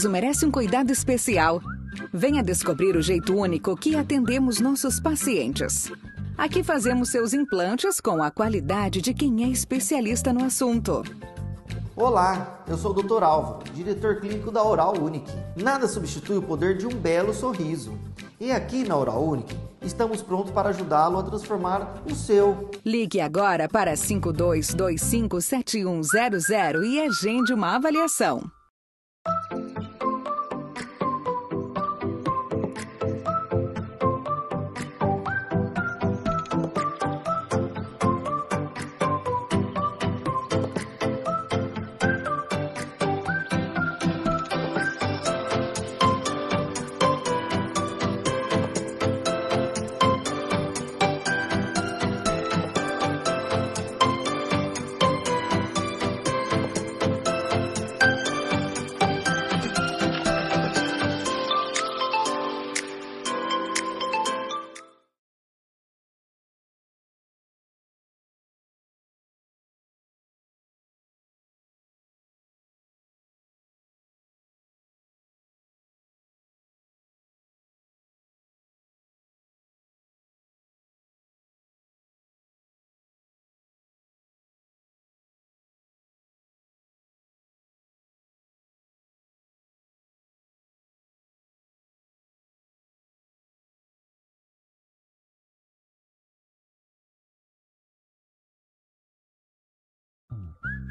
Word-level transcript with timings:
sorriso 0.00 0.08
merece 0.08 0.46
um 0.46 0.50
cuidado 0.50 0.90
especial. 0.90 1.60
Venha 2.12 2.42
descobrir 2.42 2.96
o 2.96 3.02
jeito 3.02 3.36
único 3.36 3.76
que 3.76 3.94
atendemos 3.94 4.58
nossos 4.58 4.98
pacientes. 4.98 5.92
Aqui 6.38 6.62
fazemos 6.62 7.10
seus 7.10 7.34
implantes 7.34 8.00
com 8.00 8.22
a 8.22 8.30
qualidade 8.30 9.02
de 9.02 9.12
quem 9.12 9.44
é 9.44 9.48
especialista 9.48 10.32
no 10.32 10.42
assunto. 10.44 11.02
Olá, 11.94 12.64
eu 12.66 12.78
sou 12.78 12.92
o 12.92 13.02
Dr. 13.02 13.22
Álvaro, 13.22 13.62
diretor 13.74 14.20
clínico 14.20 14.50
da 14.50 14.64
Oral 14.64 14.98
Unique. 14.98 15.30
Nada 15.54 15.86
substitui 15.86 16.38
o 16.38 16.42
poder 16.42 16.78
de 16.78 16.86
um 16.86 16.94
belo 16.94 17.34
sorriso. 17.34 17.92
E 18.40 18.50
aqui 18.50 18.88
na 18.88 18.96
Oral 18.96 19.22
Unique, 19.22 19.54
estamos 19.82 20.22
prontos 20.22 20.52
para 20.52 20.70
ajudá-lo 20.70 21.18
a 21.18 21.22
transformar 21.22 22.02
o 22.10 22.14
seu. 22.14 22.70
Ligue 22.86 23.20
agora 23.20 23.68
para 23.68 23.92
52257100 23.92 26.84
e 26.84 27.02
agende 27.02 27.52
uma 27.52 27.76
avaliação. 27.76 28.50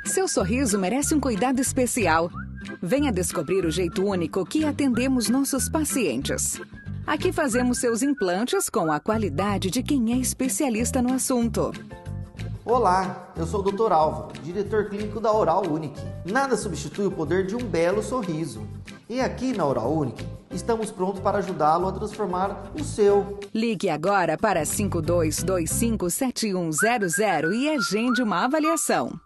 Seu 0.05 0.27
sorriso 0.27 0.77
merece 0.79 1.13
um 1.13 1.19
cuidado 1.19 1.59
especial. 1.59 2.31
Venha 2.81 3.11
descobrir 3.11 3.63
o 3.65 3.71
jeito 3.71 4.03
único 4.03 4.43
que 4.45 4.65
atendemos 4.65 5.29
nossos 5.29 5.69
pacientes. 5.69 6.59
Aqui 7.05 7.31
fazemos 7.31 7.77
seus 7.79 8.01
implantes 8.01 8.67
com 8.69 8.91
a 8.91 8.99
qualidade 8.99 9.69
de 9.69 9.83
quem 9.83 10.13
é 10.13 10.17
especialista 10.17 11.01
no 11.01 11.13
assunto. 11.13 11.71
Olá, 12.65 13.31
eu 13.35 13.45
sou 13.47 13.61
o 13.61 13.71
Dr. 13.71 13.91
Álvaro, 13.91 14.31
diretor 14.43 14.89
clínico 14.89 15.19
da 15.19 15.33
Oral 15.33 15.67
Unique. 15.67 15.99
Nada 16.25 16.55
substitui 16.55 17.07
o 17.07 17.11
poder 17.11 17.47
de 17.47 17.55
um 17.55 17.59
belo 17.59 18.03
sorriso. 18.03 18.61
E 19.09 19.19
aqui 19.19 19.57
na 19.57 19.65
Oral 19.65 19.91
Unique, 19.91 20.23
estamos 20.51 20.91
prontos 20.91 21.19
para 21.19 21.39
ajudá-lo 21.39 21.87
a 21.87 21.91
transformar 21.91 22.71
o 22.79 22.83
seu. 22.83 23.39
Ligue 23.53 23.89
agora 23.89 24.37
para 24.37 24.61
52257100 24.63 27.53
e 27.53 27.69
agende 27.69 28.21
uma 28.21 28.45
avaliação. 28.45 29.19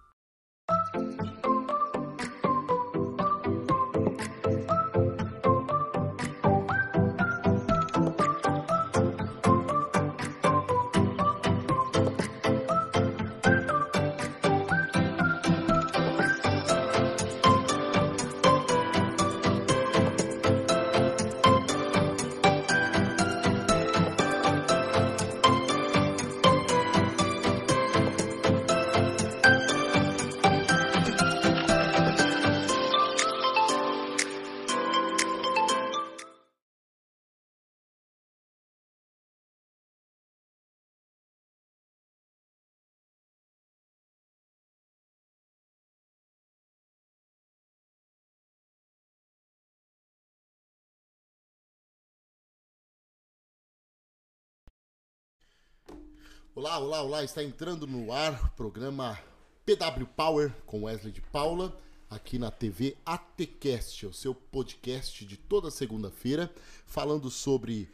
Olá, 56.55 56.77
olá, 56.77 57.01
olá, 57.01 57.23
está 57.23 57.43
entrando 57.43 57.87
no 57.87 58.11
ar 58.11 58.45
o 58.45 58.49
programa 58.51 59.19
PW 59.65 60.05
Power 60.15 60.53
com 60.67 60.83
Wesley 60.83 61.11
de 61.11 61.19
Paula, 61.19 61.75
aqui 62.07 62.37
na 62.37 62.51
TV 62.51 62.95
ATCast, 63.03 64.05
o 64.05 64.13
seu 64.13 64.35
podcast 64.35 65.25
de 65.25 65.35
toda 65.35 65.71
segunda-feira, 65.71 66.53
falando 66.85 67.31
sobre 67.31 67.89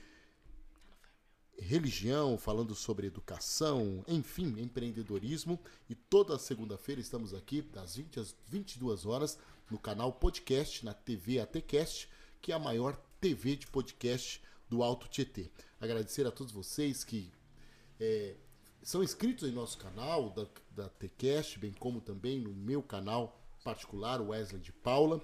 religião, 1.58 2.38
falando 2.38 2.76
sobre 2.76 3.08
educação, 3.08 4.04
enfim, 4.06 4.60
empreendedorismo. 4.60 5.58
E 5.90 5.96
toda 5.96 6.38
segunda-feira 6.38 7.00
estamos 7.00 7.34
aqui, 7.34 7.62
das 7.62 7.96
20 7.96 8.20
às 8.20 8.36
22 8.50 9.06
horas, 9.06 9.40
no 9.72 9.80
canal 9.80 10.12
podcast, 10.12 10.84
na 10.84 10.94
TV 10.94 11.40
ATCast, 11.40 12.10
que 12.42 12.52
é 12.52 12.56
a 12.56 12.60
maior 12.60 12.98
TV 13.22 13.56
de 13.56 13.68
podcast 13.68 14.44
do 14.70 14.84
Alto 14.84 15.08
Tietê. 15.08 15.50
Agradecer 15.80 16.28
a 16.28 16.32
todos 16.32 16.52
vocês 16.52 17.06
que 17.06 17.32
é, 17.98 18.36
são 18.82 19.04
inscritos 19.04 19.48
em 19.48 19.52
nosso 19.52 19.78
canal 19.78 20.30
da, 20.30 20.48
da 20.72 20.90
TCast, 20.90 21.60
bem 21.60 21.74
como 21.74 22.02
também 22.02 22.40
no 22.40 22.54
meu 22.54 22.82
canal 22.82 23.40
particular, 23.64 24.22
Wesley 24.22 24.62
de 24.62 24.72
Paula. 24.72 25.22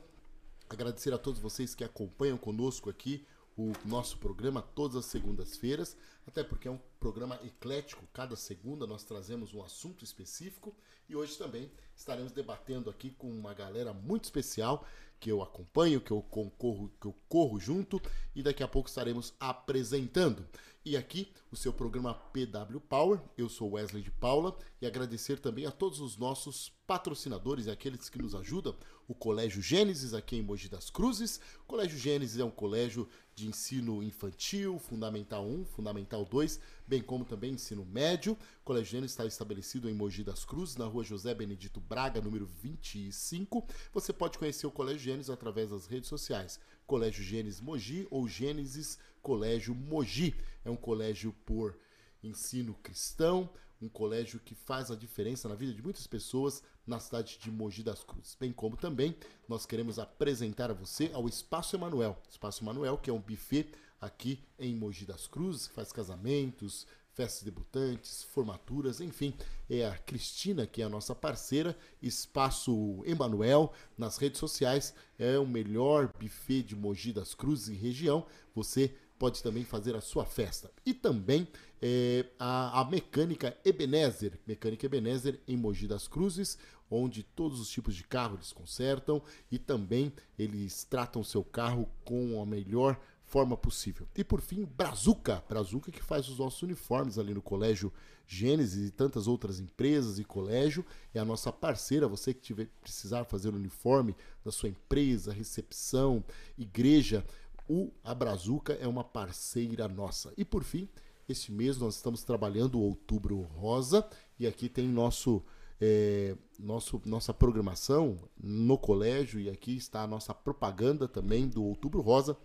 Agradecer 0.70 1.14
a 1.14 1.18
todos 1.18 1.40
vocês 1.40 1.74
que 1.74 1.84
acompanham 1.84 2.38
conosco 2.38 2.90
aqui 2.90 3.26
o 3.58 3.72
nosso 3.86 4.18
programa 4.18 4.62
todas 4.62 4.98
as 4.98 5.06
segundas-feiras, 5.06 5.96
até 6.28 6.44
porque 6.44 6.68
é 6.68 6.72
um 6.72 6.80
programa 7.00 7.40
eclético. 7.44 8.06
Cada 8.12 8.36
segunda 8.36 8.86
nós 8.86 9.04
trazemos 9.04 9.54
um 9.54 9.64
assunto 9.64 10.04
específico 10.04 10.76
e 11.08 11.16
hoje 11.16 11.38
também 11.38 11.72
estaremos 11.96 12.34
debatendo 12.34 12.90
aqui 12.90 13.12
com 13.12 13.30
uma 13.30 13.54
galera 13.54 13.94
muito 13.94 14.26
especial 14.26 14.86
que 15.20 15.32
eu 15.32 15.42
acompanho, 15.42 16.02
que 16.02 16.12
eu 16.12 16.22
concorro, 16.22 16.92
que 17.00 17.08
eu 17.08 17.16
corro 17.28 17.60
junto 17.60 18.02
e 18.36 18.44
daqui 18.44 18.64
a 18.64 18.68
pouco 18.68 18.90
estaremos 18.90 19.34
apresentando. 19.40 20.46
E 20.86 20.96
aqui 20.96 21.32
o 21.52 21.56
seu 21.56 21.74
programa 21.74 22.14
PW 22.14 22.80
Power. 22.88 23.20
Eu 23.36 23.50
sou 23.50 23.72
Wesley 23.72 24.04
de 24.04 24.12
Paula 24.12 24.56
e 24.80 24.86
agradecer 24.86 25.40
também 25.40 25.66
a 25.66 25.72
todos 25.72 26.00
os 26.00 26.16
nossos 26.16 26.72
patrocinadores 26.86 27.66
e 27.66 27.72
aqueles 27.72 28.08
que 28.08 28.22
nos 28.22 28.36
ajudam. 28.36 28.76
O 29.08 29.16
Colégio 29.16 29.64
Gênesis 29.64 30.14
aqui 30.14 30.36
em 30.36 30.44
Mogi 30.44 30.70
das 30.70 30.92
Cruzes. 30.92 31.40
O 31.62 31.66
Colégio 31.66 31.98
Gênesis 31.98 32.40
é 32.40 32.46
um 32.46 32.52
colégio 32.52 33.10
de 33.36 33.48
ensino 33.48 34.02
infantil, 34.02 34.80
fundamental 34.80 35.46
1, 35.46 35.66
fundamental 35.66 36.24
2, 36.24 36.58
bem 36.88 37.02
como 37.02 37.26
também 37.26 37.54
ensino 37.54 37.86
médio. 37.86 38.34
O 38.34 38.64
Colégio 38.64 38.92
Gênesis 38.92 39.12
está 39.12 39.26
estabelecido 39.26 39.90
em 39.90 39.94
Mogi 39.94 40.24
das 40.24 40.46
Cruzes, 40.46 40.78
na 40.78 40.86
rua 40.86 41.04
José 41.04 41.36
Benedito 41.36 41.82
Braga, 41.82 42.22
número 42.22 42.46
25. 42.46 43.68
Você 43.94 44.14
pode 44.14 44.38
conhecer 44.38 44.66
o 44.66 44.72
Colégio 44.72 45.02
Gênesis 45.02 45.30
através 45.30 45.72
das 45.72 45.86
redes 45.86 46.08
sociais. 46.08 46.62
Colégio 46.88 47.24
Gênesis 47.24 47.60
Mogi 47.60 48.08
ou 48.10 48.26
Gênesis 48.26 48.98
Colégio 49.22 49.76
Mogi. 49.76 50.34
É 50.64 50.70
um 50.70 50.78
colégio 50.78 51.36
por 51.46 51.78
ensino 52.24 52.74
cristão, 52.76 53.50
um 53.82 53.90
colégio 53.90 54.40
que 54.40 54.56
faz 54.56 54.90
a 54.90 54.96
diferença 54.96 55.50
na 55.50 55.56
vida 55.56 55.74
de 55.74 55.82
muitas 55.82 56.08
pessoas 56.08 56.64
na 56.86 57.00
cidade 57.00 57.38
de 57.40 57.52
Mogi 57.52 57.84
das 57.84 58.04
Cruzes. 58.04 58.36
Bem 58.40 58.52
como 58.52 58.78
também 58.78 59.16
nós 59.48 59.66
queremos 59.66 60.00
apresentar 60.00 60.70
a 60.70 60.74
você 60.74 61.10
ao 61.14 61.28
Espaço 61.28 61.76
Emanuel. 61.76 62.22
Espaço 62.30 62.64
Emanuel, 62.64 62.98
que 62.98 63.10
é 63.10 63.14
um 63.14 63.20
buffet 63.20 63.72
aqui 64.00 64.40
em 64.60 64.76
Mogi 64.76 65.06
das 65.06 65.28
Cruzes, 65.28 65.68
que 65.68 65.74
faz 65.74 65.92
casamentos, 65.92 66.86
festas 67.16 67.44
debutantes, 67.44 68.24
formaturas, 68.24 69.00
enfim. 69.00 69.34
É 69.70 69.88
a 69.88 69.98
Cristina, 69.98 70.68
que 70.68 70.82
é 70.82 70.86
a 70.86 70.90
nossa 70.90 71.16
parceira, 71.16 71.76
Espaço 72.02 73.02
Emanuel, 73.06 73.74
nas 73.98 74.18
redes 74.18 74.40
sociais. 74.40 74.94
É 75.18 75.40
o 75.40 75.48
melhor 75.48 76.12
buffet 76.20 76.62
de 76.62 76.76
Mogi 76.76 77.14
das 77.14 77.34
Cruzes 77.34 77.70
e 77.70 77.74
região. 77.74 78.26
Você 78.54 78.94
pode 79.18 79.42
também 79.42 79.64
fazer 79.64 79.96
a 79.96 80.02
sua 80.02 80.26
festa. 80.26 80.72
E 80.86 80.94
também 80.94 81.48
é, 81.82 82.26
a, 82.40 82.82
a, 82.82 82.86
Mecânica 82.86 83.58
Ebenezer, 83.64 84.40
Mecânica 84.46 84.86
Ebenezer 84.86 85.40
em 85.48 85.58
Mogi 85.58 85.88
das 85.88 86.08
Cruzes, 86.08 86.58
onde 86.90 87.24
todos 87.24 87.60
os 87.60 87.70
tipos 87.70 87.96
de 87.96 88.04
carro 88.04 88.36
eles 88.36 88.52
consertam 88.52 89.22
e 89.52 89.58
também 89.58 90.14
eles 90.38 90.84
tratam 90.84 91.24
seu 91.24 91.44
carro 91.44 91.90
com 92.04 92.42
a 92.42 92.46
melhor 92.46 93.00
forma 93.26 93.58
possível. 93.58 94.08
E 94.16 94.24
por 94.24 94.40
fim, 94.40 94.66
Brazuca, 94.66 95.44
Brazuca 95.50 95.92
que 95.92 96.04
faz 96.04 96.30
os 96.30 96.38
nossos 96.38 96.62
uniformes 96.62 97.18
ali 97.18 97.34
no 97.34 97.42
Colégio 97.42 97.92
Gênesis 98.28 98.88
e 98.88 98.92
tantas 98.92 99.28
outras 99.28 99.60
empresas 99.60 100.18
e 100.18 100.24
colégio, 100.24 100.86
é 101.14 101.20
a 101.20 101.26
nossa 101.26 101.52
parceira, 101.52 102.08
você 102.08 102.34
que 102.34 102.42
tiver 102.42 102.68
precisar 102.82 103.24
fazer 103.26 103.50
o 103.50 103.56
uniforme 103.56 104.16
da 104.44 104.52
sua 104.52 104.70
empresa, 104.70 105.32
recepção, 105.32 106.24
igreja, 106.58 107.24
o 107.68 107.92
Abrazuca 108.04 108.74
é 108.74 108.88
uma 108.88 109.04
parceira 109.04 109.88
nossa. 109.88 110.34
E 110.38 110.46
por 110.46 110.64
fim, 110.64 110.88
este 111.28 111.52
mês 111.52 111.78
nós 111.78 111.96
estamos 111.96 112.24
trabalhando 112.24 112.80
o 112.80 112.84
Outubro 112.84 113.42
Rosa 113.42 114.08
e 114.40 114.46
aqui 114.46 114.70
tem 114.70 114.88
nosso, 114.88 115.44
é, 115.82 116.36
nosso 116.60 117.02
nossa 117.06 117.34
programação 117.34 118.18
no 118.38 118.78
colégio 118.78 119.40
e 119.40 119.50
aqui 119.50 119.76
está 119.76 120.04
a 120.04 120.08
nossa 120.08 120.34
propaganda 120.34 121.08
também 121.08 121.48
do 121.48 121.64
Outubro 121.64 122.02
Rosa. 122.02 122.38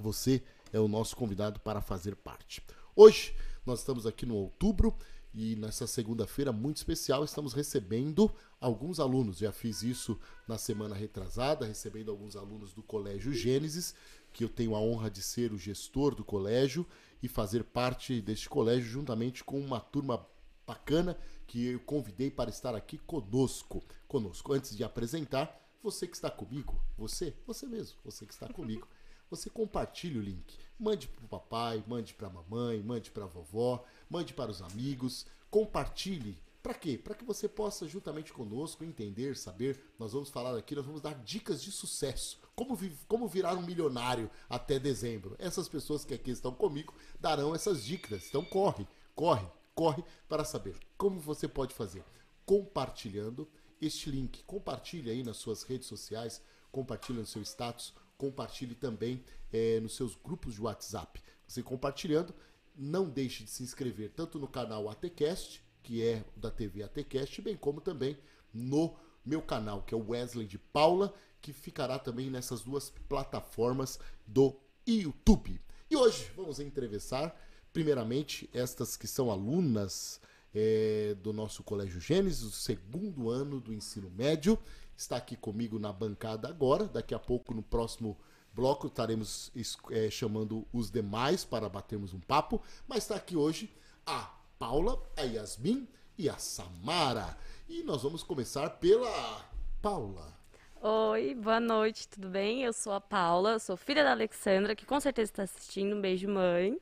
Você 0.00 0.42
é 0.72 0.80
o 0.80 0.88
nosso 0.88 1.16
convidado 1.16 1.60
para 1.60 1.80
fazer 1.80 2.16
parte. 2.16 2.62
Hoje 2.94 3.34
nós 3.64 3.78
estamos 3.78 4.06
aqui 4.06 4.26
no 4.26 4.34
Outubro 4.34 4.94
e 5.34 5.56
nessa 5.56 5.86
segunda-feira 5.86 6.52
muito 6.52 6.76
especial 6.76 7.24
estamos 7.24 7.54
recebendo 7.54 8.30
alguns 8.60 9.00
alunos. 9.00 9.38
Já 9.38 9.52
fiz 9.52 9.82
isso 9.82 10.18
na 10.46 10.58
semana 10.58 10.94
retrasada, 10.94 11.66
recebendo 11.66 12.10
alguns 12.10 12.36
alunos 12.36 12.72
do 12.72 12.82
Colégio 12.82 13.32
Gênesis 13.32 13.94
que 14.32 14.44
eu 14.44 14.48
tenho 14.48 14.74
a 14.74 14.80
honra 14.80 15.10
de 15.10 15.22
ser 15.22 15.52
o 15.52 15.58
gestor 15.58 16.14
do 16.14 16.24
colégio 16.24 16.86
e 17.22 17.28
fazer 17.28 17.64
parte 17.64 18.20
deste 18.20 18.48
colégio 18.48 18.88
juntamente 18.88 19.44
com 19.44 19.60
uma 19.60 19.78
turma 19.78 20.26
bacana 20.66 21.18
que 21.46 21.66
eu 21.66 21.80
convidei 21.80 22.30
para 22.30 22.50
estar 22.50 22.74
aqui 22.74 22.98
conosco. 22.98 23.82
Conosco. 24.08 24.52
Antes 24.52 24.76
de 24.76 24.82
apresentar, 24.82 25.60
você 25.82 26.06
que 26.06 26.16
está 26.16 26.30
comigo, 26.30 26.80
você, 26.96 27.34
você 27.46 27.66
mesmo, 27.66 27.98
você 28.04 28.24
que 28.24 28.32
está 28.32 28.48
comigo, 28.52 28.88
você 29.28 29.48
compartilhe 29.48 30.18
o 30.18 30.22
link. 30.22 30.58
Mande 30.78 31.08
para 31.08 31.24
o 31.24 31.28
papai, 31.28 31.82
mande 31.86 32.12
para 32.14 32.28
a 32.28 32.30
mamãe, 32.30 32.82
mande 32.82 33.10
para 33.10 33.24
a 33.24 33.28
vovó, 33.28 33.84
mande 34.12 34.34
para 34.34 34.50
os 34.50 34.60
amigos, 34.60 35.24
compartilhe 35.50 36.38
para 36.62 36.74
quê? 36.74 36.96
Para 36.96 37.14
que 37.14 37.24
você 37.24 37.48
possa, 37.48 37.88
juntamente 37.88 38.32
conosco, 38.32 38.84
entender, 38.84 39.36
saber. 39.36 39.82
Nós 39.98 40.12
vamos 40.12 40.28
falar 40.28 40.56
aqui, 40.56 40.76
nós 40.76 40.86
vamos 40.86 41.00
dar 41.00 41.14
dicas 41.24 41.60
de 41.60 41.72
sucesso. 41.72 42.38
Como, 42.54 42.78
como 43.08 43.26
virar 43.26 43.54
um 43.54 43.62
milionário 43.62 44.30
até 44.48 44.78
dezembro. 44.78 45.34
Essas 45.40 45.68
pessoas 45.68 46.04
que 46.04 46.14
aqui 46.14 46.30
estão 46.30 46.52
comigo 46.52 46.94
darão 47.18 47.52
essas 47.52 47.82
dicas. 47.84 48.28
Então 48.28 48.44
corre, 48.44 48.86
corre, 49.12 49.44
corre 49.74 50.04
para 50.28 50.44
saber 50.44 50.76
como 50.96 51.18
você 51.18 51.48
pode 51.48 51.74
fazer. 51.74 52.04
Compartilhando 52.46 53.48
este 53.80 54.08
link. 54.08 54.44
Compartilhe 54.44 55.10
aí 55.10 55.24
nas 55.24 55.38
suas 55.38 55.64
redes 55.64 55.88
sociais, 55.88 56.40
compartilhe 56.70 57.18
no 57.18 57.26
seu 57.26 57.42
status, 57.42 57.92
compartilhe 58.16 58.76
também 58.76 59.24
é, 59.52 59.80
nos 59.80 59.96
seus 59.96 60.14
grupos 60.14 60.54
de 60.54 60.62
WhatsApp. 60.62 61.20
Você 61.48 61.60
compartilhando, 61.60 62.32
não 62.76 63.08
deixe 63.08 63.44
de 63.44 63.50
se 63.50 63.62
inscrever 63.62 64.10
tanto 64.10 64.38
no 64.38 64.48
canal 64.48 64.88
ATCast 64.88 65.62
que 65.82 66.02
é 66.02 66.24
da 66.36 66.50
TV 66.50 66.82
ATCast, 66.82 67.42
bem 67.42 67.56
como 67.56 67.80
também 67.80 68.16
no 68.52 68.94
meu 69.24 69.42
canal, 69.42 69.82
que 69.82 69.94
é 69.94 69.96
o 69.96 70.10
Wesley 70.10 70.46
de 70.46 70.58
Paula, 70.58 71.12
que 71.40 71.52
ficará 71.52 71.98
também 71.98 72.30
nessas 72.30 72.62
duas 72.62 72.90
plataformas 73.08 73.98
do 74.26 74.56
YouTube. 74.86 75.60
E 75.90 75.96
hoje 75.96 76.30
vamos 76.36 76.60
entrevistar, 76.60 77.36
primeiramente, 77.72 78.48
estas 78.52 78.96
que 78.96 79.06
são 79.06 79.30
alunas 79.30 80.20
é, 80.54 81.16
do 81.22 81.32
nosso 81.32 81.62
Colégio 81.62 82.00
Gênesis, 82.00 82.42
do 82.42 82.50
segundo 82.50 83.30
ano 83.30 83.60
do 83.60 83.72
ensino 83.72 84.10
médio. 84.10 84.58
Está 84.96 85.16
aqui 85.16 85.36
comigo 85.36 85.78
na 85.78 85.92
bancada 85.92 86.48
agora. 86.48 86.86
Daqui 86.86 87.14
a 87.14 87.18
pouco, 87.18 87.54
no 87.54 87.62
próximo 87.62 88.16
bloco, 88.54 88.86
estaremos 88.86 89.50
é, 89.90 90.10
chamando 90.10 90.66
os 90.72 90.90
demais 90.90 91.44
para 91.44 91.68
batermos 91.68 92.12
um 92.12 92.20
papo. 92.20 92.60
Mas 92.86 92.98
está 92.98 93.16
aqui 93.16 93.36
hoje 93.36 93.72
a 94.06 94.30
Paula, 94.58 95.02
a 95.16 95.22
Yasmin 95.22 95.88
e 96.18 96.28
a 96.28 96.36
Samara. 96.36 97.36
E 97.68 97.82
nós 97.82 98.02
vamos 98.02 98.22
começar 98.22 98.68
pela 98.70 99.44
Paula. 99.80 100.32
Oi, 100.80 101.34
boa 101.34 101.60
noite, 101.60 102.08
tudo 102.08 102.28
bem? 102.28 102.64
Eu 102.64 102.72
sou 102.72 102.92
a 102.92 103.00
Paula, 103.00 103.58
sou 103.58 103.76
filha 103.76 104.02
da 104.02 104.10
Alexandra, 104.10 104.74
que 104.74 104.84
com 104.84 104.98
certeza 104.98 105.30
está 105.30 105.42
assistindo. 105.44 105.96
Um 105.96 106.00
beijo, 106.00 106.28
mãe. 106.28 106.72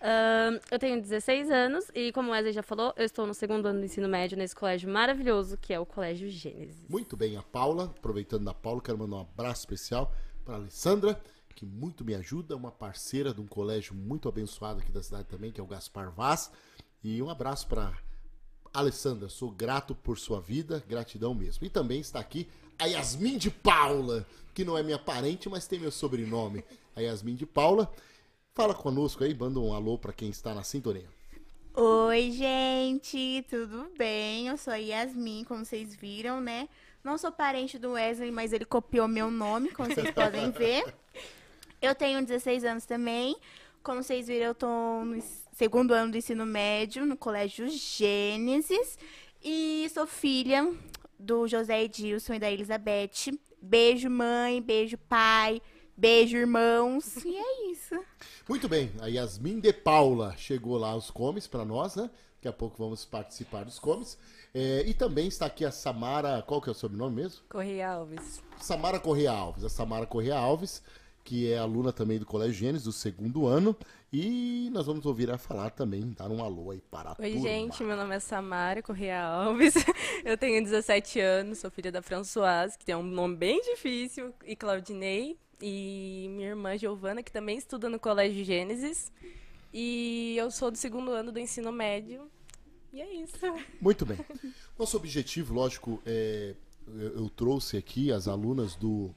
Uh, 0.00 0.60
eu 0.70 0.78
tenho 0.78 1.00
16 1.00 1.50
anos 1.50 1.90
e, 1.94 2.10
como 2.12 2.30
o 2.30 2.32
Wesley 2.32 2.54
já 2.54 2.62
falou, 2.62 2.94
eu 2.96 3.04
estou 3.04 3.26
no 3.26 3.34
segundo 3.34 3.66
ano 3.66 3.80
do 3.80 3.84
ensino 3.84 4.08
médio 4.08 4.36
nesse 4.36 4.54
colégio 4.54 4.90
maravilhoso 4.90 5.58
que 5.58 5.74
é 5.74 5.80
o 5.80 5.84
Colégio 5.84 6.28
Gênesis. 6.30 6.88
Muito 6.88 7.18
bem, 7.18 7.36
a 7.36 7.42
Paula, 7.42 7.84
aproveitando 7.84 8.44
da 8.44 8.54
Paula, 8.54 8.80
quero 8.80 8.96
mandar 8.96 9.16
um 9.16 9.20
abraço 9.20 9.60
especial 9.60 10.10
para 10.40 10.56
Alessandra, 10.56 11.20
que 11.54 11.64
muito 11.66 12.04
me 12.04 12.14
ajuda, 12.14 12.56
uma 12.56 12.70
parceira 12.70 13.34
de 13.34 13.40
um 13.40 13.46
colégio 13.46 13.94
muito 13.94 14.28
abençoado 14.28 14.80
aqui 14.80 14.90
da 14.90 15.02
cidade 15.02 15.28
também, 15.28 15.52
que 15.52 15.60
é 15.60 15.62
o 15.62 15.66
Gaspar 15.66 16.10
Vaz. 16.10 16.50
E 17.02 17.20
um 17.22 17.30
abraço 17.30 17.66
para 17.66 17.96
Alessandra, 18.72 19.28
sou 19.28 19.50
grato 19.50 19.94
por 19.94 20.18
sua 20.18 20.40
vida, 20.40 20.82
gratidão 20.88 21.34
mesmo. 21.34 21.66
E 21.66 21.70
também 21.70 22.00
está 22.00 22.20
aqui 22.20 22.48
a 22.78 22.86
Yasmin 22.86 23.36
de 23.36 23.50
Paula, 23.50 24.26
que 24.54 24.64
não 24.64 24.76
é 24.76 24.82
minha 24.82 24.98
parente, 24.98 25.48
mas 25.48 25.66
tem 25.66 25.78
meu 25.78 25.90
sobrenome. 25.90 26.64
A 26.96 27.00
Yasmin 27.00 27.34
de 27.34 27.46
Paula. 27.46 27.92
Fala 28.54 28.74
conosco 28.74 29.22
aí, 29.22 29.34
manda 29.34 29.60
um 29.60 29.72
alô 29.72 29.98
para 29.98 30.12
quem 30.12 30.30
está 30.30 30.54
na 30.54 30.62
sintonia. 30.62 31.08
Oi, 31.74 32.30
gente, 32.32 33.44
tudo 33.48 33.90
bem? 33.96 34.48
Eu 34.48 34.56
sou 34.56 34.72
a 34.72 34.76
Yasmin, 34.76 35.44
como 35.44 35.64
vocês 35.64 35.94
viram, 35.94 36.40
né? 36.40 36.68
Não 37.02 37.16
sou 37.16 37.32
parente 37.32 37.78
do 37.78 37.92
Wesley, 37.92 38.30
mas 38.30 38.52
ele 38.52 38.64
copiou 38.64 39.08
meu 39.08 39.30
nome, 39.30 39.70
como 39.70 39.92
vocês 39.92 40.10
podem 40.10 40.50
ver. 40.50 40.84
Eu 41.80 41.94
tenho 41.94 42.24
16 42.24 42.64
anos 42.64 42.84
também. 42.84 43.36
Como 43.82 44.02
vocês 44.02 44.26
viram, 44.26 44.46
eu 44.48 44.54
tô 44.54 45.04
no 45.04 45.22
segundo 45.54 45.94
ano 45.94 46.12
do 46.12 46.18
ensino 46.18 46.44
médio 46.44 47.06
no 47.06 47.16
Colégio 47.16 47.68
Gênesis 47.70 48.98
e 49.42 49.90
sou 49.94 50.06
filha 50.06 50.70
do 51.18 51.48
José 51.48 51.84
Edilson 51.84 52.34
e 52.34 52.38
da 52.38 52.50
Elizabeth. 52.50 53.32
Beijo, 53.60 54.10
mãe, 54.10 54.60
beijo, 54.60 54.98
pai, 54.98 55.62
beijo, 55.96 56.36
irmãos. 56.36 57.16
E 57.24 57.34
é 57.34 57.70
isso. 57.72 57.98
Muito 58.46 58.68
bem, 58.68 58.92
a 59.00 59.06
Yasmin 59.06 59.60
de 59.60 59.72
Paula 59.72 60.34
chegou 60.36 60.76
lá 60.76 60.90
aos 60.90 61.10
comes 61.10 61.46
para 61.46 61.64
nós, 61.64 61.96
né? 61.96 62.10
Daqui 62.34 62.48
a 62.48 62.52
pouco 62.52 62.76
vamos 62.76 63.06
participar 63.06 63.64
dos 63.64 63.78
comes. 63.78 64.18
É, 64.54 64.82
e 64.86 64.94
também 64.94 65.28
está 65.28 65.46
aqui 65.46 65.64
a 65.64 65.70
Samara, 65.70 66.42
qual 66.42 66.60
que 66.60 66.68
é 66.68 66.72
o 66.72 66.74
sobrenome 66.74 67.16
mesmo? 67.16 67.42
Correia 67.48 67.92
Alves. 67.92 68.42
Samara 68.60 68.98
Correia 68.98 69.30
Alves. 69.30 69.64
A 69.64 69.68
Samara 69.68 70.06
Correia 70.06 70.36
Alves 70.36 70.82
que 71.24 71.52
é 71.52 71.58
aluna 71.58 71.92
também 71.92 72.18
do 72.18 72.26
Colégio 72.26 72.54
Gênesis, 72.54 72.84
do 72.84 72.92
segundo 72.92 73.46
ano. 73.46 73.76
E 74.12 74.68
nós 74.72 74.86
vamos 74.86 75.06
ouvir 75.06 75.28
ela 75.28 75.38
falar 75.38 75.70
também, 75.70 76.12
dar 76.16 76.28
um 76.28 76.42
alô 76.42 76.72
aí 76.72 76.80
para 76.90 77.10
a 77.10 77.16
Oi, 77.20 77.30
turma. 77.30 77.48
gente, 77.48 77.84
meu 77.84 77.96
nome 77.96 78.16
é 78.16 78.18
Samara 78.18 78.82
Correia 78.82 79.22
Alves, 79.22 79.74
eu 80.24 80.36
tenho 80.36 80.60
17 80.64 81.20
anos, 81.20 81.58
sou 81.58 81.70
filha 81.70 81.92
da 81.92 82.02
Françoise, 82.02 82.76
que 82.76 82.84
tem 82.84 82.96
um 82.96 83.02
nome 83.02 83.36
bem 83.36 83.62
difícil, 83.62 84.34
e 84.44 84.56
Claudinei, 84.56 85.38
e 85.62 86.26
minha 86.30 86.48
irmã 86.48 86.76
Giovana, 86.76 87.22
que 87.22 87.30
também 87.30 87.56
estuda 87.56 87.88
no 87.88 88.00
Colégio 88.00 88.44
Gênesis. 88.44 89.12
E 89.72 90.34
eu 90.36 90.50
sou 90.50 90.72
do 90.72 90.76
segundo 90.76 91.12
ano 91.12 91.30
do 91.30 91.38
ensino 91.38 91.70
médio. 91.70 92.28
E 92.92 93.00
é 93.00 93.14
isso. 93.22 93.38
Muito 93.80 94.04
bem. 94.04 94.18
Nosso 94.78 94.96
objetivo, 94.96 95.54
lógico, 95.54 96.02
é, 96.04 96.54
eu 96.86 97.28
trouxe 97.30 97.76
aqui 97.76 98.10
as 98.10 98.26
alunas 98.26 98.74
do 98.74 99.14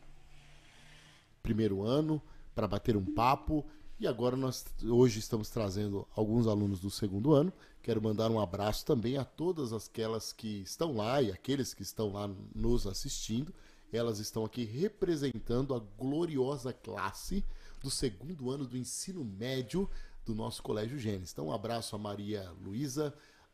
primeiro 1.41 1.83
ano 1.83 2.21
para 2.53 2.67
bater 2.67 2.95
um 2.95 3.05
papo. 3.13 3.65
E 3.99 4.07
agora 4.07 4.35
nós 4.35 4.65
hoje 4.83 5.19
estamos 5.19 5.49
trazendo 5.49 6.07
alguns 6.15 6.47
alunos 6.47 6.79
do 6.79 6.89
segundo 6.89 7.33
ano. 7.33 7.53
Quero 7.81 8.01
mandar 8.01 8.29
um 8.31 8.39
abraço 8.39 8.85
também 8.85 9.17
a 9.17 9.25
todas 9.25 9.73
aquelas 9.73 10.31
que 10.31 10.61
estão 10.61 10.95
lá 10.95 11.21
e 11.21 11.31
aqueles 11.31 11.73
que 11.73 11.83
estão 11.83 12.11
lá 12.11 12.29
nos 12.55 12.87
assistindo. 12.87 13.53
Elas 13.91 14.19
estão 14.19 14.43
aqui 14.43 14.63
representando 14.63 15.75
a 15.75 15.79
gloriosa 15.79 16.73
classe 16.73 17.43
do 17.81 17.91
segundo 17.91 18.49
ano 18.49 18.65
do 18.65 18.77
ensino 18.77 19.23
médio 19.23 19.89
do 20.25 20.33
nosso 20.33 20.63
Colégio 20.63 20.97
Gênesis. 20.97 21.31
Então, 21.31 21.47
um 21.47 21.53
abraço 21.53 21.95
a 21.95 21.99
Maria 21.99 22.49
Luísa, 22.63 23.13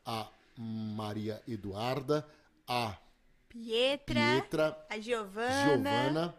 a 0.09 0.27
Maria 0.57 1.41
Eduarda, 1.47 2.27
a 2.67 2.97
Pietra, 3.47 4.15
Pietra 4.41 4.85
a 4.89 4.99
Giovana, 4.99 5.49
Giovana 5.65 6.35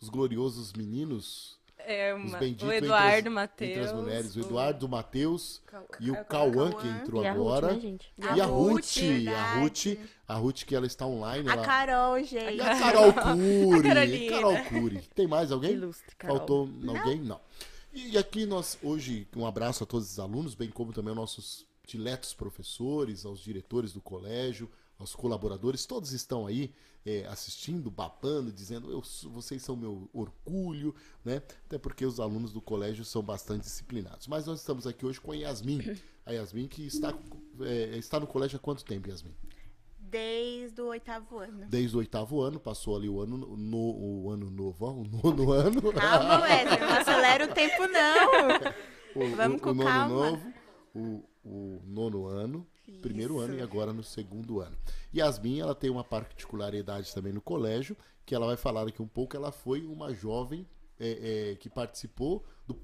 os 0.00 0.08
gloriosos 0.08 0.72
meninos 0.72 1.58
É, 1.84 2.14
Os 2.14 2.30
uma- 2.30 2.38
benditos 2.38 2.68
o 2.68 2.72
entre 2.72 2.86
Eduardo, 2.86 3.28
as- 3.28 3.34
Matheus. 3.34 3.70
Entre 3.70 3.84
as 3.84 3.92
mulheres, 3.92 4.36
o 4.36 4.40
Eduardo, 4.40 4.86
o 4.86 4.88
Matheus 4.88 5.60
e 5.98 6.10
o 6.12 6.14
é 6.16 6.20
o 6.20 6.24
Cauã, 6.24 6.72
que 6.72 6.86
entrou 6.86 7.24
E 7.24 7.26
a 7.26 7.32
Ruth, 7.32 7.40
agora. 7.40 7.72
né, 7.72 7.80
gente? 7.80 8.12
E 8.18 8.40
a 8.40 8.44
A 8.44 8.46
Ruth, 8.46 8.74
Ruth, 8.74 9.28
a 9.28 9.54
Ruth, 9.58 9.98
a 10.28 10.34
Ruth 10.36 10.62
que 10.64 10.74
ela 10.76 10.86
está 10.86 11.06
online. 11.06 11.48
A 11.48 11.52
ela... 11.54 11.64
Carol, 11.64 12.22
gente. 12.22 12.54
E 12.54 12.60
a 12.60 12.78
Carol 12.78 13.12
Cury. 13.12 13.82
Carolina. 13.82 14.32
Carol 14.36 14.64
Cury. 14.66 15.02
Tem 15.14 15.26
mais 15.26 15.50
alguém? 15.50 15.72
Ilustre, 15.72 16.14
Carol. 16.16 16.36
Faltou 16.36 16.68
alguém? 16.86 17.18
Não. 17.20 17.40
E 17.92 18.16
aqui 18.16 18.46
nós, 18.46 18.78
hoje, 18.82 19.26
um 19.36 19.44
abraço 19.44 19.82
a 19.82 19.86
todos 19.86 20.08
os 20.10 20.18
alunos, 20.20 20.54
bem 20.54 20.70
como 20.70 20.92
também 20.92 21.10
aos 21.10 21.16
nossos 21.18 21.66
diletos 21.86 22.32
professores, 22.34 23.24
aos 23.24 23.40
diretores 23.40 23.92
do 23.92 24.00
colégio, 24.00 24.70
aos 24.98 25.14
colaboradores, 25.14 25.84
todos 25.84 26.12
estão 26.12 26.46
aí 26.46 26.72
é, 27.04 27.26
assistindo, 27.26 27.90
babando, 27.90 28.52
dizendo 28.52 28.90
eu, 28.90 29.02
vocês 29.30 29.62
são 29.62 29.76
meu 29.76 30.08
orgulho, 30.12 30.94
né? 31.24 31.42
Até 31.66 31.76
porque 31.76 32.06
os 32.06 32.20
alunos 32.20 32.52
do 32.52 32.60
colégio 32.60 33.04
são 33.04 33.22
bastante 33.22 33.62
disciplinados. 33.62 34.26
Mas 34.28 34.46
nós 34.46 34.60
estamos 34.60 34.86
aqui 34.86 35.04
hoje 35.04 35.20
com 35.20 35.32
a 35.32 35.36
Yasmin. 35.36 35.98
A 36.24 36.32
Yasmin 36.32 36.68
que 36.68 36.86
está, 36.86 37.12
é, 37.62 37.98
está 37.98 38.20
no 38.20 38.26
colégio 38.26 38.56
há 38.56 38.60
quanto 38.60 38.84
tempo, 38.84 39.08
Yasmin? 39.08 39.34
Desde 39.98 40.80
o 40.80 40.88
oitavo 40.88 41.38
ano. 41.38 41.66
Desde 41.68 41.96
o 41.96 41.98
oitavo 41.98 42.40
ano, 42.42 42.60
passou 42.60 42.94
ali 42.96 43.08
o 43.08 43.20
ano, 43.20 43.38
no, 43.56 44.22
o 44.24 44.30
ano 44.30 44.50
novo, 44.50 44.84
ó, 44.84 44.90
o 44.92 45.04
nono 45.04 45.50
ano. 45.50 45.92
Calma, 45.92 46.42
Wesley, 46.42 46.80
não 46.80 46.88
acelera 46.90 47.44
o 47.46 47.48
tempo, 47.48 47.86
não. 47.88 48.28
o, 49.16 49.34
Vamos 49.34 49.56
o, 49.56 49.60
com 49.62 49.70
o 49.70 49.74
nono 49.74 49.88
calma. 49.88 50.14
novo, 50.14 50.52
o, 50.94 51.24
o 51.44 51.80
nono 51.84 52.26
ano, 52.26 52.66
primeiro 53.00 53.38
ano 53.38 53.54
e 53.54 53.60
agora 53.60 53.92
no 53.92 54.02
segundo 54.02 54.60
ano. 54.60 54.76
Yasmin, 55.14 55.60
ela 55.60 55.74
tem 55.74 55.90
uma 55.90 56.04
particularidade 56.04 57.12
também 57.14 57.32
no 57.32 57.40
colégio, 57.40 57.96
que 58.24 58.34
ela 58.34 58.46
vai 58.46 58.56
falar 58.56 58.86
aqui 58.86 59.00
um 59.00 59.08
pouco. 59.08 59.36
Ela 59.36 59.50
foi 59.50 59.84
uma 59.84 60.12
jovem 60.12 60.66
é, 60.98 61.50
é, 61.50 61.56
que 61.56 61.68
participou 61.68 62.44
do 62.66 62.78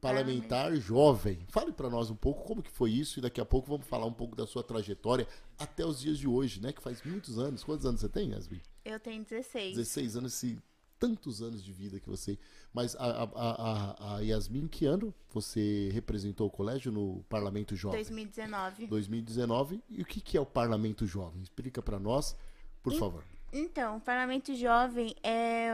parlamentar 0.00 0.74
jovem. 0.74 1.46
Fale 1.48 1.70
para 1.70 1.88
nós 1.88 2.10
um 2.10 2.16
pouco 2.16 2.42
como 2.42 2.62
que 2.62 2.70
foi 2.70 2.90
isso 2.90 3.20
e 3.20 3.22
daqui 3.22 3.40
a 3.40 3.44
pouco 3.44 3.68
vamos 3.68 3.86
falar 3.86 4.06
um 4.06 4.12
pouco 4.12 4.34
da 4.34 4.46
sua 4.46 4.64
trajetória 4.64 5.28
até 5.56 5.86
os 5.86 6.00
dias 6.00 6.18
de 6.18 6.26
hoje, 6.26 6.60
né? 6.60 6.72
Que 6.72 6.82
faz 6.82 7.00
muitos 7.04 7.38
anos. 7.38 7.62
Quantos 7.62 7.86
anos 7.86 8.00
você 8.00 8.08
tem, 8.08 8.30
Yasmin? 8.32 8.60
Eu 8.84 8.98
tenho 8.98 9.22
16. 9.22 9.76
16 9.76 10.16
anos, 10.16 10.34
esse, 10.34 10.58
tantos 11.02 11.42
anos 11.42 11.64
de 11.64 11.72
vida 11.72 11.98
que 11.98 12.08
você. 12.08 12.38
Mas 12.72 12.94
a, 12.94 13.04
a, 13.04 13.24
a, 13.34 14.16
a 14.16 14.20
Yasmin, 14.20 14.68
que 14.68 14.86
ano 14.86 15.12
você 15.30 15.90
representou 15.92 16.46
o 16.46 16.50
colégio 16.50 16.92
no 16.92 17.24
Parlamento 17.28 17.74
Jovem? 17.74 17.98
2019. 17.98 18.86
2019. 18.86 19.82
E 19.90 20.00
o 20.00 20.04
que, 20.04 20.20
que 20.20 20.36
é 20.38 20.40
o 20.40 20.46
Parlamento 20.46 21.04
Jovem? 21.04 21.42
Explica 21.42 21.82
para 21.82 21.98
nós, 21.98 22.36
por 22.84 22.94
favor. 22.94 23.24
Então, 23.52 23.96
o 23.96 24.00
Parlamento 24.00 24.54
Jovem 24.54 25.16
é, 25.24 25.70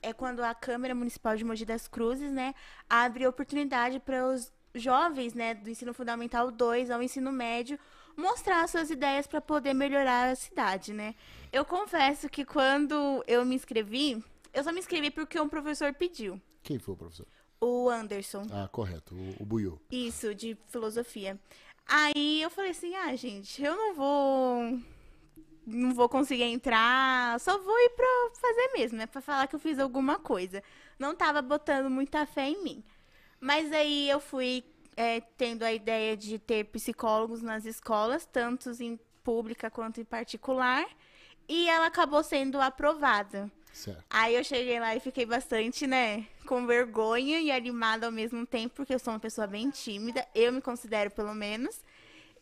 é 0.00 0.14
quando 0.14 0.40
a 0.40 0.54
Câmara 0.54 0.94
Municipal 0.94 1.36
de 1.36 1.44
Mogi 1.44 1.66
das 1.66 1.86
Cruzes, 1.86 2.32
né, 2.32 2.54
abre 2.88 3.26
oportunidade 3.26 4.00
para 4.00 4.26
os 4.26 4.50
jovens, 4.74 5.34
né, 5.34 5.52
do 5.52 5.68
ensino 5.68 5.92
fundamental 5.92 6.50
2 6.50 6.90
ao 6.90 7.02
ensino 7.02 7.30
médio 7.30 7.78
mostrar 8.16 8.66
suas 8.66 8.90
ideias 8.90 9.26
para 9.26 9.40
poder 9.40 9.74
melhorar 9.74 10.30
a 10.30 10.34
cidade, 10.34 10.92
né? 10.92 11.14
Eu 11.52 11.64
confesso 11.64 12.28
que 12.28 12.44
quando 12.44 13.22
eu 13.26 13.44
me 13.44 13.54
inscrevi, 13.54 14.24
eu 14.56 14.64
só 14.64 14.72
me 14.72 14.78
inscrevi 14.78 15.10
porque 15.10 15.38
um 15.38 15.48
professor 15.48 15.92
pediu. 15.92 16.40
Quem 16.62 16.78
foi 16.78 16.94
o 16.94 16.96
professor? 16.96 17.26
O 17.60 17.90
Anderson. 17.90 18.46
Ah, 18.50 18.66
correto, 18.72 19.14
o, 19.14 19.42
o 19.42 19.44
Buiu. 19.44 19.78
Isso, 19.90 20.34
de 20.34 20.56
filosofia. 20.68 21.38
Aí 21.86 22.40
eu 22.40 22.48
falei 22.48 22.70
assim, 22.70 22.94
ah, 22.94 23.14
gente, 23.14 23.62
eu 23.62 23.76
não 23.76 23.94
vou. 23.94 24.80
Não 25.66 25.92
vou 25.92 26.08
conseguir 26.08 26.44
entrar, 26.44 27.38
só 27.40 27.58
vou 27.58 27.78
ir 27.80 27.90
pra 27.90 28.06
fazer 28.40 28.72
mesmo, 28.72 28.96
né? 28.96 29.06
Pra 29.06 29.20
falar 29.20 29.46
que 29.46 29.54
eu 29.54 29.60
fiz 29.60 29.78
alguma 29.78 30.18
coisa. 30.18 30.62
Não 30.98 31.14
tava 31.14 31.42
botando 31.42 31.90
muita 31.90 32.24
fé 32.24 32.48
em 32.48 32.62
mim. 32.62 32.84
Mas 33.38 33.70
aí 33.72 34.08
eu 34.08 34.20
fui 34.20 34.64
é, 34.96 35.20
tendo 35.20 35.64
a 35.64 35.72
ideia 35.72 36.16
de 36.16 36.38
ter 36.38 36.64
psicólogos 36.66 37.42
nas 37.42 37.66
escolas, 37.66 38.24
tanto 38.24 38.70
em 38.80 38.98
pública 39.22 39.70
quanto 39.70 40.00
em 40.00 40.04
particular. 40.04 40.86
E 41.48 41.68
ela 41.68 41.86
acabou 41.86 42.22
sendo 42.22 42.60
aprovada. 42.60 43.50
Certo. 43.76 44.04
Aí 44.08 44.34
eu 44.34 44.42
cheguei 44.42 44.80
lá 44.80 44.96
e 44.96 45.00
fiquei 45.00 45.26
bastante, 45.26 45.86
né, 45.86 46.26
com 46.46 46.66
vergonha 46.66 47.38
e 47.40 47.50
animada 47.50 48.06
ao 48.06 48.12
mesmo 48.12 48.46
tempo, 48.46 48.74
porque 48.74 48.94
eu 48.94 48.98
sou 48.98 49.12
uma 49.12 49.20
pessoa 49.20 49.46
bem 49.46 49.68
tímida, 49.68 50.26
eu 50.34 50.50
me 50.50 50.62
considero 50.62 51.10
pelo 51.10 51.34
menos. 51.34 51.84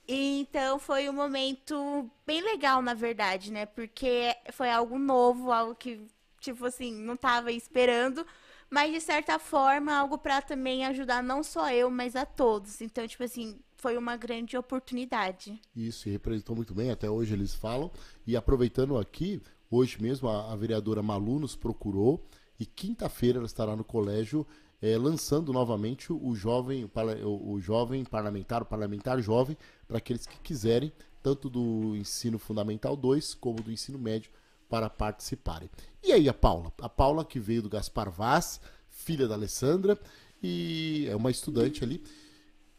E, 0.07 0.43
então 0.43 0.79
foi 0.79 1.09
um 1.09 1.13
momento 1.13 2.09
bem 2.25 2.41
legal, 2.41 2.81
na 2.81 2.95
verdade, 2.95 3.51
né? 3.51 3.67
Porque 3.67 4.37
foi 4.53 4.71
algo 4.71 4.97
novo, 4.97 5.51
algo 5.51 5.75
que, 5.75 6.07
tipo 6.39 6.65
assim, 6.67 6.95
não 6.95 7.17
tava 7.17 7.51
esperando, 7.51 8.25
mas 8.71 8.93
de 8.93 9.01
certa 9.01 9.37
forma, 9.39 9.93
algo 9.93 10.17
pra 10.17 10.41
também 10.41 10.87
ajudar 10.87 11.21
não 11.21 11.43
só 11.43 11.69
eu, 11.73 11.91
mas 11.91 12.15
a 12.15 12.25
todos. 12.25 12.81
Então, 12.81 13.09
tipo 13.09 13.25
assim, 13.25 13.59
foi 13.77 13.97
uma 13.97 14.17
grande 14.17 14.57
oportunidade. 14.57 15.61
Isso, 15.75 16.09
e 16.09 16.13
representou 16.13 16.55
muito 16.55 16.75
bem, 16.75 16.91
até 16.91 17.11
hoje 17.11 17.35
eles 17.35 17.55
falam. 17.55 17.91
E 18.27 18.37
aproveitando 18.37 18.97
aqui, 18.97 19.43
hoje 19.71 20.01
mesmo 20.01 20.29
a, 20.29 20.53
a 20.53 20.57
vereadora 20.57 21.03
Malu 21.03 21.39
nos 21.41 21.57
procurou 21.57 22.25
e 22.59 22.65
quinta-feira 22.67 23.39
ela 23.39 23.47
estará 23.47 23.75
no 23.77 23.85
colégio 23.85 24.47
eh, 24.81 24.97
lançando 24.97 25.53
novamente 25.53 26.13
o, 26.13 26.35
jovem, 26.35 26.85
o, 26.85 27.53
o- 27.53 27.61
jovem 27.61 28.05
parlamentar, 28.05 28.63
o 28.63 28.67
parlamentar 28.67 29.21
jovem, 29.21 29.57
para 29.89 29.99
aqueles 29.99 30.27
que 30.27 30.39
quiserem, 30.41 30.93
tanto 31.23 31.49
do 31.49 31.97
ensino 31.97 32.39
fundamental 32.39 32.97
2 32.97 33.35
como 33.35 33.63
do 33.63 33.73
ensino 33.73 33.99
médio, 33.99 34.31
para 34.69 34.91
participarem. 34.91 35.71
E 36.03 36.13
aí 36.13 36.29
a 36.29 36.35
Paula? 36.35 36.73
A 36.81 36.89
Paula 36.89 37.25
que 37.25 37.41
veio 37.41 37.63
do 37.63 37.69
Gaspar 37.69 38.11
Vaz, 38.11 38.61
filha 38.91 39.27
da 39.27 39.35
Alessandra, 39.35 39.99
e 40.43 41.07
é 41.09 41.17
uma 41.17 41.31
estudante 41.31 41.83
ali 41.83 42.03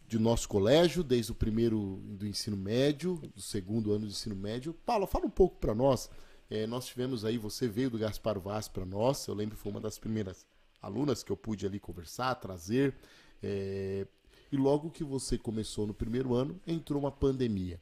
de 0.07 0.19
nosso 0.19 0.47
colégio, 0.47 1.03
desde 1.03 1.31
o 1.31 1.35
primeiro 1.35 1.99
do 2.05 2.27
ensino 2.27 2.55
médio, 2.55 3.19
do 3.35 3.41
segundo 3.41 3.91
ano 3.91 4.01
do 4.05 4.11
ensino 4.11 4.35
médio. 4.35 4.73
Paulo, 4.85 5.07
fala 5.07 5.25
um 5.25 5.29
pouco 5.31 5.57
para 5.57 5.73
nós. 5.73 6.09
É, 6.49 6.67
nós 6.67 6.85
tivemos 6.85 7.25
aí, 7.25 7.37
você 7.37 7.67
veio 7.67 7.89
do 7.89 7.97
Gaspar 7.97 8.39
Vaz 8.39 8.67
para 8.67 8.85
nós, 8.85 9.25
eu 9.27 9.33
lembro 9.33 9.55
que 9.55 9.61
foi 9.61 9.71
uma 9.71 9.81
das 9.81 9.97
primeiras 9.97 10.45
alunas 10.81 11.23
que 11.23 11.31
eu 11.31 11.37
pude 11.37 11.65
ali 11.65 11.79
conversar, 11.79 12.35
trazer. 12.35 12.93
É, 13.41 14.05
e 14.51 14.57
logo 14.57 14.91
que 14.91 15.03
você 15.03 15.37
começou 15.37 15.87
no 15.87 15.93
primeiro 15.93 16.33
ano, 16.35 16.59
entrou 16.67 16.99
uma 16.99 17.11
pandemia. 17.11 17.81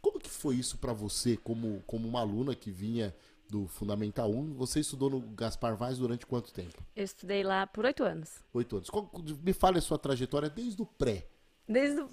Como 0.00 0.20
que 0.20 0.28
foi 0.30 0.56
isso 0.56 0.78
para 0.78 0.92
você, 0.92 1.36
como, 1.36 1.82
como 1.86 2.06
uma 2.06 2.20
aluna 2.20 2.54
que 2.54 2.70
vinha 2.70 3.14
do 3.48 3.66
Fundamental 3.66 4.30
1? 4.30 4.54
Você 4.54 4.80
estudou 4.80 5.10
no 5.10 5.20
Gaspar 5.20 5.76
Vaz 5.76 5.98
durante 5.98 6.24
quanto 6.26 6.52
tempo? 6.52 6.82
Eu 6.94 7.04
estudei 7.04 7.42
lá 7.42 7.66
por 7.66 7.84
oito 7.84 8.04
anos. 8.04 8.30
Oito 8.52 8.76
anos. 8.76 8.90
Qual- 8.90 9.10
me 9.42 9.52
fale 9.52 9.78
a 9.78 9.82
sua 9.82 9.98
trajetória 9.98 10.48
desde 10.48 10.80
o 10.80 10.86
pré. 10.86 11.26
Desde 11.66 12.00
o... 12.00 12.08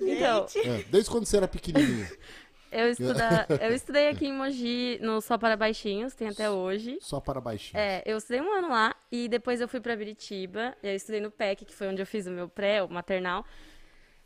Então, 0.00 0.46
É, 0.64 0.82
desde 0.84 1.10
quando 1.10 1.26
você 1.26 1.36
era 1.36 1.48
pequenininha. 1.48 2.10
eu, 2.70 2.88
estuda... 2.90 3.46
eu 3.60 3.74
estudei 3.74 4.08
aqui 4.08 4.26
em 4.26 4.32
Mogi, 4.32 4.98
no 5.02 5.20
Só 5.20 5.36
para 5.38 5.56
Baixinhos, 5.56 6.14
tem 6.14 6.28
até 6.28 6.50
hoje. 6.50 6.98
Só 7.00 7.20
para 7.20 7.40
baixinho. 7.40 7.78
É, 7.80 8.02
eu 8.06 8.18
estudei 8.18 8.40
um 8.40 8.52
ano 8.52 8.68
lá 8.70 8.94
e 9.10 9.28
depois 9.28 9.60
eu 9.60 9.68
fui 9.68 9.80
pra 9.80 9.96
Biritiba. 9.96 10.76
E 10.82 10.86
aí 10.86 10.92
eu 10.92 10.96
estudei 10.96 11.20
no 11.20 11.30
PEC, 11.30 11.64
que 11.64 11.74
foi 11.74 11.88
onde 11.88 12.00
eu 12.02 12.06
fiz 12.06 12.26
o 12.26 12.30
meu 12.30 12.48
pré, 12.48 12.82
o 12.82 12.88
maternal. 12.88 13.44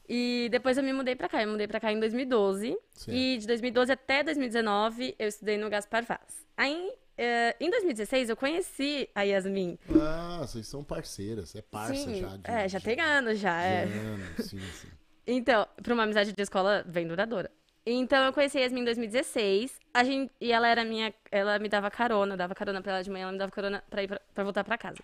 E 0.08 0.48
depois 0.50 0.76
eu 0.76 0.82
me 0.82 0.92
mudei 0.92 1.14
pra 1.14 1.28
cá. 1.28 1.40
Eu 1.42 1.46
me 1.46 1.52
mudei 1.52 1.66
pra 1.68 1.80
cá 1.80 1.92
em 1.92 1.98
2012. 2.00 2.76
Certo. 2.92 3.16
E 3.16 3.38
de 3.38 3.46
2012 3.46 3.92
até 3.92 4.22
2019 4.22 5.14
eu 5.18 5.28
estudei 5.28 5.56
no 5.56 5.70
Gaspar 5.70 6.04
Vaz. 6.04 6.44
Aí, 6.56 6.92
eh, 7.16 7.56
em 7.60 7.70
2016 7.70 8.28
eu 8.28 8.36
conheci 8.36 9.08
a 9.14 9.22
Yasmin. 9.22 9.78
Ah, 10.00 10.38
vocês 10.42 10.66
são 10.66 10.82
parceiras. 10.84 11.54
É 11.54 11.62
parça 11.62 11.94
sim, 11.94 12.20
já. 12.20 12.36
de- 12.36 12.50
é, 12.50 12.68
já 12.68 12.78
de- 12.78 12.84
tem 12.84 13.00
anos 13.00 13.38
já. 13.38 13.58
de 13.60 13.66
É. 13.66 13.82
anos, 13.84 14.46
sim, 14.46 14.58
sim. 14.60 14.88
Então, 15.26 15.66
pra 15.82 15.94
uma 15.94 16.02
amizade 16.02 16.32
de 16.32 16.42
escola 16.42 16.84
bem 16.86 17.06
duradoura. 17.06 17.50
Então, 17.84 18.24
eu 18.24 18.32
conheci 18.32 18.58
a 18.58 18.62
Yasmin 18.62 18.82
em 18.82 18.84
2016. 18.84 19.80
A 19.92 20.04
gente, 20.04 20.32
e 20.40 20.52
ela 20.52 20.68
era 20.68 20.84
minha. 20.84 21.12
Ela 21.30 21.58
me 21.58 21.68
dava 21.68 21.90
carona, 21.90 22.34
eu 22.34 22.38
dava 22.38 22.54
carona 22.54 22.80
pra 22.80 22.92
ela 22.92 23.02
de 23.02 23.10
manhã, 23.10 23.24
ela 23.24 23.32
me 23.32 23.38
dava 23.38 23.50
carona 23.50 23.82
pra 23.90 24.02
ir 24.02 24.08
pra, 24.08 24.20
pra 24.32 24.44
voltar 24.44 24.64
pra 24.64 24.78
casa. 24.78 25.02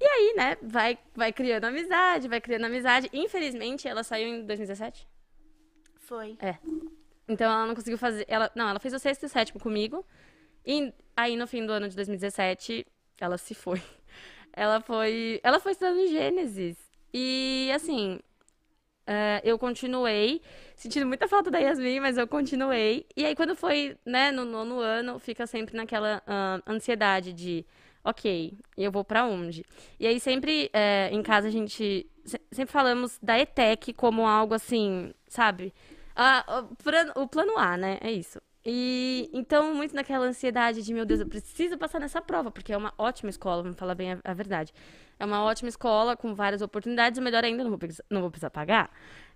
E 0.00 0.04
aí, 0.04 0.34
né, 0.34 0.56
vai, 0.62 0.98
vai 1.14 1.30
criando 1.30 1.64
amizade, 1.64 2.26
vai 2.26 2.40
criando 2.40 2.64
amizade. 2.64 3.10
Infelizmente, 3.12 3.86
ela 3.86 4.02
saiu 4.02 4.28
em 4.28 4.46
2017. 4.46 5.06
Foi. 5.98 6.38
É. 6.40 6.56
Então 7.28 7.52
ela 7.52 7.66
não 7.66 7.74
conseguiu 7.74 7.98
fazer. 7.98 8.24
Ela, 8.26 8.50
não, 8.54 8.68
ela 8.68 8.80
fez 8.80 8.94
o 8.94 8.98
sexto 8.98 9.24
e 9.24 9.26
o 9.26 9.28
sétimo 9.28 9.60
comigo. 9.60 10.04
E 10.66 10.92
aí 11.14 11.36
no 11.36 11.46
fim 11.46 11.66
do 11.66 11.72
ano 11.72 11.88
de 11.88 11.94
2017, 11.94 12.86
ela 13.20 13.36
se 13.36 13.54
foi. 13.54 13.80
Ela 14.52 14.80
foi. 14.80 15.38
Ela 15.44 15.60
foi 15.60 15.70
estudando 15.70 16.08
Gênesis. 16.08 16.76
E 17.14 17.70
assim. 17.72 18.18
É, 19.12 19.40
eu 19.44 19.58
continuei, 19.58 20.40
sentindo 20.76 21.04
muita 21.06 21.26
falta 21.26 21.50
da 21.50 21.58
Yasmin, 21.58 21.98
mas 22.00 22.16
eu 22.16 22.28
continuei. 22.28 23.06
E 23.16 23.24
aí, 23.24 23.34
quando 23.34 23.56
foi, 23.56 23.96
né, 24.06 24.30
no 24.30 24.44
nono 24.44 24.78
ano, 24.80 25.18
fica 25.18 25.46
sempre 25.46 25.76
naquela 25.76 26.22
ah, 26.26 26.60
ansiedade 26.66 27.32
de, 27.32 27.66
ok, 28.04 28.52
eu 28.78 28.92
vou 28.92 29.04
pra 29.04 29.24
onde? 29.26 29.64
E 29.98 30.06
aí, 30.06 30.20
sempre 30.20 30.70
é, 30.72 31.08
em 31.12 31.22
casa, 31.22 31.48
a 31.48 31.50
gente 31.50 32.06
se- 32.24 32.40
sempre 32.52 32.72
falamos 32.72 33.18
da 33.20 33.38
ETEC 33.38 33.92
como 33.92 34.26
algo 34.26 34.54
assim, 34.54 35.12
sabe? 35.28 35.74
Ah, 36.14 36.64
o 37.16 37.26
plano 37.26 37.58
A, 37.58 37.76
né? 37.76 37.98
É 38.00 38.12
isso. 38.12 38.40
E 38.64 39.30
então, 39.32 39.74
muito 39.74 39.94
naquela 39.94 40.26
ansiedade 40.26 40.82
de, 40.82 40.92
meu 40.92 41.06
Deus, 41.06 41.20
eu 41.20 41.26
preciso 41.26 41.78
passar 41.78 41.98
nessa 41.98 42.20
prova, 42.20 42.50
porque 42.50 42.72
é 42.72 42.76
uma 42.76 42.92
ótima 42.98 43.30
escola, 43.30 43.62
vamos 43.62 43.78
falar 43.78 43.94
bem 43.94 44.12
a, 44.12 44.18
a 44.22 44.34
verdade. 44.34 44.72
É 45.18 45.24
uma 45.24 45.42
ótima 45.42 45.68
escola, 45.68 46.16
com 46.16 46.34
várias 46.34 46.60
oportunidades, 46.60 47.18
e 47.18 47.22
melhor 47.22 47.42
ainda, 47.44 47.62
não 47.62 47.70
vou, 47.70 47.78
precisar- 47.78 48.04
não 48.10 48.20
vou 48.20 48.30
precisar 48.30 48.50
pagar. 48.50 48.90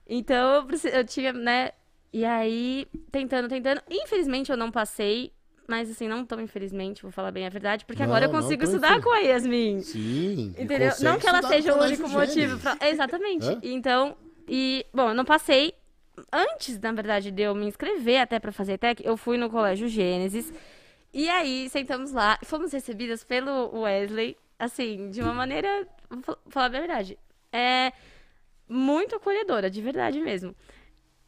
Então, 0.07 0.57
eu, 0.57 0.65
preci- 0.67 0.91
eu 0.93 1.05
tinha, 1.05 1.33
né? 1.33 1.71
E 2.13 2.25
aí, 2.25 2.87
tentando, 3.11 3.49
tentando. 3.49 3.81
Infelizmente, 3.91 4.51
eu 4.51 4.57
não 4.59 4.71
passei, 4.71 5.33
mas 5.67 5.91
assim, 5.91 6.07
não 6.07 6.25
tão 6.27 6.39
infelizmente, 6.41 7.01
vou 7.03 7.11
falar 7.11 7.31
bem 7.33 7.47
a 7.47 7.51
verdade, 7.51 7.85
porque 7.87 8.03
Não, 8.03 8.11
agora 8.11 8.27
eu 8.27 8.31
consigo 8.31 8.63
estudar 8.63 9.01
com 9.01 9.11
a 9.11 9.19
Yasmin. 9.21 9.81
Sim. 9.81 10.55
Entendeu? 10.59 10.93
Não 11.01 11.19
que 11.19 11.27
ela 11.27 11.43
seja 11.43 11.75
o 11.75 11.83
único 11.83 12.09
motivo 12.09 12.59
pra... 12.61 12.77
Exatamente. 12.89 13.47
Então, 13.63 14.17
e... 14.47 14.85
Bom, 14.93 15.09
eu 15.09 15.15
não 15.15 15.25
passei. 15.25 15.75
Antes, 16.33 16.79
na 16.81 16.93
verdade, 16.93 17.31
de 17.31 17.43
eu 17.43 17.55
me 17.55 17.67
inscrever 17.67 18.21
até 18.21 18.39
pra 18.39 18.53
fazer 18.53 18.79
tech, 18.79 19.03
eu 19.05 19.17
fui 19.17 19.37
no 19.37 19.51
Colégio 19.51 19.89
Gênesis. 19.89 20.53
E 21.13 21.29
aí, 21.29 21.69
sentamos 21.71 22.13
lá. 22.13 22.39
Fomos 22.45 22.73
recebidas 22.73 23.23
pelo 23.25 23.81
Wesley, 23.81 24.37
assim, 24.59 25.11
de 25.11 25.21
uma 25.21 25.33
maneira... 25.35 25.87
Vou 26.11 26.23
fa- 26.23 26.39
falar 26.49 26.67
a 26.67 26.69
verdade. 26.69 27.19
É 27.53 27.93
muito 28.69 29.15
acolhedora, 29.17 29.71
de 29.71 29.81
verdade 29.81 30.21
mesmo. 30.21 30.55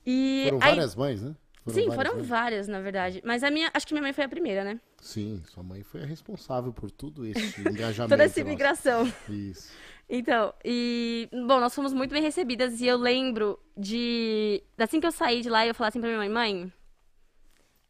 E 0.04 0.44
Foram 0.46 0.58
aí- 0.62 0.74
várias 0.74 0.94
mães, 0.94 1.22
né? 1.22 1.34
Sim, 1.68 1.72
várias 1.88 1.94
foram 1.96 2.14
mães. 2.16 2.26
várias, 2.28 2.68
na 2.68 2.80
verdade. 2.80 3.20
Mas 3.24 3.42
a 3.42 3.50
minha... 3.50 3.68
Acho 3.74 3.86
que 3.86 3.92
minha 3.92 4.02
mãe 4.02 4.12
foi 4.12 4.22
a 4.24 4.28
primeira, 4.28 4.62
né? 4.62 4.80
Sim, 5.00 5.42
sua 5.46 5.64
mãe 5.64 5.82
foi 5.82 6.02
a 6.02 6.06
responsável 6.06 6.72
por 6.72 6.90
tudo 6.92 7.26
esse 7.26 7.60
engajamento. 7.68 8.10
Toda 8.10 8.22
essa 8.24 8.40
imigração. 8.40 9.12
Isso. 9.28 9.72
Então, 10.08 10.54
e. 10.64 11.28
Bom, 11.32 11.58
nós 11.60 11.74
fomos 11.74 11.92
muito 11.92 12.12
bem 12.12 12.22
recebidas 12.22 12.80
e 12.80 12.86
eu 12.86 12.96
lembro 12.96 13.58
de. 13.76 14.62
Assim 14.78 15.00
que 15.00 15.06
eu 15.06 15.12
saí 15.12 15.40
de 15.40 15.50
lá, 15.50 15.66
eu 15.66 15.74
falei 15.74 15.88
assim 15.88 16.00
pra 16.00 16.08
minha 16.08 16.18
mãe: 16.18 16.28
mãe, 16.28 16.72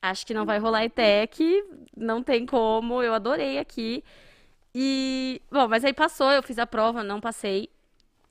acho 0.01 0.27
que 0.27 0.33
não 0.35 0.47
vai 0.47 0.59
rolar 0.59 0.85
ETEC, 0.85 1.65
não 1.97 2.23
tem 2.23 2.47
como, 2.47 3.03
eu 3.03 3.13
adorei 3.13 3.59
aqui. 3.59 4.03
E. 4.75 5.43
Bom, 5.51 5.69
mas 5.69 5.85
aí 5.85 5.93
passou, 5.93 6.31
eu 6.33 6.43
fiz 6.43 6.59
a 6.59 6.67
prova, 6.67 7.03
não 7.05 7.21
passei. 7.21 7.69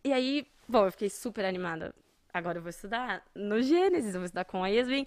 E 0.03 0.11
aí, 0.11 0.47
bom, 0.67 0.85
eu 0.85 0.91
fiquei 0.91 1.09
super 1.09 1.45
animada. 1.45 1.93
Agora 2.33 2.57
eu 2.57 2.61
vou 2.61 2.69
estudar 2.69 3.23
no 3.33 3.61
Gênesis, 3.61 4.13
eu 4.13 4.19
vou 4.19 4.25
estudar 4.25 4.45
com 4.45 4.63
a 4.63 4.67
Yasmin. 4.67 5.05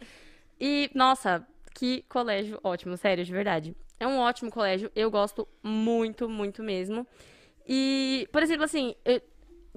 E, 0.60 0.90
nossa, 0.94 1.46
que 1.74 2.02
colégio 2.08 2.58
ótimo, 2.64 2.96
sério, 2.96 3.24
de 3.24 3.32
verdade. 3.32 3.76
É 4.00 4.06
um 4.06 4.18
ótimo 4.18 4.50
colégio, 4.50 4.90
eu 4.94 5.10
gosto 5.10 5.46
muito, 5.62 6.28
muito 6.28 6.62
mesmo. 6.62 7.06
E, 7.68 8.26
por 8.32 8.42
exemplo, 8.42 8.64
assim, 8.64 8.94
eu- 9.04 9.20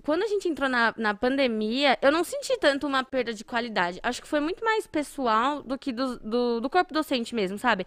quando 0.04 0.24
a 0.24 0.28
gente 0.28 0.48
entrou 0.48 0.70
na, 0.70 0.94
na 0.98 1.14
pandemia, 1.14 1.98
eu 2.02 2.12
não 2.12 2.24
senti 2.24 2.58
tanto 2.58 2.88
uma 2.88 3.04
perda 3.04 3.34
de 3.34 3.44
qualidade. 3.44 4.00
Acho 4.02 4.22
que 4.22 4.28
foi 4.28 4.40
muito 4.40 4.64
mais 4.64 4.88
pessoal 4.88 5.62
do 5.62 5.78
que 5.78 5.92
do, 5.92 6.18
do, 6.20 6.62
do 6.62 6.70
corpo 6.70 6.94
docente 6.94 7.36
mesmo, 7.36 7.58
sabe? 7.60 7.86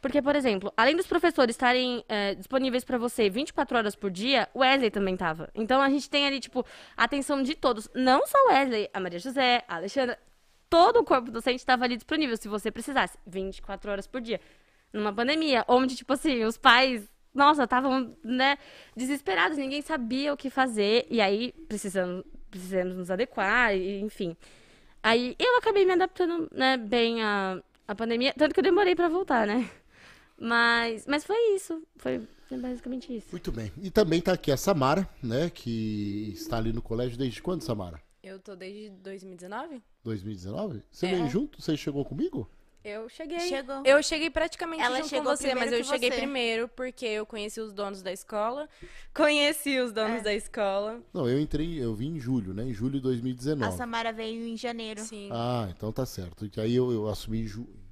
Porque, 0.00 0.20
por 0.22 0.36
exemplo, 0.36 0.72
além 0.76 0.94
dos 0.94 1.06
professores 1.06 1.54
estarem 1.54 2.04
é, 2.08 2.34
disponíveis 2.34 2.84
pra 2.84 2.98
você 2.98 3.28
24 3.30 3.76
horas 3.78 3.96
por 3.96 4.10
dia, 4.10 4.48
o 4.54 4.60
Wesley 4.60 4.90
também 4.90 5.16
tava. 5.16 5.50
Então 5.54 5.80
a 5.80 5.88
gente 5.88 6.08
tem 6.08 6.26
ali, 6.26 6.38
tipo, 6.38 6.64
a 6.96 7.04
atenção 7.04 7.42
de 7.42 7.54
todos. 7.56 7.88
Não 7.94 8.24
só 8.26 8.38
o 8.46 8.48
Wesley, 8.50 8.88
a 8.92 9.00
Maria 9.00 9.18
José, 9.18 9.64
a 9.66 9.76
Alexandra. 9.76 10.18
Todo 10.68 11.00
o 11.00 11.04
corpo 11.04 11.30
docente 11.30 11.56
estava 11.60 11.84
ali 11.84 11.96
disponível 11.96 12.36
se 12.36 12.46
você 12.46 12.70
precisasse. 12.70 13.18
24 13.26 13.90
horas 13.90 14.06
por 14.06 14.20
dia. 14.20 14.40
Numa 14.92 15.12
pandemia, 15.12 15.64
onde, 15.66 15.96
tipo 15.96 16.12
assim, 16.12 16.44
os 16.44 16.56
pais, 16.58 17.08
nossa, 17.36 17.64
estavam, 17.64 18.16
né, 18.24 18.58
desesperados, 18.96 19.56
ninguém 19.58 19.82
sabia 19.82 20.32
o 20.32 20.36
que 20.36 20.50
fazer. 20.50 21.06
E 21.10 21.20
aí, 21.20 21.52
precisamos, 21.68 22.24
precisamos 22.50 22.96
nos 22.96 23.10
adequar, 23.10 23.74
e, 23.76 24.00
enfim. 24.00 24.36
Aí 25.02 25.36
eu 25.38 25.56
acabei 25.58 25.84
me 25.84 25.92
adaptando, 25.92 26.48
né, 26.52 26.76
bem 26.76 27.22
à, 27.22 27.62
à 27.86 27.94
pandemia, 27.94 28.34
tanto 28.36 28.52
que 28.54 28.58
eu 28.60 28.64
demorei 28.64 28.96
pra 28.96 29.08
voltar, 29.08 29.46
né? 29.46 29.70
Mas, 30.38 31.06
mas 31.06 31.24
foi 31.24 31.36
isso, 31.54 31.82
foi, 31.96 32.20
foi 32.48 32.58
basicamente 32.58 33.14
isso. 33.16 33.28
Muito 33.30 33.50
bem. 33.52 33.72
E 33.82 33.90
também 33.90 34.20
tá 34.20 34.32
aqui 34.32 34.50
a 34.52 34.56
Samara, 34.56 35.08
né? 35.22 35.48
Que 35.50 36.30
está 36.34 36.58
ali 36.58 36.72
no 36.72 36.82
colégio 36.82 37.16
desde 37.16 37.40
quando, 37.40 37.62
Samara? 37.62 38.00
Eu 38.22 38.38
tô 38.38 38.54
desde 38.56 38.90
2019? 38.90 39.82
2019? 40.04 40.82
Você 40.90 41.06
É. 41.06 41.10
veio 41.14 41.28
junto? 41.28 41.62
Você 41.62 41.76
chegou 41.76 42.04
comigo? 42.04 42.50
Eu 42.88 43.08
cheguei. 43.08 43.40
Chegou. 43.40 43.82
Eu 43.84 44.00
cheguei 44.00 44.30
praticamente 44.30 44.80
Ela 44.80 44.98
junto 44.98 45.08
chegou 45.08 45.30
com 45.32 45.36
você, 45.36 45.54
mas 45.56 45.72
eu 45.72 45.82
cheguei 45.82 46.08
você. 46.10 46.16
primeiro 46.18 46.68
porque 46.68 47.04
eu 47.04 47.26
conheci 47.26 47.60
os 47.60 47.72
donos 47.72 48.00
da 48.00 48.12
escola. 48.12 48.68
Conheci 49.12 49.78
os 49.80 49.90
É. 49.90 49.94
donos 49.94 50.22
da 50.22 50.32
escola. 50.32 51.00
Não, 51.12 51.28
eu 51.28 51.40
entrei, 51.40 51.82
eu 51.82 51.94
vim 51.96 52.14
em 52.14 52.20
julho, 52.20 52.54
né? 52.54 52.62
Em 52.62 52.72
julho 52.72 52.92
de 52.92 52.98
A 52.98 53.10
2019. 53.10 53.76
Samara 53.76 54.12
veio 54.12 54.46
em 54.46 54.56
janeiro. 54.56 55.00
Sim. 55.00 55.28
Ah, 55.32 55.68
então 55.76 55.90
tá 55.90 56.06
certo. 56.06 56.48
E 56.56 56.60
aí 56.60 56.76
eu, 56.76 56.92
eu 56.92 57.08
assumi, 57.08 57.44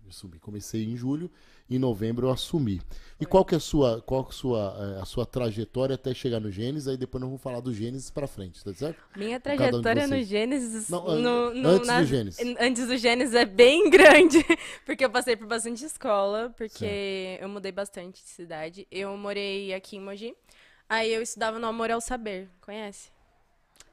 assumi, 0.09 0.38
comecei 0.38 0.85
em 0.85 0.96
julho, 0.96 1.28
em 1.70 1.79
novembro 1.79 2.27
eu 2.27 2.31
assumi. 2.33 2.81
E 3.20 3.24
qual 3.24 3.44
que 3.44 3.55
é 3.55 3.59
a 3.59 3.61
sua, 3.61 4.03
qual 4.03 4.24
que 4.24 4.31
é 4.31 4.35
a 4.35 4.37
sua, 4.37 4.77
eh, 4.98 5.00
a 5.00 5.05
sua 5.05 5.24
trajetória 5.24 5.94
até 5.94 6.12
chegar 6.12 6.40
no 6.40 6.50
Gênesis? 6.50 6.88
Aí 6.88 6.96
depois 6.96 7.20
nós 7.20 7.29
vamos 7.31 7.42
falar 7.42 7.61
do 7.61 7.72
Gênesis 7.72 8.11
pra 8.11 8.27
frente, 8.27 8.62
tá 8.62 8.74
certo? 8.74 9.00
Minha 9.16 9.40
Cada 9.40 9.55
um 9.55 9.83
trajetória 9.83 10.07
no. 10.09 10.22
Gênesis. 10.22 10.88
Não, 10.90 11.07
an- 11.09 11.20
no, 11.20 11.55
no- 11.55 11.68
antes 11.70 11.81
do 11.81 11.87
nas- 11.87 12.09
Gênesis. 12.09 12.40
an- 12.46 12.57
Antes 12.61 12.87
do 12.87 12.96
Gênesis 12.98 13.35
é 13.35 13.44
bem 13.46 13.88
grande. 13.90 14.44
Porque 14.85 15.05
eu 15.05 15.11
passei 15.11 15.37
por 15.37 15.46
bastante 15.46 15.85
escola. 15.85 16.53
Porque 16.57 17.38
eu 17.40 17.48
mudei 17.48 17.72
bastante 17.72 18.22
de 18.22 18.29
cidade. 18.29 18.87
Eu 18.90 19.16
morei 19.16 19.72
aqui 19.72 19.96
em 19.96 20.00
Mogi. 20.00 20.35
Aí 20.88 21.11
eu 21.14 21.22
estudava 21.22 21.59
no 21.59 21.66
Amor 21.66 21.90
ao 21.90 22.00
Saber. 22.00 22.50
Conhece? 22.61 23.11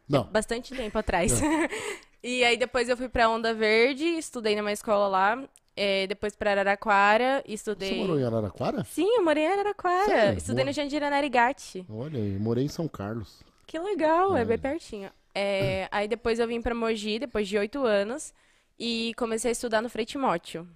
Não. 0.09 0.25
Bastante 0.25 0.75
tempo 0.75 0.97
atrás. 0.99 1.39
e 2.21 2.43
aí 2.43 2.57
depois 2.57 2.89
eu 2.89 2.97
fui 2.97 3.07
pra 3.07 3.29
Onda 3.29 3.53
Verde, 3.53 4.03
estudei 4.03 4.55
numa 4.57 4.71
escola 4.73 5.07
lá. 5.07 5.47
É, 5.75 6.05
depois 6.07 6.35
pra 6.35 6.51
Araraquara, 6.51 7.43
estudei. 7.47 7.89
Você 7.89 7.95
morou 7.95 8.19
em 8.19 8.23
Araraquara? 8.25 8.83
Sim, 8.83 9.07
eu 9.15 9.23
morei 9.23 9.43
em 9.45 9.47
Araraquara. 9.51 10.05
Sério? 10.05 10.37
Estudei 10.37 10.63
Boa. 10.65 10.71
no 10.71 10.73
Jandira 10.73 11.09
Narigati. 11.09 11.85
Olha, 11.89 12.17
eu 12.17 12.39
morei 12.39 12.65
em 12.65 12.69
São 12.69 12.87
Carlos. 12.87 13.39
Que 13.65 13.79
legal, 13.79 14.35
é 14.35 14.41
É. 14.41 14.45
bem 14.45 14.57
pertinho. 14.57 15.09
É, 15.33 15.87
aí 15.91 16.07
depois 16.07 16.39
eu 16.39 16.47
vim 16.47 16.61
pra 16.61 16.75
Mogi, 16.75 17.19
depois 17.19 17.47
de 17.47 17.57
oito 17.57 17.85
anos, 17.85 18.33
e 18.77 19.13
comecei 19.15 19.49
a 19.49 19.51
estudar 19.53 19.81
no 19.81 19.89
Frei 19.89 20.05
Timóteo. 20.05 20.67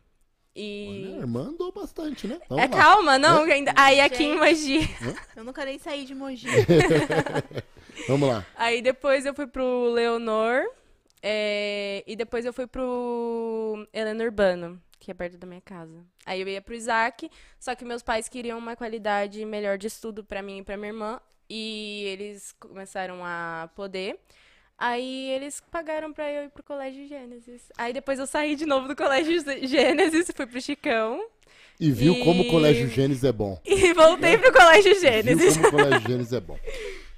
E. 0.55 1.07
Olha, 1.09 1.15
a 1.15 1.19
irmã 1.19 1.41
andou 1.49 1.69
bastante, 1.73 2.25
né? 2.27 2.39
Vamos 2.47 2.63
É, 2.63 2.67
lá. 2.67 2.81
calma, 2.81 3.19
não, 3.19 3.43
ainda. 3.43 3.73
Aí 3.75 3.99
aqui 3.99 4.23
em. 4.23 4.37
Mogi. 4.37 4.79
Eu 5.35 5.43
nunca 5.43 5.65
nem 5.65 5.77
saí 5.77 6.05
de 6.05 6.15
Mogi. 6.15 6.47
Vamos 8.07 8.29
lá. 8.29 8.45
Aí 8.55 8.81
depois 8.81 9.25
eu 9.25 9.33
fui 9.33 9.47
pro 9.47 9.91
Leonor, 9.91 10.63
é, 11.21 12.03
e 12.07 12.15
depois 12.15 12.45
eu 12.45 12.53
fui 12.53 12.67
pro 12.67 13.85
Helena 13.91 14.23
Urbano, 14.23 14.81
que 15.05 15.11
é 15.11 15.13
perto 15.13 15.37
da 15.37 15.45
minha 15.45 15.61
casa. 15.61 16.03
Aí 16.25 16.41
eu 16.41 16.47
ia 16.47 16.59
pro 16.59 16.73
Isaac, 16.73 17.29
só 17.59 17.75
que 17.75 17.85
meus 17.85 18.01
pais 18.01 18.27
queriam 18.27 18.57
uma 18.57 18.75
qualidade 18.75 19.45
melhor 19.45 19.77
de 19.77 19.85
estudo 19.85 20.23
pra 20.23 20.41
mim 20.41 20.57
e 20.57 20.63
pra 20.63 20.75
minha 20.75 20.89
irmã, 20.89 21.21
e 21.47 22.01
eles 22.07 22.51
começaram 22.59 23.23
a 23.23 23.69
poder. 23.75 24.19
Aí 24.75 25.29
eles 25.29 25.61
pagaram 25.71 26.11
pra 26.11 26.29
eu 26.31 26.45
ir 26.45 26.49
pro 26.49 26.63
Colégio 26.63 27.07
Gênesis. 27.07 27.61
Aí 27.77 27.93
depois 27.93 28.17
eu 28.17 28.25
saí 28.25 28.55
de 28.55 28.65
novo 28.65 28.87
do 28.87 28.95
Colégio 28.95 29.39
Gênesis, 29.67 30.31
fui 30.35 30.47
pro 30.47 30.59
Chicão, 30.59 31.23
E 31.79 31.91
viu 31.91 32.13
E- 32.15 32.23
como 32.23 32.41
o 32.41 32.47
Colégio 32.49 32.87
Gênesis 32.89 33.23
é 33.23 33.31
bom. 33.31 33.61
e 33.63 33.93
voltei 33.93 34.39
pro 34.39 34.51
Colégio 34.51 34.91
Viu 34.93 35.01
Gênesis. 35.01 35.55
como 35.57 35.67
o 35.67 35.71
Colégio 35.71 36.07
Gênesis 36.09 36.33
é 36.33 36.39
bom. 36.41 36.57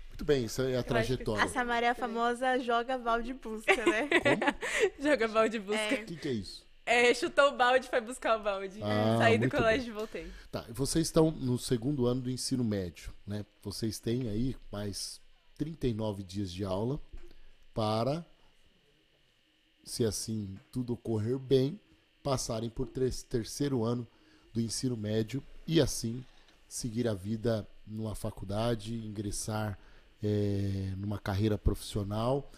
Muito 0.10 0.26
bem, 0.26 0.43
isso 0.43 0.62
aí 0.62 0.73
é 0.73 0.78
a 0.78 0.84
trajetória. 0.84 1.41
A 1.43 1.47
Samara 1.47 1.86
é 1.86 1.89
a 1.89 1.95
famosa 1.95 2.60
joga 2.60 2.97
balde 2.97 3.34
busca, 3.34 3.86
né? 3.86 4.10
Joga 5.00 5.28
balde 5.30 5.58
busca. 5.60 5.80
É. 5.82 6.02
O 6.02 6.06
que, 6.06 6.15
que 6.17 6.28
é 6.28 6.32
isso? 6.32 6.66
É, 6.88 7.13
chutou 7.13 7.50
o 7.50 7.58
balde, 7.58 7.89
foi 7.89 8.00
buscar 8.00 8.39
o 8.39 8.43
balde. 8.43 8.80
Ah, 8.82 9.17
Saí 9.17 9.38
do 9.38 9.50
colégio 9.50 9.89
e 9.89 9.93
voltei. 9.93 10.32
Tá, 10.50 10.65
vocês 10.69 11.06
estão 11.06 11.30
no 11.30 11.60
segundo 11.60 12.06
ano 12.06 12.21
do 12.21 12.32
ensino 12.32 12.63
médio, 12.63 13.13
né? 13.28 13.45
Vocês 13.62 14.00
têm 14.00 14.30
aí 14.30 14.56
mais 14.71 15.19
39 15.58 16.23
dias 16.23 16.50
de 16.50 16.63
aula 16.63 16.97
para, 17.73 18.26
se 19.84 20.06
assim 20.06 20.58
tudo 20.71 20.93
ocorrer 20.93 21.38
bem, 21.38 21.78
passarem 22.23 22.69
por 22.69 22.88
terceiro 22.88 23.84
ano 23.84 24.08
do 24.54 24.62
ensino 24.62 24.95
médio 24.95 25.43
e 25.67 25.82
assim 25.82 26.23
seguir 26.69 27.06
a 27.06 27.13
vida 27.13 27.67
numa 27.86 28.15
faculdade, 28.15 28.95
ingressar 28.95 29.78
eh, 30.23 30.93
numa 30.95 31.19
carreira 31.19 31.58
profissional. 31.58 32.50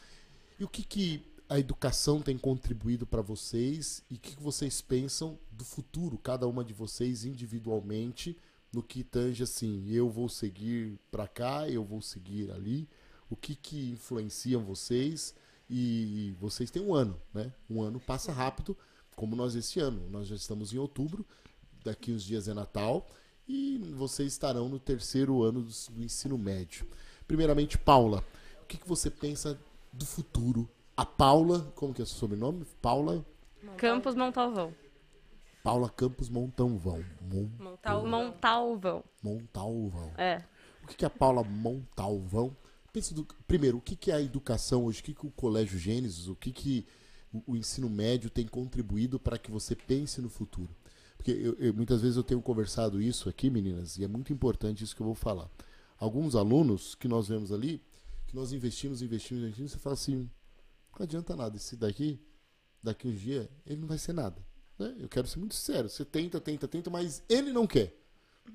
E 0.59 0.63
o 0.63 0.67
que, 0.67 0.83
que 0.83 1.23
a 1.49 1.57
educação 1.57 2.21
tem 2.21 2.37
contribuído 2.37 3.07
para 3.07 3.23
vocês 3.23 4.03
e 4.07 4.15
o 4.15 4.19
que, 4.19 4.39
vocês 4.39 4.81
pensam 4.81 5.37
do 5.51 5.65
futuro, 5.65 6.15
cada 6.15 6.47
uma 6.47 6.63
de 6.63 6.73
vocês 6.73 7.25
individualmente, 7.25 8.37
no 8.71 8.83
que 8.83 9.03
tange 9.03 9.41
assim, 9.41 9.89
eu 9.89 10.07
vou 10.07 10.29
seguir 10.29 10.99
para 11.09 11.27
cá, 11.27 11.67
eu 11.67 11.83
vou 11.83 12.03
seguir 12.03 12.51
ali, 12.51 12.87
o 13.27 13.35
que 13.35 13.55
que 13.55 13.89
influenciam 13.89 14.63
vocês 14.63 15.33
e 15.67 16.35
vocês 16.39 16.69
têm 16.69 16.83
um 16.83 16.93
ano, 16.93 17.19
né? 17.33 17.51
Um 17.67 17.81
ano 17.81 17.99
passa 17.99 18.31
rápido, 18.31 18.77
como 19.15 19.35
nós 19.35 19.55
esse 19.55 19.79
ano. 19.79 20.07
Nós 20.09 20.27
já 20.27 20.35
estamos 20.35 20.71
em 20.71 20.77
outubro, 20.77 21.25
daqui 21.83 22.11
uns 22.11 22.23
dias 22.23 22.47
é 22.47 22.53
Natal 22.53 23.07
e 23.47 23.79
vocês 23.95 24.31
estarão 24.33 24.69
no 24.69 24.79
terceiro 24.79 25.41
ano 25.41 25.63
do, 25.63 25.71
do 25.93 26.03
ensino 26.03 26.37
médio. 26.37 26.87
Primeiramente, 27.27 27.75
Paula, 27.75 28.23
o 28.61 28.65
que, 28.65 28.77
que 28.77 28.87
você 28.87 29.09
pensa 29.09 29.59
do 29.91 30.05
futuro? 30.05 30.69
A 30.99 31.05
Paula, 31.05 31.61
como 31.75 31.93
que 31.93 32.01
é 32.01 32.03
o 32.03 32.05
seu 32.05 32.17
sobrenome? 32.17 32.65
Paula 32.81 33.25
Campos 33.77 34.15
Montalvão. 34.15 34.73
Paula 35.63 35.89
Campos 35.89 36.27
Montalvão. 36.27 37.05
Mon- 37.21 37.49
Montar 37.57 37.97
o 37.99 38.05
Montalvão. 38.05 39.03
Montalvão. 39.23 40.11
É. 40.17 40.43
O 40.83 40.87
que 40.87 40.97
que 40.97 41.05
é 41.05 41.07
a 41.07 41.09
Paula 41.09 41.41
Montalvão? 41.41 42.53
Pense 42.91 43.13
do- 43.13 43.25
primeiro, 43.47 43.77
o 43.77 43.81
que 43.81 43.95
que 43.95 44.11
é 44.11 44.15
a 44.15 44.21
educação 44.21 44.83
hoje? 44.83 44.99
O 44.99 45.03
que 45.05 45.13
que 45.13 45.25
o 45.25 45.31
Colégio 45.31 45.79
Gênesis, 45.79 46.27
o 46.27 46.35
que 46.35 46.51
que 46.51 46.85
o, 47.31 47.53
o 47.53 47.55
ensino 47.55 47.89
médio 47.89 48.29
tem 48.29 48.45
contribuído 48.45 49.17
para 49.17 49.37
que 49.37 49.49
você 49.49 49.77
pense 49.77 50.19
no 50.21 50.29
futuro? 50.29 50.75
Porque 51.15 51.31
eu- 51.31 51.53
eu- 51.59 51.73
muitas 51.73 52.01
vezes 52.01 52.17
eu 52.17 52.23
tenho 52.25 52.41
conversado 52.41 53.01
isso 53.01 53.29
aqui, 53.29 53.49
meninas, 53.49 53.97
e 53.97 54.03
é 54.03 54.07
muito 54.09 54.33
importante 54.33 54.83
isso 54.83 54.93
que 54.93 55.01
eu 55.01 55.05
vou 55.05 55.15
falar. 55.15 55.49
Alguns 55.97 56.35
alunos 56.35 56.93
que 56.93 57.07
nós 57.07 57.29
vemos 57.29 57.53
ali, 57.53 57.81
que 58.27 58.35
nós 58.35 58.51
investimos, 58.51 59.01
investimos, 59.01 59.43
investimos, 59.43 59.71
você 59.71 59.77
fala 59.79 59.93
assim, 59.93 60.29
não 60.99 61.05
adianta 61.05 61.35
nada, 61.35 61.55
esse 61.55 61.75
daqui, 61.77 62.19
daqui 62.83 63.07
uns 63.07 63.19
dias, 63.19 63.47
ele 63.65 63.79
não 63.81 63.87
vai 63.87 63.97
ser 63.97 64.13
nada. 64.13 64.45
né? 64.77 64.95
Eu 64.99 65.07
quero 65.09 65.27
ser 65.27 65.39
muito 65.39 65.55
sincero, 65.55 65.87
você 65.89 66.03
tenta, 66.05 66.39
tenta, 66.41 66.67
tenta, 66.67 66.89
mas 66.89 67.23
ele 67.29 67.51
não 67.53 67.65
quer. 67.65 67.95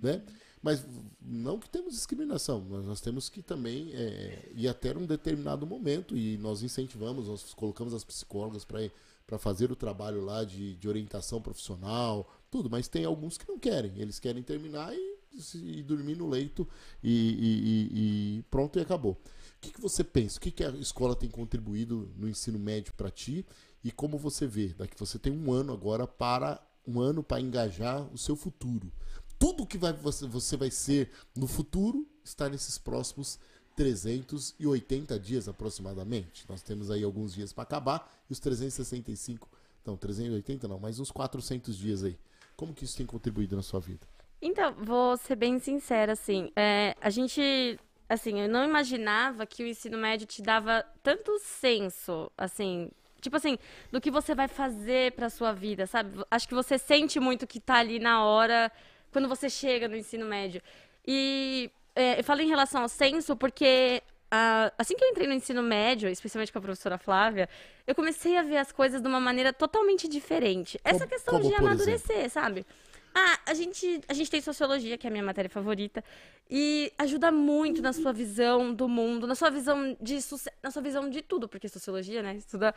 Né? 0.02 0.22
Mas 0.62 0.84
não 1.20 1.58
que 1.58 1.68
temos 1.68 1.94
discriminação, 1.94 2.60
nós 2.64 3.00
temos 3.00 3.28
que 3.28 3.42
também 3.42 3.92
é, 3.92 4.50
ir 4.54 4.66
até 4.66 4.96
um 4.96 5.04
determinado 5.06 5.66
momento 5.66 6.16
e 6.16 6.38
nós 6.38 6.62
incentivamos, 6.62 7.28
nós 7.28 7.52
colocamos 7.54 7.92
as 7.92 8.02
psicólogas 8.02 8.64
para 8.64 9.38
fazer 9.38 9.70
o 9.70 9.76
trabalho 9.76 10.22
lá 10.24 10.42
de, 10.42 10.74
de 10.76 10.88
orientação 10.88 11.40
profissional, 11.40 12.30
tudo, 12.50 12.70
mas 12.70 12.88
tem 12.88 13.04
alguns 13.04 13.36
que 13.36 13.46
não 13.46 13.58
querem, 13.58 14.00
eles 14.00 14.18
querem 14.18 14.42
terminar 14.42 14.94
e, 14.94 15.18
e 15.54 15.82
dormir 15.82 16.16
no 16.16 16.28
leito 16.28 16.66
e- 17.02 17.10
e- 17.10 18.38
e 18.38 18.42
pronto 18.50 18.78
e 18.78 18.82
acabou. 18.82 19.20
Que, 19.64 19.72
que 19.72 19.80
você 19.80 20.04
pensa? 20.04 20.38
O 20.38 20.40
que, 20.40 20.50
que 20.50 20.64
a 20.64 20.70
escola 20.70 21.16
tem 21.16 21.28
contribuído 21.28 22.10
no 22.16 22.28
ensino 22.28 22.58
médio 22.58 22.92
para 22.94 23.10
ti 23.10 23.44
e 23.82 23.90
como 23.90 24.18
você 24.18 24.46
vê? 24.46 24.68
Daqui 24.68 24.98
você 24.98 25.18
tem 25.18 25.32
um 25.32 25.52
ano 25.52 25.72
agora 25.72 26.06
para 26.06 26.60
um 26.86 27.00
ano 27.00 27.22
para 27.22 27.40
engajar 27.40 28.02
o 28.12 28.18
seu 28.18 28.36
futuro 28.36 28.92
tudo 29.38 29.66
que 29.66 29.76
vai, 29.76 29.92
você, 29.92 30.26
você 30.26 30.56
vai 30.56 30.70
ser 30.70 31.10
no 31.36 31.46
futuro 31.46 32.06
está 32.24 32.48
nesses 32.48 32.78
próximos 32.78 33.38
380 33.76 35.18
dias 35.18 35.48
aproximadamente. 35.48 36.46
Nós 36.48 36.62
temos 36.62 36.90
aí 36.90 37.04
alguns 37.04 37.34
dias 37.34 37.52
para 37.52 37.64
acabar 37.64 38.10
e 38.28 38.32
os 38.32 38.38
365, 38.38 39.46
não, 39.84 39.96
380 39.96 40.66
não, 40.66 40.78
mas 40.78 40.98
uns 40.98 41.10
400 41.10 41.76
dias 41.76 42.02
aí. 42.02 42.16
Como 42.56 42.72
que 42.72 42.84
isso 42.84 42.96
tem 42.96 43.04
contribuído 43.04 43.56
na 43.56 43.62
sua 43.62 43.80
vida? 43.80 44.06
Então, 44.40 44.74
vou 44.76 45.16
ser 45.16 45.36
bem 45.36 45.58
sincera, 45.58 46.12
assim, 46.12 46.50
é, 46.56 46.94
a 47.00 47.10
gente, 47.10 47.78
assim, 48.14 48.40
eu 48.40 48.48
não 48.48 48.64
imaginava 48.64 49.46
que 49.46 49.62
o 49.62 49.66
ensino 49.66 49.98
médio 49.98 50.26
te 50.26 50.40
dava 50.42 50.84
tanto 51.02 51.38
senso, 51.38 52.30
assim, 52.36 52.90
tipo 53.20 53.36
assim, 53.36 53.58
do 53.92 54.00
que 54.00 54.10
você 54.10 54.34
vai 54.34 54.48
fazer 54.48 55.12
pra 55.12 55.30
sua 55.30 55.52
vida, 55.52 55.86
sabe? 55.86 56.22
Acho 56.30 56.48
que 56.48 56.54
você 56.54 56.78
sente 56.78 57.20
muito 57.20 57.46
que 57.46 57.60
tá 57.60 57.76
ali 57.76 57.98
na 57.98 58.24
hora, 58.24 58.70
quando 59.12 59.28
você 59.28 59.48
chega 59.48 59.88
no 59.88 59.96
ensino 59.96 60.26
médio. 60.26 60.60
E 61.06 61.70
é, 61.94 62.18
eu 62.18 62.24
falo 62.24 62.40
em 62.40 62.48
relação 62.48 62.82
ao 62.82 62.88
senso 62.88 63.36
porque 63.36 64.02
ah, 64.30 64.72
assim 64.76 64.96
que 64.96 65.04
eu 65.04 65.08
entrei 65.08 65.26
no 65.28 65.32
ensino 65.32 65.62
médio, 65.62 66.08
especialmente 66.08 66.52
com 66.52 66.58
a 66.58 66.62
professora 66.62 66.98
Flávia, 66.98 67.48
eu 67.86 67.94
comecei 67.94 68.36
a 68.36 68.42
ver 68.42 68.56
as 68.56 68.72
coisas 68.72 69.00
de 69.00 69.06
uma 69.06 69.20
maneira 69.20 69.52
totalmente 69.52 70.08
diferente. 70.08 70.78
Essa 70.82 71.00
Como- 71.00 71.10
questão 71.10 71.38
como, 71.38 71.48
de 71.48 71.54
amadurecer, 71.54 72.28
sabe? 72.30 72.66
Ah, 73.14 73.38
a 73.46 73.54
gente, 73.54 74.00
a 74.08 74.12
gente 74.12 74.28
tem 74.28 74.40
sociologia, 74.40 74.98
que 74.98 75.06
é 75.06 75.08
a 75.08 75.10
minha 75.10 75.22
matéria 75.22 75.48
favorita, 75.48 76.02
e 76.50 76.92
ajuda 76.98 77.30
muito 77.30 77.80
na 77.80 77.92
sua 77.92 78.12
visão 78.12 78.74
do 78.74 78.88
mundo, 78.88 79.26
na 79.26 79.36
sua 79.36 79.50
visão 79.50 79.96
de 80.00 80.18
na 80.62 80.70
sua 80.70 80.82
visão 80.82 81.08
de 81.08 81.22
tudo, 81.22 81.48
porque 81.48 81.68
sociologia, 81.68 82.22
né, 82.22 82.34
estuda 82.36 82.74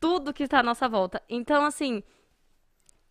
tudo 0.00 0.32
que 0.32 0.44
está 0.44 0.60
à 0.60 0.62
nossa 0.62 0.88
volta. 0.88 1.22
Então, 1.28 1.64
assim, 1.66 2.02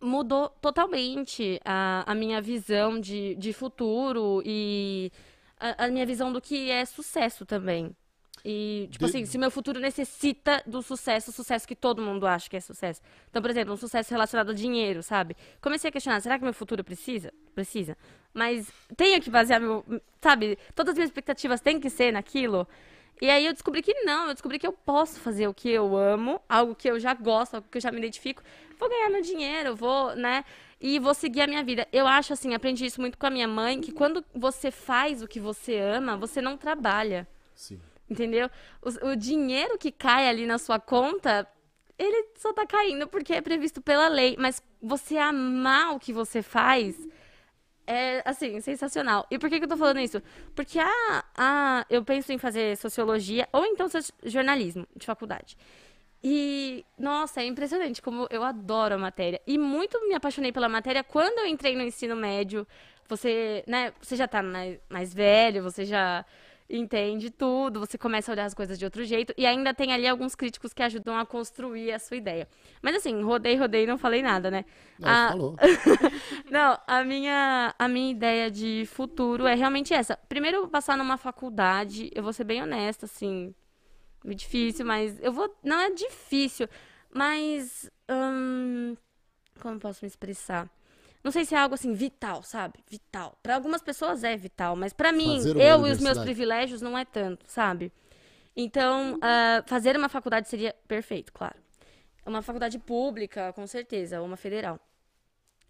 mudou 0.00 0.48
totalmente 0.48 1.60
a, 1.64 2.04
a 2.10 2.14
minha 2.14 2.40
visão 2.42 3.00
de, 3.00 3.36
de 3.36 3.52
futuro 3.52 4.42
e 4.44 5.12
a, 5.58 5.84
a 5.86 5.88
minha 5.88 6.04
visão 6.04 6.32
do 6.32 6.40
que 6.40 6.70
é 6.70 6.84
sucesso 6.84 7.46
também. 7.46 7.94
E, 8.44 8.88
tipo 8.90 9.04
De- 9.04 9.10
assim, 9.10 9.24
se 9.24 9.38
meu 9.38 9.50
futuro 9.50 9.78
necessita 9.80 10.62
do 10.66 10.82
sucesso, 10.82 11.30
o 11.30 11.32
sucesso 11.32 11.66
que 11.66 11.74
todo 11.74 12.02
mundo 12.02 12.26
acha 12.26 12.48
que 12.48 12.56
é 12.56 12.60
sucesso. 12.60 13.00
Então, 13.30 13.40
por 13.40 13.50
exemplo, 13.50 13.72
um 13.72 13.76
sucesso 13.76 14.10
relacionado 14.10 14.50
a 14.50 14.54
dinheiro, 14.54 15.02
sabe? 15.02 15.36
Comecei 15.60 15.88
a 15.88 15.92
questionar, 15.92 16.20
será 16.20 16.38
que 16.38 16.44
meu 16.44 16.52
futuro 16.54 16.84
precisa? 16.84 17.32
Precisa. 17.54 17.96
Mas 18.32 18.70
tenho 18.96 19.20
que 19.20 19.30
basear 19.30 19.60
meu, 19.60 19.84
sabe? 20.20 20.58
Todas 20.74 20.92
as 20.92 20.96
minhas 20.96 21.10
expectativas 21.10 21.60
têm 21.60 21.80
que 21.80 21.88
ser 21.88 22.12
naquilo. 22.12 22.66
E 23.22 23.30
aí 23.30 23.46
eu 23.46 23.52
descobri 23.52 23.80
que 23.80 23.94
não, 24.02 24.26
eu 24.28 24.34
descobri 24.34 24.58
que 24.58 24.66
eu 24.66 24.72
posso 24.72 25.20
fazer 25.20 25.46
o 25.46 25.54
que 25.54 25.70
eu 25.70 25.96
amo, 25.96 26.40
algo 26.48 26.74
que 26.74 26.90
eu 26.90 26.98
já 26.98 27.14
gosto, 27.14 27.54
algo 27.54 27.68
que 27.70 27.78
eu 27.78 27.82
já 27.82 27.90
me 27.92 27.98
identifico. 27.98 28.42
Vou 28.78 28.88
ganhar 28.88 29.08
meu 29.08 29.22
dinheiro, 29.22 29.74
vou, 29.76 30.14
né? 30.16 30.44
E 30.80 30.98
vou 30.98 31.14
seguir 31.14 31.42
a 31.42 31.46
minha 31.46 31.62
vida. 31.62 31.86
Eu 31.92 32.06
acho 32.06 32.32
assim, 32.32 32.52
aprendi 32.54 32.84
isso 32.84 33.00
muito 33.00 33.16
com 33.16 33.26
a 33.26 33.30
minha 33.30 33.48
mãe, 33.48 33.80
que 33.80 33.92
quando 33.92 34.22
você 34.34 34.70
faz 34.70 35.22
o 35.22 35.28
que 35.28 35.38
você 35.40 35.78
ama, 35.78 36.16
você 36.16 36.42
não 36.42 36.58
trabalha. 36.58 37.26
Sim. 37.54 37.80
Entendeu? 38.08 38.50
O, 38.82 39.10
o 39.10 39.16
dinheiro 39.16 39.78
que 39.78 39.90
cai 39.90 40.28
ali 40.28 40.46
na 40.46 40.58
sua 40.58 40.78
conta, 40.78 41.48
ele 41.98 42.28
só 42.36 42.52
tá 42.52 42.66
caindo 42.66 43.06
porque 43.08 43.32
é 43.32 43.40
previsto 43.40 43.80
pela 43.80 44.08
lei. 44.08 44.36
Mas 44.38 44.62
você 44.82 45.16
amar 45.16 45.94
o 45.94 46.00
que 46.00 46.12
você 46.12 46.42
faz 46.42 46.96
é, 47.86 48.22
assim, 48.24 48.60
sensacional. 48.60 49.26
E 49.30 49.38
por 49.38 49.48
que, 49.48 49.58
que 49.58 49.64
eu 49.64 49.68
tô 49.68 49.76
falando 49.76 50.00
isso? 50.00 50.22
Porque 50.54 50.78
a, 50.78 51.24
a, 51.36 51.86
eu 51.90 52.04
penso 52.04 52.32
em 52.32 52.38
fazer 52.38 52.76
sociologia 52.76 53.48
ou 53.52 53.64
então 53.66 53.86
jornalismo 54.24 54.86
de 54.96 55.06
faculdade. 55.06 55.56
E, 56.22 56.84
nossa, 56.98 57.42
é 57.42 57.44
impressionante 57.44 58.00
como 58.00 58.26
eu 58.30 58.42
adoro 58.42 58.94
a 58.94 58.98
matéria. 58.98 59.40
E 59.46 59.58
muito 59.58 60.00
me 60.08 60.14
apaixonei 60.14 60.52
pela 60.52 60.68
matéria 60.68 61.04
quando 61.04 61.40
eu 61.40 61.46
entrei 61.46 61.76
no 61.76 61.82
ensino 61.82 62.16
médio. 62.16 62.66
Você, 63.06 63.62
né, 63.66 63.92
você 64.00 64.16
já 64.16 64.26
tá 64.26 64.42
mais, 64.42 64.78
mais 64.88 65.12
velho, 65.12 65.62
você 65.62 65.84
já 65.84 66.24
entende 66.68 67.30
tudo, 67.30 67.80
você 67.80 67.98
começa 67.98 68.30
a 68.30 68.34
olhar 68.34 68.44
as 68.46 68.54
coisas 68.54 68.78
de 68.78 68.84
outro 68.84 69.04
jeito. 69.04 69.34
E 69.36 69.46
ainda 69.46 69.74
tem 69.74 69.92
ali 69.92 70.06
alguns 70.06 70.34
críticos 70.34 70.72
que 70.72 70.82
ajudam 70.82 71.16
a 71.18 71.26
construir 71.26 71.92
a 71.92 71.98
sua 71.98 72.16
ideia. 72.16 72.48
Mas 72.82 72.96
assim, 72.96 73.22
rodei, 73.22 73.56
rodei 73.56 73.86
não 73.86 73.98
falei 73.98 74.22
nada, 74.22 74.50
né? 74.50 74.64
Não, 74.98 75.08
Ah, 75.08 75.28
falou. 75.32 75.56
não, 76.50 76.78
a 76.86 77.04
minha, 77.04 77.74
a 77.78 77.88
minha 77.88 78.10
ideia 78.10 78.50
de 78.50 78.84
futuro 78.86 79.46
é 79.46 79.54
realmente 79.54 79.92
essa. 79.92 80.16
Primeiro, 80.28 80.58
eu 80.58 80.60
vou 80.62 80.70
passar 80.70 80.96
numa 80.96 81.16
faculdade, 81.16 82.10
eu 82.14 82.22
vou 82.22 82.32
ser 82.32 82.44
bem 82.44 82.62
honesta, 82.62 83.06
assim. 83.06 83.54
Meio 84.24 84.36
difícil, 84.36 84.86
mas 84.86 85.18
eu 85.22 85.32
vou. 85.32 85.54
Não 85.62 85.78
é 85.80 85.90
difícil, 85.90 86.68
mas. 87.12 87.90
hum, 88.10 88.96
como 89.60 89.78
posso 89.78 90.04
me 90.04 90.08
expressar? 90.08 90.68
Não 91.24 91.30
sei 91.30 91.46
se 91.46 91.54
é 91.54 91.58
algo 91.58 91.74
assim 91.74 91.94
vital, 91.94 92.42
sabe? 92.42 92.78
Vital. 92.86 93.38
Para 93.42 93.54
algumas 93.54 93.80
pessoas 93.80 94.22
é 94.22 94.36
vital, 94.36 94.76
mas 94.76 94.92
para 94.92 95.10
mim, 95.10 95.40
eu 95.58 95.86
e 95.86 95.90
os 95.90 95.98
meus 95.98 96.18
privilégios 96.18 96.82
não 96.82 96.98
é 96.98 97.04
tanto, 97.06 97.46
sabe? 97.48 97.90
Então, 98.54 99.18
ah, 99.22 99.64
fazer 99.66 99.96
uma 99.96 100.10
faculdade 100.10 100.48
seria 100.48 100.74
perfeito, 100.86 101.32
claro. 101.32 101.56
Uma 102.26 102.42
faculdade 102.42 102.78
pública, 102.78 103.54
com 103.54 103.66
certeza, 103.66 104.20
ou 104.20 104.26
uma 104.26 104.36
federal. 104.36 104.78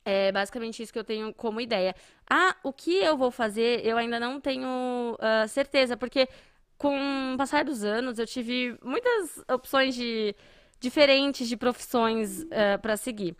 É 0.04 0.32
basicamente 0.32 0.82
isso 0.82 0.92
que 0.92 0.98
eu 0.98 1.04
tenho 1.04 1.32
como 1.32 1.60
ideia. 1.60 1.94
Ah, 2.28 2.56
o 2.64 2.72
que 2.72 2.96
eu 2.96 3.16
vou 3.16 3.30
fazer, 3.30 3.86
eu 3.86 3.96
ainda 3.96 4.18
não 4.18 4.40
tenho 4.40 5.16
ah, 5.20 5.46
certeza, 5.46 5.96
porque 5.96 6.28
com 6.76 7.32
o 7.34 7.36
passar 7.38 7.64
dos 7.64 7.84
anos 7.84 8.18
eu 8.18 8.26
tive 8.26 8.76
muitas 8.82 9.42
opções 9.48 9.94
de 9.94 10.34
diferentes 10.80 11.48
de 11.48 11.56
profissões 11.56 12.44
para 12.82 12.96
seguir. 12.96 13.36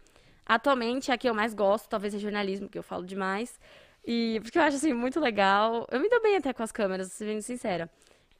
Atualmente, 0.47 1.11
a 1.11 1.19
que 1.19 1.29
eu 1.29 1.35
mais 1.35 1.55
gosto, 1.55 1.89
talvez 1.89 2.15
é 2.15 2.19
jornalismo, 2.19 2.69
que 2.69 2.79
eu 2.79 2.83
falo 2.83 3.05
demais. 3.05 3.59
E 4.05 4.41
porque 4.43 4.59
eu 4.59 4.63
acho 4.63 4.77
assim 4.77 4.93
muito 4.93 5.19
legal. 5.21 5.87
Eu 5.91 6.01
me 6.01 6.09
dou 6.09 6.23
bem 6.23 6.37
até 6.37 6.53
com 6.53 6.63
as 6.63 6.73
câmeras, 6.73 7.13
sendo 7.13 7.41
sincera. 7.43 7.91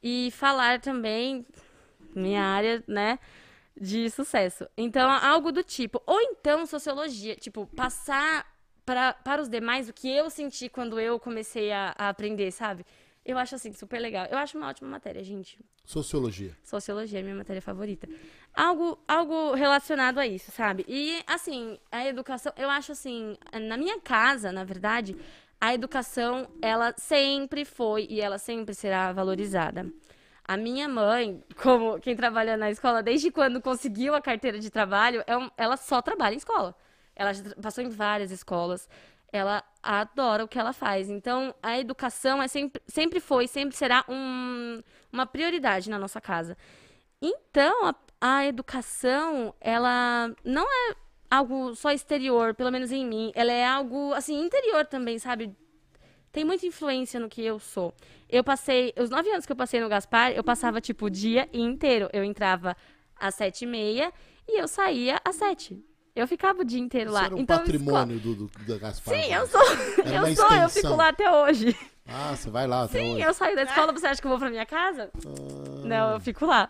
E 0.03 0.29
falar 0.31 0.79
também, 0.79 1.45
minha 2.15 2.43
área, 2.43 2.83
né? 2.87 3.19
de 3.79 4.09
sucesso. 4.09 4.67
Então, 4.77 5.09
algo 5.09 5.51
do 5.51 5.63
tipo. 5.63 6.01
Ou 6.05 6.19
então, 6.21 6.65
sociologia. 6.65 7.35
Tipo, 7.35 7.67
passar 7.67 8.45
pra, 8.85 9.13
para 9.13 9.41
os 9.41 9.49
demais 9.49 9.89
o 9.89 9.93
que 9.93 10.09
eu 10.09 10.29
senti 10.29 10.69
quando 10.69 10.99
eu 10.99 11.19
comecei 11.19 11.71
a, 11.71 11.93
a 11.97 12.09
aprender, 12.09 12.51
sabe? 12.51 12.85
Eu 13.25 13.37
acho, 13.39 13.55
assim, 13.55 13.73
super 13.73 13.99
legal. 13.99 14.27
Eu 14.29 14.37
acho 14.37 14.57
uma 14.57 14.67
ótima 14.69 14.89
matéria, 14.89 15.23
gente. 15.23 15.57
Sociologia. 15.83 16.55
Sociologia 16.63 17.19
é 17.19 17.23
minha 17.23 17.35
matéria 17.35 17.61
favorita. 17.61 18.07
Algo, 18.53 18.99
algo 19.07 19.53
relacionado 19.53 20.19
a 20.19 20.27
isso, 20.27 20.51
sabe? 20.51 20.85
E, 20.87 21.23
assim, 21.25 21.79
a 21.91 22.05
educação, 22.05 22.53
eu 22.55 22.69
acho 22.69 22.91
assim, 22.91 23.35
na 23.67 23.77
minha 23.77 23.99
casa, 23.99 24.51
na 24.51 24.63
verdade, 24.63 25.17
a 25.59 25.73
educação, 25.73 26.47
ela 26.61 26.93
sempre 26.97 27.65
foi 27.65 28.05
e 28.09 28.21
ela 28.21 28.37
sempre 28.37 28.75
será 28.75 29.11
valorizada. 29.11 29.91
A 30.47 30.55
minha 30.57 30.87
mãe, 30.87 31.43
como 31.61 31.99
quem 31.99 32.15
trabalha 32.15 32.55
na 32.55 32.69
escola, 32.69 33.01
desde 33.01 33.31
quando 33.31 33.59
conseguiu 33.59 34.13
a 34.13 34.21
carteira 34.21 34.59
de 34.59 34.69
trabalho, 34.69 35.21
é 35.21 35.33
ela 35.57 35.75
só 35.75 36.01
trabalha 36.01 36.35
em 36.35 36.37
escola. 36.37 36.75
Ela 37.15 37.33
já 37.33 37.43
passou 37.55 37.83
em 37.83 37.89
várias 37.89 38.29
escolas. 38.29 38.87
Ela 39.31 39.63
adora 39.85 40.43
o 40.43 40.47
que 40.47 40.57
ela 40.59 40.73
faz. 40.73 41.09
Então, 41.09 41.53
a 41.61 41.77
educação 41.79 42.41
é 42.41 42.47
sempre, 42.47 42.81
sempre 42.87 43.19
foi, 43.19 43.47
sempre 43.47 43.75
será 43.75 44.03
um- 44.09 44.81
uma 45.11 45.25
prioridade 45.25 45.89
na 45.89 45.99
nossa 45.99 46.19
casa. 46.19 46.57
Então, 47.21 47.85
a, 47.87 47.95
a 48.21 48.45
educação, 48.45 49.53
ela 49.61 50.33
não 50.43 50.63
é 50.63 50.95
algo 51.29 51.75
só 51.75 51.91
exterior, 51.91 52.53
pelo 52.53 52.71
menos 52.71 52.91
em 52.91 53.05
mim. 53.05 53.31
Ela 53.35 53.51
é 53.51 53.65
algo, 53.65 54.13
assim, 54.13 54.39
interior 54.41 54.85
também, 54.85 55.17
sabe? 55.19 55.55
Tem 56.31 56.43
muita 56.43 56.65
influência 56.65 57.19
no 57.19 57.29
que 57.29 57.43
eu 57.43 57.59
sou. 57.59 57.93
Eu 58.29 58.43
passei, 58.43 58.93
os 58.97 59.09
nove 59.09 59.29
anos 59.29 59.45
que 59.45 59.51
eu 59.51 59.55
passei 59.55 59.79
no 59.79 59.87
Gaspar, 59.87 60.31
eu 60.31 60.43
passava, 60.43 60.81
tipo, 60.81 61.05
o 61.05 61.09
dia 61.09 61.47
inteiro. 61.53 62.09
Eu 62.11 62.23
entrava 62.23 62.75
às 63.15 63.35
sete 63.35 63.63
e 63.63 63.67
meia 63.67 64.11
e 64.47 64.59
eu 64.59 64.67
saía 64.67 65.19
às 65.23 65.35
sete. 65.37 65.81
Eu 66.15 66.27
ficava 66.27 66.61
o 66.61 66.65
dia 66.65 66.79
inteiro 66.79 67.11
lá. 67.11 67.25
Era 67.25 67.35
um 67.35 67.39
então, 67.39 67.57
patrimônio 67.57 68.19
do, 68.19 68.35
do, 68.35 68.51
da 68.65 68.77
Gaspar. 68.77 69.15
Sim, 69.15 69.33
eu 69.33 69.45
Vaz. 69.45 69.51
sou. 69.51 69.61
Era 70.05 70.29
Eu 70.29 70.35
sou, 70.35 70.45
eu 70.45 70.51
extensão. 70.65 70.69
fico 70.69 70.95
lá 70.95 71.09
até 71.09 71.31
hoje. 71.31 71.77
Ah, 72.07 72.35
você 72.35 72.49
vai 72.49 72.67
lá 72.67 72.83
até 72.83 72.99
Sim, 72.99 73.13
hoje. 73.15 73.21
eu 73.23 73.33
saio 73.33 73.55
da 73.55 73.63
escola, 73.63 73.91
você 73.91 74.07
acha 74.07 74.21
que 74.21 74.27
eu 74.27 74.29
vou 74.29 74.39
pra 74.39 74.49
minha 74.49 74.65
casa? 74.65 75.09
Ah. 75.25 75.81
Não, 75.83 76.11
eu 76.13 76.19
fico 76.19 76.45
lá. 76.45 76.69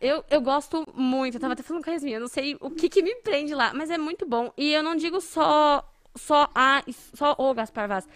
Eu, 0.00 0.22
eu 0.30 0.40
gosto 0.40 0.84
muito, 0.94 1.36
eu 1.36 1.40
tava 1.40 1.54
até 1.54 1.62
falando 1.62 1.82
com 1.82 1.88
a 1.90 1.94
Yasmin, 1.94 2.12
eu 2.12 2.20
não 2.20 2.28
sei 2.28 2.56
o 2.60 2.70
que 2.70 2.90
que 2.90 3.02
me 3.02 3.14
prende 3.16 3.54
lá, 3.54 3.72
mas 3.72 3.88
é 3.90 3.96
muito 3.96 4.26
bom. 4.26 4.52
E 4.56 4.72
eu 4.72 4.82
não 4.82 4.94
digo 4.94 5.20
só, 5.20 5.82
só, 6.14 6.50
a, 6.54 6.82
só 7.14 7.34
o 7.38 7.54
Gaspar 7.54 7.88
Vaz. 7.88 8.06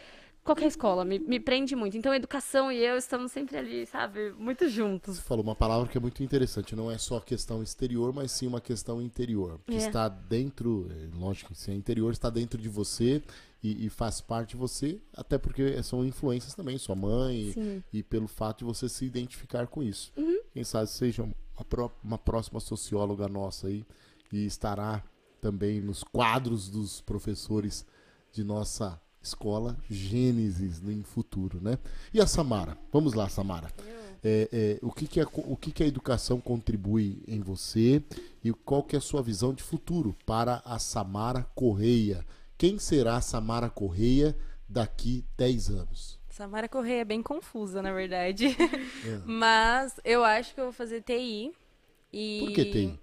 Qualquer 0.48 0.66
escola 0.68 1.04
me, 1.04 1.18
me 1.18 1.38
prende 1.38 1.76
muito. 1.76 1.94
Então, 1.98 2.10
a 2.10 2.16
educação 2.16 2.72
e 2.72 2.78
eu 2.78 2.96
estamos 2.96 3.30
sempre 3.30 3.54
ali, 3.58 3.84
sabe? 3.84 4.32
Muito 4.38 4.66
juntos. 4.66 5.16
Você 5.16 5.20
falou 5.22 5.44
uma 5.44 5.54
palavra 5.54 5.86
que 5.86 5.98
é 5.98 6.00
muito 6.00 6.22
interessante. 6.22 6.74
Não 6.74 6.90
é 6.90 6.96
só 6.96 7.20
questão 7.20 7.62
exterior, 7.62 8.14
mas 8.14 8.32
sim 8.32 8.46
uma 8.46 8.58
questão 8.60 9.02
interior. 9.02 9.60
Que 9.66 9.74
É. 9.74 9.76
está 9.76 10.08
dentro, 10.08 10.88
é, 10.90 11.16
lógico, 11.18 11.54
se 11.54 11.70
é 11.70 11.74
interior, 11.74 12.10
está 12.12 12.30
dentro 12.30 12.58
de 12.58 12.66
você 12.66 13.22
e, 13.62 13.84
e 13.84 13.90
faz 13.90 14.22
parte 14.22 14.50
de 14.52 14.56
você, 14.56 14.98
até 15.14 15.36
porque 15.36 15.82
são 15.82 16.02
influências 16.02 16.54
também, 16.54 16.78
sua 16.78 16.96
mãe, 16.96 17.52
e, 17.92 17.98
e 17.98 18.02
pelo 18.02 18.26
fato 18.26 18.60
de 18.60 18.64
você 18.64 18.88
se 18.88 19.04
identificar 19.04 19.66
com 19.66 19.82
isso. 19.82 20.10
Uhum. 20.16 20.40
Quem 20.54 20.64
sabe 20.64 20.86
seja 20.88 21.24
uma, 21.24 21.64
pró- 21.68 21.92
uma 22.02 22.16
próxima 22.16 22.58
socióloga 22.58 23.28
nossa 23.28 23.66
aí 23.66 23.84
e 24.32 24.46
estará 24.46 25.04
também 25.42 25.78
nos 25.82 26.02
quadros 26.02 26.70
dos 26.70 27.02
professores 27.02 27.84
de 28.32 28.42
nossa 28.42 28.98
escola 29.20 29.76
Gênesis 29.88 30.80
no 30.80 31.02
futuro, 31.04 31.60
né? 31.60 31.78
E 32.12 32.20
a 32.20 32.26
Samara? 32.26 32.76
Vamos 32.92 33.14
lá, 33.14 33.28
Samara. 33.28 33.68
É, 34.22 34.48
é, 34.52 34.78
o 34.82 34.90
que, 34.90 35.06
que, 35.06 35.20
a, 35.20 35.26
o 35.32 35.56
que, 35.56 35.70
que 35.70 35.82
a 35.82 35.86
educação 35.86 36.40
contribui 36.40 37.22
em 37.28 37.40
você 37.40 38.02
e 38.42 38.52
qual 38.52 38.82
que 38.82 38.96
é 38.96 38.98
a 38.98 39.02
sua 39.02 39.22
visão 39.22 39.54
de 39.54 39.62
futuro 39.62 40.16
para 40.26 40.60
a 40.64 40.78
Samara 40.78 41.44
Correia? 41.54 42.26
Quem 42.56 42.78
será 42.78 43.16
a 43.16 43.20
Samara 43.20 43.70
Correia 43.70 44.36
daqui 44.68 45.24
10 45.36 45.70
anos? 45.70 46.18
Samara 46.28 46.68
Correia 46.68 47.00
é 47.00 47.04
bem 47.04 47.22
confusa, 47.22 47.82
na 47.82 47.92
verdade. 47.92 48.56
Mas 49.24 49.98
eu 50.04 50.24
acho 50.24 50.54
que 50.54 50.60
eu 50.60 50.64
vou 50.64 50.72
fazer 50.72 51.02
TI. 51.02 51.52
E... 52.12 52.40
Por 52.40 52.52
que 52.52 52.64
TI? 52.64 53.00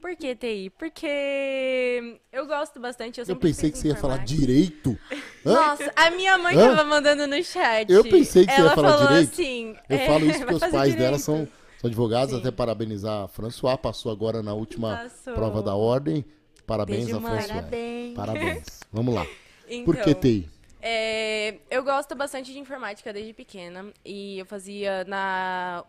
Por 0.00 0.14
que 0.16 0.34
TI? 0.34 0.70
Porque 0.78 2.18
eu 2.32 2.46
gosto 2.46 2.78
bastante. 2.80 3.20
Eu, 3.20 3.26
Eu 3.28 3.36
pensei 3.36 3.70
que 3.70 3.78
você 3.78 3.88
ia 3.88 3.96
falar 3.96 4.18
direito. 4.24 4.96
Hã? 5.44 5.52
Nossa, 5.54 5.92
a 5.96 6.10
minha 6.10 6.38
mãe 6.38 6.56
Hã? 6.56 6.68
tava 6.68 6.84
mandando 6.84 7.26
no 7.26 7.42
chat. 7.42 7.90
Eu 7.92 8.02
pensei 8.04 8.46
que 8.46 8.52
você 8.52 8.58
ia 8.60 8.64
Ela 8.66 8.74
falar 8.74 8.92
falou 8.92 9.08
direito. 9.08 9.32
assim. 9.32 9.76
Eu 9.88 9.96
é, 9.96 10.06
falo 10.06 10.24
isso 10.30 10.38
porque 10.40 10.54
os 10.54 10.60
pais 10.60 10.72
dela 10.72 10.94
direito. 10.94 11.18
são, 11.18 11.48
são 11.80 11.88
advogados, 11.88 12.34
Sim. 12.34 12.40
até 12.40 12.50
parabenizar 12.50 13.24
a 13.24 13.28
François, 13.28 13.76
passou 13.76 14.10
agora 14.12 14.42
na 14.42 14.54
última 14.54 14.96
Passou. 14.96 15.34
prova 15.34 15.62
da 15.62 15.74
ordem. 15.74 16.24
Parabéns 16.66 17.04
Beijo, 17.06 17.16
a. 17.16 17.20
François. 17.20 17.46
Parabéns. 17.48 18.14
Parabéns. 18.14 18.80
Vamos 18.92 19.14
lá. 19.14 19.26
Então, 19.68 19.84
Por 19.84 19.96
que 20.02 20.14
TI? 20.14 20.48
é, 20.80 21.56
eu 21.70 21.82
gosto 21.82 22.14
bastante 22.14 22.52
de 22.52 22.58
informática 22.58 23.12
desde 23.12 23.32
pequena. 23.32 23.86
E 24.04 24.38
eu 24.38 24.46
fazia 24.46 25.04
na, 25.04 25.84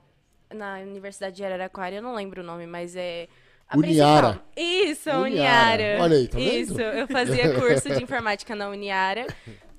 na 0.54 0.80
Universidade 0.80 1.36
de 1.36 1.44
Araraquara, 1.46 1.96
eu 1.96 2.02
não 2.02 2.16
lembro 2.16 2.42
o 2.42 2.46
nome, 2.46 2.66
mas 2.66 2.96
é. 2.96 3.28
A 3.70 3.78
Uniara. 3.78 4.34
principal. 4.34 4.52
Isso, 4.58 5.10
Uniara. 5.12 5.24
Uniara. 5.28 6.04
Olha 6.04 6.18
aí, 6.18 6.28
tá 6.28 6.38
vendo? 6.38 6.52
Isso, 6.52 6.82
eu 6.82 7.08
fazia 7.08 7.54
curso 7.54 7.90
de 7.90 8.04
informática 8.04 8.56
na 8.56 8.68
Uniara. 8.68 9.28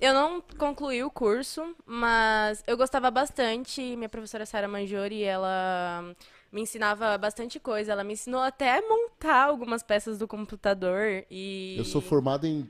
Eu 0.01 0.15
não 0.15 0.43
concluí 0.57 1.03
o 1.05 1.11
curso, 1.11 1.75
mas 1.85 2.63
eu 2.67 2.77
gostava 2.77 3.11
bastante. 3.11 3.83
Minha 3.97 4.09
professora 4.09 4.47
Sara 4.47 4.67
Manjori, 4.67 5.25
ela 5.25 6.15
me 6.51 6.63
ensinava 6.63 7.19
bastante 7.19 7.61
coisa. 7.61 7.93
Ela 7.93 8.05
me 8.05 8.15
ensinou 8.15 8.41
até 8.41 8.79
a 8.79 8.81
montar 8.81 9.45
algumas 9.45 9.83
peças 9.83 10.19
do 10.19 10.27
computador. 10.27 11.25
E... 11.31 11.75
Eu 11.77 11.85
sou 11.85 12.01
formado 12.01 12.47
em 12.47 12.67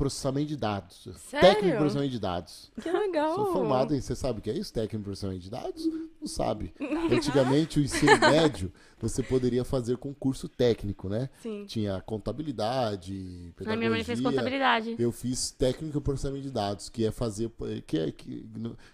processamento 0.00 0.46
de 0.46 0.56
dados. 0.56 1.08
Sério? 1.16 1.46
Técnico 1.46 1.74
em 1.74 1.78
processamento 1.78 2.12
de 2.12 2.18
dados. 2.18 2.72
Que 2.80 2.90
legal. 2.90 3.34
Sou 3.34 3.52
formado 3.52 3.94
em. 3.94 4.00
Você 4.00 4.16
sabe 4.16 4.38
o 4.38 4.42
que 4.42 4.50
é 4.50 4.54
isso? 4.54 4.72
Técnico 4.72 4.96
em 4.96 5.02
processamento 5.02 5.40
de 5.40 5.50
dados? 5.50 5.86
Não 6.18 6.26
sabe. 6.26 6.72
Antigamente, 7.12 7.78
o 7.78 7.82
ensino 7.82 8.16
médio, 8.18 8.72
você 9.02 9.22
poderia 9.22 9.64
fazer 9.64 9.96
concurso 9.96 10.48
técnico, 10.48 11.08
né? 11.08 11.28
Sim. 11.42 11.64
Tinha 11.66 12.00
contabilidade, 12.02 13.12
A 13.52 13.58
pedagogia. 13.58 13.76
minha 13.78 13.90
mãe 13.90 14.04
fez 14.04 14.20
contabilidade. 14.20 14.96
Eu 14.98 15.12
fiz 15.12 15.50
técnico 15.50 15.98
em 15.98 16.00
processamento 16.00 16.42
de 16.42 16.50
dados, 16.50 16.88
que 16.88 17.04
é 17.06 17.10
fazer. 17.10 17.50
Que 17.86 17.98
é, 17.98 18.10
que, 18.12 18.46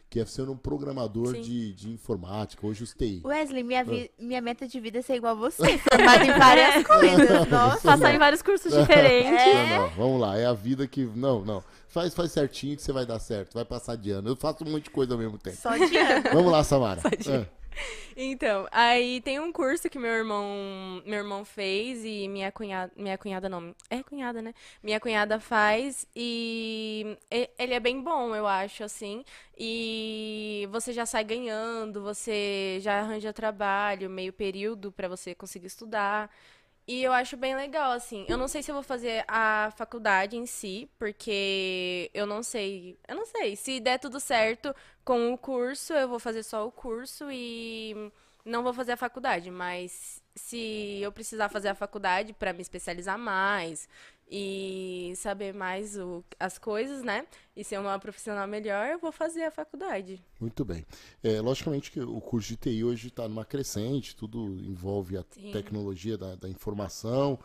que 0.09 0.21
é 0.21 0.25
ser 0.25 0.49
um 0.49 0.57
programador 0.57 1.35
Sim. 1.35 1.41
de, 1.43 1.73
de 1.75 1.91
informática, 1.91 2.67
hoje 2.67 2.83
os 2.85 2.95
TI. 2.95 3.21
Wesley, 3.25 3.63
minha, 3.63 3.81
Ah. 3.81 3.85
vi- 3.85 4.11
minha 4.19 4.41
meta 4.41 4.67
de 4.67 4.79
vida 4.81 4.99
é 4.99 5.03
ser 5.03 5.17
igual 5.17 5.33
a 5.33 5.39
você, 5.39 5.79
formada 5.79 6.25
em 6.25 6.39
várias 6.39 6.85
coisas. 6.87 7.49
Nossa. 7.49 7.81
Passar 7.83 8.15
em 8.15 8.19
vários 8.19 8.43
cursos 8.43 8.73
diferentes. 8.77 9.31
Não, 9.33 9.81
não, 9.83 9.89
vamos 9.91 10.21
lá, 10.21 10.39
é 10.39 10.47
a 10.47 10.53
vida 10.53 10.87
que. 10.87 11.05
Não, 11.05 11.45
não. 11.45 11.63
Faz, 11.89 12.13
faz 12.15 12.31
certinho 12.33 12.77
que 12.77 12.83
você 12.83 12.93
vai 12.93 13.07
dar 13.07 13.19
certo, 13.19 13.55
vai 13.55 13.65
passar 13.65 13.97
de 13.97 14.11
ano. 14.11 14.29
Eu 14.29 14.37
faço 14.37 14.65
um 14.65 14.71
monte 14.71 14.85
de 14.85 14.91
coisa 14.91 15.15
ao 15.15 15.19
mesmo 15.19 15.39
tempo. 15.39 15.57
Só 15.57 15.77
de 15.77 15.97
ano. 15.97 16.25
Vamos 16.33 16.53
lá, 16.53 16.63
Samara. 16.63 17.01
de- 17.19 17.31
Ah, 17.33 17.47
Então, 18.17 18.67
aí 18.71 19.21
tem 19.21 19.39
um 19.39 19.53
curso 19.53 19.89
que 19.91 19.99
meu 19.99 20.11
irmão, 20.11 21.03
meu 21.05 21.19
irmão 21.19 21.45
fez 21.45 22.05
e 22.05 22.29
minha 22.29 22.51
cunhada, 22.51 22.93
minha 22.97 23.19
cunhada 23.19 23.49
não, 23.49 23.75
é 23.91 24.03
cunhada, 24.03 24.41
né? 24.41 24.55
Minha 24.83 24.99
cunhada 25.01 25.39
faz 25.39 26.07
e 26.15 27.17
ele 27.59 27.75
é 27.75 27.81
bem 27.81 28.01
bom, 28.01 28.35
eu 28.35 28.47
acho, 28.47 28.85
assim. 28.85 29.25
E 29.59 30.67
você 30.71 30.93
já 30.93 31.05
sai 31.07 31.25
ganhando, 31.25 32.03
você 32.03 32.79
já 32.81 33.01
arranja 33.01 33.33
trabalho, 33.33 34.09
meio 34.11 34.33
período 34.33 34.91
pra 34.93 35.09
você 35.09 35.35
conseguir 35.35 35.67
estudar. 35.67 36.31
E 36.87 37.03
eu 37.03 37.13
acho 37.13 37.37
bem 37.37 37.57
legal, 37.57 37.91
assim. 37.93 38.25
Eu 38.29 38.39
não 38.39 38.47
sei 38.47 38.63
se 38.63 38.71
eu 38.71 38.75
vou 38.75 38.83
fazer 38.83 39.25
a 39.27 39.73
faculdade 39.77 40.37
em 40.37 40.47
si, 40.47 40.89
porque 40.99 42.11
eu 42.15 42.27
não 42.27 42.43
sei. 42.45 42.97
Eu 43.09 43.17
não 43.17 43.27
sei. 43.27 43.57
Se 43.57 43.81
der 43.81 43.99
tudo 43.99 44.21
certo 44.21 44.75
com 45.05 45.33
o 45.33 45.39
curso, 45.39 45.93
eu 45.93 46.09
vou 46.09 46.21
fazer 46.21 46.45
só 46.45 46.67
o 46.67 46.71
curso 46.71 47.29
e 47.31 48.13
não 48.45 48.63
vou 48.63 48.73
fazer 48.73 48.93
a 48.93 48.97
faculdade. 48.97 49.51
Mas 49.51 50.23
se 50.37 51.01
eu 51.03 51.11
precisar 51.11 51.49
fazer 51.49 51.69
a 51.69 51.75
faculdade 51.75 52.33
para 52.33 52.53
me 52.53 52.63
especializar 52.63 53.19
mais 53.19 53.89
e 54.29 55.13
saber 55.17 55.55
mais 55.55 55.97
o- 55.97 56.25
as 56.39 56.59
coisas, 56.59 57.03
né? 57.03 57.27
E 57.55 57.63
ser 57.63 57.79
uma 57.79 57.99
profissional 57.99 58.47
melhor, 58.47 58.89
eu 58.89 58.99
vou 58.99 59.13
fazer 59.13 59.43
a 59.45 59.51
faculdade. 59.51 60.23
Muito 60.41 60.65
bem. 60.65 60.85
É, 61.23 61.41
logicamente 61.41 61.91
que 61.91 62.01
o 62.01 62.21
curso 62.21 62.49
de 62.49 62.57
TI 62.57 62.85
hoje 62.85 63.09
está 63.09 63.29
numa 63.29 63.45
crescente, 63.45 64.17
tudo 64.17 64.47
envolve 64.61 65.17
a 65.17 65.25
Sim. 65.31 65.53
tecnologia 65.53 66.19
da, 66.19 66.35
da 66.35 66.49
informação 66.49 67.39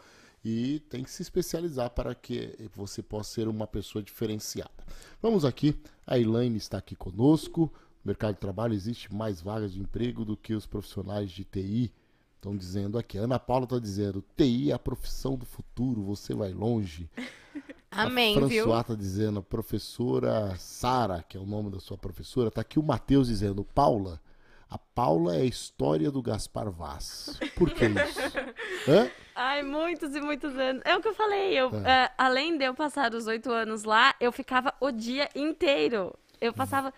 e 0.43 0.79
tem 0.89 1.03
que 1.03 1.11
se 1.11 1.21
especializar 1.21 1.91
para 1.91 2.15
que 2.15 2.55
você 2.73 3.03
possa 3.03 3.31
ser 3.35 3.47
uma 3.47 3.67
pessoa 3.67 4.01
diferenciada. 4.03 4.71
Vamos 5.21 5.45
aqui, 5.45 5.79
a 6.05 6.17
Elaine 6.17 6.57
está 6.57 6.79
aqui 6.79 6.95
conosco. 6.95 7.71
No 8.03 8.09
mercado 8.09 8.33
de 8.33 8.39
trabalho 8.39 8.73
existe 8.73 9.13
mais 9.13 9.39
vagas 9.39 9.73
de 9.73 9.79
emprego 9.79 10.25
do 10.25 10.35
que 10.35 10.55
os 10.55 10.65
profissionais 10.65 11.29
de 11.29 11.43
TI. 11.43 11.93
Estão 12.41 12.57
dizendo 12.57 12.97
aqui. 12.97 13.19
A 13.19 13.21
Ana 13.21 13.37
Paula 13.37 13.65
está 13.65 13.77
dizendo: 13.77 14.25
TI 14.35 14.71
é 14.71 14.73
a 14.73 14.79
profissão 14.79 15.35
do 15.35 15.45
futuro, 15.45 16.01
você 16.01 16.33
vai 16.33 16.51
longe. 16.51 17.07
Amém, 17.91 18.33
a? 18.35 18.63
François 18.63 18.83
tá 18.87 18.95
dizendo, 18.95 19.39
a 19.39 19.43
professora 19.43 20.55
Sara, 20.57 21.23
que 21.27 21.37
é 21.37 21.39
o 21.39 21.45
nome 21.45 21.69
da 21.69 21.79
sua 21.79 21.97
professora, 21.99 22.49
tá 22.49 22.61
aqui 22.61 22.79
o 22.79 22.83
Matheus 22.83 23.27
dizendo, 23.27 23.63
Paula, 23.75 24.19
a 24.67 24.77
Paula 24.77 25.35
é 25.35 25.41
a 25.41 25.45
história 25.45 26.09
do 26.09 26.19
Gaspar 26.19 26.71
Vaz. 26.71 27.37
Por 27.55 27.69
que 27.69 27.85
isso? 27.85 28.19
Hã? 28.89 29.11
Ai, 29.35 29.61
muitos 29.61 30.15
e 30.15 30.21
muitos 30.21 30.57
anos. 30.57 30.81
É 30.83 30.95
o 30.95 31.01
que 31.01 31.09
eu 31.09 31.13
falei. 31.13 31.53
Eu, 31.53 31.69
É. 31.85 32.05
é, 32.05 32.11
além 32.17 32.57
de 32.57 32.63
eu 32.65 32.73
passar 32.73 33.13
os 33.13 33.27
oito 33.27 33.51
anos 33.51 33.83
lá, 33.83 34.15
eu 34.19 34.31
ficava 34.31 34.73
o 34.79 34.89
dia 34.89 35.29
inteiro. 35.35 36.11
Eu 36.39 36.53
passava. 36.53 36.91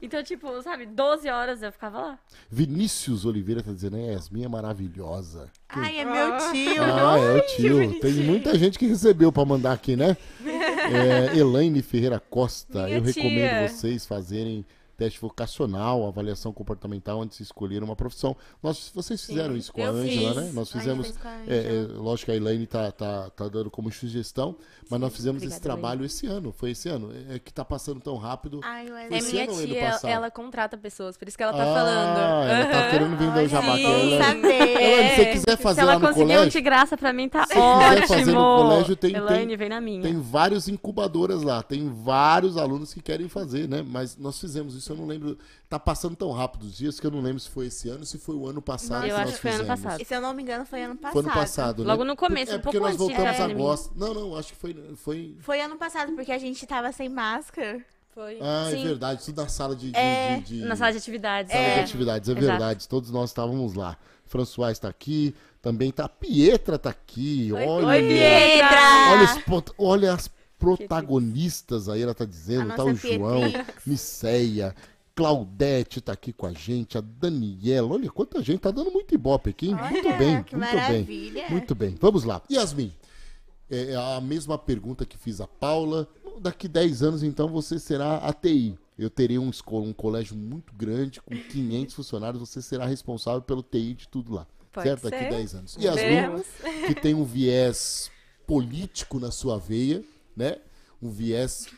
Então, 0.00 0.22
tipo, 0.22 0.60
sabe, 0.62 0.86
12 0.86 1.28
horas 1.28 1.62
eu 1.62 1.72
ficava 1.72 1.98
lá. 1.98 2.18
Vinícius 2.50 3.24
Oliveira 3.24 3.62
tá 3.62 3.72
dizendo, 3.72 3.96
é, 3.96 4.12
Yasmin 4.12 4.44
é 4.44 4.48
maravilhosa. 4.48 5.50
Ai, 5.68 5.98
é 6.00 6.04
meu 6.04 6.36
tio. 6.52 6.82
Ah, 6.82 7.18
é 7.18 7.36
o 7.38 7.46
tio. 7.56 8.00
Tem 8.00 8.12
muita 8.12 8.56
gente 8.58 8.78
que 8.78 8.86
recebeu 8.86 9.32
pra 9.32 9.44
mandar 9.44 9.72
aqui, 9.72 9.96
né? 9.96 10.16
É, 10.86 11.36
Elaine 11.36 11.82
Ferreira 11.82 12.20
Costa, 12.20 12.84
Minha 12.84 12.98
eu 12.98 13.02
recomendo 13.02 13.48
tia. 13.58 13.68
vocês 13.68 14.06
fazerem 14.06 14.64
teste 14.96 15.20
vocacional, 15.20 16.06
avaliação 16.06 16.52
comportamental 16.52 17.20
antes 17.22 17.38
de 17.38 17.44
escolher 17.44 17.82
uma 17.82 17.94
profissão. 17.94 18.36
Nós, 18.62 18.90
vocês 18.94 19.24
fizeram 19.24 19.52
Sim, 19.52 19.58
isso 19.58 19.72
com 19.72 19.82
a 19.84 19.88
Ângela, 19.88 20.40
né? 20.42 20.50
Nós 20.54 20.70
fizemos. 20.72 21.12
é, 21.46 21.56
é, 21.56 21.86
lógico 21.98 22.26
que 22.26 22.32
a 22.32 22.36
Elaine 22.36 22.66
tá, 22.66 22.90
tá, 22.90 23.30
tá 23.30 23.48
dando 23.48 23.70
como 23.70 23.90
sugestão, 23.92 24.56
mas 24.90 25.00
nós 25.00 25.12
fizemos 25.14 25.42
esse 25.42 25.56
Obrigada, 25.56 25.62
trabalho 25.80 26.04
esse 26.04 26.26
ano. 26.26 26.52
Foi 26.52 26.70
esse 26.70 26.88
ano. 26.88 27.10
É 27.30 27.38
que 27.38 27.52
tá 27.52 27.64
passando 27.64 28.00
tão 28.00 28.16
rápido. 28.16 28.60
Ai, 28.64 28.86
o 28.90 28.96
É. 28.96 29.08
Esse 29.18 29.32
minha 29.32 29.46
tia, 29.46 30.10
ela 30.10 30.30
contrata 30.30 30.76
pessoas, 30.76 31.16
por 31.16 31.28
isso 31.28 31.36
que 31.36 31.42
ela 31.42 31.52
tá 31.52 31.62
ah, 31.62 31.74
falando. 31.74 32.50
Ela 32.50 32.66
tá 32.66 32.78
Aham. 32.80 32.90
querendo 32.90 33.16
vender 33.16 33.44
o 33.44 33.48
jabá 33.48 33.76
dela. 33.76 33.98
Elaine, 34.04 35.10
se 35.10 35.14
você 35.16 35.22
É, 35.22 35.32
quiser 35.32 35.56
fazer 35.58 35.74
Se 35.76 35.80
ela 35.80 35.92
lá 35.94 35.98
no 35.98 36.06
conseguiu 36.06 36.24
um 36.24 36.28
colégio. 36.28 36.50
de 36.52 36.60
graça, 36.60 36.96
pra 36.96 37.12
mim 37.12 37.28
tá 37.28 37.46
quiser 37.46 38.06
fazer 38.06 38.24
no 38.32 38.40
ótimo. 38.40 38.68
colégio, 38.70 38.96
tem- 38.96 39.14
Elaine, 39.14 39.46
tem- 39.48 39.56
vem 39.56 39.68
na 39.68 39.80
minha. 39.80 40.02
Tem 40.02 40.20
vários 40.20 40.68
incubadoras 40.68 41.42
lá, 41.42 41.62
tem 41.62 41.88
vários 41.92 42.56
alunos 42.56 42.92
que 42.94 43.02
querem 43.02 43.28
fazer, 43.28 43.68
né? 43.68 43.82
Mas 43.86 44.16
nós 44.16 44.38
fizemos 44.40 44.74
isso, 44.74 44.85
eu 44.90 44.96
não 44.96 45.06
lembro. 45.06 45.38
Tá 45.68 45.78
passando 45.78 46.14
tão 46.16 46.30
rápido 46.32 46.62
os 46.64 46.76
dias 46.76 46.98
que 47.00 47.06
eu 47.06 47.10
não 47.10 47.20
lembro 47.20 47.40
se 47.40 47.48
foi 47.50 47.66
esse 47.66 47.88
ano 47.88 48.00
ou 48.00 48.06
se 48.06 48.18
foi 48.18 48.34
o 48.34 48.46
ano 48.46 48.60
passado. 48.62 49.04
Eu 49.06 49.14
que 49.14 49.20
acho 49.20 49.24
nós 49.30 49.34
que 49.34 49.40
foi 49.42 49.50
ano 49.50 49.60
fizemos. 49.60 49.80
passado. 49.82 50.00
E 50.00 50.04
se 50.04 50.14
eu 50.14 50.20
não 50.20 50.34
me 50.34 50.42
engano, 50.42 50.66
foi 50.66 50.82
ano 50.82 50.96
passado. 50.96 51.12
Foi 51.12 51.22
ano 51.22 51.32
passado, 51.32 51.82
né? 51.84 51.90
Logo 51.90 52.04
no 52.04 52.16
começo, 52.16 52.52
é 52.52 52.56
um 52.56 52.60
porque 52.60 52.78
pouco 52.78 52.86
nós 52.86 52.92
de 52.92 52.98
voltamos 52.98 53.36
pandemia. 53.38 53.54
agosto. 53.56 53.92
Não, 53.96 54.14
não, 54.14 54.36
acho 54.36 54.52
que 54.52 54.58
foi. 54.58 54.94
foi... 54.96 55.36
Foi 55.40 55.60
ano 55.60 55.76
passado, 55.76 56.12
porque 56.12 56.32
a 56.32 56.38
gente 56.38 56.66
tava 56.66 56.90
sem 56.92 57.08
máscara. 57.08 57.84
Foi. 58.14 58.38
Ah, 58.40 58.68
Sim. 58.70 58.80
é 58.80 58.84
verdade, 58.84 59.24
tudo 59.24 59.42
na 59.42 59.48
sala 59.48 59.76
de. 59.76 59.90
de- 59.90 59.96
É, 59.98 60.36
de- 60.40 60.60
de- 60.60 60.64
Na 60.64 60.74
sala 60.74 60.90
de 60.92 60.98
atividades. 60.98 61.52
sala 61.52 61.64
de 61.64 61.70
é. 61.70 61.82
atividades, 61.82 62.28
é 62.28 62.32
Exato. 62.32 62.46
verdade. 62.46 62.88
Todos 62.88 63.10
nós 63.10 63.28
estávamos 63.30 63.74
lá. 63.74 63.96
François 64.24 64.72
está 64.72 64.88
aqui, 64.88 65.34
também 65.60 65.90
tá. 65.92 66.08
Pietra 66.08 66.78
tá 66.78 66.88
aqui. 66.90 67.50
olha. 67.52 67.86
Oi, 67.86 68.02
Pietra! 68.02 68.80
Olha, 69.12 69.64
olha 69.78 70.12
as 70.14 70.28
protagonistas 70.58 71.88
aí, 71.88 72.02
ela 72.02 72.14
tá 72.14 72.24
dizendo, 72.24 72.74
tá 72.74 72.84
o 72.84 72.90
nossa 72.90 73.14
João. 73.14 73.42
Niceia, 73.86 74.74
Claudete 75.14 76.00
tá 76.00 76.12
aqui 76.12 76.32
com 76.32 76.46
a 76.46 76.52
gente, 76.52 76.98
a 76.98 77.00
Daniela, 77.00 77.94
olha 77.94 78.10
quanta 78.10 78.42
gente, 78.42 78.60
tá 78.60 78.70
dando 78.70 78.90
muito 78.90 79.14
ibope 79.14 79.50
aqui, 79.50 79.68
hein? 79.68 79.74
muito 79.74 80.08
Olha, 80.08 80.18
bem, 80.18 80.34
muito 80.34 80.50
bem, 80.50 80.60
maravilha. 80.60 81.44
muito 81.48 81.74
bem. 81.74 81.96
Vamos 82.00 82.24
lá, 82.24 82.42
Yasmin, 82.50 82.92
é 83.70 83.94
a 83.96 84.20
mesma 84.20 84.58
pergunta 84.58 85.06
que 85.06 85.16
fiz 85.16 85.40
a 85.40 85.46
Paula, 85.46 86.06
daqui 86.40 86.68
10 86.68 87.02
anos 87.02 87.22
então 87.22 87.48
você 87.48 87.78
será 87.78 88.18
ATI. 88.18 88.78
Eu 88.98 89.10
terei 89.10 89.38
um, 89.38 89.50
escola, 89.50 89.84
um 89.84 89.92
colégio 89.92 90.34
muito 90.36 90.72
grande, 90.74 91.20
com 91.20 91.34
500 91.34 91.94
funcionários, 91.96 92.40
você 92.40 92.62
será 92.62 92.86
responsável 92.86 93.42
pelo 93.42 93.62
TI 93.62 93.94
de 93.94 94.08
tudo 94.08 94.34
lá. 94.34 94.46
Pode 94.72 94.88
certo? 94.88 95.02
Daqui 95.04 95.18
ser. 95.18 95.30
10 95.30 95.54
anos. 95.54 95.76
Yasmin, 95.76 96.02
Veremos. 96.02 96.46
que 96.86 96.94
tem 96.94 97.14
um 97.14 97.24
viés 97.24 98.10
político 98.46 99.18
na 99.18 99.30
sua 99.30 99.58
veia, 99.58 100.02
né? 100.36 100.58
Um 101.00 101.10
viés 101.10 101.68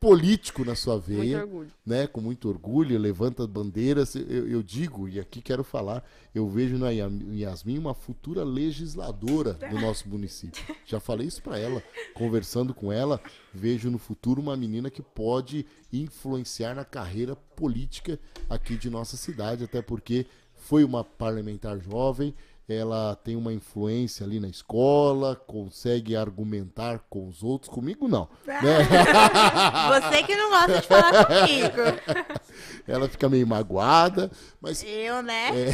político 0.00 0.64
na 0.64 0.74
sua 0.74 0.98
veia, 0.98 1.46
né? 1.84 2.06
Com 2.06 2.20
muito 2.20 2.48
orgulho, 2.48 2.98
levanta 2.98 3.46
bandeiras. 3.46 4.14
Eu, 4.14 4.48
eu 4.48 4.62
digo, 4.62 5.08
e 5.08 5.20
aqui 5.20 5.40
quero 5.40 5.64
falar, 5.64 6.04
eu 6.34 6.48
vejo 6.48 6.78
na 6.78 6.90
Yasmin 6.90 7.78
uma 7.78 7.94
futura 7.94 8.44
legisladora 8.44 9.54
do 9.70 9.78
nosso 9.80 10.08
município. 10.08 10.62
Já 10.86 11.00
falei 11.00 11.26
isso 11.26 11.42
para 11.42 11.58
ela, 11.58 11.82
conversando 12.14 12.72
com 12.72 12.92
ela, 12.92 13.20
vejo 13.52 13.90
no 13.90 13.98
futuro 13.98 14.40
uma 14.40 14.56
menina 14.56 14.90
que 14.90 15.02
pode 15.02 15.66
influenciar 15.92 16.74
na 16.74 16.84
carreira 16.84 17.36
política 17.36 18.18
aqui 18.48 18.76
de 18.76 18.90
nossa 18.90 19.16
cidade, 19.16 19.64
até 19.64 19.82
porque 19.82 20.26
foi 20.56 20.82
uma 20.82 21.04
parlamentar 21.04 21.78
jovem, 21.78 22.34
ela 22.68 23.14
tem 23.16 23.36
uma 23.36 23.52
influência 23.52 24.24
ali 24.24 24.40
na 24.40 24.48
escola, 24.48 25.36
consegue 25.36 26.16
argumentar 26.16 27.00
com 27.10 27.28
os 27.28 27.42
outros, 27.42 27.70
comigo 27.70 28.08
não. 28.08 28.28
né? 28.46 28.60
Você 30.10 30.22
que 30.22 30.34
não 30.34 30.50
gosta 30.50 30.80
de 30.80 30.86
falar 30.86 31.26
comigo. 31.26 32.40
Ela 32.88 33.08
fica 33.08 33.28
meio 33.28 33.46
magoada, 33.46 34.30
mas 34.60 34.82
Eu, 34.86 35.22
né? 35.22 35.48
É. 35.50 35.70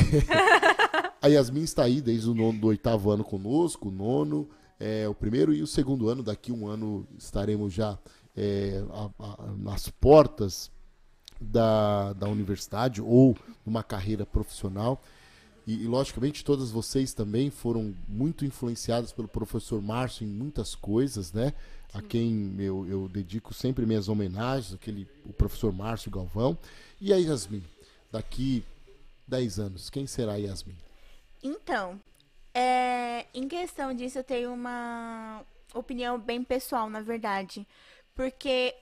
a 1.22 1.26
Yasmin 1.28 1.62
está 1.62 1.84
aí 1.84 2.01
desde 2.01 2.28
o 2.28 2.34
nono, 2.34 2.59
do 2.59 2.66
oitavo 2.68 3.11
ano 3.11 3.24
conosco, 3.24 3.88
o 3.88 3.93
nono, 3.93 4.49
é, 4.78 5.09
o 5.09 5.14
primeiro 5.14 5.53
e 5.53 5.62
o 5.62 5.66
segundo 5.66 6.09
ano. 6.09 6.22
Daqui 6.22 6.53
um 6.53 6.66
ano 6.68 7.07
estaremos 7.18 7.72
já 7.72 7.99
é, 8.36 8.82
a- 8.93 9.11
a- 9.24 9.36
nas 9.59 9.88
portas 9.88 10.70
da, 11.41 12.12
da 12.14 12.28
universidade 12.28 13.01
ou 13.03 13.36
numa 13.66 13.82
carreira 13.82 14.24
profissional. 14.26 15.01
E, 15.70 15.84
e, 15.84 15.86
logicamente, 15.86 16.44
todas 16.44 16.72
vocês 16.72 17.14
também 17.14 17.48
foram 17.48 17.94
muito 18.08 18.44
influenciadas 18.44 19.12
pelo 19.12 19.28
professor 19.28 19.80
Márcio 19.80 20.24
em 20.24 20.28
muitas 20.28 20.74
coisas, 20.74 21.32
né? 21.32 21.54
A 21.94 22.02
quem 22.02 22.56
eu, 22.58 22.84
eu 22.88 23.08
dedico 23.08 23.54
sempre 23.54 23.86
minhas 23.86 24.08
homenagens, 24.08 24.74
aquele, 24.74 25.06
o 25.24 25.32
professor 25.32 25.72
Márcio 25.72 26.10
Galvão. 26.10 26.58
E 27.00 27.12
a 27.12 27.16
Yasmin, 27.16 27.62
daqui 28.10 28.64
10 29.28 29.60
anos, 29.60 29.90
quem 29.90 30.08
será 30.08 30.32
a 30.32 30.36
Yasmin? 30.38 30.74
Então, 31.40 32.00
é, 32.52 33.26
em 33.32 33.46
questão 33.46 33.94
disso, 33.94 34.18
eu 34.18 34.24
tenho 34.24 34.52
uma 34.52 35.44
opinião 35.72 36.18
bem 36.18 36.42
pessoal, 36.42 36.90
na 36.90 37.00
verdade. 37.00 37.64
Porque 38.16 38.74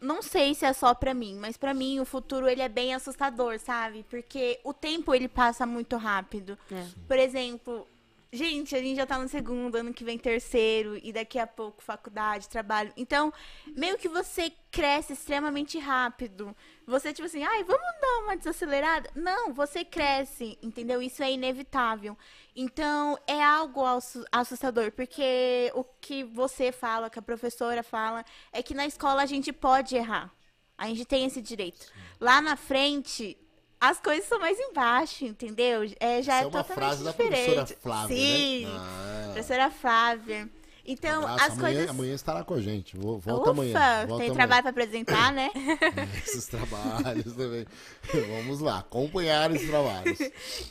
não 0.00 0.22
sei 0.22 0.54
se 0.54 0.64
é 0.64 0.72
só 0.72 0.94
pra 0.94 1.14
mim, 1.14 1.36
mas 1.36 1.56
pra 1.56 1.72
mim 1.72 2.00
o 2.00 2.04
futuro 2.04 2.48
ele 2.48 2.62
é 2.62 2.68
bem 2.68 2.94
assustador, 2.94 3.58
sabe? 3.58 4.04
Porque 4.08 4.58
o 4.64 4.72
tempo 4.72 5.14
ele 5.14 5.28
passa 5.28 5.64
muito 5.64 5.96
rápido. 5.96 6.58
É. 6.70 6.86
Por 7.06 7.18
exemplo, 7.18 7.86
gente, 8.32 8.76
a 8.76 8.78
gente 8.80 8.96
já 8.96 9.06
tá 9.06 9.18
no 9.18 9.28
segundo, 9.28 9.74
ano 9.76 9.92
que 9.92 10.04
vem 10.04 10.18
terceiro, 10.18 10.96
e 11.02 11.12
daqui 11.12 11.38
a 11.38 11.46
pouco 11.46 11.82
faculdade, 11.82 12.48
trabalho. 12.48 12.92
Então, 12.96 13.32
meio 13.76 13.98
que 13.98 14.08
você 14.08 14.52
cresce 14.70 15.14
extremamente 15.14 15.78
rápido. 15.78 16.54
Você, 16.86 17.12
tipo 17.12 17.26
assim, 17.26 17.42
ai, 17.42 17.64
vamos 17.64 17.82
dar 18.00 18.24
uma 18.24 18.36
desacelerada? 18.36 19.10
Não, 19.14 19.52
você 19.52 19.84
cresce, 19.84 20.58
entendeu? 20.62 21.02
Isso 21.02 21.22
é 21.22 21.32
inevitável. 21.32 22.16
Então, 22.54 23.18
é 23.26 23.42
algo 23.42 23.84
assu- 23.84 24.24
assustador, 24.30 24.92
porque 24.92 25.70
o 25.74 25.84
que 26.00 26.22
você 26.22 26.70
fala, 26.72 27.10
que 27.10 27.18
a 27.18 27.22
professora 27.22 27.82
fala, 27.82 28.24
é 28.52 28.62
que 28.62 28.74
na 28.74 28.86
escola 28.86 29.22
a 29.22 29.26
gente 29.26 29.52
pode 29.52 29.96
errar. 29.96 30.32
A 30.78 30.86
gente 30.86 31.04
tem 31.04 31.26
esse 31.26 31.42
direito. 31.42 31.92
Lá 32.18 32.40
na 32.40 32.56
frente, 32.56 33.36
as 33.80 33.98
coisas 33.98 34.26
são 34.26 34.38
mais 34.38 34.58
embaixo, 34.58 35.24
entendeu? 35.24 35.82
É, 35.98 36.22
já 36.22 36.34
Essa 36.34 36.42
é, 36.42 36.44
é 36.44 36.46
uma 36.46 36.64
totalmente 36.64 36.74
frase 36.74 37.04
da 37.04 37.10
diferente. 37.10 37.54
professora 37.54 37.80
Flávia, 37.80 38.16
Sim, 38.16 38.64
né? 38.66 38.72
Ah, 38.74 39.22
professora 39.32 39.70
Flávia. 39.70 40.50
Então, 40.84 41.22
abraço. 41.22 41.44
as 41.44 41.52
amanhã, 41.52 41.74
coisas... 41.74 41.90
amanhã 41.90 42.14
estará 42.14 42.44
com 42.44 42.54
a 42.54 42.60
gente. 42.60 42.96
Volta 42.96 43.32
Ufa, 43.32 43.50
amanhã. 43.50 44.06
Volta 44.06 44.24
tem 44.24 44.32
trabalho 44.32 44.62
para 44.62 44.70
apresentar, 44.70 45.32
né? 45.32 45.50
Esses 46.26 46.46
trabalhos 46.46 47.32
também. 47.34 47.66
Vamos 48.28 48.60
lá, 48.60 48.78
acompanhar 48.80 49.54
esses 49.54 49.68
trabalhos. 49.68 50.18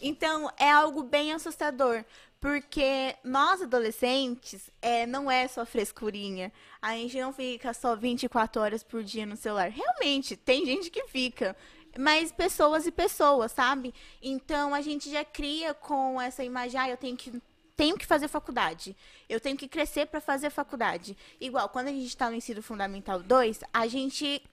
Então, 0.02 0.52
é 0.58 0.70
algo 0.70 1.04
bem 1.04 1.32
assustador. 1.32 2.04
Porque 2.42 3.16
nós, 3.24 3.62
adolescentes, 3.62 4.70
é, 4.82 5.06
não 5.06 5.30
é 5.30 5.48
só 5.48 5.66
frescurinha. 5.66 6.52
A 6.82 6.94
gente 6.94 7.20
não 7.20 7.34
fica 7.34 7.74
só 7.74 7.96
24 7.98 8.62
horas 8.62 8.82
por 8.82 9.04
dia 9.04 9.26
no 9.26 9.36
celular. 9.36 9.70
Realmente, 9.70 10.38
tem 10.38 10.66
gente 10.66 10.90
que 10.90 11.06
fica. 11.08 11.56
Mas 11.98 12.32
pessoas 12.32 12.86
e 12.86 12.92
pessoas, 12.92 13.52
sabe? 13.52 13.94
Então, 14.22 14.74
a 14.74 14.82
gente 14.82 15.10
já 15.10 15.26
cria 15.26 15.74
com 15.74 16.22
essa 16.22 16.44
imagem, 16.44 16.80
ah, 16.80 16.90
eu 16.90 16.98
tenho 16.98 17.18
que 17.18 17.42
tenho 17.76 17.98
que 17.98 18.06
fazer 18.06 18.28
faculdade. 18.28 18.94
Eu 19.30 19.40
tenho 19.40 19.56
que 19.56 19.66
crescer 19.66 20.08
para 20.08 20.20
fazer 20.20 20.50
faculdade. 20.50 21.16
Igual, 21.40 21.70
quando 21.70 21.88
a 21.88 21.92
gente 21.92 22.08
está 22.08 22.30
no 22.30 22.36
ensino 22.36 22.62
fundamental 22.62 23.24
2, 23.24 23.62
a 23.74 23.88
gente 23.88 24.44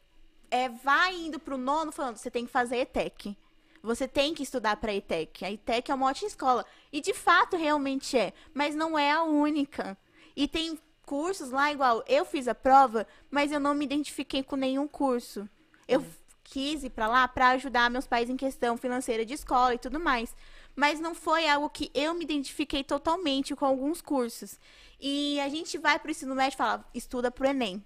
é, 0.49 0.69
vai 0.69 1.13
indo 1.13 1.41
pro 1.41 1.59
nono 1.59 1.91
falando, 1.91 2.17
você 2.17 2.31
tem 2.31 2.47
que 2.47 2.53
fazer 2.53 2.77
ETEC. 2.77 3.37
Você 3.83 4.07
tem 4.07 4.33
que 4.33 4.45
estudar 4.45 4.77
para 4.77 4.95
ETEC. 4.95 5.45
A 5.45 5.51
ETEC 5.51 5.91
é 5.91 5.95
uma 5.95 6.07
ótima 6.07 6.29
escola. 6.29 6.65
E 6.93 7.01
de 7.01 7.13
fato 7.13 7.57
realmente 7.57 8.17
é, 8.17 8.33
mas 8.55 8.77
não 8.77 8.97
é 8.97 9.11
a 9.11 9.25
única. 9.25 9.99
E 10.37 10.47
tem 10.47 10.79
cursos 11.05 11.51
lá 11.51 11.73
igual, 11.73 12.05
eu 12.07 12.25
fiz 12.25 12.47
a 12.47 12.55
prova, 12.55 13.07
mas 13.31 13.51
eu 13.51 13.59
não 13.59 13.75
me 13.75 13.85
identifiquei 13.85 14.43
com 14.43 14.55
nenhum 14.55 14.87
curso. 14.87 15.49
Eu 15.89 16.05
quis 16.47 16.85
ir 16.85 16.91
para 16.91 17.09
lá 17.09 17.29
para 17.29 17.51
ajudar 17.51 17.91
meus 17.91 18.07
pais 18.07 18.31
em 18.31 18.37
questão 18.37 18.77
financeira 18.77 19.25
de 19.25 19.35
escola 19.35 19.75
e 19.75 19.79
tudo 19.79 20.01
mais. 20.01 20.35
Mas 20.75 21.01
não 21.01 21.15
foi 21.15 21.49
algo 21.49 21.71
que 21.71 21.91
eu 21.95 22.15
me 22.15 22.25
identifiquei 22.25 22.85
totalmente 22.85 23.55
com 23.55 23.65
alguns 23.65 24.01
cursos. 24.01 24.59
E 25.01 25.41
a 25.41 25.49
gente 25.49 25.79
vai 25.79 25.99
pro 25.99 26.11
ensino 26.11 26.35
médio 26.35 26.57
e 26.57 26.59
fala, 26.59 26.85
estuda 26.95 27.31
pro 27.31 27.47
Enem 27.47 27.85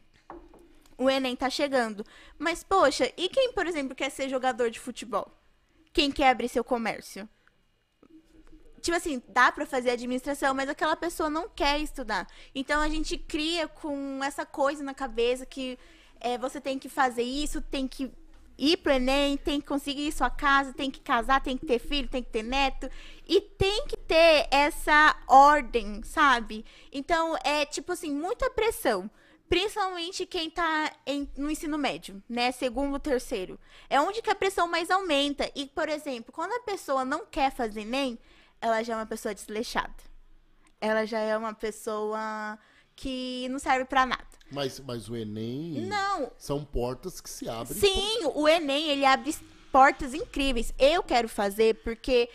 o 1.01 1.09
Enem 1.09 1.35
tá 1.35 1.49
chegando. 1.49 2.05
Mas, 2.39 2.63
poxa, 2.63 3.11
e 3.17 3.29
quem, 3.31 3.55
por 3.55 3.67
exemplo, 3.67 3.97
quer 3.97 4.11
ser 4.11 4.29
jogador 4.29 4.71
de 4.71 4.79
futebol? 4.79 5.33
Quem 5.95 6.13
quer 6.13 6.29
abrir 6.29 6.51
seu 6.51 6.63
comércio? 6.63 7.27
Tipo 8.83 8.97
assim, 8.97 9.23
dá 9.29 9.51
pra 9.51 9.65
fazer 9.65 9.91
administração, 9.91 10.55
mas 10.55 10.69
aquela 10.69 10.95
pessoa 10.95 11.31
não 11.31 11.49
quer 11.49 11.81
estudar. 11.81 12.27
Então 12.55 12.83
a 12.83 12.89
gente 12.89 13.17
cria 13.17 13.67
com 13.67 14.23
essa 14.23 14.45
coisa 14.45 14.83
na 14.83 14.93
cabeça 14.93 15.47
que 15.47 15.79
é, 16.21 16.37
você 16.37 16.61
tem 16.61 16.79
que 16.79 16.89
fazer 16.89 17.23
isso, 17.23 17.63
tem 17.63 17.89
que 17.89 18.13
ir 18.61 18.77
pro 18.77 18.93
Enem, 18.93 19.39
tem 19.39 19.61
que 19.61 19.67
conseguir 19.67 20.13
sua 20.13 20.29
casa, 20.29 20.75
tem 20.75 20.91
que 20.91 21.01
casar, 21.01 21.41
tem 21.41 21.57
que 21.57 21.65
ter 21.65 21.79
filho, 21.79 22.09
tem 22.09 22.23
que 22.23 22.31
ter 22.31 22.43
neto. 22.43 22.91
E 23.27 23.41
tem 23.41 23.87
que 23.87 23.97
ter 23.97 24.47
essa 24.51 25.17
ordem, 25.27 26.03
sabe? 26.03 26.65
Então 26.93 27.37
é 27.43 27.65
tipo 27.65 27.93
assim, 27.93 28.13
muita 28.13 28.51
pressão. 28.51 29.11
Principalmente 29.49 30.27
quem 30.27 30.47
está 30.47 30.93
no 31.37 31.51
ensino 31.51 31.77
médio, 31.77 32.23
né? 32.29 32.53
Segundo, 32.53 33.01
terceiro. 33.01 33.59
É 33.89 34.01
onde 34.01 34.23
que 34.23 34.31
a 34.31 34.35
pressão 34.35 34.69
mais 34.69 34.91
aumenta. 34.91 35.51
E, 35.57 35.67
por 35.67 35.89
exemplo, 35.89 36.33
quando 36.33 36.53
a 36.53 36.61
pessoa 36.61 37.05
não 37.05 37.27
quer 37.27 37.51
fazer 37.51 37.85
nem, 37.85 38.17
ela 38.61 38.85
já 38.85 38.93
é 38.93 38.97
uma 38.97 39.07
pessoa 39.07 39.35
desleixada. 39.35 39.93
Ela 40.81 41.05
já 41.05 41.19
é 41.19 41.37
uma 41.37 41.53
pessoa 41.53 42.57
que 42.95 43.49
não 43.49 43.59
serve 43.59 43.87
para 43.87 44.07
nada. 44.07 44.30
Mas, 44.51 44.81
mas 44.81 45.09
o 45.09 45.17
Enem 45.17 45.87
não. 45.87 46.31
são 46.37 46.65
portas 46.65 47.21
que 47.21 47.31
se 47.31 47.49
abrem. 47.49 47.79
Sim, 47.79 48.23
por... 48.23 48.43
o 48.43 48.49
Enem 48.49 48.89
ele 48.89 49.05
abre 49.05 49.35
portas 49.71 50.13
incríveis. 50.15 50.75
Eu 50.79 51.03
quero 51.03 51.29
fazer 51.29 51.77
porque 51.83 52.29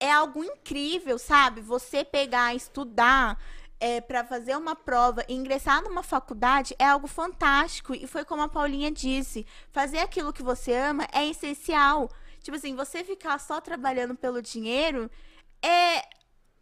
é 0.00 0.10
algo 0.10 0.42
incrível, 0.42 1.18
sabe? 1.18 1.60
Você 1.60 2.04
pegar, 2.04 2.54
estudar, 2.54 3.38
é, 3.80 4.00
para 4.00 4.24
fazer 4.24 4.56
uma 4.56 4.74
prova 4.74 5.24
e 5.28 5.34
ingressar 5.34 5.82
numa 5.82 6.02
faculdade 6.02 6.74
é 6.78 6.86
algo 6.86 7.06
fantástico. 7.06 7.94
E 7.94 8.06
foi 8.06 8.24
como 8.24 8.42
a 8.42 8.48
Paulinha 8.48 8.90
disse: 8.90 9.46
fazer 9.70 9.98
aquilo 9.98 10.32
que 10.32 10.42
você 10.42 10.74
ama 10.74 11.06
é 11.12 11.26
essencial. 11.26 12.10
Tipo 12.42 12.56
assim, 12.56 12.74
você 12.74 13.04
ficar 13.04 13.38
só 13.38 13.60
trabalhando 13.60 14.14
pelo 14.14 14.42
dinheiro 14.42 15.10
é. 15.62 16.02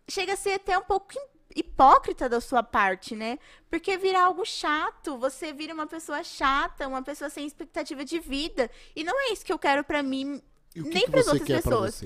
Chega 0.08 0.34
a 0.34 0.36
ser 0.36 0.52
até 0.52 0.78
um 0.78 0.82
pouco 0.82 1.12
hipócrita 1.56 2.28
da 2.28 2.40
sua 2.40 2.62
parte, 2.62 3.16
né? 3.16 3.38
Porque 3.68 3.96
vira 3.96 4.22
algo 4.22 4.44
chato, 4.44 5.18
você 5.18 5.52
vira 5.52 5.74
uma 5.74 5.86
pessoa 5.86 6.22
chata, 6.22 6.86
uma 6.86 7.02
pessoa 7.02 7.28
sem 7.30 7.46
expectativa 7.46 8.04
de 8.04 8.20
vida. 8.20 8.70
E 8.94 9.02
não 9.02 9.18
é 9.18 9.32
isso 9.32 9.44
que 9.44 9.52
eu 9.52 9.58
quero 9.58 9.82
para 9.82 10.02
mim, 10.02 10.40
nem 10.74 11.08
para 11.08 11.20
outras 11.20 11.42
pessoas. 11.42 12.04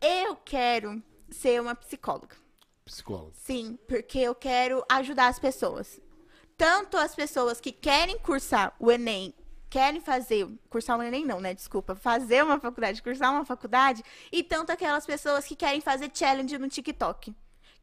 Eu 0.00 0.36
quero 0.36 1.02
ser 1.28 1.60
uma 1.60 1.74
psicóloga 1.74 2.44
psicóloga. 2.84 3.32
Sim, 3.34 3.78
porque 3.88 4.18
eu 4.18 4.34
quero 4.34 4.84
ajudar 4.88 5.28
as 5.28 5.38
pessoas. 5.38 6.00
Tanto 6.56 6.96
as 6.96 7.14
pessoas 7.14 7.60
que 7.60 7.72
querem 7.72 8.18
cursar 8.18 8.74
o 8.78 8.90
Enem, 8.90 9.34
querem 9.68 10.00
fazer, 10.00 10.46
cursar 10.68 10.98
o 10.98 11.02
Enem 11.02 11.24
não, 11.24 11.40
né? 11.40 11.52
Desculpa, 11.54 11.96
fazer 11.96 12.44
uma 12.44 12.60
faculdade, 12.60 13.02
cursar 13.02 13.32
uma 13.32 13.44
faculdade, 13.44 14.04
e 14.30 14.42
tanto 14.42 14.70
aquelas 14.70 15.04
pessoas 15.04 15.46
que 15.46 15.56
querem 15.56 15.80
fazer 15.80 16.10
challenge 16.14 16.56
no 16.58 16.68
TikTok, 16.68 17.34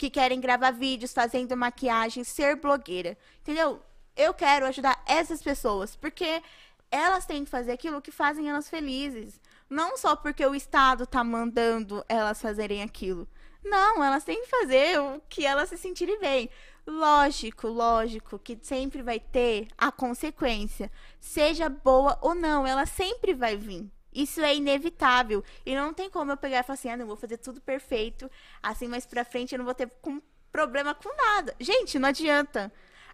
que 0.01 0.09
querem 0.09 0.41
gravar 0.41 0.71
vídeos 0.71 1.13
fazendo 1.13 1.55
maquiagem, 1.55 2.23
ser 2.23 2.55
blogueira. 2.55 3.15
Entendeu? 3.41 3.79
Eu 4.17 4.33
quero 4.33 4.65
ajudar 4.65 4.99
essas 5.05 5.43
pessoas, 5.43 5.95
porque 5.95 6.41
elas 6.89 7.23
têm 7.27 7.45
que 7.45 7.51
fazer 7.51 7.73
aquilo 7.73 8.01
que 8.01 8.09
fazem 8.09 8.49
elas 8.49 8.67
felizes. 8.67 9.39
Não 9.69 9.95
só 9.95 10.15
porque 10.15 10.43
o 10.43 10.55
Estado 10.55 11.05
tá 11.05 11.23
mandando 11.23 12.03
elas 12.09 12.41
fazerem 12.41 12.81
aquilo. 12.81 13.27
Não, 13.63 14.03
elas 14.03 14.23
têm 14.23 14.41
que 14.41 14.49
fazer 14.49 14.99
o 14.99 15.21
que 15.29 15.45
elas 15.45 15.69
se 15.69 15.77
sentirem 15.77 16.19
bem. 16.19 16.49
Lógico, 16.87 17.67
lógico 17.67 18.39
que 18.39 18.57
sempre 18.59 19.03
vai 19.03 19.19
ter 19.19 19.67
a 19.77 19.91
consequência, 19.91 20.91
seja 21.19 21.69
boa 21.69 22.17
ou 22.23 22.33
não, 22.33 22.65
ela 22.65 22.87
sempre 22.87 23.35
vai 23.35 23.55
vir. 23.55 23.87
Isso 24.13 24.41
é 24.41 24.55
inevitável. 24.55 25.43
E 25.65 25.75
não 25.75 25.93
tem 25.93 26.09
como 26.09 26.31
eu 26.31 26.37
pegar 26.37 26.59
e 26.59 26.63
falar 26.63 26.73
assim: 26.75 26.89
ah, 26.89 26.97
não, 26.97 27.07
vou 27.07 27.15
fazer 27.15 27.37
tudo 27.37 27.61
perfeito, 27.61 28.29
assim 28.61 28.87
mais 28.87 29.05
pra 29.05 29.23
frente 29.25 29.53
eu 29.53 29.59
não 29.59 29.65
vou 29.65 29.73
ter 29.73 29.89
com 30.01 30.21
problema 30.51 30.93
com 30.93 31.09
nada. 31.15 31.55
Gente, 31.59 31.97
não 31.97 32.09
adianta. 32.09 32.71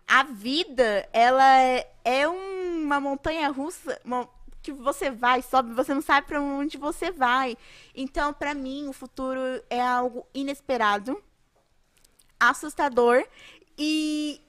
A 0.08 0.24
vida, 0.24 1.08
ela 1.12 1.60
é, 1.60 1.92
é 2.04 2.28
uma 2.28 3.00
montanha 3.00 3.50
russa, 3.50 4.00
que 4.64 4.72
você 4.72 5.12
vai, 5.12 5.42
sobe, 5.42 5.74
você 5.74 5.94
não 5.94 6.02
sabe 6.02 6.28
para 6.28 6.42
onde 6.42 6.78
você 6.78 7.12
vai. 7.12 7.58
Então, 7.94 8.34
para 8.34 8.54
mim, 8.54 8.88
o 8.88 8.94
futuro 8.94 9.40
é 9.70 9.82
algo 9.82 10.26
inesperado, 10.34 11.22
assustador 12.40 13.26
e 13.78 14.42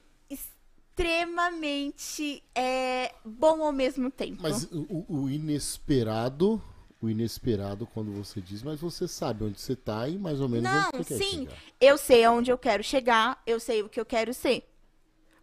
extremamente 1.03 2.43
é, 2.55 3.13
bom 3.25 3.63
ao 3.63 3.73
mesmo 3.73 4.11
tempo. 4.11 4.43
Mas 4.43 4.65
o, 4.73 5.05
o 5.09 5.31
inesperado 5.31 6.63
o 7.01 7.09
inesperado 7.09 7.87
quando 7.87 8.11
você 8.11 8.41
diz, 8.41 8.61
mas 8.61 8.81
você 8.81 9.07
sabe 9.07 9.45
onde 9.45 9.61
você 9.61 9.75
está 9.75 10.09
e 10.09 10.19
mais 10.19 10.41
ou 10.41 10.49
menos 10.49 10.69
Não, 10.69 10.89
onde 10.93 11.05
você 11.07 11.17
sim, 11.17 11.47
quer 11.47 11.53
chegar. 11.53 11.57
eu 11.81 11.97
sei 11.97 12.27
onde 12.27 12.51
eu 12.51 12.59
quero 12.59 12.83
chegar, 12.83 13.41
eu 13.47 13.61
sei 13.61 13.85
o 13.85 13.89
que 13.89 14.01
eu 14.01 14.05
quero 14.05 14.35
ser 14.35 14.69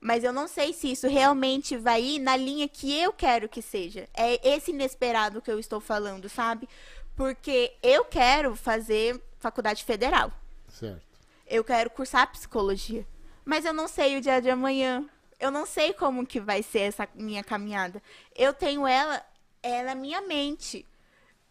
mas 0.05 0.23
eu 0.23 0.31
não 0.31 0.47
sei 0.47 0.71
se 0.71 0.91
isso 0.91 1.07
realmente 1.07 1.75
vai 1.75 1.99
ir 1.99 2.19
na 2.19 2.37
linha 2.37 2.67
que 2.67 2.95
eu 2.95 3.11
quero 3.11 3.49
que 3.49 3.59
seja. 3.59 4.07
É 4.13 4.49
esse 4.49 4.69
inesperado 4.69 5.41
que 5.41 5.49
eu 5.49 5.57
estou 5.57 5.79
falando, 5.79 6.29
sabe? 6.29 6.69
Porque 7.15 7.73
eu 7.81 8.05
quero 8.05 8.55
fazer 8.55 9.19
faculdade 9.39 9.83
federal. 9.83 10.31
Certo. 10.69 11.01
Eu 11.47 11.63
quero 11.63 11.89
cursar 11.89 12.31
psicologia. 12.31 13.03
Mas 13.43 13.65
eu 13.65 13.73
não 13.73 13.87
sei 13.87 14.15
o 14.15 14.21
dia 14.21 14.39
de 14.39 14.47
amanhã. 14.47 15.09
Eu 15.39 15.51
não 15.51 15.65
sei 15.65 15.93
como 15.93 16.25
que 16.25 16.39
vai 16.39 16.63
ser 16.63 16.79
essa 16.79 17.07
minha 17.15 17.43
caminhada. 17.43 18.01
Eu 18.35 18.53
tenho 18.53 18.87
ela 18.87 19.23
é 19.61 19.83
na 19.83 19.95
minha 19.95 20.21
mente. 20.21 20.85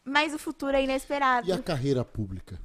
Mas 0.05 0.35
o 0.35 0.39
futuro 0.39 0.77
é 0.77 0.85
inesperado. 0.85 1.49
E 1.49 1.53
a 1.53 1.63
carreira 1.63 2.05
pública? 2.05 2.61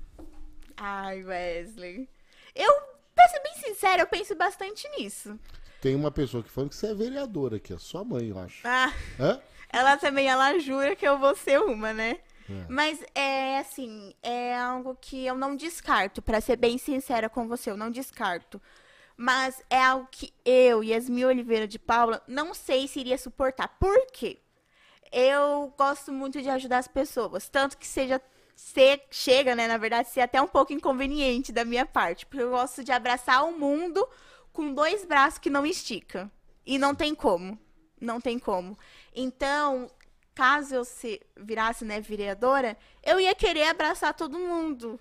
Ai, 0.76 1.24
Wesley. 1.24 2.10
Eu, 2.54 2.72
pra 3.16 3.28
ser 3.30 3.42
bem 3.42 3.56
sincera, 3.56 4.02
eu 4.02 4.08
penso 4.08 4.36
bastante 4.36 4.88
nisso. 4.98 5.40
Tem 5.82 5.96
uma 5.96 6.12
pessoa 6.12 6.44
que 6.44 6.50
falando 6.50 6.72
que 6.72 6.76
você 6.76 6.88
é 6.88 6.94
vereadora 6.94 7.56
aqui, 7.56 7.74
a 7.74 7.80
sua 7.80 8.04
mãe, 8.04 8.28
eu 8.28 8.38
acho. 8.38 8.68
Ah. 8.68 8.94
Hã? 9.18 9.42
Ela 9.72 9.98
também, 9.98 10.28
ela 10.28 10.60
jura 10.60 10.96
que 10.96 11.08
eu 11.08 11.18
vou 11.18 11.36
ser 11.36 11.60
uma, 11.60 11.94
né? 11.94 12.20
É. 12.50 12.66
Mas 12.68 13.00
é 13.14 13.60
assim, 13.60 14.14
é 14.22 14.58
algo 14.58 14.98
que 15.00 15.26
eu 15.26 15.36
não 15.36 15.56
descarto, 15.56 16.22
para 16.22 16.42
ser 16.42 16.58
bem 16.58 16.78
sincera 16.78 17.30
com 17.30 17.48
você, 17.48 17.70
eu 17.70 17.78
não 17.78 17.92
descarto. 17.92 18.62
Mas 19.22 19.62
é 19.70 19.84
algo 19.84 20.08
que 20.10 20.34
eu, 20.46 20.82
Yasmin 20.82 21.26
Oliveira 21.26 21.68
de 21.68 21.78
Paula, 21.78 22.24
não 22.26 22.54
sei 22.54 22.88
se 22.88 23.02
iria 23.02 23.18
suportar. 23.18 23.68
Por 23.78 24.08
quê? 24.14 24.40
Eu 25.12 25.74
gosto 25.78 26.10
muito 26.10 26.42
de 26.42 26.50
ajudar 26.50 26.78
as 26.78 26.88
pessoas, 26.88 27.50
tanto 27.50 27.78
que 27.78 27.86
seja 27.86 28.22
ser, 28.56 29.04
chega, 29.12 29.58
né, 29.58 29.68
na 29.68 29.76
verdade, 29.76 30.08
ser 30.08 30.22
até 30.22 30.42
um 30.42 30.48
pouco 30.48 30.72
inconveniente 30.72 31.52
da 31.52 31.66
minha 31.66 31.86
parte, 31.86 32.26
porque 32.26 32.42
eu 32.42 32.52
gosto 32.52 32.82
de 32.82 32.94
abraçar 32.94 33.44
o 33.44 33.60
mundo 33.60 34.08
com 34.54 34.74
dois 34.74 35.04
braços 35.04 35.38
que 35.38 35.50
não 35.50 35.66
estica. 35.66 36.32
E 36.66 36.78
não 36.78 36.96
tem 36.96 37.14
como. 37.14 37.60
Não 38.00 38.22
tem 38.22 38.40
como. 38.40 38.80
Então, 39.14 39.92
caso 40.34 40.76
eu 40.76 40.86
se 40.86 41.20
virasse, 41.36 41.84
né, 41.84 42.00
vereadora, 42.00 42.78
eu 43.04 43.20
ia 43.20 43.36
querer 43.36 43.64
abraçar 43.64 44.14
todo 44.14 44.40
mundo. 44.40 44.98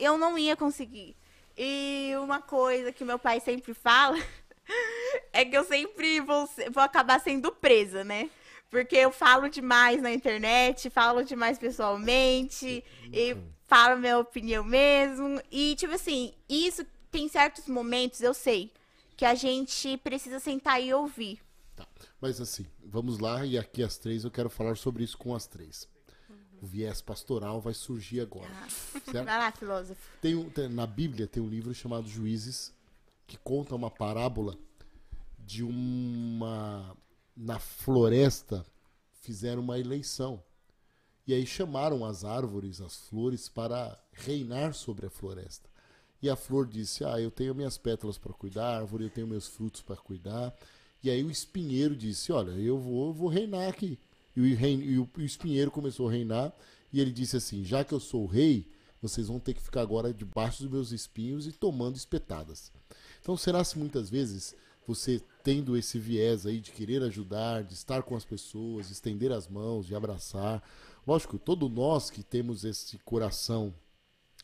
Eu 0.00 0.18
não 0.18 0.36
ia 0.36 0.56
conseguir. 0.56 1.16
E 1.56 2.12
uma 2.22 2.40
coisa 2.40 2.92
que 2.92 3.04
meu 3.04 3.18
pai 3.18 3.40
sempre 3.40 3.74
fala 3.74 4.18
é 5.32 5.44
que 5.44 5.56
eu 5.56 5.64
sempre 5.64 6.20
vou, 6.20 6.48
vou 6.70 6.82
acabar 6.82 7.20
sendo 7.20 7.52
presa, 7.52 8.04
né? 8.04 8.30
Porque 8.70 8.96
eu 8.96 9.12
falo 9.12 9.48
demais 9.50 10.00
na 10.00 10.10
internet, 10.10 10.88
falo 10.88 11.22
demais 11.22 11.58
pessoalmente, 11.58 12.82
e 13.12 13.36
falo 13.66 14.00
minha 14.00 14.18
opinião 14.18 14.64
mesmo. 14.64 15.42
E, 15.50 15.74
tipo 15.76 15.94
assim, 15.94 16.32
isso 16.48 16.82
tem 17.10 17.28
certos 17.28 17.66
momentos, 17.66 18.22
eu 18.22 18.32
sei, 18.32 18.72
que 19.14 19.26
a 19.26 19.34
gente 19.34 19.98
precisa 19.98 20.40
sentar 20.40 20.82
e 20.82 20.92
ouvir. 20.94 21.38
Tá. 21.76 21.86
Mas 22.18 22.40
assim, 22.40 22.66
vamos 22.82 23.18
lá, 23.18 23.44
e 23.44 23.58
aqui 23.58 23.82
às 23.82 23.98
três 23.98 24.24
eu 24.24 24.30
quero 24.30 24.48
falar 24.48 24.76
sobre 24.76 25.04
isso 25.04 25.18
com 25.18 25.34
as 25.34 25.46
três. 25.46 25.86
O 26.62 26.66
viés 26.66 27.00
pastoral 27.00 27.60
vai 27.60 27.74
surgir 27.74 28.20
agora. 28.20 28.48
Ah. 28.48 28.68
Certo? 29.10 29.24
Vai 29.24 29.38
lá, 29.38 29.50
filósofo. 29.50 30.00
Tem, 30.20 30.36
um, 30.36 30.48
tem, 30.48 30.68
na 30.68 30.86
Bíblia 30.86 31.26
tem 31.26 31.42
um 31.42 31.48
livro 31.48 31.74
chamado 31.74 32.08
Juízes, 32.08 32.72
que 33.26 33.36
conta 33.36 33.74
uma 33.74 33.90
parábola 33.90 34.56
de 35.40 35.64
uma. 35.64 36.96
Na 37.36 37.58
floresta 37.58 38.64
fizeram 39.22 39.60
uma 39.60 39.76
eleição. 39.76 40.40
E 41.26 41.34
aí 41.34 41.44
chamaram 41.44 42.04
as 42.04 42.24
árvores, 42.24 42.80
as 42.80 42.96
flores, 43.08 43.48
para 43.48 43.98
reinar 44.12 44.72
sobre 44.72 45.06
a 45.06 45.10
floresta. 45.10 45.68
E 46.22 46.30
a 46.30 46.36
flor 46.36 46.68
disse: 46.68 47.04
Ah, 47.04 47.20
eu 47.20 47.30
tenho 47.32 47.56
minhas 47.56 47.76
pétalas 47.76 48.18
para 48.18 48.32
cuidar, 48.32 48.66
a 48.66 48.76
árvore 48.78 49.04
eu 49.04 49.10
tenho 49.10 49.26
meus 49.26 49.48
frutos 49.48 49.82
para 49.82 49.96
cuidar. 49.96 50.54
E 51.02 51.10
aí 51.10 51.24
o 51.24 51.30
espinheiro 51.30 51.96
disse: 51.96 52.32
Olha, 52.32 52.52
eu 52.52 52.78
vou, 52.78 53.12
vou 53.12 53.28
reinar 53.28 53.68
aqui. 53.68 53.98
E 54.34 54.40
o, 54.40 54.46
e 54.46 54.98
o, 54.98 55.08
espinheiro 55.18 55.70
começou 55.70 56.08
a 56.08 56.12
reinar. 56.12 56.52
E 56.92 57.00
ele 57.00 57.12
disse 57.12 57.36
assim: 57.36 57.64
Já 57.64 57.84
que 57.84 57.92
eu 57.92 58.00
sou 58.00 58.26
rei, 58.26 58.70
vocês 59.00 59.28
vão 59.28 59.40
ter 59.40 59.54
que 59.54 59.62
ficar 59.62 59.82
agora 59.82 60.12
debaixo 60.12 60.62
dos 60.62 60.70
meus 60.70 60.92
espinhos 60.92 61.46
e 61.46 61.52
tomando 61.52 61.96
espetadas. 61.96 62.72
Então, 63.20 63.36
será 63.36 63.62
se 63.64 63.78
muitas 63.78 64.08
vezes 64.08 64.54
você 64.86 65.22
tendo 65.42 65.76
esse 65.76 65.98
viés 65.98 66.46
aí 66.46 66.60
de 66.60 66.72
querer 66.72 67.02
ajudar, 67.02 67.62
de 67.62 67.74
estar 67.74 68.02
com 68.02 68.16
as 68.16 68.24
pessoas, 68.24 68.86
de 68.86 68.92
estender 68.92 69.32
as 69.32 69.46
mãos, 69.48 69.86
de 69.86 69.94
abraçar. 69.94 70.62
Lógico, 71.06 71.38
todo 71.38 71.68
nós 71.68 72.10
que 72.10 72.22
temos 72.22 72.64
esse 72.64 72.98
coração 72.98 73.74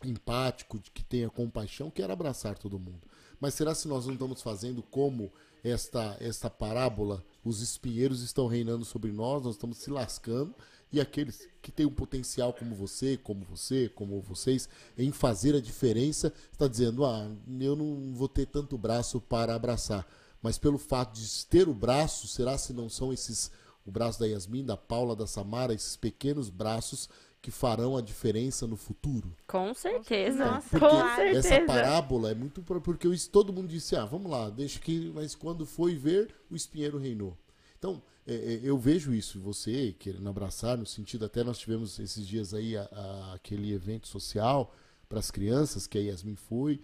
empático, 0.04 0.78
que 0.94 1.04
tenha 1.04 1.28
compaixão, 1.28 1.90
quer 1.90 2.10
abraçar 2.10 2.56
todo 2.56 2.78
mundo. 2.78 3.00
Mas 3.40 3.54
será 3.54 3.74
se 3.74 3.88
nós 3.88 4.06
não 4.06 4.14
estamos 4.14 4.42
fazendo 4.42 4.82
como 4.82 5.32
esta 5.62 6.16
esta 6.20 6.48
parábola, 6.48 7.24
os 7.44 7.60
espinheiros 7.60 8.22
estão 8.22 8.46
reinando 8.46 8.84
sobre 8.84 9.12
nós, 9.12 9.42
nós 9.44 9.54
estamos 9.54 9.78
se 9.78 9.90
lascando 9.90 10.54
e 10.90 11.00
aqueles 11.00 11.46
que 11.60 11.70
têm 11.70 11.86
um 11.86 11.92
potencial 11.92 12.52
como 12.52 12.74
você, 12.74 13.16
como 13.16 13.44
você, 13.44 13.88
como 13.88 14.20
vocês, 14.20 14.68
em 14.96 15.12
fazer 15.12 15.54
a 15.54 15.60
diferença, 15.60 16.32
está 16.52 16.66
dizendo: 16.66 17.04
"Ah, 17.04 17.30
eu 17.60 17.76
não 17.76 18.14
vou 18.14 18.28
ter 18.28 18.46
tanto 18.46 18.78
braço 18.78 19.20
para 19.20 19.54
abraçar". 19.54 20.06
mas 20.40 20.56
pelo 20.56 20.78
fato 20.78 21.14
de 21.20 21.46
ter 21.46 21.68
o 21.68 21.74
braço, 21.74 22.28
será 22.28 22.56
se 22.56 22.72
não 22.72 22.88
são 22.88 23.12
esses 23.12 23.50
o 23.84 23.90
braço 23.90 24.20
da 24.20 24.26
Yasmin, 24.26 24.64
da 24.66 24.76
Paula, 24.76 25.16
da 25.16 25.26
Samara, 25.26 25.72
esses 25.72 25.96
pequenos 25.96 26.50
braços 26.50 27.08
que 27.40 27.50
farão 27.50 27.96
a 27.96 28.00
diferença 28.02 28.66
no 28.66 28.76
futuro? 28.76 29.34
Com 29.46 29.72
certeza. 29.74 30.44
Nossa, 30.44 30.78
com 30.80 31.14
certeza. 31.16 31.54
essa 31.54 31.66
parábola 31.66 32.30
é 32.30 32.34
muito 32.34 32.62
porque 32.62 33.08
todo 33.30 33.52
mundo 33.52 33.68
disse, 33.68 33.94
ah, 33.96 34.04
vamos 34.04 34.30
lá, 34.30 34.50
deixa 34.50 34.78
que, 34.80 35.10
mas 35.14 35.34
quando 35.34 35.64
foi 35.64 35.94
ver, 35.94 36.34
o 36.50 36.56
espinheiro 36.56 36.98
reinou. 36.98 37.36
Então, 37.78 38.02
é, 38.26 38.34
é, 38.34 38.60
eu 38.62 38.76
vejo 38.76 39.14
isso, 39.14 39.40
você 39.40 39.94
querendo 39.98 40.28
abraçar, 40.28 40.76
no 40.76 40.84
sentido, 40.84 41.24
até 41.24 41.44
nós 41.44 41.58
tivemos 41.58 41.98
esses 41.98 42.26
dias 42.26 42.52
aí 42.52 42.76
a- 42.76 42.88
a- 42.92 43.34
aquele 43.34 43.72
evento 43.72 44.08
social 44.08 44.74
para 45.08 45.18
as 45.20 45.30
crianças, 45.30 45.86
que 45.86 45.96
a 45.96 46.00
Yasmin 46.00 46.34
foi. 46.36 46.80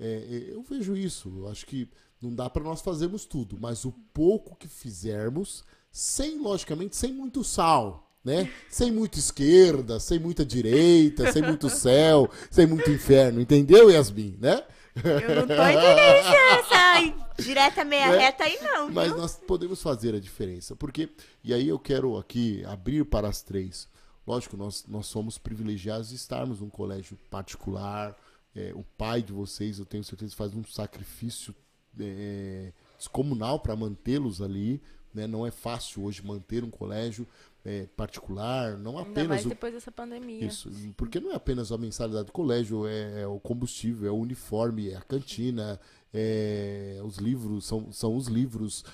É, 0.00 0.06
é, 0.50 0.54
eu 0.54 0.62
vejo 0.62 0.96
isso, 0.96 1.28
eu 1.38 1.48
acho 1.48 1.66
que 1.66 1.88
não 2.20 2.34
dá 2.34 2.48
para 2.50 2.64
nós 2.64 2.80
fazermos 2.80 3.24
tudo, 3.26 3.56
mas 3.60 3.84
o 3.84 3.92
pouco 4.12 4.56
que 4.56 4.66
fizermos, 4.66 5.64
sem, 5.92 6.38
logicamente, 6.40 6.96
sem 6.96 7.12
muito 7.12 7.44
sal, 7.44 8.07
né? 8.28 8.50
Sem 8.68 8.92
muita 8.92 9.18
esquerda, 9.18 9.98
sem 9.98 10.18
muita 10.18 10.44
direita, 10.44 11.32
sem 11.32 11.42
muito 11.42 11.68
céu, 11.70 12.30
sem 12.50 12.66
muito 12.66 12.90
inferno, 12.90 13.40
entendeu, 13.40 13.90
Yasmin, 13.90 14.36
né? 14.38 14.62
Eu 14.96 15.36
não 15.36 15.46
tô 15.46 15.54
entendendo 15.54 16.36
essa 16.58 17.42
direta 17.42 17.84
meia 17.84 18.10
Né? 18.10 18.18
reta 18.18 18.44
aí, 18.44 18.58
não. 18.60 18.90
Mas 18.90 19.08
viu? 19.08 19.16
nós 19.16 19.36
podemos 19.36 19.80
fazer 19.80 20.14
a 20.14 20.20
diferença. 20.20 20.74
Porque, 20.74 21.08
e 21.42 21.54
aí 21.54 21.68
eu 21.68 21.78
quero 21.78 22.16
aqui 22.16 22.64
abrir 22.64 23.04
para 23.04 23.28
as 23.28 23.42
três. 23.42 23.88
Lógico, 24.26 24.56
nós, 24.56 24.84
nós 24.86 25.06
somos 25.06 25.38
privilegiados 25.38 26.10
de 26.10 26.16
estarmos 26.16 26.60
num 26.60 26.68
colégio 26.68 27.16
particular. 27.30 28.16
É, 28.54 28.72
o 28.74 28.82
pai 28.96 29.22
de 29.22 29.32
vocês, 29.32 29.78
eu 29.78 29.86
tenho 29.86 30.02
certeza, 30.02 30.34
faz 30.34 30.52
um 30.54 30.64
sacrifício 30.64 31.54
é, 31.98 32.72
descomunal 32.98 33.60
para 33.60 33.76
mantê-los 33.76 34.42
ali. 34.42 34.82
Né? 35.14 35.26
Não 35.26 35.46
é 35.46 35.50
fácil 35.50 36.04
hoje 36.04 36.24
manter 36.24 36.64
um 36.64 36.70
colégio 36.70 37.26
é, 37.64 37.86
particular, 37.96 38.78
não 38.78 38.98
Ainda 38.98 39.10
apenas 39.10 39.28
mais 39.28 39.46
o 39.46 39.48
depois 39.48 39.74
dessa 39.74 39.92
pandemia. 39.92 40.44
isso, 40.44 40.70
porque 40.96 41.20
não 41.20 41.32
é 41.32 41.34
apenas 41.34 41.70
a 41.72 41.78
mensalidade 41.78 42.26
do 42.26 42.32
colégio, 42.32 42.86
é, 42.86 43.22
é 43.22 43.26
o 43.26 43.38
combustível, 43.38 44.08
é 44.08 44.12
o 44.12 44.16
uniforme, 44.16 44.90
é 44.90 44.96
a 44.96 45.02
cantina, 45.02 45.78
é 46.12 47.00
os 47.04 47.18
livros, 47.18 47.66
são, 47.66 47.92
são 47.92 48.16
os 48.16 48.28
livros, 48.28 48.84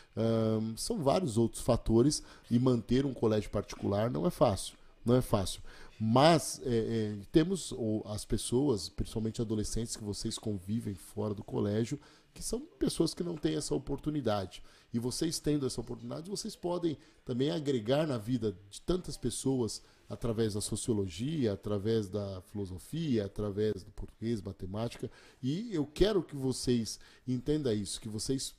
são 0.77 0.99
vários 0.99 1.39
outros 1.39 1.63
fatores 1.63 2.23
e 2.51 2.59
manter 2.59 3.07
um 3.07 3.15
colégio 3.15 3.51
particular 3.51 4.11
não 4.11 4.27
é 4.27 4.31
fácil, 4.31 4.77
não 5.05 5.15
é 5.15 5.21
fácil. 5.21 5.63
Mas 5.99 6.61
é, 6.65 7.15
é, 7.15 7.17
temos 7.31 7.73
as 8.07 8.25
pessoas, 8.25 8.89
principalmente 8.89 9.41
adolescentes 9.41 9.97
que 9.97 10.03
vocês 10.03 10.37
convivem 10.39 10.95
fora 10.95 11.33
do 11.33 11.45
colégio, 11.45 12.01
que 12.33 12.43
são 12.43 12.61
pessoas 12.61 13.15
que 13.15 13.23
não 13.23 13.37
têm 13.37 13.57
essa 13.57 13.75
oportunidade. 13.75 14.63
E 14.95 14.99
vocês 15.01 15.41
tendo 15.41 15.67
essa 15.67 15.81
oportunidade, 15.81 16.31
vocês 16.31 16.55
podem 16.55 16.97
também 17.25 17.51
agregar 17.51 18.07
na 18.07 18.17
vida 18.17 18.57
de 18.71 18.81
tantas 18.81 19.17
pessoas 19.17 19.83
através 20.09 20.55
da 20.55 20.61
sociologia, 20.61 21.53
através 21.53 22.09
da 22.09 22.41
filosofia, 22.43 23.25
através 23.25 23.83
do 23.83 23.91
português, 23.91 24.41
matemática. 24.41 25.11
E 25.43 25.75
eu 25.75 25.85
quero 25.85 26.23
que 26.23 26.37
vocês 26.37 27.01
entendam 27.27 27.73
isso, 27.73 28.01
que 28.01 28.09
vocês 28.09 28.55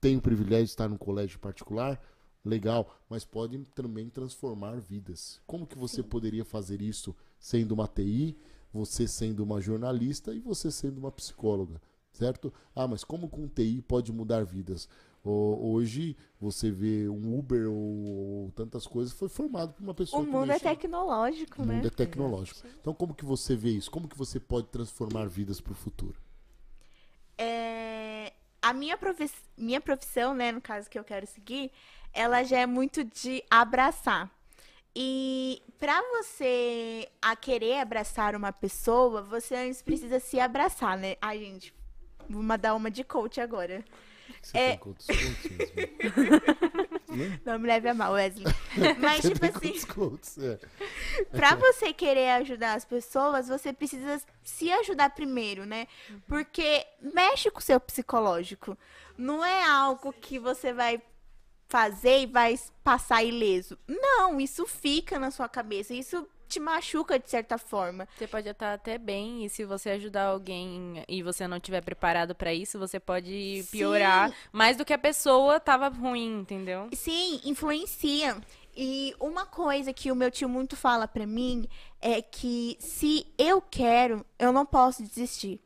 têm 0.00 0.16
o 0.16 0.22
privilégio 0.22 0.64
de 0.64 0.70
estar 0.70 0.88
num 0.88 0.96
colégio 0.96 1.38
particular, 1.38 2.00
legal, 2.42 2.98
mas 3.06 3.26
podem 3.26 3.62
também 3.74 4.08
transformar 4.08 4.80
vidas. 4.80 5.38
Como 5.46 5.66
que 5.66 5.76
você 5.76 6.02
poderia 6.02 6.46
fazer 6.46 6.80
isso 6.80 7.14
sendo 7.38 7.72
uma 7.72 7.86
TI, 7.86 8.38
você 8.72 9.06
sendo 9.06 9.42
uma 9.42 9.60
jornalista 9.60 10.32
e 10.32 10.40
você 10.40 10.70
sendo 10.70 10.96
uma 10.96 11.12
psicóloga, 11.12 11.78
certo? 12.10 12.50
Ah, 12.74 12.88
mas 12.88 13.04
como 13.04 13.28
com 13.28 13.46
TI 13.46 13.82
pode 13.82 14.10
mudar 14.10 14.46
vidas? 14.46 14.88
Ho- 15.24 15.72
Hoje 15.72 16.16
você 16.40 16.70
vê 16.70 17.08
um 17.08 17.38
Uber 17.38 17.68
ou, 17.70 18.44
ou 18.46 18.52
tantas 18.52 18.86
coisas 18.86 19.12
foi 19.12 19.28
formado 19.28 19.72
por 19.74 19.82
uma 19.82 19.94
pessoa 19.94 20.20
O 20.20 20.20
que 20.26 20.32
mundo 20.32 20.52
é 20.52 20.58
tecnológico, 20.58 21.62
o 21.62 21.62
né? 21.64 21.74
mundo 21.74 21.86
é 21.88 21.90
tecnológico. 21.90 22.60
Então 22.80 22.94
como 22.94 23.14
que 23.14 23.24
você 23.24 23.54
vê 23.56 23.70
isso? 23.70 23.90
Como 23.90 24.08
que 24.08 24.16
você 24.18 24.40
pode 24.40 24.68
transformar 24.68 25.26
vidas 25.28 25.60
para 25.60 25.72
o 25.72 25.76
futuro? 25.76 26.16
É, 27.36 28.32
a 28.60 28.72
minha, 28.72 28.96
profi- 28.96 29.30
minha 29.56 29.80
profissão, 29.80 30.34
né, 30.34 30.50
no 30.52 30.60
caso 30.60 30.90
que 30.90 30.98
eu 30.98 31.04
quero 31.04 31.26
seguir, 31.26 31.70
ela 32.12 32.42
já 32.42 32.58
é 32.60 32.66
muito 32.66 33.04
de 33.04 33.42
abraçar. 33.50 34.30
E 34.96 35.62
para 35.78 36.00
você 36.18 37.08
a 37.22 37.36
querer 37.36 37.80
abraçar 37.80 38.34
uma 38.36 38.52
pessoa, 38.52 39.22
você 39.22 39.54
antes 39.56 39.82
precisa 39.82 40.20
se 40.20 40.40
abraçar, 40.40 40.98
né? 40.98 41.16
Ai, 41.20 41.38
gente, 41.40 41.74
vou 42.28 42.42
dar 42.58 42.74
uma 42.74 42.90
de 42.90 43.04
coach 43.04 43.40
agora. 43.40 43.84
Você 44.42 44.56
É. 44.58 44.68
tem 44.70 44.78
quantos 44.78 45.06
quantos, 45.06 45.44
Yasmin? 45.44 47.40
Não 47.44 47.58
me 47.58 47.66
leve 47.66 47.88
a 47.88 47.94
mal, 47.94 48.12
Wesley. 48.12 48.46
Mas, 49.00 49.22
Você 49.22 49.28
tipo 49.34 49.40
tem 49.60 49.70
assim, 49.72 49.86
quantos? 49.86 50.38
É. 50.38 50.58
Pra 51.30 51.54
você 51.54 51.92
querer 51.92 52.30
ajudar 52.32 52.74
as 52.74 52.84
pessoas, 52.84 53.48
você 53.48 53.72
precisa 53.72 54.20
se 54.42 54.70
ajudar 54.70 55.10
primeiro, 55.10 55.64
né? 55.64 55.86
Porque 56.26 56.86
mexe 57.00 57.50
com 57.50 57.58
o 57.58 57.62
seu 57.62 57.80
psicológico. 57.80 58.76
Não 59.16 59.44
é 59.44 59.64
algo 59.64 60.12
que 60.12 60.38
você 60.38 60.72
vai 60.72 61.02
fazer 61.68 62.20
e 62.20 62.26
vai 62.26 62.58
passar 62.84 63.22
ileso. 63.24 63.78
Não, 63.86 64.40
isso 64.40 64.66
fica 64.66 65.18
na 65.18 65.30
sua 65.30 65.48
cabeça. 65.48 65.92
Isso 65.94 66.26
te 66.48 66.58
machuca 66.58 67.18
de 67.18 67.28
certa 67.28 67.58
forma. 67.58 68.08
Você 68.16 68.26
pode 68.26 68.48
estar 68.48 68.72
até 68.72 68.98
bem, 68.98 69.44
e 69.44 69.48
se 69.48 69.64
você 69.64 69.90
ajudar 69.90 70.24
alguém 70.24 71.04
e 71.06 71.22
você 71.22 71.46
não 71.46 71.58
estiver 71.58 71.82
preparado 71.82 72.34
pra 72.34 72.52
isso, 72.52 72.78
você 72.78 72.98
pode 72.98 73.64
piorar 73.70 74.32
mais 74.50 74.76
do 74.76 74.84
que 74.84 74.92
a 74.92 74.98
pessoa 74.98 75.60
tava 75.60 75.88
ruim, 75.88 76.40
entendeu? 76.40 76.88
Sim, 76.94 77.40
influencia. 77.44 78.36
E 78.76 79.14
uma 79.18 79.44
coisa 79.44 79.92
que 79.92 80.10
o 80.10 80.16
meu 80.16 80.30
tio 80.30 80.48
muito 80.48 80.76
fala 80.76 81.06
pra 81.06 81.26
mim 81.26 81.68
é 82.00 82.22
que 82.22 82.76
se 82.80 83.26
eu 83.36 83.60
quero, 83.60 84.24
eu 84.38 84.52
não 84.52 84.64
posso 84.64 85.02
desistir. 85.02 85.60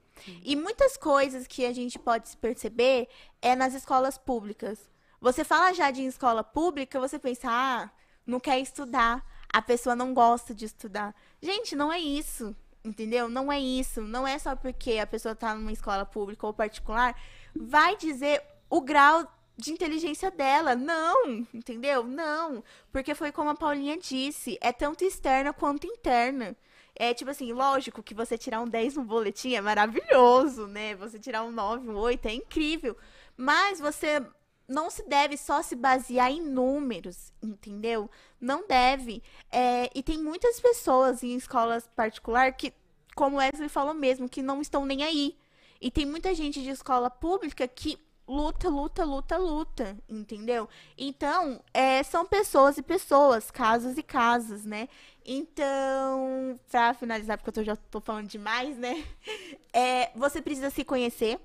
E 0.45 0.55
muitas 0.55 0.97
coisas 0.97 1.47
que 1.47 1.67
a 1.67 1.73
gente 1.73 1.99
pode 1.99 2.29
se 2.29 2.37
perceber 2.37 3.09
é 3.41 3.55
nas 3.55 3.75
escolas 3.75 4.17
públicas. 4.17 4.79
Você 5.21 5.45
fala 5.45 5.73
já 5.73 5.91
de 5.91 6.03
escola 6.03 6.43
pública, 6.43 6.99
você 6.99 7.19
pensa, 7.19 7.49
ah, 7.51 7.91
não 8.27 8.41
quer 8.41 8.59
estudar, 8.61 9.25
a 9.53 9.61
pessoa 9.61 9.95
não 9.95 10.15
gosta 10.15 10.55
de 10.55 10.65
estudar. 10.65 11.15
Gente, 11.41 11.77
não 11.77 11.93
é 11.93 11.99
isso, 11.99 12.57
entendeu? 12.85 13.29
Não 13.29 13.53
é 13.53 13.61
isso. 13.61 14.01
Não 14.01 14.27
é 14.27 14.39
só 14.39 14.57
porque 14.57 14.99
a 14.99 15.07
pessoa 15.07 15.35
tá 15.35 15.55
numa 15.55 15.73
escola 15.73 16.07
pública 16.07 16.47
ou 16.47 16.55
particular, 16.55 17.15
vai 17.55 17.97
dizer 17.97 18.43
o 18.71 18.81
grau 18.81 19.27
de 19.57 19.73
inteligência 19.73 20.31
dela. 20.31 20.75
Não, 20.75 21.47
entendeu? 21.53 22.05
Não. 22.05 22.65
Porque 22.91 23.15
foi 23.15 23.31
como 23.31 23.51
a 23.51 23.55
Paulinha 23.55 23.99
disse, 23.99 24.59
é 24.61 24.73
tanto 24.73 25.05
externa 25.05 25.53
quanto 25.53 25.87
interna. 25.87 26.57
É 26.95 27.15
tipo 27.15 27.31
assim, 27.31 27.53
lógico 27.53 28.03
que 28.03 28.15
você 28.15 28.37
tirar 28.37 28.61
um 28.61 28.69
10 28.69 28.97
no 28.97 29.05
boletim 29.05 29.55
é 29.55 29.61
maravilhoso, 29.61 30.67
né? 30.67 30.95
Você 30.97 31.19
tirar 31.19 31.43
um 31.43 31.51
9, 31.51 31.89
um 31.89 31.97
8 31.97 32.27
é 32.27 32.35
incrível. 32.35 32.97
Mas 33.37 33.81
você 33.81 34.25
não 34.69 34.91
se 34.91 35.07
deve 35.09 35.37
só 35.37 35.63
se 35.63 35.75
basear 35.75 36.31
em 36.31 36.41
números, 36.41 37.33
entendeu? 37.43 38.11
Não 38.43 38.67
deve. 38.67 39.23
É, 39.53 39.89
e 39.95 40.03
tem 40.03 40.19
muitas 40.19 40.59
pessoas 40.59 41.23
em 41.23 41.37
escolas 41.37 41.89
particular 41.95 42.53
que, 42.53 42.75
como 43.15 43.37
Wesley 43.37 43.69
falou 43.69 43.95
mesmo, 43.95 44.29
que 44.29 44.43
não 44.43 44.61
estão 44.61 44.85
nem 44.85 45.05
aí. 45.05 45.37
E 45.81 45.93
tem 45.93 46.05
muita 46.05 46.35
gente 46.35 46.61
de 46.61 46.71
escola 46.71 47.09
pública 47.09 47.69
que 47.69 47.97
luta, 48.27 48.69
luta, 48.69 49.05
luta, 49.05 49.37
luta, 49.37 49.97
entendeu? 50.09 50.69
Então, 50.99 51.63
é, 51.73 52.03
são 52.03 52.27
pessoas 52.27 52.79
e 52.79 52.83
pessoas, 52.83 53.49
casos 53.49 53.97
e 53.97 54.03
casos, 54.03 54.65
né? 54.65 54.89
Então, 55.25 56.59
pra 56.69 56.95
finalizar, 56.95 57.39
porque 57.39 57.61
eu 57.61 57.65
já 57.65 57.77
tô 57.77 58.01
falando 58.01 58.27
demais, 58.29 58.77
né? 58.77 59.05
É, 59.75 60.11
você 60.15 60.43
precisa 60.43 60.69
se 60.69 60.85
conhecer 60.85 61.41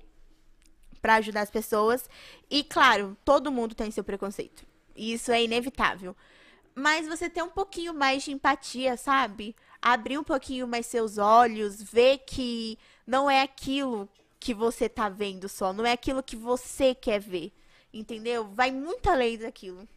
pra 1.00 1.14
ajudar 1.14 1.40
as 1.40 1.50
pessoas. 1.50 2.10
E, 2.50 2.62
claro, 2.62 3.16
todo 3.24 3.50
mundo 3.50 3.74
tem 3.74 3.90
seu 3.90 4.04
preconceito. 4.04 4.66
Isso 4.94 5.32
é 5.32 5.42
inevitável. 5.42 6.14
Mas 6.78 7.08
você 7.08 7.28
ter 7.28 7.42
um 7.42 7.50
pouquinho 7.50 7.92
mais 7.92 8.22
de 8.22 8.30
empatia, 8.30 8.96
sabe? 8.96 9.54
Abrir 9.82 10.16
um 10.16 10.24
pouquinho 10.24 10.66
mais 10.68 10.86
seus 10.86 11.18
olhos, 11.18 11.82
ver 11.82 12.18
que 12.18 12.78
não 13.04 13.28
é 13.28 13.42
aquilo 13.42 14.08
que 14.38 14.54
você 14.54 14.88
tá 14.88 15.08
vendo 15.08 15.48
só, 15.48 15.72
não 15.72 15.84
é 15.84 15.92
aquilo 15.92 16.22
que 16.22 16.36
você 16.36 16.94
quer 16.94 17.20
ver. 17.20 17.52
Entendeu? 17.92 18.46
Vai 18.46 18.70
muito 18.70 19.08
além 19.10 19.38
daquilo. 19.38 19.88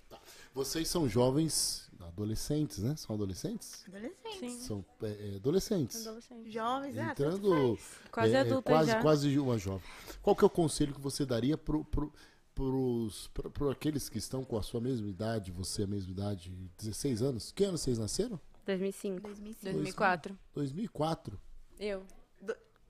Vocês 0.53 0.87
são 0.87 1.07
jovens, 1.07 1.89
adolescentes, 2.07 2.79
né? 2.79 2.95
São 2.95 3.15
adolescentes? 3.15 3.83
Adolescente. 3.87 4.39
Sim. 4.39 4.59
São 4.61 4.85
é, 5.03 5.07
é, 5.07 5.35
adolescentes. 5.35 6.07
Adolescente. 6.07 6.51
Jovens, 6.51 6.97
ah, 6.97 7.11
Entrando 7.11 7.79
Quase 8.11 8.33
é, 8.33 8.37
é, 8.37 8.39
adulta 8.41 8.71
quase, 8.71 8.91
já. 8.91 9.01
quase 9.01 9.39
uma 9.39 9.57
jovem. 9.57 9.83
Qual 10.21 10.35
que 10.35 10.43
é 10.43 10.47
o 10.47 10.49
conselho 10.49 10.93
que 10.93 11.01
você 11.01 11.25
daria 11.25 11.57
pro, 11.57 11.85
pro, 11.85 12.11
pro 12.53 13.69
aqueles 13.69 14.09
que 14.09 14.17
estão 14.17 14.43
com 14.43 14.57
a 14.57 14.63
sua 14.63 14.81
mesma 14.81 15.07
idade, 15.07 15.51
você 15.51 15.83
a 15.83 15.87
mesma 15.87 16.11
idade, 16.11 16.51
16 16.77 17.21
anos? 17.21 17.51
Que 17.51 17.63
ano 17.63 17.77
vocês 17.77 17.97
nasceram? 17.97 18.39
2005. 18.65 19.21
2005. 19.21 19.63
2004. 19.63 20.39
2004. 20.53 21.39
Eu. 21.79 22.03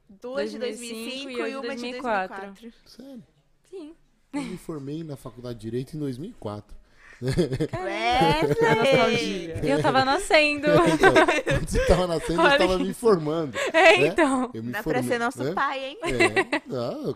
Duas 0.09 0.51
de 0.51 0.59
2005 0.59 0.95
2005 0.95 1.29
e 1.29 1.51
e 1.51 1.55
uma 1.55 1.61
de 1.61 1.81
2004. 1.81 2.45
2004. 2.47 2.89
Sério? 2.89 3.23
Sim. 3.69 3.95
Eu 4.33 4.41
me 4.41 4.57
formei 4.57 5.03
na 5.03 5.15
faculdade 5.15 5.59
de 5.59 5.65
Direito 5.65 5.95
em 5.95 5.99
2004. 5.99 6.81
Wesley! 7.83 9.53
Eu 9.63 9.81
tava 9.81 10.03
nascendo. 10.03 10.67
Então, 10.67 11.13
quando 11.45 11.69
você 11.69 11.81
estava 11.81 12.07
nascendo, 12.07 12.41
eu 12.41 12.45
Olha 12.45 12.53
estava 12.53 12.79
me 12.79 12.93
formando. 12.93 13.57
É, 13.73 13.97
né? 13.97 14.07
então. 14.07 14.49
Eu 14.53 14.63
me 14.63 14.71
Dá 14.71 14.81
pra 14.81 15.03
ser 15.03 15.19
nosso 15.19 15.43
né? 15.43 15.53
pai, 15.53 15.85
hein? 15.85 15.99
É, 16.01 16.61
não, 16.67 17.13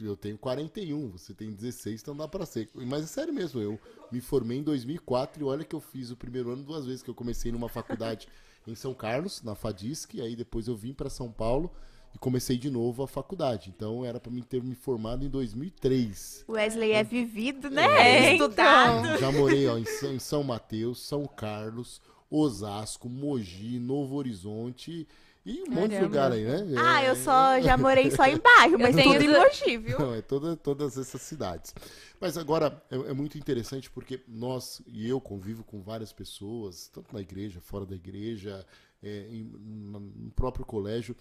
eu- 0.00 0.16
tenho 0.16 0.38
41, 0.38 1.10
você 1.12 1.34
tem 1.34 1.52
16, 1.52 2.00
então 2.02 2.16
dá 2.16 2.26
pra 2.26 2.46
ser. 2.46 2.68
Mas 2.74 3.04
é 3.04 3.06
sério 3.06 3.32
mesmo, 3.34 3.60
eu 3.60 3.78
me 4.10 4.20
formei 4.20 4.58
em 4.58 4.62
2004 4.62 5.42
e 5.42 5.44
olha 5.44 5.64
que 5.64 5.74
eu 5.74 5.80
fiz 5.80 6.10
o 6.10 6.16
primeiro 6.16 6.50
ano 6.52 6.62
duas 6.62 6.86
vezes, 6.86 7.02
que 7.02 7.10
eu 7.10 7.14
comecei 7.14 7.52
numa 7.52 7.68
faculdade 7.68 8.26
em 8.66 8.74
São 8.74 8.94
Carlos, 8.94 9.42
na 9.42 9.54
FADISC, 9.54 10.20
aí 10.20 10.34
depois 10.34 10.66
eu 10.68 10.74
vim 10.76 10.92
pra 10.94 11.10
São 11.10 11.30
Paulo 11.30 11.70
e 12.14 12.18
comecei 12.18 12.56
de 12.56 12.70
novo 12.70 13.02
a 13.02 13.08
faculdade. 13.08 13.70
Então 13.74 14.04
era 14.04 14.18
pra 14.20 14.30
mim 14.32 14.42
ter 14.42 14.62
me 14.62 14.74
formado 14.74 15.24
em 15.24 15.28
2003. 15.28 16.44
Wesley 16.48 16.92
é 16.92 17.02
vivido, 17.04 17.68
né? 17.68 17.84
É, 17.84 18.32
Estudado. 18.34 19.18
Já 19.18 19.30
morei 19.32 19.66
ó, 19.68 19.76
em, 19.76 19.84
São, 20.00 20.12
em 20.14 20.18
São 20.18 20.42
Mateus, 20.42 21.00
São 21.06 21.26
Carlos, 21.26 22.00
Osasco, 22.30 23.08
Mogi, 23.08 23.78
Novo 23.78 24.16
Horizonte 24.16 25.06
e 25.44 25.62
um 25.62 25.66
monte 25.70 25.90
de 25.90 25.96
Caramba. 25.96 26.00
lugar 26.00 26.32
aí, 26.32 26.44
né? 26.44 26.58
Ah, 26.78 27.02
É, 27.02 27.10
eu 27.10 27.16
só 27.16 27.60
já 27.60 27.76
morei 27.76 28.10
só 28.10 28.24
em 28.26 28.38
bairro, 28.38 28.78
mas 28.80 28.96
tenho 28.96 29.12
tudo 29.12 29.24
em 29.24 29.28
Mogi, 29.28 29.76
viu? 29.78 29.98
Não, 29.98 30.14
é 30.14 30.22
toda, 30.22 30.56
todas 30.56 30.96
essas 30.96 31.20
cidades. 31.22 31.74
Mas 32.20 32.38
agora 32.38 32.82
é, 32.90 32.96
é 32.96 33.12
muito 33.12 33.36
interessante 33.36 33.90
porque 33.90 34.20
nós 34.26 34.80
e 34.86 35.08
eu 35.08 35.20
convivo 35.20 35.62
com 35.62 35.82
várias 35.82 36.12
pessoas, 36.12 36.88
tanto 36.88 37.12
na 37.14 37.20
igreja, 37.20 37.60
fora 37.60 37.84
da 37.84 37.94
igreja, 37.94 38.64
é, 39.02 39.26
em- 39.30 39.44
no 39.44 40.30
próprio 40.34 40.64
colégio, 40.64 41.14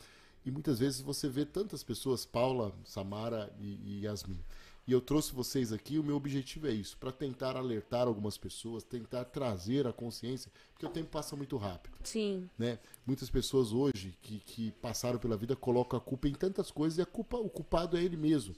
e 0.46 0.52
muitas 0.52 0.80
vezes 0.80 1.02
você 1.02 1.28
vê 1.28 1.46
tantas 1.46 1.84
pessoas, 1.84 2.26
Paula, 2.26 2.74
Samara 2.86 3.52
e, 3.60 3.80
e 3.86 4.02
Yasmin. 4.06 4.40
E 4.86 4.92
eu 4.92 5.00
trouxe 5.00 5.32
vocês 5.34 5.72
aqui, 5.72 5.98
o 5.98 6.04
meu 6.04 6.18
objetivo 6.18 6.68
é 6.68 6.72
isso, 6.72 6.98
para 6.98 7.10
tentar 7.12 7.56
alertar 7.56 8.06
algumas 8.06 8.38
pessoas, 8.38 8.84
tentar 8.84 9.24
trazer 9.26 9.88
a 9.88 9.94
consciência, 9.94 10.52
porque 10.74 10.86
o 10.86 10.90
tempo 10.90 11.10
passa 11.10 11.38
muito 11.38 11.56
rápido 11.56 11.96
Sim. 12.04 12.50
né? 12.58 12.78
Muitas 13.06 13.30
pessoas 13.30 13.72
hoje 13.72 14.18
que, 14.22 14.40
que 14.40 14.72
passaram 14.82 15.18
pela 15.18 15.38
vida 15.38 15.56
colocam 15.56 15.98
a 15.98 16.02
culpa 16.02 16.28
em 16.28 16.34
tantas 16.34 16.70
coisas 16.70 16.98
e 17.00 17.02
a 17.02 17.06
culpa, 17.06 17.38
o 17.38 17.50
culpado 17.50 17.96
é 17.98 18.04
ele 18.04 18.18
mesmo. 18.18 18.54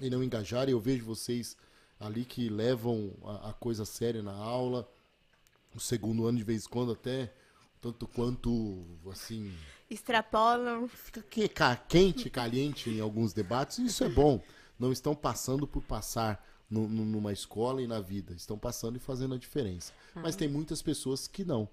E 0.00 0.10
não 0.10 0.24
engajar, 0.24 0.68
eu 0.68 0.80
vejo 0.80 1.04
vocês 1.04 1.56
ali 2.00 2.24
que 2.24 2.48
levam 2.48 3.12
a, 3.24 3.50
a 3.50 3.52
coisa 3.52 3.84
séria 3.84 4.24
na 4.24 4.32
aula, 4.34 4.88
o 5.72 5.78
segundo 5.78 6.26
ano 6.26 6.38
de 6.38 6.44
vez 6.44 6.64
em 6.66 6.68
quando 6.68 6.90
até 6.92 7.32
tanto 7.80 8.08
quanto 8.08 8.84
assim 9.12 9.52
Extrapolam. 9.88 10.88
fica 10.88 11.22
que- 11.22 11.48
ca- 11.48 11.76
quente, 11.76 12.28
caliente 12.28 12.90
em 12.90 12.98
alguns 13.00 13.32
debates, 13.32 13.78
e 13.78 13.86
isso 13.86 14.02
é 14.02 14.08
bom. 14.08 14.42
Não 14.78 14.92
estão 14.92 15.14
passando 15.14 15.66
por 15.66 15.82
passar 15.82 16.44
nu- 16.68 16.88
nu- 16.88 17.04
numa 17.04 17.32
escola 17.32 17.80
e 17.82 17.86
na 17.86 18.00
vida, 18.00 18.34
estão 18.34 18.58
passando 18.58 18.96
e 18.96 19.00
fazendo 19.00 19.34
a 19.34 19.38
diferença. 19.38 19.92
Mas 20.14 20.34
tem 20.36 20.48
muitas 20.48 20.82
pessoas 20.82 21.26
que 21.28 21.44
não, 21.44 21.68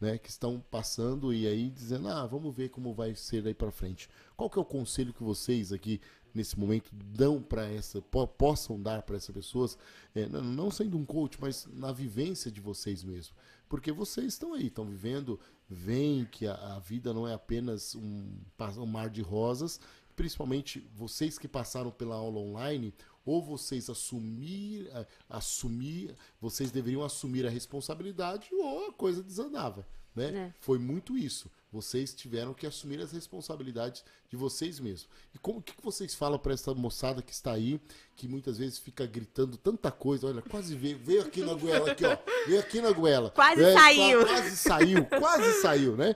né? 0.00 0.18
Que 0.18 0.28
estão 0.30 0.62
passando 0.70 1.32
e 1.32 1.46
aí 1.46 1.70
dizendo, 1.70 2.08
ah, 2.08 2.26
vamos 2.26 2.54
ver 2.54 2.70
como 2.70 2.92
vai 2.94 3.14
ser 3.14 3.42
daí 3.42 3.54
para 3.54 3.70
frente. 3.70 4.08
Qual 4.36 4.48
que 4.50 4.58
é 4.58 4.62
o 4.62 4.64
conselho 4.64 5.12
que 5.12 5.22
vocês 5.22 5.72
aqui 5.72 6.00
nesse 6.32 6.58
momento 6.58 6.90
dão 6.92 7.42
para 7.42 7.68
essa, 7.68 8.00
po- 8.00 8.26
possam 8.26 8.80
dar 8.80 9.02
para 9.02 9.16
essas 9.16 9.34
pessoas, 9.34 9.76
é, 10.14 10.28
não 10.28 10.70
sendo 10.70 10.96
um 10.96 11.04
coach, 11.04 11.36
mas 11.40 11.66
na 11.72 11.90
vivência 11.92 12.50
de 12.50 12.60
vocês 12.60 13.02
mesmo? 13.04 13.34
Porque 13.68 13.92
vocês 13.92 14.26
estão 14.32 14.54
aí, 14.54 14.66
estão 14.66 14.84
vivendo, 14.84 15.38
veem 15.68 16.24
que 16.24 16.46
a, 16.46 16.54
a 16.76 16.78
vida 16.80 17.12
não 17.14 17.26
é 17.28 17.34
apenas 17.34 17.94
um, 17.94 18.32
um 18.78 18.86
mar 18.86 19.08
de 19.10 19.22
rosas, 19.22 19.80
principalmente 20.20 20.86
vocês 20.94 21.38
que 21.38 21.48
passaram 21.48 21.90
pela 21.90 22.14
aula 22.14 22.38
online, 22.38 22.92
ou 23.24 23.42
vocês 23.42 23.88
assumir, 23.88 24.86
eh, 24.92 25.06
assumir, 25.30 26.14
vocês 26.38 26.70
deveriam 26.70 27.02
assumir 27.02 27.46
a 27.46 27.50
responsabilidade 27.50 28.48
ou 28.54 28.88
a 28.88 28.92
coisa 28.92 29.22
desandava, 29.22 29.86
né? 30.14 30.26
É. 30.26 30.54
Foi 30.60 30.78
muito 30.78 31.16
isso. 31.16 31.50
Vocês 31.72 32.12
tiveram 32.12 32.52
que 32.52 32.66
assumir 32.66 33.00
as 33.00 33.12
responsabilidades 33.12 34.04
de 34.28 34.36
vocês 34.36 34.78
mesmos. 34.78 35.08
E 35.34 35.38
como 35.38 35.62
que, 35.62 35.72
que 35.72 35.82
vocês 35.82 36.14
falam 36.14 36.38
para 36.38 36.52
essa 36.52 36.74
moçada 36.74 37.22
que 37.22 37.32
está 37.32 37.52
aí, 37.52 37.80
que 38.16 38.28
muitas 38.28 38.58
vezes 38.58 38.76
fica 38.78 39.06
gritando 39.06 39.56
tanta 39.56 39.90
coisa, 39.90 40.26
olha, 40.26 40.42
quase 40.42 40.74
veio, 40.74 40.98
veio 40.98 41.22
aqui 41.22 41.40
na 41.42 41.54
goela 41.54 41.92
aqui, 41.92 42.04
ó. 42.04 42.18
Veio 42.46 42.60
aqui 42.60 42.80
na 42.82 42.90
goela. 42.92 43.30
Quase 43.34 43.62
É, 43.62 43.72
saiu. 43.72 44.18
qua- 44.20 44.28
Quase 44.34 44.56
saiu, 44.56 45.06
quase 45.06 45.62
saiu, 45.62 45.96
né? 45.96 46.14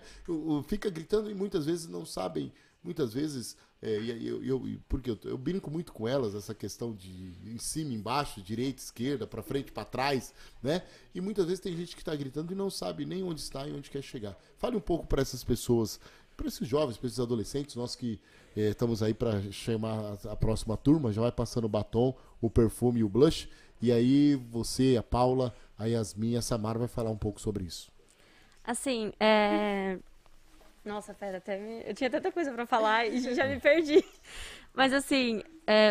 Fica 0.67 0.91
gritando 0.91 1.31
e 1.31 1.35
muitas 1.35 1.65
vezes 1.65 1.87
não 1.87 2.05
sabem, 2.05 2.53
muitas 2.83 3.15
vezes, 3.15 3.57
é, 3.85 4.01
e 4.01 4.27
eu, 4.27 4.43
eu- 4.45 4.81
porque 4.89 5.11
eu, 5.11 5.19
eu 5.25 5.37
brinco 5.39 5.71
muito 5.71 5.93
com 5.93 6.09
elas, 6.09 6.35
essa 6.35 6.55
questão 6.55 6.93
de 6.95 7.35
em 7.47 7.59
cima, 7.59 7.93
embaixo, 7.93 8.41
direita, 8.43 8.81
esquerda, 8.83 9.27
para 9.27 9.43
frente, 9.43 9.71
para 9.71 9.85
trás, 9.85 10.33
né? 10.63 10.83
E 11.15 11.21
muitas 11.21 11.45
vezes 11.47 11.61
tem 11.61 11.77
gente 11.77 11.95
que 11.95 12.01
está 12.03 12.15
gritando 12.17 12.53
e 12.53 12.57
não 12.57 12.71
sabe 12.71 13.05
nem 13.05 13.23
onde 13.23 13.41
está 13.41 13.67
e 13.69 13.73
onde 13.73 13.91
quer 13.91 14.03
chegar. 14.03 14.37
Fale 14.59 14.77
um 14.77 14.81
pouco 14.81 15.07
para 15.07 15.21
essas 15.23 15.45
pessoas, 15.45 16.01
para 16.37 16.49
esses 16.49 16.67
jovens, 16.67 16.97
para 16.97 17.07
esses 17.07 17.21
adolescentes, 17.21 17.77
nós 17.77 17.95
que 17.95 18.19
é, 18.57 18.71
estamos 18.71 19.03
aí 19.03 19.13
para 19.15 19.41
chamar 19.53 20.19
a, 20.25 20.33
a 20.33 20.37
próxima 20.37 20.77
turma, 20.77 21.13
já 21.13 21.21
vai 21.21 21.33
passando 21.33 21.65
o 21.65 21.69
batom, 21.69 22.17
o 22.41 22.49
perfume 22.49 23.01
e 23.01 23.05
o 23.05 23.09
blush, 23.09 23.49
e 23.83 23.93
aí 23.93 24.35
você, 24.51 24.97
a 24.99 25.03
Paula, 25.03 25.55
a 25.79 25.85
Yasmin 25.87 26.31
e 26.33 26.37
a 26.37 26.43
Samara 26.43 26.79
vai 26.79 26.89
falar 26.89 27.11
um 27.11 27.19
pouco 27.19 27.41
sobre 27.41 27.65
isso. 27.65 27.93
Assim, 28.65 29.13
é. 29.21 29.99
Nossa, 30.85 31.15
pera, 31.15 31.39
até 31.39 31.57
me... 31.59 31.83
eu 31.87 31.95
tinha 31.95 32.11
tanta 32.11 32.31
coisa 32.31 32.53
pra 32.53 32.67
falar 32.67 33.07
e 33.07 33.19
já 33.35 33.47
me 33.47 33.59
perdi. 33.59 34.05
Mas 34.75 34.93
assim, 34.93 35.43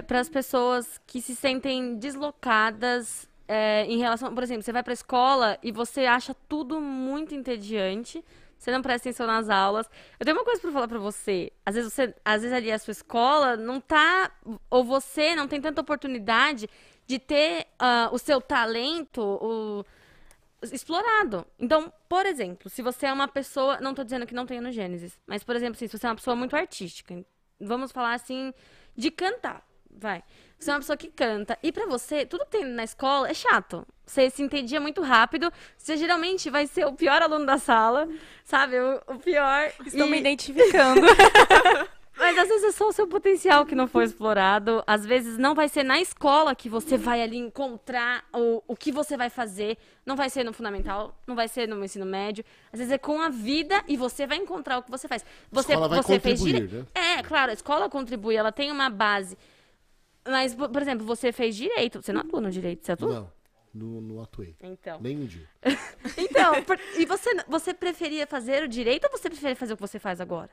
para 0.07 0.19
as 0.19 0.29
pessoas 0.29 1.01
que 1.07 1.21
se 1.21 1.35
sentem 1.35 1.95
deslocadas 1.95 3.27
é, 3.47 3.85
em 3.85 3.97
relação, 3.97 4.33
por 4.33 4.43
exemplo, 4.43 4.63
você 4.63 4.71
vai 4.71 4.83
pra 4.83 4.93
escola 4.93 5.57
e 5.63 5.71
você 5.71 6.05
acha 6.05 6.35
tudo 6.47 6.79
muito 6.79 7.33
entediante, 7.33 8.23
você 8.57 8.71
não 8.71 8.81
presta 8.81 9.09
atenção 9.09 9.27
nas 9.27 9.49
aulas. 9.49 9.89
Eu 10.19 10.25
tenho 10.25 10.37
uma 10.37 10.45
coisa 10.45 10.61
pra 10.61 10.71
falar 10.71 10.87
pra 10.87 10.99
você. 10.99 11.51
Às 11.65 11.75
vezes 11.75 11.91
você, 11.91 12.15
às 12.23 12.41
vezes 12.41 12.55
ali 12.55 12.71
a 12.71 12.79
sua 12.79 12.91
escola 12.91 13.57
não 13.57 13.81
tá 13.81 14.31
ou 14.69 14.83
você 14.83 15.35
não 15.35 15.47
tem 15.47 15.59
tanta 15.59 15.81
oportunidade 15.81 16.69
de 17.05 17.19
ter 17.19 17.67
ah, 17.77 18.09
o 18.11 18.17
seu 18.17 18.39
talento, 18.39 19.21
o 19.21 19.83
explorado. 20.71 21.45
Então, 21.59 21.91
por 22.07 22.25
exemplo, 22.25 22.69
se 22.69 22.81
você 22.81 23.07
é 23.07 23.13
uma 23.13 23.27
pessoa, 23.27 23.79
não 23.81 23.93
tô 23.93 24.03
dizendo 24.03 24.25
que 24.25 24.33
não 24.33 24.45
tenha 24.45 24.61
no 24.61 24.71
Gênesis, 24.71 25.19
mas 25.27 25.43
por 25.43 25.55
exemplo, 25.55 25.75
assim, 25.75 25.87
se 25.87 25.97
você 25.97 26.05
é 26.05 26.09
uma 26.09 26.15
pessoa 26.15 26.35
muito 26.35 26.55
artística, 26.55 27.25
vamos 27.59 27.91
falar 27.91 28.13
assim 28.13 28.53
de 28.95 29.09
cantar, 29.11 29.65
vai. 29.89 30.23
Você 30.59 30.69
é 30.71 30.73
uma 30.73 30.79
pessoa 30.79 30.95
que 30.95 31.09
canta 31.09 31.57
e 31.61 31.71
pra 31.71 31.85
você, 31.85 32.25
tudo 32.25 32.45
que 32.45 32.51
tem 32.51 32.63
na 32.63 32.83
escola 32.83 33.27
é 33.27 33.33
chato. 33.33 33.85
Você 34.05 34.29
se 34.29 34.41
entendia 34.41 34.79
muito 34.79 35.01
rápido, 35.01 35.51
você 35.77 35.97
geralmente 35.97 36.49
vai 36.49 36.67
ser 36.67 36.85
o 36.85 36.93
pior 36.93 37.21
aluno 37.21 37.45
da 37.45 37.57
sala, 37.57 38.07
sabe? 38.45 38.79
O, 38.79 39.01
o 39.07 39.19
pior. 39.19 39.71
Estou 39.85 40.07
e- 40.07 40.09
me 40.09 40.19
identificando. 40.19 41.01
mas 42.15 42.37
às 42.37 42.47
vezes 42.47 42.63
é 42.63 42.71
só 42.71 42.87
o 42.87 42.93
seu 42.93 43.07
potencial 43.07 43.65
que 43.65 43.75
não 43.75 43.87
foi 43.87 44.05
explorado. 44.05 44.83
Às 44.87 45.05
vezes 45.05 45.37
não 45.37 45.53
vai 45.53 45.67
ser 45.67 45.83
na 45.83 45.99
escola 45.99 46.55
que 46.55 46.69
você 46.69 46.97
vai 46.97 47.21
ali 47.21 47.37
encontrar 47.37 48.23
o, 48.33 48.63
o 48.67 48.75
que 48.75 48.91
você 48.91 49.17
vai 49.17 49.29
fazer. 49.29 49.77
Não 50.05 50.15
vai 50.17 50.29
ser 50.29 50.43
no 50.43 50.51
fundamental, 50.51 51.17
não 51.25 51.33
vai 51.35 51.47
ser 51.47 51.67
no 51.67 51.81
ensino 51.83 52.05
médio. 52.05 52.43
Às 52.73 52.79
vezes 52.79 52.91
é 52.93 52.97
com 52.97 53.21
a 53.21 53.29
vida 53.29 53.81
e 53.87 53.95
você 53.95 54.27
vai 54.27 54.37
encontrar 54.37 54.77
o 54.79 54.83
que 54.83 54.91
você 54.91 55.07
faz. 55.07 55.23
Você, 55.51 55.71
escola 55.71 55.87
vai 55.87 56.01
você 56.03 56.19
fez 56.19 56.39
contribuir, 56.41 56.67
dire- 56.67 56.81
né? 56.81 57.17
É, 57.19 57.23
claro, 57.23 57.51
a 57.51 57.53
escola 57.53 57.89
contribui, 57.89 58.35
ela 58.35 58.51
tem 58.51 58.69
uma 58.71 58.89
base. 58.89 59.37
Mas, 60.27 60.53
por 60.55 60.81
exemplo, 60.81 61.05
você 61.05 61.31
fez 61.31 61.55
direito. 61.55 62.01
Você 62.01 62.11
não 62.13 62.21
atua 62.21 62.41
no 62.41 62.51
direito, 62.51 62.85
você 62.85 62.91
atua? 62.93 63.13
Não, 63.13 63.31
não, 63.73 64.01
não 64.01 64.21
atuei. 64.23 64.55
Então. 64.61 64.99
Nem 65.01 65.17
um 65.17 65.25
dia. 65.25 65.47
Então, 66.17 66.61
por- 66.63 66.79
e 66.97 67.05
você, 67.05 67.29
você 67.47 67.73
preferia 67.73 68.27
fazer 68.27 68.63
o 68.63 68.67
direito 68.67 69.05
ou 69.05 69.11
você 69.17 69.29
preferia 69.29 69.55
fazer 69.55 69.73
o 69.73 69.77
que 69.77 69.81
você 69.81 69.99
faz 69.99 70.19
agora? 70.19 70.49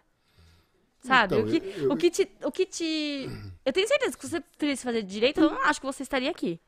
Sabe? 1.00 1.34
Então, 1.34 1.46
o, 1.46 1.50
que, 1.50 1.56
eu- 1.56 1.84
eu- 1.84 1.92
o 1.92 1.96
que 1.96 2.10
te. 2.10 2.30
O 2.44 2.52
que 2.52 2.66
te. 2.66 3.28
Eu 3.64 3.72
tenho 3.72 3.88
certeza 3.88 4.16
que 4.16 4.24
se 4.24 4.30
você 4.30 4.40
preferisse 4.40 4.84
fazer 4.84 5.02
direito, 5.02 5.40
eu 5.40 5.50
não 5.50 5.62
acho 5.64 5.80
que 5.80 5.86
você 5.86 6.02
estaria 6.02 6.30
aqui. 6.30 6.60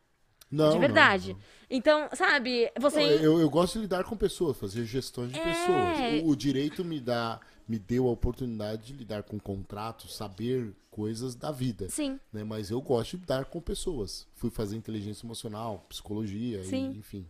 Não, 0.50 0.68
de 0.68 0.74
não, 0.74 0.80
verdade. 0.80 1.32
não. 1.34 1.40
Então, 1.74 2.06
sabe, 2.12 2.70
você. 2.78 3.00
Não, 3.00 3.10
eu, 3.10 3.40
eu 3.40 3.48
gosto 3.48 3.74
de 3.74 3.80
lidar 3.80 4.04
com 4.04 4.14
pessoas, 4.14 4.58
fazer 4.58 4.84
gestões 4.84 5.32
de 5.32 5.38
É. 5.40 5.42
pessoas. 5.42 6.22
O, 6.22 6.28
o 6.28 6.36
direito 6.36 6.84
me 6.84 7.00
dá, 7.00 7.40
me 7.66 7.78
deu 7.78 8.06
a 8.08 8.10
oportunidade 8.10 8.88
de 8.88 8.92
lidar 8.92 9.22
com 9.22 9.40
contratos, 9.40 10.14
saber 10.14 10.74
coisas 10.90 11.34
da 11.34 11.50
vida. 11.50 11.88
Sim. 11.88 12.20
Né? 12.30 12.44
Mas 12.44 12.70
eu 12.70 12.80
gosto 12.82 13.12
de 13.12 13.22
lidar 13.22 13.46
com 13.46 13.58
pessoas. 13.58 14.28
Fui 14.34 14.50
fazer 14.50 14.76
inteligência 14.76 15.24
emocional, 15.24 15.86
psicologia, 15.88 16.60
e, 16.60 16.64
Sim. 16.64 16.94
enfim. 16.98 17.26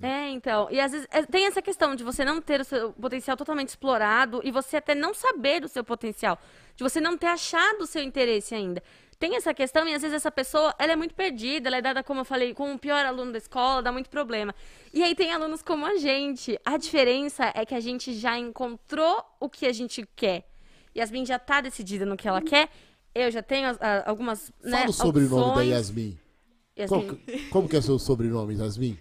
É, 0.00 0.28
então. 0.30 0.68
E 0.70 0.80
às 0.80 0.92
vezes 0.92 1.06
é, 1.10 1.22
tem 1.22 1.46
essa 1.46 1.62
questão 1.62 1.94
de 1.94 2.04
você 2.04 2.24
não 2.24 2.40
ter 2.40 2.60
o 2.60 2.64
seu 2.64 2.92
potencial 2.92 3.36
totalmente 3.36 3.68
explorado 3.70 4.40
e 4.44 4.50
você 4.50 4.76
até 4.76 4.94
não 4.94 5.14
saber 5.14 5.60
do 5.60 5.68
seu 5.68 5.82
potencial. 5.82 6.38
De 6.76 6.82
você 6.82 7.00
não 7.00 7.16
ter 7.16 7.28
achado 7.28 7.82
o 7.82 7.86
seu 7.86 8.02
interesse 8.02 8.54
ainda. 8.54 8.82
Tem 9.18 9.36
essa 9.36 9.54
questão 9.54 9.86
e 9.88 9.94
às 9.94 10.02
vezes 10.02 10.16
essa 10.16 10.30
pessoa, 10.30 10.74
ela 10.78 10.92
é 10.92 10.96
muito 10.96 11.14
perdida, 11.14 11.68
ela 11.68 11.76
é 11.76 11.82
dada, 11.82 12.02
como 12.02 12.20
eu 12.20 12.24
falei, 12.24 12.52
como 12.54 12.74
o 12.74 12.78
pior 12.78 13.04
aluno 13.06 13.32
da 13.32 13.38
escola, 13.38 13.82
dá 13.82 13.90
muito 13.92 14.10
problema. 14.10 14.54
E 14.92 15.02
aí 15.02 15.14
tem 15.14 15.32
alunos 15.32 15.62
como 15.62 15.86
a 15.86 15.96
gente. 15.96 16.58
A 16.64 16.76
diferença 16.76 17.52
é 17.54 17.64
que 17.64 17.74
a 17.74 17.80
gente 17.80 18.12
já 18.14 18.38
encontrou 18.38 19.22
o 19.40 19.48
que 19.48 19.66
a 19.66 19.72
gente 19.72 20.06
quer. 20.16 20.48
Yasmin 20.96 21.24
já 21.26 21.38
tá 21.38 21.60
decidida 21.60 22.04
no 22.06 22.16
que 22.16 22.28
ela 22.28 22.40
quer. 22.42 22.68
Eu 23.14 23.30
já 23.30 23.42
tenho 23.42 23.68
a- 23.80 24.02
algumas, 24.08 24.52
né, 24.62 24.78
Fala 24.78 24.90
o 24.90 24.92
sobrenome 24.92 25.30
da 25.42 25.48
opções. 25.48 25.68
Yasmin. 25.70 26.18
Yasmin. 26.78 26.88
Como, 27.06 27.16
que- 27.16 27.38
como 27.50 27.68
que 27.68 27.76
é 27.76 27.80
seu 27.80 27.98
sobrenome, 27.98 28.54
Yasmin? 28.56 28.98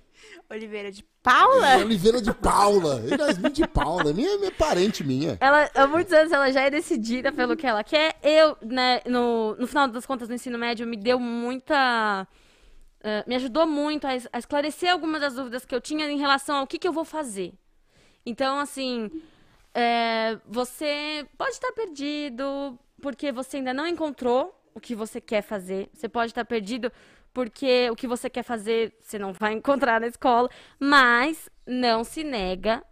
Oliveira 0.53 0.91
de 0.91 1.03
Paula? 1.21 1.77
Oliveira 1.77 2.21
de 2.21 2.33
Paula. 2.33 3.01
Yasmin 3.09 3.51
de 3.51 3.67
Paula. 3.67 4.13
Minha, 4.13 4.37
minha 4.37 4.51
parente 4.51 5.03
minha. 5.03 5.37
Ela, 5.39 5.69
há 5.73 5.87
muitos 5.87 6.13
anos, 6.13 6.31
ela 6.31 6.51
já 6.51 6.61
é 6.61 6.69
decidida 6.69 7.31
pelo 7.31 7.55
que 7.55 7.65
ela 7.65 7.83
quer. 7.83 8.15
Eu, 8.21 8.57
né, 8.61 9.01
no, 9.05 9.55
no 9.55 9.65
final 9.67 9.87
das 9.87 10.05
contas, 10.05 10.29
no 10.29 10.35
ensino 10.35 10.57
médio, 10.59 10.85
me 10.85 10.97
deu 10.97 11.19
muita. 11.19 12.27
eh, 13.03 13.23
me 13.27 13.35
ajudou 13.35 13.65
muito 13.65 14.05
a, 14.05 14.11
a 14.31 14.39
esclarecer 14.39 14.91
algumas 14.91 15.21
das 15.21 15.33
dúvidas 15.35 15.65
que 15.65 15.73
eu 15.73 15.81
tinha 15.81 16.09
em 16.09 16.17
relação 16.19 16.57
ao 16.57 16.67
que, 16.67 16.77
que 16.77 16.87
eu 16.87 16.93
vou 16.93 17.05
fazer. 17.05 17.53
Então, 18.25 18.59
assim, 18.59 19.09
é, 19.73 20.37
você 20.47 21.25
pode 21.37 21.51
estar 21.51 21.71
perdido 21.73 22.77
porque 23.01 23.31
você 23.31 23.57
ainda 23.57 23.73
não 23.73 23.87
encontrou 23.87 24.53
o 24.73 24.79
que 24.79 24.95
você 24.95 25.19
quer 25.19 25.41
fazer. 25.41 25.89
Você 25.93 26.07
pode 26.07 26.31
estar 26.31 26.45
perdido 26.45 26.91
porque 27.33 27.89
o 27.89 27.95
que 27.95 28.07
você 28.07 28.29
quer 28.29 28.43
fazer 28.43 28.95
você 29.01 29.17
não 29.17 29.33
vai 29.33 29.53
encontrar 29.53 29.99
na 29.99 30.07
escola. 30.07 30.49
Mas 30.79 31.49
não 31.65 32.03
se 32.03 32.23
nega 32.23 32.83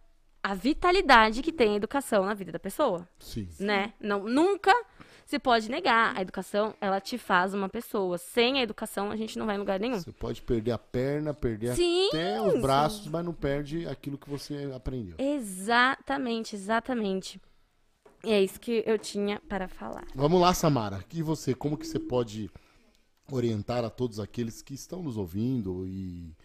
a 0.43 0.55
vitalidade 0.55 1.41
que 1.41 1.51
tem 1.51 1.73
a 1.73 1.77
educação 1.77 2.25
na 2.25 2.33
vida 2.33 2.51
da 2.51 2.59
pessoa, 2.59 3.07
Sim. 3.19 3.47
né? 3.59 3.93
Não, 3.99 4.23
nunca 4.23 4.73
se 5.25 5.37
pode 5.39 5.69
negar. 5.69 6.17
A 6.17 6.21
educação, 6.21 6.73
ela 6.81 6.99
te 6.99 7.17
faz 7.17 7.53
uma 7.53 7.69
pessoa. 7.69 8.17
Sem 8.17 8.59
a 8.59 8.63
educação, 8.63 9.11
a 9.11 9.15
gente 9.15 9.37
não 9.37 9.45
vai 9.45 9.55
em 9.55 9.59
lugar 9.59 9.79
nenhum. 9.79 9.99
Você 9.99 10.11
pode 10.11 10.41
perder 10.41 10.71
a 10.71 10.77
perna, 10.77 11.33
perder 11.33 11.75
Sim, 11.75 12.07
até 12.07 12.41
os 12.41 12.59
braços, 12.59 13.07
mas 13.07 13.23
não 13.23 13.33
perde 13.33 13.87
aquilo 13.87 14.17
que 14.17 14.29
você 14.29 14.71
aprendeu. 14.75 15.15
Exatamente, 15.17 16.55
exatamente. 16.55 17.39
E 18.23 18.31
é 18.31 18.41
isso 18.41 18.59
que 18.59 18.83
eu 18.85 18.99
tinha 18.99 19.39
para 19.47 19.67
falar. 19.67 20.05
Vamos 20.13 20.39
lá, 20.39 20.53
Samara. 20.53 21.03
E 21.13 21.23
você, 21.23 21.55
como 21.55 21.77
que 21.77 21.87
você 21.87 21.97
pode 21.97 22.51
orientar 23.29 23.83
a 23.83 23.89
todos 23.89 24.19
aqueles 24.19 24.61
que 24.61 24.73
estão 24.73 25.03
nos 25.03 25.17
ouvindo 25.17 25.85
e 25.87 26.35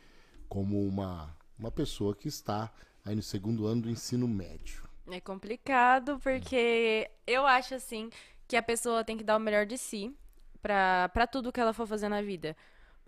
como 0.49 0.87
uma, 0.87 1.37
uma 1.59 1.70
pessoa 1.70 2.14
que 2.14 2.29
está 2.29 2.72
aí 3.05 3.14
no 3.14 3.22
segundo 3.22 3.66
ano 3.66 3.83
do 3.83 3.91
ensino 3.91 4.27
médio? 4.27 4.85
É 5.09 5.20
complicado 5.20 6.18
porque 6.20 7.11
eu 7.27 7.47
acho 7.47 7.74
assim 7.74 8.11
que 8.49 8.57
a 8.57 8.62
pessoa 8.62 9.05
tem 9.05 9.16
que 9.16 9.24
dar 9.24 9.37
o 9.37 9.41
melhor 9.41 9.66
de 9.66 9.79
si 9.79 10.14
pra 10.61 11.27
tudo 11.31 11.53
que 11.53 11.61
ela 11.61 11.72
for 11.72 11.87
fazer 11.87 12.09
na 12.09 12.22
vida. 12.22 12.57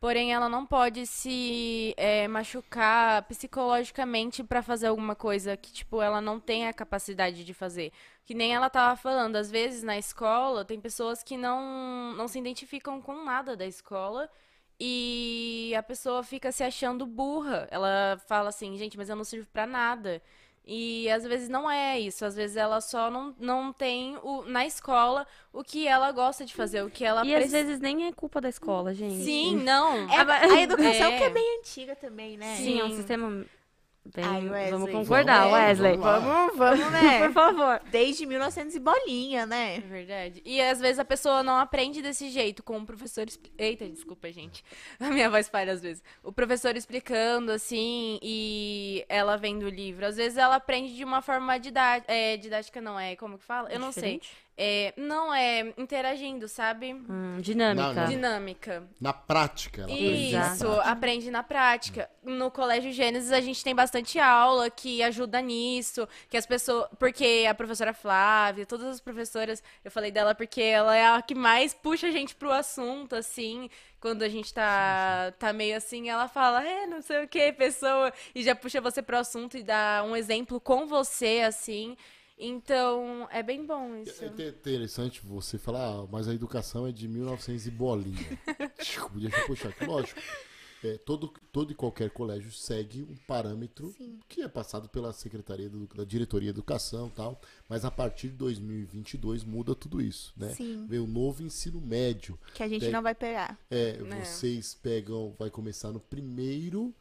Porém, 0.00 0.32
ela 0.32 0.48
não 0.48 0.64
pode 0.64 1.06
se 1.06 1.92
é, 1.96 2.28
machucar 2.28 3.22
psicologicamente 3.24 4.44
pra 4.44 4.62
fazer 4.62 4.86
alguma 4.86 5.16
coisa 5.16 5.56
que, 5.56 5.72
tipo, 5.72 6.00
ela 6.00 6.20
não 6.20 6.38
tem 6.38 6.68
a 6.68 6.72
capacidade 6.72 7.44
de 7.44 7.52
fazer. 7.52 7.92
Que 8.24 8.32
nem 8.32 8.54
ela 8.54 8.70
tava 8.70 8.94
falando, 8.96 9.36
às 9.36 9.50
vezes 9.50 9.82
na 9.82 9.98
escola 9.98 10.64
tem 10.64 10.80
pessoas 10.80 11.22
que 11.22 11.36
não, 11.36 12.12
não 12.14 12.28
se 12.28 12.38
identificam 12.38 13.00
com 13.02 13.24
nada 13.24 13.56
da 13.56 13.66
escola 13.66 14.30
e 14.78 15.74
a 15.76 15.82
pessoa 15.82 16.22
fica 16.22 16.52
se 16.52 16.62
achando 16.62 17.04
burra. 17.06 17.66
Ela 17.70 18.18
fala 18.28 18.50
assim, 18.50 18.76
gente, 18.76 18.96
mas 18.96 19.08
eu 19.08 19.16
não 19.16 19.24
sirvo 19.24 19.48
pra 19.52 19.66
nada. 19.66 20.22
E 20.70 21.10
às 21.10 21.24
vezes 21.24 21.48
não 21.48 21.70
é 21.70 21.98
isso, 21.98 22.26
às 22.26 22.36
vezes 22.36 22.54
ela 22.58 22.78
só 22.82 23.10
não, 23.10 23.34
não 23.40 23.72
tem 23.72 24.18
o, 24.22 24.42
na 24.42 24.66
escola 24.66 25.26
o 25.50 25.64
que 25.64 25.88
ela 25.88 26.12
gosta 26.12 26.44
de 26.44 26.54
fazer, 26.54 26.82
o 26.82 26.90
que 26.90 27.06
ela 27.06 27.24
E 27.24 27.34
às 27.34 27.50
vezes 27.50 27.80
nem 27.80 28.06
é 28.06 28.12
culpa 28.12 28.38
da 28.38 28.50
escola, 28.50 28.92
gente. 28.92 29.24
Sim, 29.24 29.56
não. 29.56 29.94
É, 30.10 30.18
a 30.18 30.60
educação 30.60 31.10
É. 31.10 31.16
que 31.16 31.24
é 31.24 31.30
meio 31.30 31.58
antiga 31.60 31.96
também, 31.96 32.36
né? 32.36 32.54
Sim, 32.56 32.80
é 32.80 32.84
um 32.84 32.94
sistema 32.94 33.46
bem... 34.04 34.24
Ai, 34.24 34.48
Wesley. 34.48 34.70
Vamos 34.70 34.90
concordar, 34.90 35.40
Vamos 35.44 35.54
Wesley. 35.54 35.96
vamos. 35.96 36.56
Vamos, 36.56 36.90
né? 36.92 37.18
Por 37.26 37.32
favor. 37.32 37.80
Desde 37.90 38.26
1900 38.26 38.74
e 38.74 38.80
bolinha, 38.80 39.42
É 39.42 39.46
né? 39.46 39.80
verdade. 39.80 40.42
E 40.44 40.60
às 40.60 40.80
vezes 40.80 40.98
a 40.98 41.04
pessoa 41.04 41.42
não 41.42 41.56
aprende 41.58 42.00
desse 42.02 42.30
jeito, 42.30 42.62
com 42.62 42.78
o 42.78 42.86
professor. 42.86 43.26
Eita, 43.58 43.88
desculpa, 43.88 44.30
gente. 44.32 44.64
A 45.00 45.10
minha 45.10 45.28
voz 45.30 45.48
falha 45.48 45.72
às 45.72 45.80
vezes. 45.82 46.02
O 46.22 46.32
professor 46.32 46.76
explicando, 46.76 47.52
assim, 47.52 48.18
e 48.22 49.04
ela 49.08 49.36
vendo 49.36 49.64
o 49.64 49.68
livro. 49.68 50.06
Às 50.06 50.16
vezes 50.16 50.38
ela 50.38 50.56
aprende 50.56 50.96
de 50.96 51.04
uma 51.04 51.20
forma 51.22 51.58
didática. 51.58 52.12
É, 52.12 52.36
didática 52.36 52.80
não 52.80 52.98
é, 52.98 53.14
como 53.16 53.38
que 53.38 53.44
fala? 53.44 53.70
Eu 53.70 53.78
não 53.78 53.92
sei. 53.92 54.20
É, 54.60 54.92
não, 54.96 55.32
é 55.32 55.72
interagindo, 55.78 56.48
sabe? 56.48 56.92
Hum, 56.92 57.38
dinâmica. 57.40 57.92
Não, 57.92 57.94
não. 57.94 58.08
Dinâmica. 58.08 58.82
Na 59.00 59.12
prática, 59.12 59.82
ela 59.82 59.92
aprende 59.92 60.32
na 60.32 60.52
Isso, 60.52 60.64
prática. 60.64 60.90
aprende 60.90 61.30
na 61.30 61.42
prática. 61.44 62.10
No 62.24 62.50
Colégio 62.50 62.90
Gênesis 62.92 63.30
a 63.30 63.40
gente 63.40 63.62
tem 63.62 63.72
bastante 63.72 64.18
aula 64.18 64.68
que 64.68 65.00
ajuda 65.00 65.40
nisso, 65.40 66.08
que 66.28 66.36
as 66.36 66.44
pessoas, 66.44 66.88
porque 66.98 67.46
a 67.48 67.54
professora 67.54 67.94
Flávia, 67.94 68.66
todas 68.66 68.88
as 68.88 69.00
professoras, 69.00 69.62
eu 69.84 69.92
falei 69.92 70.10
dela 70.10 70.34
porque 70.34 70.60
ela 70.60 70.96
é 70.96 71.06
a 71.06 71.22
que 71.22 71.36
mais 71.36 71.72
puxa 71.72 72.08
a 72.08 72.10
gente 72.10 72.34
pro 72.34 72.50
assunto, 72.50 73.14
assim, 73.14 73.70
quando 74.00 74.24
a 74.24 74.28
gente 74.28 74.52
tá, 74.52 75.32
tá 75.38 75.52
meio 75.52 75.76
assim, 75.76 76.08
ela 76.08 76.26
fala, 76.26 76.66
é, 76.66 76.84
não 76.84 77.00
sei 77.00 77.22
o 77.22 77.28
que, 77.28 77.52
pessoa, 77.52 78.12
e 78.34 78.42
já 78.42 78.56
puxa 78.56 78.80
você 78.80 79.00
pro 79.00 79.18
assunto 79.18 79.56
e 79.56 79.62
dá 79.62 80.04
um 80.04 80.16
exemplo 80.16 80.60
com 80.60 80.84
você, 80.84 81.42
assim. 81.46 81.96
Então, 82.38 83.26
é 83.30 83.42
bem 83.42 83.66
bom 83.66 83.96
isso. 83.96 84.22
É 84.24 84.28
inte- 84.28 84.46
interessante 84.48 85.20
você 85.24 85.58
falar, 85.58 85.86
ah, 86.02 86.06
mas 86.10 86.28
a 86.28 86.34
educação 86.34 86.86
é 86.86 86.92
de 86.92 87.08
1900 87.08 87.66
e 87.66 87.70
bolinha. 87.70 88.38
Deixa 88.76 89.00
eu 89.00 89.46
puxar 89.46 89.70
aqui, 89.70 89.84
lógico. 89.84 90.20
É, 90.84 90.96
todo, 90.96 91.32
todo 91.50 91.72
e 91.72 91.74
qualquer 91.74 92.08
colégio 92.10 92.52
segue 92.52 93.02
um 93.02 93.16
parâmetro 93.26 93.92
que 94.28 94.42
é 94.42 94.46
passado 94.46 94.88
pela 94.88 95.12
Secretaria 95.12 95.68
do- 95.68 95.88
da 95.88 96.04
Diretoria 96.04 96.52
de 96.52 96.56
Educação 96.56 97.08
e 97.08 97.10
tal, 97.10 97.40
mas 97.68 97.84
a 97.84 97.90
partir 97.90 98.28
de 98.28 98.36
2022 98.36 99.42
muda 99.42 99.74
tudo 99.74 100.00
isso, 100.00 100.32
né? 100.36 100.50
Sim. 100.50 100.86
Vem 100.88 101.00
o 101.00 101.06
novo 101.08 101.42
ensino 101.42 101.80
médio. 101.80 102.38
Que 102.54 102.62
a 102.62 102.68
gente 102.68 102.82
Tem- 102.82 102.92
não 102.92 103.02
vai 103.02 103.12
pegar. 103.16 103.58
É, 103.68 103.98
É. 103.98 104.24
vocês 104.24 104.72
pegam, 104.80 105.34
vai 105.36 105.50
começar 105.50 105.90
no 105.90 105.98
primeiro 105.98 106.94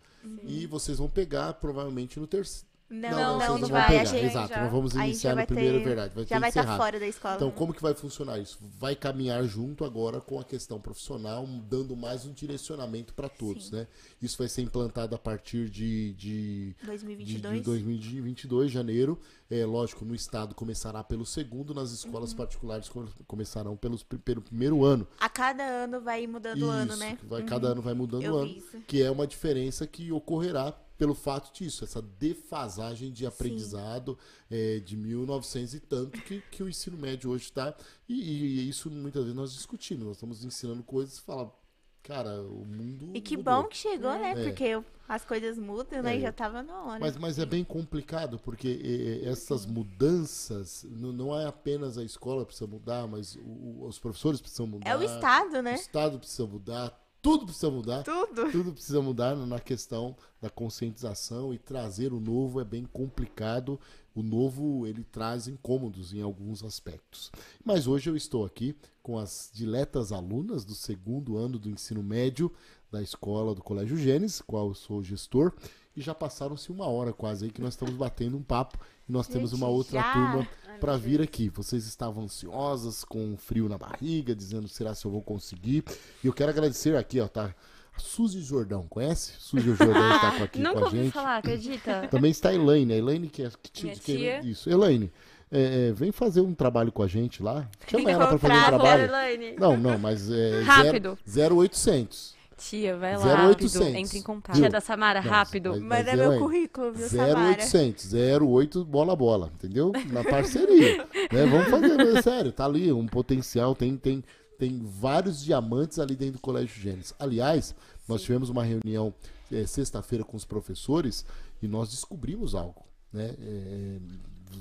e 0.43 0.65
vocês 0.65 0.97
vão 0.97 1.07
pegar 1.07 1.53
provavelmente 1.53 2.19
no 2.19 2.25
terceiro. 2.25 2.65
Não, 2.89 3.09
Não, 3.09 3.37
não, 3.39 3.57
não 3.57 3.67
vai. 3.67 3.87
pegar, 3.87 4.01
a 4.01 4.05
gente, 4.05 4.25
exato. 4.27 4.47
já- 4.49 4.63
Não 4.63 4.69
vamos 4.71 4.93
iniciar 4.95 5.35
no 5.35 5.45
primeiro, 5.45 5.79
ter- 5.79 5.83
verdade. 5.83 6.15
Vai 6.15 6.25
já 6.25 6.39
vai 6.39 6.47
estar 6.49 6.61
encerrado. 6.61 6.77
fora 6.77 6.99
da 6.99 7.07
escola. 7.07 7.35
Então, 7.35 7.51
como 7.51 7.73
que 7.73 7.81
vai 7.81 7.93
funcionar 7.93 8.39
isso? 8.39 8.57
Vai 8.79 8.95
caminhar 8.95 9.43
junto 9.43 9.83
agora 9.83 10.21
com 10.21 10.39
a 10.39 10.43
questão 10.45 10.79
profissional, 10.79 11.45
dando 11.69 11.97
mais 11.97 12.25
um 12.25 12.31
direcionamento 12.31 13.13
para 13.13 13.27
todos, 13.27 13.71
né? 13.71 13.87
Isso 14.21 14.37
vai 14.37 14.47
ser 14.47 14.61
implantado 14.61 15.13
a 15.13 15.17
partir 15.19 15.69
de, 15.69 16.13
de, 16.13 16.73
de, 16.75 16.75
2022. 16.85 17.55
de 17.57 17.61
2022, 17.61 18.71
janeiro. 18.71 19.19
É, 19.49 19.65
lógico, 19.65 20.05
no 20.05 20.15
estado 20.15 20.55
começará 20.55 21.03
pelo 21.03 21.25
segundo, 21.25 21.73
nas 21.73 21.91
escolas 21.91 22.31
Uhum. 22.31 22.37
particulares 22.37 22.87
come- 22.89 23.09
começarão 23.27 23.75
pelos, 23.75 24.03
pelo 24.03 24.41
primeiro 24.41 24.85
ano. 24.85 25.05
A 25.19 25.27
cada 25.29 25.63
ano 25.63 25.99
vai 26.01 26.25
mudando 26.27 26.61
o 26.63 26.69
ano, 26.69 26.95
né? 26.95 27.17
vai, 27.23 27.43
cada 27.43 27.67
ano 27.69 27.81
vai 27.81 27.93
mudando 27.93 28.23
o 28.25 28.37
ano, 28.37 28.47
isso. 28.51 28.77
que 28.87 29.01
é 29.01 29.11
uma 29.11 29.27
diferença 29.27 29.85
que 29.87 30.11
ocorrerá 30.11 30.73
pelo 30.97 31.13
fato 31.13 31.53
disso, 31.53 31.83
essa 31.83 32.01
defasagem 32.01 33.11
de 33.11 33.25
aprendizado 33.25 34.17
é, 34.49 34.79
de 34.79 34.97
1900 34.97 35.73
e 35.75 35.79
tanto 35.79 36.19
que, 36.21 36.41
que 36.51 36.63
o 36.63 36.67
ensino 36.69 36.97
médio 36.97 37.29
hoje 37.31 37.45
está. 37.45 37.75
E, 38.09 38.13
e 38.15 38.69
isso 38.69 38.89
muitas 38.89 39.21
vezes 39.23 39.35
nós 39.35 39.53
discutimos, 39.53 40.05
nós 40.05 40.15
estamos 40.17 40.43
ensinando 40.43 40.81
coisas 40.83 41.17
e 41.17 41.21
fala, 41.21 41.53
cara, 42.01 42.41
o 42.41 42.65
mundo. 42.65 43.11
E 43.13 43.21
que 43.21 43.37
mudou. 43.37 43.63
bom 43.63 43.67
que 43.69 43.77
chegou, 43.77 44.11
né? 44.17 44.31
É. 44.31 44.43
Porque 44.43 44.81
as 45.07 45.23
coisas 45.23 45.57
mudam, 45.57 46.01
né? 46.01 46.15
É. 46.15 46.17
E 46.17 46.21
já 46.21 46.31
tava 46.31 46.63
na 46.63 46.81
hora. 46.83 46.99
Mas, 46.99 47.15
mas 47.17 47.37
é 47.39 47.45
bem 47.45 47.63
complicado, 47.63 48.39
porque 48.39 48.67
eh, 48.83 49.25
eh, 49.25 49.29
essas 49.29 49.65
mudanças, 49.65 50.85
não, 50.89 51.11
não 51.11 51.39
é 51.39 51.45
apenas 51.45 51.97
a 51.97 52.03
escola 52.03 52.41
que 52.41 52.47
precisa 52.47 52.67
mudar, 52.69 53.07
mas 53.07 53.35
o- 53.35 53.39
o- 53.39 53.87
os 53.87 53.99
professores 53.99 54.39
precisam 54.41 54.67
mudar. 54.67 54.89
É 54.89 54.97
o 54.97 55.03
Estado, 55.03 55.57
O 55.57 55.61
né? 55.61 55.75
Estado 55.75 56.17
precisa 56.19 56.45
mudar, 56.47 57.06
tudo 57.27 57.45
precisa 57.45 57.69
mudar. 57.69 58.03
Tudo. 58.03 58.51
Tudo 58.51 58.71
precisa 58.71 59.01
mudar 59.01 59.35
na 59.35 59.59
questão 59.59 60.15
da 60.41 60.49
conscientização 60.49 61.53
e 61.53 61.57
trazer 61.57 62.13
o 62.13 62.21
novo 62.21 62.61
é 62.61 62.63
bem 62.63 62.85
complicado. 62.85 63.77
O 64.15 64.23
novo 64.23 64.87
ele 64.87 65.03
traz 65.03 65.45
incômodos 65.45 66.13
em 66.13 66.21
alguns 66.21 66.63
aspectos. 66.63 67.29
Mas 67.65 67.85
hoje 67.85 68.09
eu 68.09 68.15
estou 68.15 68.45
aqui 68.45 68.73
com 69.03 69.17
as 69.17 69.51
diletas 69.53 70.13
alunas 70.13 70.63
do 70.63 70.73
segundo 70.73 71.35
ano 71.37 71.59
do 71.59 71.69
ensino 71.69 72.01
médio 72.01 72.49
da 72.89 73.01
escola 73.01 73.53
do 73.53 73.61
Colégio 73.61 73.97
Gênesis, 73.97 74.41
qual 74.41 74.69
eu 74.69 74.73
sou 74.73 75.03
gestor, 75.03 75.51
e 75.97 76.01
já 76.01 76.13
passaram-se 76.13 76.71
uma 76.71 76.85
hora 76.87 77.11
quase 77.11 77.45
aí 77.45 77.51
que 77.51 77.59
nós 77.59 77.73
estamos 77.73 77.95
batendo 77.95 78.37
um 78.37 78.43
papo 78.43 78.77
e 79.09 79.11
nós 79.11 79.27
temos 79.27 79.51
uma 79.51 79.67
outra 79.67 79.99
já? 79.99 80.13
turma 80.13 80.47
para 80.79 80.95
vir 80.95 81.19
aqui. 81.21 81.49
Vocês 81.49 81.87
estavam 81.87 82.25
ansiosas, 82.25 83.03
com 83.03 83.35
frio 83.35 83.67
na 83.67 83.79
barriga, 83.79 84.35
dizendo 84.35 84.67
será 84.67 84.93
se 84.93 85.03
eu 85.05 85.11
vou 85.11 85.23
conseguir. 85.23 85.83
E 86.23 86.27
eu 86.27 86.33
quero 86.33 86.51
agradecer 86.51 86.95
aqui, 86.95 87.19
ó, 87.19 87.27
tá? 87.27 87.51
A 87.95 87.99
Suzy 87.99 88.41
Jordão, 88.43 88.85
conhece? 88.87 89.33
Suzy 89.39 89.73
Jordão 89.73 90.15
está 90.15 90.29
aqui 90.45 90.59
Nunca 90.59 90.73
com 90.73 90.79
a 90.81 90.83
ouvi 90.85 90.97
gente. 90.99 91.11
falar, 91.13 91.37
acredita? 91.37 92.07
Também 92.11 92.29
está 92.29 92.49
a 92.49 92.53
Elaine, 92.53 92.93
a 92.93 92.97
Elaine 92.97 93.27
que 93.27 93.41
é 93.41 93.49
que, 93.63 93.71
que- 93.89 93.99
tia. 93.99 94.39
isso. 94.41 94.69
Elaine, 94.69 95.11
é, 95.51 95.87
é, 95.89 95.93
vem 95.93 96.11
fazer 96.11 96.41
um 96.41 96.53
trabalho 96.53 96.91
com 96.91 97.01
a 97.01 97.07
gente 97.07 97.41
lá. 97.41 97.67
Chama 97.89 98.11
ela 98.11 98.27
para 98.27 98.37
fazer 98.37 98.53
um 98.53 98.65
trabalho. 98.65 99.03
Elaine. 99.03 99.55
Não, 99.57 99.75
não, 99.75 99.97
mas 99.97 100.29
é 100.29 100.61
Rápido. 100.61 101.17
0800. 101.25 102.36
Tia, 102.57 102.97
vai 102.97 103.15
lá, 103.17 103.47
0800. 103.47 103.73
rápido, 103.75 103.97
entre 103.97 104.17
em 104.17 104.21
contato. 104.23 104.55
Viu? 104.55 104.63
Tia 104.63 104.69
da 104.71 104.81
Samara, 104.81 105.21
Não, 105.21 105.29
rápido. 105.29 105.69
mas- 105.69 105.79
Manda 105.81 105.95
mas, 105.95 106.05
meu 106.15 106.23
Elaine, 106.25 106.41
currículo, 106.43 106.91
viu, 106.93 107.07
Samara? 107.09 107.61
0800, 107.63 108.13
08 108.41 108.83
bola 108.85 109.15
bola, 109.15 109.51
entendeu? 109.55 109.91
Na 110.11 110.23
parceria. 110.23 110.97
né? 111.31 111.45
Vamos 111.45 111.67
fazer, 111.69 111.99
é 111.99 112.21
sério, 112.21 112.51
tá 112.51 112.65
ali 112.65 112.91
um 112.91 113.05
potencial, 113.07 113.75
tem, 113.75 113.95
tem, 113.95 114.23
tem 114.57 114.81
vários 114.83 115.43
diamantes 115.43 115.99
ali 115.99 116.15
dentro 116.15 116.33
do 116.33 116.39
Colégio 116.41 116.81
Gênesis. 116.81 117.13
Aliás, 117.19 117.75
Nós 118.07 118.21
tivemos 118.21 118.49
uma 118.49 118.63
reunião 118.63 119.13
eh, 119.51 119.65
sexta-feira 119.67 120.23
com 120.23 120.37
os 120.37 120.45
professores 120.45 121.25
e 121.61 121.67
nós 121.67 121.89
descobrimos 121.89 122.55
algo, 122.55 122.85
né? 123.11 123.35
É, 123.37 123.97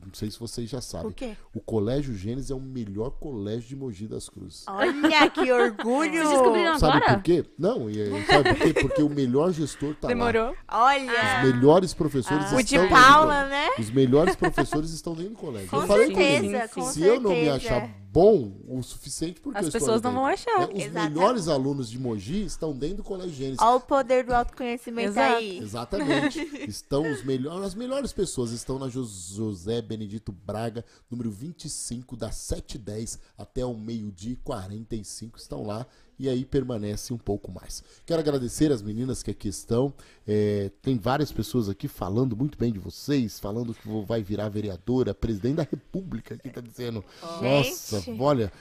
não 0.05 0.13
sei 0.15 0.31
se 0.31 0.39
vocês 0.39 0.69
já 0.69 0.81
sabem. 0.81 1.09
O 1.09 1.13
quê? 1.13 1.37
O 1.55 1.61
Colégio 1.61 2.15
Gênesis 2.15 2.51
é 2.51 2.55
o 2.55 2.61
melhor 2.61 3.11
colégio 3.11 3.69
de 3.69 3.77
Mogi 3.77 4.07
das 4.07 4.29
Cruzes. 4.29 4.65
Olha 4.67 5.31
que 5.31 5.51
orgulho! 5.53 6.13
Vocês 6.23 6.29
descobriram 6.31 6.79
Sabe 6.79 6.97
agora? 6.99 7.15
por 7.15 7.23
quê? 7.23 7.45
Não, 7.59 7.91
e, 7.91 8.25
sabe 8.27 8.55
por 8.55 8.59
quê? 8.59 8.73
Porque 8.75 9.03
o 9.03 9.09
melhor 9.09 9.53
gestor 9.53 9.95
tá 9.95 10.09
lá. 10.09 10.15
Demorou? 10.15 10.55
Olha! 10.69 11.13
Os 11.45 11.53
melhores 11.53 11.95
professores 11.95 12.53
O 12.53 12.57
de 12.63 12.75
estão 12.77 12.89
Paula, 12.89 13.35
dentro. 13.45 13.51
né? 13.51 13.69
Os 13.79 13.91
melhores 13.91 14.37
professores 14.37 14.91
estão 14.91 15.15
dentro 15.15 15.33
do 15.35 15.39
colégio. 15.39 15.69
Com 15.71 15.77
eu 15.83 15.87
falei 15.87 16.11
com 16.13 16.21
ele. 16.21 16.51
certeza, 16.51 16.69
sim, 16.69 16.81
com 16.81 16.87
sim. 16.87 16.93
Se 16.93 17.01
certeza. 17.01 17.15
eu 17.17 17.21
não 17.21 17.31
me 17.31 17.49
achar 17.49 17.89
bom 18.17 18.51
o 18.67 18.83
suficiente, 18.83 19.43
porque 19.43 19.59
As 19.59 19.69
pessoas 19.69 20.01
não 20.01 20.11
vão 20.15 20.25
achar. 20.27 20.61
Né? 20.61 20.67
Os 20.75 20.81
Exatamente. 20.85 21.15
melhores 21.15 21.49
alunos 21.49 21.91
de 21.91 21.99
Mogi 21.99 22.45
estão 22.45 22.73
dentro 22.73 22.97
do 22.99 23.05
Colégio 23.05 23.35
Gênesis. 23.35 23.61
Olha 23.61 23.77
o 23.77 23.81
poder 23.81 24.25
do 24.25 24.33
autoconhecimento 24.33 25.11
Exato. 25.11 25.35
aí. 25.37 25.59
Exatamente. 25.59 26.39
Estão 26.67 27.11
os 27.13 27.23
melhores, 27.23 27.63
as 27.67 27.75
melhores 27.75 28.13
pessoas 28.15 28.53
estão 28.53 28.79
na 28.79 28.89
Jos- 28.89 29.33
José 29.35 29.83
Benedito 29.83 30.33
Braga, 30.33 30.83
número 31.11 31.31
25, 31.31 32.17
das 32.17 32.37
7h10 32.37 33.19
até 33.37 33.65
o 33.67 33.75
meio-dia 33.77 34.33
e 34.33 34.37
45 34.37 35.39
estão 35.39 35.63
lá 35.67 35.87
e 36.19 36.29
aí 36.29 36.45
permanece 36.45 37.13
um 37.13 37.19
pouco 37.19 37.51
mais. 37.51 37.83
Quero 38.05 38.21
agradecer 38.21 38.73
as 38.73 38.83
meninas 38.83 39.23
que 39.23 39.31
aqui 39.31 39.49
estão. 39.49 39.93
É, 40.27 40.71
tem 40.83 40.97
várias 40.99 41.31
pessoas 41.31 41.69
aqui 41.69 41.89
falando 41.89 42.37
muito 42.37 42.57
bem 42.59 42.73
de 42.73 42.79
vocês, 42.79 43.39
falando 43.39 43.75
que 43.75 43.89
vai 44.07 44.23
virar 44.23 44.49
vereadora, 44.49 45.15
presidente 45.15 45.57
da 45.57 45.63
República, 45.63 46.35
aqui 46.35 46.49
tá 46.51 46.61
dizendo. 46.61 47.05
Nossa, 47.43 48.01
Gente. 48.01 48.21
olha, 48.21 48.53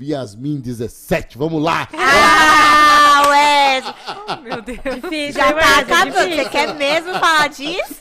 Yasmin 0.00 0.60
17, 0.60 1.38
vamos 1.38 1.62
lá! 1.62 1.88
Ah, 1.96 3.22
Wesley! 3.28 3.94
Meu 4.42 4.62
Deus. 4.62 4.78
Difícil, 5.02 5.32
Já 5.34 5.52
tá 5.52 5.78
acabando. 5.78 6.34
Você 6.34 6.48
quer 6.48 6.74
mesmo 6.74 7.12
falar 7.14 7.48
disso? 7.48 7.98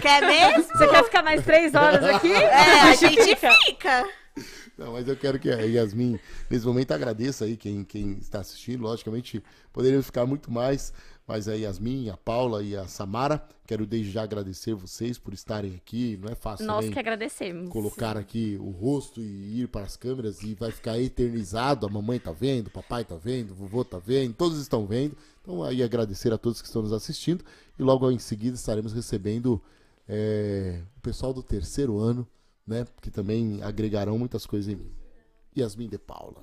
Quer 0.00 0.26
mesmo? 0.26 0.64
Você 0.64 0.88
quer 0.88 1.04
ficar 1.04 1.22
mais 1.22 1.44
três 1.44 1.74
horas 1.74 2.02
aqui? 2.04 2.32
É, 2.32 2.80
a 2.82 2.94
gente 2.94 3.36
fica. 3.36 4.04
Não, 4.76 4.92
mas 4.92 5.06
eu 5.06 5.16
quero 5.16 5.38
que 5.38 5.50
a 5.50 5.60
Yasmin, 5.60 6.18
nesse 6.50 6.66
momento, 6.66 6.92
agradeça 6.92 7.44
aí 7.44 7.56
quem, 7.56 7.84
quem 7.84 8.12
está 8.12 8.40
assistindo. 8.40 8.82
Logicamente, 8.82 9.42
poderíamos 9.72 10.06
ficar 10.06 10.24
muito 10.26 10.50
mais, 10.50 10.92
mas 11.26 11.46
a 11.46 11.54
Yasmin, 11.54 12.08
a 12.08 12.16
Paula 12.16 12.62
e 12.62 12.74
a 12.74 12.86
Samara, 12.86 13.46
quero 13.66 13.86
desde 13.86 14.10
já 14.10 14.22
agradecer 14.22 14.74
vocês 14.74 15.18
por 15.18 15.34
estarem 15.34 15.74
aqui. 15.74 16.18
Não 16.20 16.30
é 16.30 16.34
fácil 16.34 16.66
Nós 16.66 16.76
também 16.76 16.92
que 16.92 16.98
agradecemos. 16.98 17.70
colocar 17.70 18.16
aqui 18.16 18.56
o 18.60 18.70
rosto 18.70 19.20
e 19.20 19.60
ir 19.60 19.68
para 19.68 19.82
as 19.82 19.96
câmeras 19.96 20.42
e 20.42 20.54
vai 20.54 20.70
ficar 20.70 20.98
eternizado. 20.98 21.86
A 21.86 21.90
mamãe 21.90 22.18
tá 22.18 22.32
vendo, 22.32 22.68
o 22.68 22.70
papai 22.70 23.04
tá 23.04 23.16
vendo, 23.16 23.52
o 23.52 23.54
vovô 23.54 23.84
tá 23.84 23.98
vendo, 23.98 24.34
todos 24.34 24.58
estão 24.58 24.86
vendo. 24.86 25.16
Então 25.42 25.62
aí 25.62 25.82
agradecer 25.82 26.32
a 26.32 26.38
todos 26.38 26.62
que 26.62 26.68
estão 26.68 26.82
nos 26.82 26.92
assistindo 26.92 27.44
e 27.78 27.82
logo 27.82 28.10
em 28.10 28.18
seguida 28.18 28.56
estaremos 28.56 28.92
recebendo 28.92 29.60
é, 30.08 30.82
o 30.96 31.00
pessoal 31.00 31.32
do 31.32 31.42
terceiro 31.42 31.98
ano, 31.98 32.26
né? 32.66 32.86
Que 33.00 33.10
também 33.10 33.62
agregarão 33.62 34.18
muitas 34.18 34.46
coisas 34.46 34.72
em 34.72 34.76
mim. 34.76 34.94
Yasmin 35.56 35.88
de 35.88 35.98
Paula. 35.98 36.42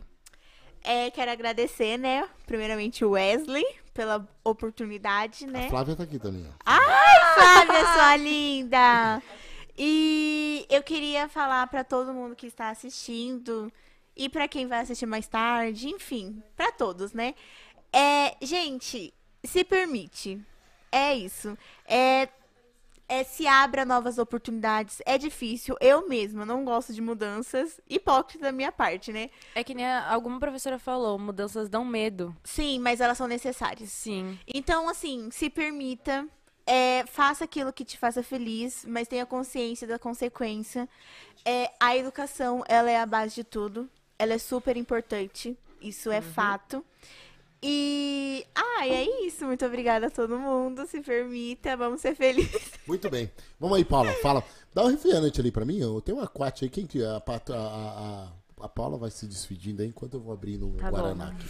É, 0.83 1.11
quero 1.11 1.31
agradecer, 1.31 1.97
né? 1.97 2.27
Primeiramente 2.45 3.03
o 3.03 3.11
Wesley 3.11 3.65
pela 3.93 4.27
oportunidade, 4.43 5.45
né? 5.45 5.65
A 5.65 5.69
Flávia 5.69 5.95
tá 5.95 6.03
aqui 6.03 6.17
também. 6.17 6.45
Ai, 6.65 7.33
Flávia, 7.33 7.93
sua 7.93 8.15
linda! 8.15 9.21
E 9.77 10.65
eu 10.69 10.83
queria 10.83 11.27
falar 11.27 11.67
pra 11.67 11.83
todo 11.83 12.13
mundo 12.13 12.35
que 12.35 12.47
está 12.47 12.69
assistindo 12.69 13.71
e 14.15 14.27
pra 14.27 14.47
quem 14.47 14.67
vai 14.67 14.79
assistir 14.79 15.05
mais 15.05 15.27
tarde, 15.27 15.89
enfim, 15.89 16.43
pra 16.55 16.71
todos, 16.71 17.13
né? 17.13 17.33
É, 17.91 18.35
gente, 18.41 19.13
se 19.43 19.63
permite. 19.63 20.39
É 20.91 21.13
isso. 21.13 21.57
É, 21.85 22.27
é 23.09 23.23
se 23.23 23.45
abra 23.47 23.83
novas 23.83 24.17
oportunidades. 24.19 25.01
É 25.05 25.17
difícil. 25.17 25.75
Eu 25.81 26.07
mesma 26.07 26.45
não 26.45 26.63
gosto 26.63 26.93
de 26.93 27.01
mudanças. 27.01 27.81
Hipócrita 27.89 28.45
da 28.45 28.51
minha 28.51 28.71
parte, 28.71 29.11
né? 29.11 29.29
É 29.55 29.63
que 29.63 29.73
nem 29.73 29.85
a- 29.85 30.09
alguma 30.13 30.39
professora 30.39 30.77
falou, 30.79 31.17
mudanças 31.19 31.67
dão 31.67 31.83
medo. 31.83 32.35
Sim, 32.43 32.79
mas 32.79 33.01
elas 33.01 33.17
são 33.17 33.27
necessárias. 33.27 33.89
Sim. 33.91 34.37
Então, 34.47 34.87
assim, 34.87 35.29
se 35.31 35.49
permita, 35.49 36.27
é, 36.65 37.03
faça 37.07 37.43
aquilo 37.45 37.73
que 37.73 37.83
te 37.83 37.97
faça 37.97 38.21
feliz, 38.21 38.85
mas 38.87 39.07
tenha 39.07 39.25
consciência 39.25 39.87
da 39.87 39.97
consequência. 39.97 40.87
É, 41.43 41.71
a 41.79 41.97
educação, 41.97 42.63
ela 42.67 42.91
é 42.91 42.97
a 42.99 43.05
base 43.05 43.35
de 43.35 43.43
tudo. 43.43 43.89
Ela 44.19 44.33
é 44.33 44.37
super 44.37 44.77
importante. 44.77 45.57
Isso 45.81 46.11
é 46.11 46.21
fato. 46.21 46.85
E. 47.61 48.45
Ah, 48.55 48.87
e 48.87 48.91
é 48.91 49.25
isso. 49.27 49.45
Muito 49.45 49.65
obrigada 49.65 50.07
a 50.07 50.09
todo 50.09 50.39
mundo. 50.39 50.85
Se 50.87 51.01
permita, 51.01 51.75
vamos 51.75 52.01
ser 52.01 52.15
felizes. 52.15 52.71
Muito 52.87 53.09
bem. 53.09 53.29
Vamos 53.59 53.77
aí, 53.77 53.85
Paula. 53.85 54.11
Fala. 54.21 54.43
Dá 54.73 54.83
um 54.85 54.87
refrigerante 54.87 55.39
ali 55.41 55.51
pra 55.51 55.65
mim. 55.65 55.77
Eu 55.79 55.99
tenho 56.01 56.17
uma 56.17 56.27
quate 56.27 56.63
aí. 56.65 56.69
Quem 56.69 56.85
que 56.87 57.01
é? 57.03 57.05
A, 57.07 57.17
a, 57.17 57.53
a, 57.55 58.31
a- 58.61 58.69
Paula 58.69 58.97
vai 58.97 59.09
se 59.09 59.25
despedindo 59.25 59.81
aí 59.81 59.87
enquanto 59.89 60.13
eu 60.15 60.19
vou 60.19 60.33
abrindo 60.33 60.67
um 60.67 60.75
Tá 60.77 60.89
bom. 60.91 60.97
Guaraná 60.97 61.29
aqui. 61.29 61.45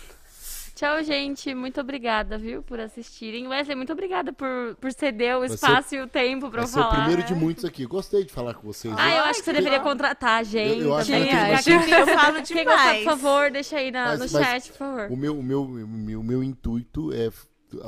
Tchau, 0.79 1.03
gente. 1.03 1.53
Muito 1.53 1.81
obrigada, 1.81 2.37
viu, 2.37 2.63
por 2.63 2.79
assistirem. 2.79 3.45
Wesley, 3.49 3.75
muito 3.75 3.91
obrigada 3.91 4.31
por, 4.31 4.77
por 4.79 4.93
ceder 4.93 5.35
o 5.35 5.39
Vai 5.39 5.49
ser- 5.49 5.55
espaço 5.55 5.95
e 5.95 6.01
o 6.01 6.07
tempo 6.07 6.49
pra 6.49 6.61
eu 6.61 6.67
ser 6.67 6.79
o 6.79 6.83
falar. 6.83 6.95
primeiro 7.03 7.23
de 7.23 7.35
muitos 7.35 7.65
aqui. 7.65 7.85
Gostei 7.85 8.23
de 8.23 8.31
falar 8.31 8.53
com 8.53 8.65
vocês. 8.65 8.93
Ah, 8.97 9.09
eu 9.09 9.23
Ai, 9.23 9.29
acho 9.29 9.39
que 9.39 9.45
você 9.45 9.51
deveria 9.53 9.81
contratar 9.81 10.39
a 10.39 10.43
gente. 10.43 10.79
Eu- 10.79 10.85
eu 10.87 10.95
acho 10.95 11.11
também. 11.11 11.27
que 11.27 11.35
vai 11.35 11.63
Quem 11.63 11.81
ser- 11.83 11.99
Eu 11.99 12.07
falo 12.07 12.41
Quem 12.43 12.63
gostar, 12.63 12.83
demais. 12.83 12.97
por 13.03 13.09
favor, 13.09 13.51
deixa 13.51 13.75
aí 13.75 13.91
na- 13.91 14.05
Mas- 14.05 14.19
no 14.31 14.39
mas 14.39 14.47
chat, 14.47 14.69
por 14.71 14.77
favor. 14.77 15.11
O 15.11 15.17
meu, 15.17 15.37
o 15.37 15.43
meu, 15.43 15.63
o 15.63 15.67
meu, 15.67 16.19
o 16.21 16.23
meu 16.23 16.41
intuito 16.41 17.11
é 17.13 17.29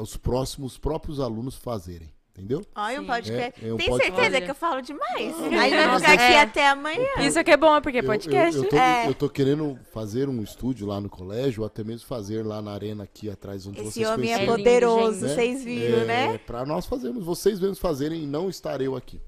os 0.02 0.18
próximos, 0.18 0.74
os 0.74 0.78
próprios 0.78 1.22
alunos 1.22 1.56
fazerem. 1.56 2.12
Entendeu? 2.42 2.66
Olha, 2.76 3.00
um 3.02 3.06
podcast. 3.06 3.64
É, 3.64 3.68
é 3.70 3.74
um 3.74 3.78
Tem 3.78 3.88
podcast. 3.88 4.16
certeza 4.16 4.36
Olha. 4.38 4.46
que 4.46 4.52
eu 4.52 4.56
falo 4.56 4.82
demais? 4.82 5.38
Não, 5.38 5.60
Aí 5.60 5.70
vai 5.70 6.00
ficar 6.00 6.14
aqui 6.14 6.24
é- 6.24 6.42
até 6.42 6.68
amanhã. 6.70 7.08
Isso 7.20 7.38
é 7.38 7.44
que 7.44 7.52
é 7.52 7.58
bom, 7.58 7.80
porque 7.82 8.00
é 8.00 8.02
Eu- 8.02 8.06
podcast. 8.06 8.58
Eu, 8.58 8.64
eu, 8.64 8.70
tô, 8.70 8.76
É. 8.76 9.08
eu 9.10 9.14
tô 9.14 9.30
querendo 9.30 9.80
fazer 9.94 10.28
um 10.28 10.42
estúdio 10.42 10.88
lá 10.88 11.00
no 11.00 11.08
colégio, 11.08 11.62
ou 11.62 11.68
até 11.68 11.84
mesmo 11.84 12.08
fazer 12.08 12.44
lá 12.44 12.60
na 12.60 12.72
arena 12.72 13.04
aqui 13.04 13.30
atrás, 13.30 13.68
onde 13.68 13.80
Esse 13.82 13.92
vocês 13.92 14.08
homem 14.10 14.32
é 14.34 14.38
conheceram, 14.38 14.56
lindo, 14.58 14.64
poderoso, 14.70 15.20
gente. 15.28 15.36
vocês 15.36 15.64
viram, 15.64 16.00
É, 16.00 16.06
né? 16.06 16.38
Pra 16.40 16.66
nós 16.66 16.88
fazermos, 16.88 17.24
vocês 17.24 17.60
mesmos 17.60 17.78
fazerem 17.78 18.24
e 18.24 18.26
não 18.26 18.50
estar 18.50 18.82
eu 18.82 18.96
aqui. 18.96 19.22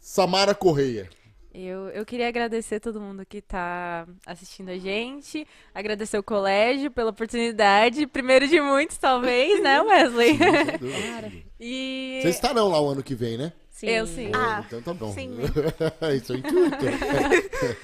Samara 0.00 0.54
Correia. 0.54 1.10
Eu, 1.52 1.88
eu 1.88 2.06
queria 2.06 2.28
agradecer 2.28 2.78
todo 2.78 3.00
mundo 3.00 3.26
que 3.26 3.42
tá 3.42 4.06
assistindo 4.24 4.68
a 4.68 4.78
gente, 4.78 5.46
agradecer 5.74 6.16
o 6.16 6.22
colégio 6.22 6.92
pela 6.92 7.10
oportunidade, 7.10 8.06
primeiro 8.06 8.46
de 8.46 8.60
muitos, 8.60 8.96
talvez, 8.98 9.60
né, 9.60 9.80
Wesley? 9.82 10.38
Dúvida. 10.78 11.32
E 11.58 12.20
Vocês 12.22 12.36
estarão 12.36 12.68
lá 12.68 12.80
o 12.80 12.88
ano 12.88 13.02
que 13.02 13.16
vem, 13.16 13.36
né? 13.36 13.52
Sim. 13.68 13.88
eu 13.88 14.06
sim. 14.06 14.30
Ah, 14.34 14.62
então 14.66 14.82
tá 14.82 14.92
bom. 14.92 15.12
sim. 15.12 15.30
Isso 16.14 16.34
é 16.34 16.36
intuito. 16.36 16.54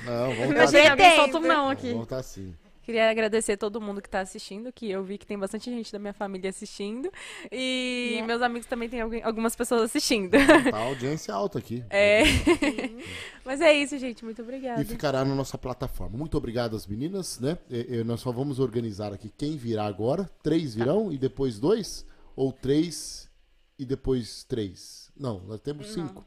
não, 0.04 0.34
vamos 0.34 0.72
estar 0.72 0.90
alguém 0.90 1.16
solta 1.16 1.38
um 1.38 1.40
não 1.40 1.68
aqui. 1.70 1.88
Vamos 1.88 2.04
estar 2.04 2.22
sim. 2.22 2.54
Queria 2.86 3.10
agradecer 3.10 3.56
todo 3.56 3.80
mundo 3.80 4.00
que 4.00 4.08
tá 4.08 4.20
assistindo, 4.20 4.72
que 4.72 4.88
eu 4.88 5.02
vi 5.02 5.18
que 5.18 5.26
tem 5.26 5.36
bastante 5.36 5.68
gente 5.72 5.90
da 5.92 5.98
minha 5.98 6.12
família 6.12 6.48
assistindo. 6.48 7.10
E 7.50 8.10
Yeah. 8.12 8.26
meus 8.28 8.40
amigos 8.40 8.64
também 8.68 8.88
tem 8.88 9.00
alguém- 9.00 9.24
algumas 9.24 9.56
pessoas 9.56 9.82
assistindo. 9.82 10.30
Tá 10.30 10.38
audiência 10.78 11.34
alta 11.34 11.58
aqui. 11.58 11.82
É. 11.90 12.22
Mas 13.44 13.60
é 13.60 13.72
isso, 13.72 13.98
gente. 13.98 14.24
Muito 14.24 14.40
obrigada. 14.40 14.80
E 14.80 14.84
ficará 14.84 15.24
na 15.24 15.34
nossa 15.34 15.58
plataforma. 15.58 16.16
Muito 16.16 16.36
obrigado 16.38 16.76
às 16.76 16.86
meninas, 16.86 17.40
né? 17.40 17.58
E- 17.68 17.96
e 17.96 18.04
nós 18.04 18.20
só 18.20 18.30
vamos 18.30 18.60
organizar 18.60 19.12
aqui 19.12 19.32
quem 19.36 19.56
virá 19.56 19.84
agora. 19.84 20.30
Três 20.40 20.76
virão 20.76 21.10
e 21.12 21.18
depois 21.18 21.58
dois? 21.58 22.06
Ou 22.36 22.52
três 22.52 23.28
e 23.76 23.84
depois 23.84 24.44
três? 24.44 25.10
Não, 25.16 25.40
nós 25.40 25.60
temos 25.60 25.92
cinco. 25.92 26.24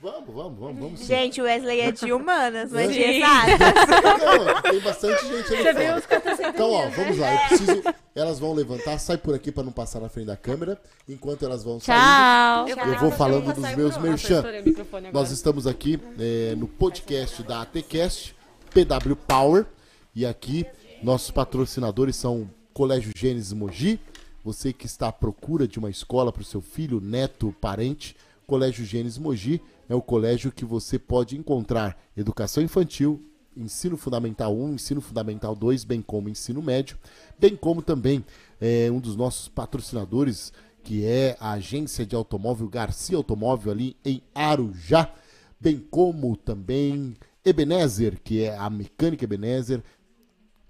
Vamos, 0.00 0.32
vamos, 0.32 0.58
vamos, 0.58 0.80
vamos 0.80 1.00
sim. 1.00 1.06
Gente, 1.06 1.40
o 1.40 1.44
Wesley 1.44 1.80
é 1.80 1.90
de 1.90 2.12
humanas, 2.12 2.70
não 2.70 2.78
é 2.78 2.86
de 2.86 3.00
exatas. 3.00 3.58
Tem 4.62 4.80
bastante 4.80 5.26
gente 5.26 5.54
ali 5.54 6.00
fora. 6.00 6.48
Então, 6.48 6.70
ó, 6.70 6.88
vamos 6.88 7.18
lá. 7.18 7.34
Eu 7.34 7.48
preciso. 7.48 7.82
Elas 8.14 8.38
vão 8.38 8.52
levantar, 8.52 8.96
sai 8.98 9.18
por 9.18 9.34
aqui 9.34 9.50
pra 9.50 9.64
não 9.64 9.72
passar 9.72 10.00
na 10.00 10.08
frente 10.08 10.26
da 10.26 10.36
câmera. 10.36 10.80
Enquanto 11.08 11.44
elas 11.44 11.64
vão 11.64 11.80
saindo, 11.80 12.76
Tchau. 12.76 12.86
eu 12.86 12.98
vou 12.98 13.10
falando 13.10 13.52
dos 13.52 13.74
meus 13.74 13.96
merchan. 13.96 14.44
Nós 15.12 15.32
estamos 15.32 15.66
aqui 15.66 15.98
é, 16.18 16.54
no 16.56 16.68
podcast 16.68 17.42
da 17.42 17.62
ATCast, 17.62 18.36
PW 18.72 19.16
Power. 19.26 19.66
E 20.14 20.24
aqui, 20.24 20.64
nossos 21.02 21.32
patrocinadores 21.32 22.14
são 22.14 22.48
Colégio 22.72 23.12
Gênesis 23.16 23.52
Mogi. 23.52 23.98
Você 24.44 24.72
que 24.72 24.86
está 24.86 25.08
à 25.08 25.12
procura 25.12 25.66
de 25.66 25.80
uma 25.80 25.90
escola 25.90 26.32
para 26.32 26.42
o 26.42 26.44
seu 26.44 26.60
filho, 26.60 27.00
neto, 27.00 27.54
parente, 27.60 28.16
Colégio 28.48 28.82
Gênesis 28.82 29.18
Mogi 29.18 29.60
é 29.90 29.94
o 29.94 30.00
colégio 30.00 30.50
que 30.50 30.64
você 30.64 30.98
pode 30.98 31.36
encontrar 31.36 32.02
educação 32.16 32.62
infantil, 32.62 33.22
ensino 33.54 33.94
fundamental 33.94 34.56
1, 34.56 34.72
ensino 34.72 35.02
fundamental 35.02 35.54
2, 35.54 35.84
bem 35.84 36.00
como 36.00 36.30
ensino 36.30 36.62
médio, 36.62 36.96
bem 37.38 37.54
como 37.54 37.82
também 37.82 38.24
é, 38.58 38.90
um 38.90 39.00
dos 39.00 39.16
nossos 39.16 39.48
patrocinadores, 39.48 40.50
que 40.82 41.04
é 41.04 41.36
a 41.38 41.52
agência 41.52 42.06
de 42.06 42.16
automóvel 42.16 42.70
Garcia 42.70 43.18
Automóvel 43.18 43.70
ali 43.70 43.96
em 44.02 44.22
Arujá, 44.34 45.12
bem 45.60 45.78
como 45.78 46.34
também 46.34 47.18
Ebenezer, 47.44 48.18
que 48.24 48.44
é 48.44 48.56
a 48.56 48.70
mecânica 48.70 49.24
Ebenezer, 49.24 49.84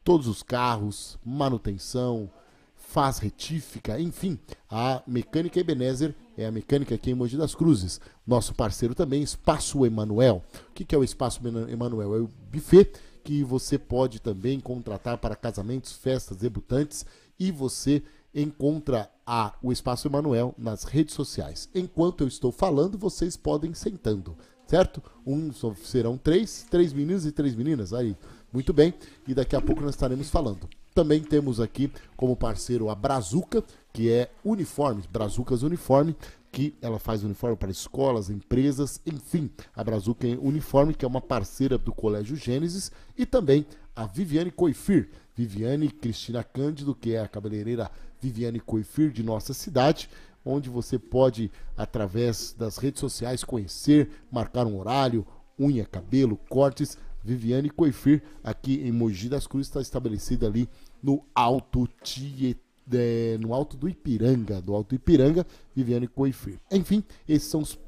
todos 0.02 0.26
os 0.26 0.42
carros, 0.42 1.16
manutenção, 1.24 2.28
faz 2.74 3.18
retífica, 3.18 4.00
enfim, 4.00 4.36
a 4.68 5.00
Mecânica 5.06 5.60
Ebenezer 5.60 6.12
é 6.38 6.46
a 6.46 6.52
mecânica 6.52 6.94
aqui 6.94 7.10
em 7.10 7.14
Mogi 7.14 7.36
das 7.36 7.52
Cruzes. 7.52 8.00
Nosso 8.24 8.54
parceiro 8.54 8.94
também, 8.94 9.22
Espaço 9.22 9.84
Emanuel. 9.84 10.44
O 10.70 10.72
que, 10.72 10.94
é 10.94 10.98
o 10.98 11.02
Espaço 11.02 11.40
Emanuel? 11.68 12.14
É 12.14 12.20
o 12.20 12.30
buffet 12.52 12.92
que 13.24 13.42
você 13.42 13.76
pode 13.76 14.20
também 14.20 14.60
contratar 14.60 15.18
para 15.18 15.34
casamentos, 15.34 15.92
festas, 15.92 16.36
debutantes 16.36 17.04
e 17.40 17.50
você 17.50 18.04
encontra 18.32 19.10
a, 19.26 19.52
o 19.60 19.72
Espaço 19.72 20.06
Emanuel 20.06 20.54
nas 20.56 20.84
redes 20.84 21.12
sociais. 21.14 21.68
Enquanto 21.74 22.20
eu 22.20 22.28
estou 22.28 22.52
falando, 22.52 22.96
vocês 22.96 23.36
podem 23.36 23.74
sentando, 23.74 24.36
certo? 24.68 25.02
Um 25.26 25.50
serão 25.82 26.16
três, 26.16 26.64
três 26.70 26.92
meninos 26.92 27.26
e 27.26 27.32
três 27.32 27.56
meninas. 27.56 27.92
Aí, 27.92 28.16
muito 28.52 28.72
bem. 28.72 28.94
E 29.26 29.34
daqui 29.34 29.56
a 29.56 29.60
pouco 29.60 29.82
nós 29.82 29.94
estaremos 29.94 30.30
falando. 30.30 30.68
Também 30.94 31.20
temos 31.20 31.60
aqui 31.60 31.92
como 32.16 32.36
parceiro 32.36 32.88
a 32.88 32.94
Brazuca, 32.94 33.62
que 33.98 34.12
é 34.12 34.30
uniformes, 34.44 35.06
Brazucas 35.06 35.64
Uniforme, 35.64 36.14
que 36.52 36.72
ela 36.80 37.00
faz 37.00 37.24
uniforme 37.24 37.56
para 37.56 37.68
escolas, 37.68 38.30
empresas, 38.30 39.00
enfim, 39.04 39.50
a 39.74 39.82
Brazuca 39.82 40.24
é 40.24 40.38
Uniforme, 40.40 40.94
que 40.94 41.04
é 41.04 41.08
uma 41.08 41.20
parceira 41.20 41.76
do 41.76 41.92
Colégio 41.92 42.36
Gênesis, 42.36 42.92
e 43.16 43.26
também 43.26 43.66
a 43.96 44.06
Viviane 44.06 44.52
Coifir, 44.52 45.08
Viviane 45.34 45.90
Cristina 45.90 46.44
Cândido, 46.44 46.94
que 46.94 47.14
é 47.14 47.20
a 47.20 47.26
cabeleireira 47.26 47.90
Viviane 48.20 48.60
Coifir 48.60 49.10
de 49.10 49.24
nossa 49.24 49.52
cidade, 49.52 50.08
onde 50.44 50.70
você 50.70 50.96
pode, 50.96 51.50
através 51.76 52.54
das 52.56 52.78
redes 52.78 53.00
sociais, 53.00 53.42
conhecer, 53.42 54.10
marcar 54.30 54.64
um 54.64 54.78
horário, 54.78 55.26
unha, 55.58 55.84
cabelo, 55.84 56.38
cortes. 56.48 56.96
Viviane 57.20 57.68
Coifir, 57.68 58.22
aqui 58.44 58.80
em 58.80 58.92
Mogi 58.92 59.28
das 59.28 59.44
Cruzes, 59.44 59.66
está 59.66 59.80
estabelecida 59.80 60.46
ali 60.46 60.68
no 61.02 61.24
Alto 61.34 61.88
Tietê. 62.00 62.67
É, 62.92 63.36
no 63.38 63.52
Alto 63.52 63.76
do 63.76 63.88
Ipiranga, 63.88 64.60
do 64.60 64.74
Alto 64.74 64.94
Ipiranga, 64.94 65.46
Viviane 65.74 66.08
Coifir. 66.08 66.58
Enfim, 66.70 67.02
esses 67.28 67.48
são 67.48 67.60
os 67.60 67.78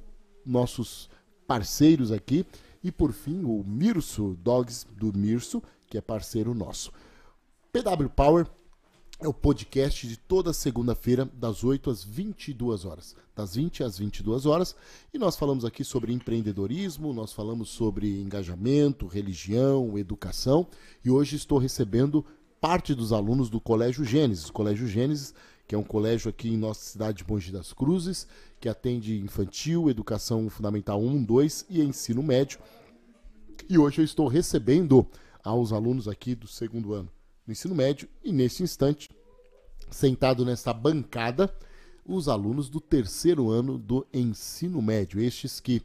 nossos 0.44 1.08
parceiros 1.46 2.12
aqui. 2.12 2.44
E 2.82 2.90
por 2.90 3.12
fim, 3.12 3.44
o 3.44 3.62
Mirso 3.64 4.36
Dogs 4.42 4.86
do 4.96 5.12
Mirso, 5.16 5.62
que 5.86 5.98
é 5.98 6.00
parceiro 6.00 6.54
nosso. 6.54 6.92
PW 7.72 8.08
Power 8.14 8.46
é 9.20 9.28
o 9.28 9.34
podcast 9.34 10.08
de 10.08 10.16
toda 10.16 10.52
segunda-feira, 10.52 11.28
das 11.34 11.62
8 11.62 11.90
às 11.90 12.02
22 12.02 12.86
horas. 12.86 13.14
Das 13.36 13.54
20 13.54 13.84
às 13.84 13.98
22 13.98 14.46
horas. 14.46 14.74
E 15.12 15.18
nós 15.18 15.36
falamos 15.36 15.64
aqui 15.64 15.84
sobre 15.84 16.12
empreendedorismo, 16.12 17.12
nós 17.12 17.32
falamos 17.32 17.68
sobre 17.68 18.20
engajamento, 18.20 19.06
religião, 19.06 19.98
educação. 19.98 20.66
E 21.04 21.10
hoje 21.10 21.36
estou 21.36 21.58
recebendo 21.58 22.24
parte 22.60 22.94
dos 22.94 23.12
alunos 23.12 23.48
do 23.48 23.60
Colégio 23.60 24.04
Gênesis. 24.04 24.50
Colégio 24.50 24.86
Gênesis, 24.86 25.34
que 25.66 25.74
é 25.74 25.78
um 25.78 25.82
colégio 25.82 26.28
aqui 26.28 26.50
em 26.50 26.58
nossa 26.58 26.80
cidade 26.82 27.18
de 27.18 27.30
Mogi 27.30 27.50
das 27.50 27.72
Cruzes, 27.72 28.26
que 28.60 28.68
atende 28.68 29.18
infantil, 29.18 29.88
educação 29.88 30.48
fundamental 30.50 31.00
1, 31.00 31.24
2 31.24 31.66
e 31.70 31.80
ensino 31.80 32.22
médio. 32.22 32.58
E 33.68 33.78
hoje 33.78 34.00
eu 34.00 34.04
estou 34.04 34.28
recebendo 34.28 35.06
aos 35.42 35.72
alunos 35.72 36.06
aqui 36.06 36.34
do 36.34 36.46
segundo 36.46 36.92
ano 36.92 37.08
do 37.46 37.52
ensino 37.52 37.74
médio 37.74 38.08
e 38.22 38.32
nesse 38.32 38.62
instante, 38.62 39.08
sentado 39.90 40.44
nessa 40.44 40.72
bancada, 40.72 41.52
os 42.04 42.28
alunos 42.28 42.68
do 42.68 42.80
terceiro 42.80 43.50
ano 43.50 43.78
do 43.78 44.06
ensino 44.12 44.82
médio, 44.82 45.20
estes 45.20 45.60
que 45.60 45.82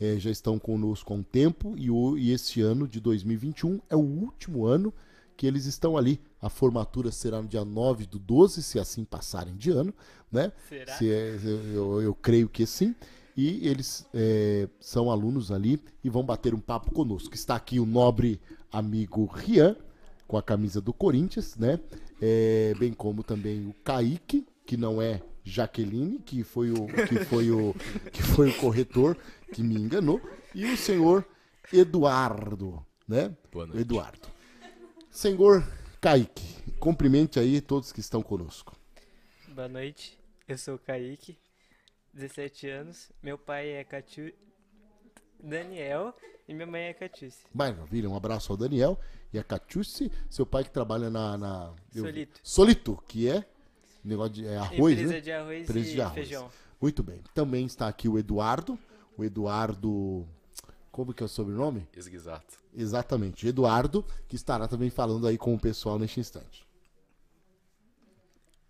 eh, 0.00 0.18
já 0.18 0.30
estão 0.30 0.58
conosco 0.58 1.12
há 1.12 1.16
um 1.16 1.22
tempo 1.22 1.74
e, 1.76 1.90
o, 1.90 2.16
e 2.18 2.32
este 2.32 2.60
ano 2.60 2.88
de 2.88 3.00
2021 3.00 3.80
é 3.88 3.94
o 3.94 4.00
último 4.00 4.66
ano 4.66 4.92
que 5.36 5.46
eles 5.46 5.66
estão 5.66 5.96
ali. 5.96 6.20
A 6.40 6.48
formatura 6.48 7.10
será 7.12 7.42
no 7.42 7.48
dia 7.48 7.64
9 7.64 8.06
do 8.06 8.18
12, 8.18 8.62
se 8.62 8.78
assim 8.78 9.04
passarem 9.04 9.56
de 9.56 9.70
ano, 9.70 9.92
né? 10.30 10.52
Será? 10.68 10.96
Se 10.96 11.10
é, 11.10 11.38
eu, 11.74 12.00
eu, 12.00 12.14
creio 12.14 12.48
que 12.48 12.66
sim. 12.66 12.94
E 13.36 13.68
eles 13.68 14.06
é, 14.14 14.66
são 14.80 15.10
alunos 15.10 15.52
ali 15.52 15.78
e 16.02 16.08
vão 16.08 16.22
bater 16.22 16.54
um 16.54 16.60
papo 16.60 16.90
conosco. 16.92 17.34
Está 17.34 17.54
aqui 17.56 17.78
o 17.78 17.84
nobre 17.84 18.40
amigo 18.72 19.26
Rian, 19.26 19.76
com 20.26 20.38
a 20.38 20.42
camisa 20.42 20.80
do 20.80 20.92
Corinthians, 20.92 21.56
né? 21.56 21.78
É, 22.20 22.74
bem 22.78 22.92
como 22.94 23.22
também 23.22 23.66
o 23.66 23.74
Kaique, 23.84 24.46
que 24.64 24.76
não 24.76 25.02
é 25.02 25.20
Jaqueline, 25.44 26.18
que 26.18 26.42
foi 26.42 26.70
o 26.70 26.86
que 26.86 27.24
foi 27.24 27.50
o 27.50 27.74
que 28.10 28.22
foi 28.22 28.50
o 28.50 28.56
corretor 28.56 29.16
que 29.52 29.62
me 29.62 29.76
enganou, 29.76 30.20
e 30.54 30.64
o 30.64 30.76
senhor 30.76 31.24
Eduardo, 31.72 32.84
né? 33.06 33.36
Boa 33.52 33.66
noite. 33.66 33.82
Eduardo. 33.82 34.35
Senhor 35.16 35.66
Kaique, 35.98 36.44
cumprimente 36.78 37.40
aí 37.40 37.62
todos 37.62 37.90
que 37.90 38.00
estão 38.00 38.22
conosco. 38.22 38.76
Boa 39.48 39.66
noite, 39.66 40.18
eu 40.46 40.58
sou 40.58 40.74
o 40.74 40.78
Kaique, 40.78 41.38
17 42.12 42.68
anos, 42.68 43.10
meu 43.22 43.38
pai 43.38 43.70
é 43.70 43.82
Catu... 43.82 44.30
Daniel 45.42 46.14
e 46.46 46.52
minha 46.52 46.66
mãe 46.66 46.82
é 46.82 46.92
Catice. 46.92 47.46
Maravilha, 47.54 48.10
um 48.10 48.14
abraço 48.14 48.52
ao 48.52 48.58
Daniel 48.58 49.00
e 49.32 49.38
a 49.38 49.42
Catice, 49.42 50.12
seu 50.28 50.44
pai 50.44 50.64
que 50.64 50.70
trabalha 50.70 51.08
na... 51.08 51.38
na 51.38 51.74
Solito. 51.90 52.38
Solito, 52.42 53.02
que 53.08 53.26
é 53.30 53.42
negócio 54.04 54.34
de 54.34 54.46
é 54.46 54.58
arroz, 54.58 54.98
Empresa 54.98 55.12
né? 55.14 55.20
de 55.22 55.32
arroz 55.32 55.62
Empresa 55.62 55.88
e 55.88 55.94
de 55.94 56.00
arroz. 56.02 56.14
feijão. 56.14 56.50
Muito 56.78 57.02
bem. 57.02 57.22
Também 57.32 57.64
está 57.64 57.88
aqui 57.88 58.06
o 58.06 58.18
Eduardo, 58.18 58.78
o 59.16 59.24
Eduardo... 59.24 60.28
Como 60.96 61.12
que 61.12 61.22
é 61.22 61.26
o 61.26 61.28
sobrenome? 61.28 61.86
Exato. 61.94 62.56
Exatamente, 62.74 63.46
Eduardo, 63.46 64.02
que 64.26 64.34
estará 64.34 64.66
também 64.66 64.88
falando 64.88 65.26
aí 65.26 65.36
com 65.36 65.54
o 65.54 65.60
pessoal 65.60 65.98
neste 65.98 66.20
instante. 66.20 66.66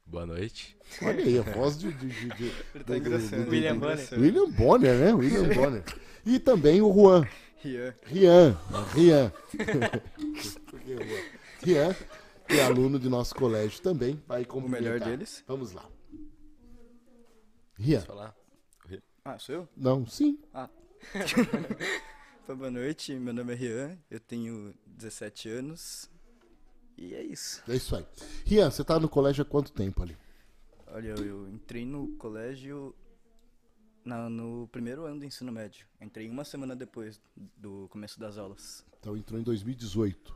Boa 0.05 0.27
noite. 0.27 0.77
Olha 1.03 1.25
aí, 1.25 1.39
a 1.39 1.43
voz 1.43 1.79
de. 1.79 1.93
de, 1.93 2.09
de, 2.09 2.29
de 2.31 2.51
tá 2.83 2.95
William 3.49 3.79
Bonner. 3.79 4.09
William 4.15 4.51
Bonner, 4.51 4.99
né? 4.99 5.15
William 5.15 5.49
Bonner. 5.55 5.85
E 6.25 6.41
também 6.41 6.83
o 6.83 6.93
Juan. 6.93 7.25
Rian. 7.59 7.95
Rian. 8.03 8.59
Rian. 8.93 9.33
Rian, 11.63 11.95
que 12.49 12.59
é 12.59 12.65
aluno 12.65 12.99
de 12.99 13.09
nosso 13.09 13.37
colégio 13.37 13.81
também. 13.81 14.21
Vai 14.27 14.45
O 14.51 14.69
melhor 14.69 14.99
deles. 14.99 15.45
Vamos 15.47 15.71
lá. 15.71 15.89
Rian. 17.79 18.01
Posso 18.01 18.09
falar? 18.09 18.35
Ah, 19.25 19.39
sou 19.39 19.55
eu? 19.55 19.69
Não, 19.77 20.05
sim. 20.05 20.41
Então, 22.47 22.57
boa 22.57 22.71
noite, 22.71 23.13
meu 23.15 23.35
nome 23.35 23.53
é 23.55 23.57
Rian, 23.57 23.99
eu 24.09 24.21
tenho 24.21 24.73
17 24.87 25.49
anos. 25.49 26.09
E 26.97 27.13
é 27.13 27.21
isso. 27.21 27.61
É 27.69 27.75
isso 27.75 27.97
aí. 27.97 28.07
Rian, 28.45 28.71
você 28.71 28.85
tá 28.85 29.01
no 29.01 29.09
colégio 29.09 29.43
há 29.43 29.45
quanto 29.45 29.73
tempo 29.73 30.01
ali? 30.01 30.17
Olha, 30.87 31.09
eu, 31.09 31.49
entrei 31.49 31.85
no 31.85 32.07
colégio 32.19 32.95
na- 34.05 34.31
no 34.31 34.69
primeiro 34.71 35.05
ano 35.07 35.19
do 35.19 35.25
ensino 35.27 35.51
médio. 35.51 35.89
Entrei 36.01 36.31
uma 36.31 36.45
semana 36.45 36.77
depois 36.77 37.21
do 37.57 37.89
começo 37.89 38.21
das 38.21 38.39
aulas. 38.39 38.85
Então 39.01 39.17
entrou 39.17 39.41
em 39.41 39.43
2018. 39.43 40.33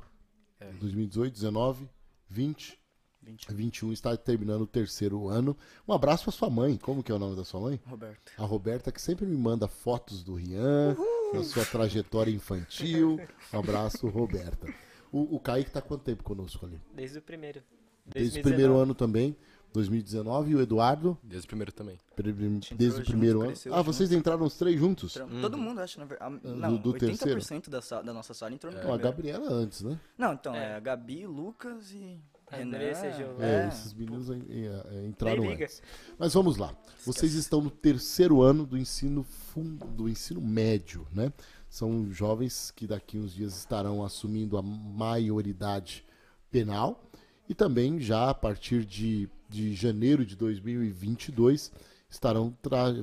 É. 0.59 0.73
2018, 0.73 1.33
19, 1.33 1.89
20, 2.29 2.77
20. 3.23 3.55
21 3.55 3.93
está 3.93 4.17
terminando 4.17 4.63
o 4.63 4.67
terceiro 4.67 5.29
ano. 5.29 5.57
Um 5.87 5.93
abraço 5.93 6.25
para 6.25 6.33
sua 6.33 6.51
mãe. 6.51 6.77
Como 6.77 7.05
que 7.05 7.13
é 7.13 7.15
o 7.15 7.21
nome 7.21 7.37
da 7.37 7.45
sua 7.45 7.61
mãe? 7.61 7.81
Roberto. 7.87 8.33
A 8.37 8.45
Roberta, 8.45 8.91
que 8.91 9.01
sempre 9.01 9.25
me 9.25 9.37
manda 9.37 9.69
fotos 9.69 10.25
do 10.25 10.35
Rian, 10.35 10.97
da 11.33 11.45
sua 11.45 11.65
trajetória 11.65 12.31
infantil. 12.31 13.19
Um 13.53 13.59
abraço, 13.59 14.09
Roberta. 14.09 14.67
O, 15.13 15.37
o 15.37 15.41
Kaique 15.41 15.71
tá 15.71 15.81
quanto 15.81 16.03
tempo 16.05 16.23
conosco 16.23 16.67
ali? 16.67 16.81
Desde 16.95 17.19
o 17.19 17.23
primeiro. 17.23 17.63
Desde 18.07 18.41
o 18.41 18.43
2019. 18.43 18.43
primeiro 18.43 18.77
ano 18.79 18.95
também, 18.95 19.37
2019. 19.73 20.51
E 20.51 20.55
o 20.57 20.61
Eduardo, 20.61 21.19
Desde 21.23 21.47
o 21.47 21.49
primeiro 21.49 21.73
também. 21.73 21.99
desde 22.17 22.87
o 22.87 22.91
junto, 22.99 23.07
primeiro 23.11 23.41
ano. 23.43 23.53
Ah, 23.73 23.83
vocês 23.83 24.11
entraram 24.13 24.45
os 24.45 24.57
três 24.57 24.79
juntos? 24.79 25.15
Todo 25.41 25.57
mundo 25.59 25.81
acha, 25.81 25.99
na 26.01 26.07
verdade. 26.07 26.41
Não, 26.43 26.77
do- 26.77 26.93
do 26.93 26.99
80% 26.99 27.69
da, 27.69 27.81
sa- 27.83 28.03
da 28.03 28.13
nossa 28.13 28.35
sala 28.35 28.53
entrou 28.55 28.73
no 28.73 28.79
Não, 28.79 28.85
a 28.95 28.99
primeiro. 28.99 29.17
Gabriela 29.17 29.53
antes, 29.53 29.83
né? 29.83 29.99
Não, 30.19 30.33
então, 30.33 30.55
é. 30.55 30.73
É. 30.73 30.75
a 30.77 30.81
Gabi, 30.81 31.27
Lucas 31.27 31.93
e. 31.93 32.21
Giovana. 32.51 33.47
É, 33.47 33.65
É, 33.65 33.69
esses 33.69 33.93
meninos 33.95 34.29
eh, 34.31 35.07
entraram 35.07 35.45
antes. 35.65 35.83
Mas 36.19 36.35
vamos 36.35 36.57
lá. 36.57 36.75
Vocês 37.05 37.35
estão 37.35 37.61
no 37.61 37.71
terceiro 37.71 38.43
ano 38.43 38.67
do 38.67 38.77
ensino 38.77 39.23
fun- 39.23 39.77
do 39.97 40.09
ensino 40.09 40.41
médio, 40.41 41.07
né? 41.13 41.33
São 41.69 42.11
jovens 42.13 42.71
que 42.73 42.87
daqui 42.87 43.19
uns 43.19 43.33
dias 43.33 43.57
estarão 43.57 44.05
assumindo 44.05 44.59
a 44.59 44.63
maioridade 44.63 46.05
penal 46.51 47.05
e 47.49 47.55
também 47.55 48.01
já 48.01 48.31
a 48.31 48.35
partir 48.35 48.85
de, 48.85 49.29
de 49.49 49.73
janeiro 49.75 50.25
de 50.27 50.35
2022 50.37 51.71
estarão 52.11 52.53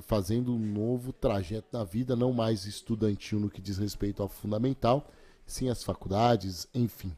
fazendo 0.02 0.54
um 0.54 0.60
novo 0.60 1.14
trajeto 1.14 1.68
na 1.72 1.84
vida, 1.86 2.14
não 2.16 2.34
mais 2.34 2.66
estudantil 2.66 3.40
no 3.40 3.50
que 3.50 3.62
diz 3.62 3.78
respeito 3.78 4.22
ao 4.22 4.28
fundamental, 4.28 5.10
sim 5.46 5.70
às 5.70 5.82
faculdades, 5.82 6.68
enfim. 6.74 7.14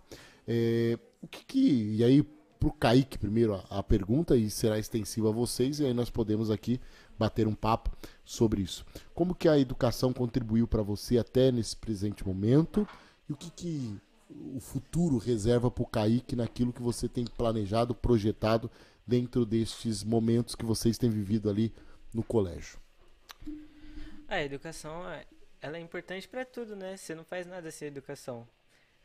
É, 0.47 0.99
o 1.21 1.27
que, 1.27 1.43
que 1.45 1.95
e 1.95 2.03
aí 2.03 2.23
pro 2.59 2.71
Kaique 2.73 3.17
primeiro 3.17 3.55
a, 3.55 3.79
a 3.79 3.83
pergunta 3.83 4.35
e 4.35 4.49
será 4.49 4.77
extensiva 4.77 5.29
a 5.29 5.31
vocês 5.31 5.79
e 5.79 5.85
aí 5.85 5.93
nós 5.93 6.09
podemos 6.09 6.49
aqui 6.51 6.79
bater 7.17 7.47
um 7.47 7.55
papo 7.55 7.91
sobre 8.23 8.61
isso. 8.61 8.85
Como 9.13 9.35
que 9.35 9.47
a 9.49 9.57
educação 9.59 10.13
contribuiu 10.13 10.67
para 10.67 10.81
você 10.81 11.17
até 11.17 11.51
nesse 11.51 11.75
presente 11.75 12.25
momento 12.25 12.87
e 13.29 13.33
o 13.33 13.37
que 13.37 13.49
que 13.51 13.97
o 14.29 14.59
futuro 14.59 15.17
reserva 15.17 15.71
para 15.71 15.83
o 15.83 15.87
Kaique 15.87 16.35
naquilo 16.35 16.71
que 16.71 16.81
você 16.81 17.09
tem 17.09 17.25
planejado, 17.25 17.95
projetado 17.95 18.69
dentro 19.05 19.45
destes 19.45 20.03
momentos 20.03 20.53
que 20.55 20.65
vocês 20.65 20.97
têm 20.97 21.09
vivido 21.09 21.49
ali 21.49 21.73
no 22.13 22.23
colégio? 22.23 22.77
A 24.27 24.43
educação, 24.43 25.09
é- 25.09 25.25
ela 25.61 25.77
é 25.77 25.79
importante 25.79 26.27
para 26.27 26.45
tudo, 26.45 26.75
né? 26.75 26.95
Você 26.95 27.15
não 27.15 27.23
faz 27.23 27.47
nada 27.47 27.71
sem 27.71 27.87
educação. 27.87 28.47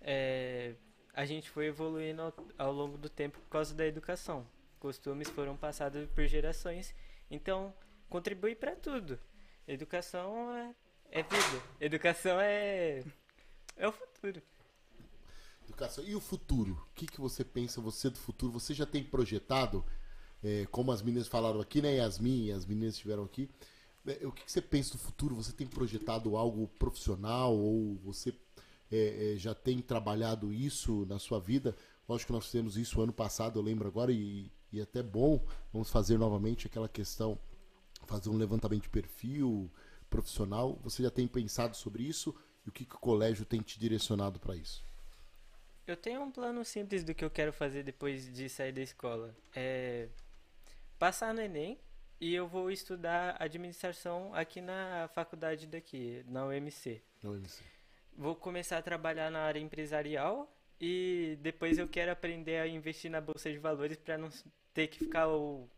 É, 0.01 0.75
a 1.15 1.25
gente 1.25 1.49
foi 1.49 1.67
evoluindo 1.67 2.23
ao, 2.23 2.35
ao 2.59 2.73
longo 2.73 2.99
do 2.99 3.09
tempo 3.09 3.39
por 3.39 3.49
causa 3.49 3.75
da 3.75 3.87
educação. 3.87 4.47
Costumes 4.81 5.29
foram 5.31 5.57
passados 5.57 6.07
por 6.11 6.27
gerações, 6.27 6.95
então 7.31 7.73
contribui 8.11 8.55
para 8.55 8.75
tudo. 8.75 9.19
Educação 9.67 10.53
é, 10.55 10.75
é 11.11 11.23
vida. 11.23 11.63
Educação 11.81 12.39
é 12.41 13.03
é 13.77 13.89
o 13.89 13.93
futuro. 13.93 14.43
Educação. 15.65 16.05
E 16.05 16.15
o 16.15 16.21
futuro? 16.21 16.73
O 16.91 16.95
que, 16.95 17.07
que 17.07 17.21
você 17.21 17.45
pensa, 17.45 17.81
você 17.81 18.11
do 18.11 18.19
futuro? 18.19 18.53
Você 18.53 18.75
já 18.75 18.87
tem 18.87 19.03
projetado, 19.03 19.85
é, 20.43 20.67
como 20.71 20.93
as 20.93 21.03
meninas 21.03 21.27
falaram 21.27 21.61
aqui, 21.61 21.81
né? 21.81 21.97
Yasmin 21.97 22.47
e 22.47 22.53
as 22.53 22.67
meninas 22.67 22.95
estiveram 22.95 23.25
aqui. 23.25 23.49
é, 24.07 24.27
o 24.27 24.33
que, 24.33 24.45
que 24.45 24.53
você 24.53 24.61
pensa 24.61 24.93
do 24.93 24.99
futuro? 24.99 25.35
Você 25.35 25.53
tem 25.53 25.67
projetado 25.67 26.37
algo 26.37 26.69
profissional 26.79 27.57
ou 27.57 27.97
você 27.97 28.33
é, 28.91 29.35
é, 29.35 29.37
já 29.37 29.55
tem 29.55 29.81
trabalhado 29.81 30.53
isso 30.53 31.05
na 31.07 31.19
sua 31.19 31.41
vida? 31.41 31.75
Lógico 32.09 32.29
que 32.29 32.33
nós 32.33 32.47
fizemos 32.47 32.77
isso 32.77 33.01
ano 33.01 33.13
passado, 33.13 33.59
eu 33.59 33.63
lembro 33.63 33.89
agora, 33.89 34.13
e, 34.13 34.51
e 34.73 34.81
até 34.81 35.03
bom. 35.03 35.45
Vamos 35.73 35.91
fazer 35.91 36.19
novamente 36.19 36.67
aquela 36.67 36.89
questão, 36.89 37.39
fazer 38.07 38.29
um 38.29 38.37
levantamento 38.37 38.83
de 38.83 38.91
perfil 38.91 39.71
profissional. 40.11 40.79
Você 40.83 41.03
já 41.03 41.11
tem 41.11 41.27
pensado 41.27 41.77
sobre 41.77 42.03
isso? 42.03 42.35
E 42.65 42.69
o 42.69 42.73
que, 42.73 42.85
que 42.85 42.95
o 42.95 42.99
colégio 42.99 43.45
tem 43.45 43.61
te 43.61 43.79
direcionado 43.79 44.39
para 44.39 44.57
isso? 44.57 44.85
Eu 45.87 45.97
tenho 45.97 46.23
um 46.23 46.31
plano 46.31 46.65
simples 46.65 47.05
do 47.05 47.15
que 47.15 47.25
eu 47.25 47.31
quero 47.31 47.53
fazer 47.53 47.83
depois 47.83 48.33
de 48.33 48.49
sair 48.49 48.73
da 48.73 48.81
escola. 48.81 49.35
É 49.55 50.09
passar 50.99 51.35
no 51.35 51.41
Enem 51.41 51.79
e 52.19 52.35
eu 52.35 52.49
vou 52.49 52.71
estudar 52.71 53.37
administração 53.39 54.33
aqui 54.35 54.61
na 54.61 55.09
faculdade 55.15 55.67
daqui, 55.67 56.25
na 56.27 56.47
UMC. 56.47 57.03
Não, 57.23 57.35
MC. 57.35 57.63
Vou 58.17 58.37
começar 58.37 58.79
a 58.79 58.83
trabalhar 58.83 59.31
na 59.31 59.41
área 59.41 59.59
empresarial 59.61 60.53
e 60.81 61.39
depois 61.41 61.79
eu 61.79 61.89
quero 61.89 62.13
aprender 62.13 62.59
a 62.59 62.69
investir 62.69 63.11
na 63.11 63.21
bolsa 63.21 63.51
de 63.51 63.59
valores 63.59 63.97
para 63.97 64.17
não 64.17 64.29
ter 64.73 64.89
que 64.89 64.99
ficar 64.99 65.29
o, 65.29 65.69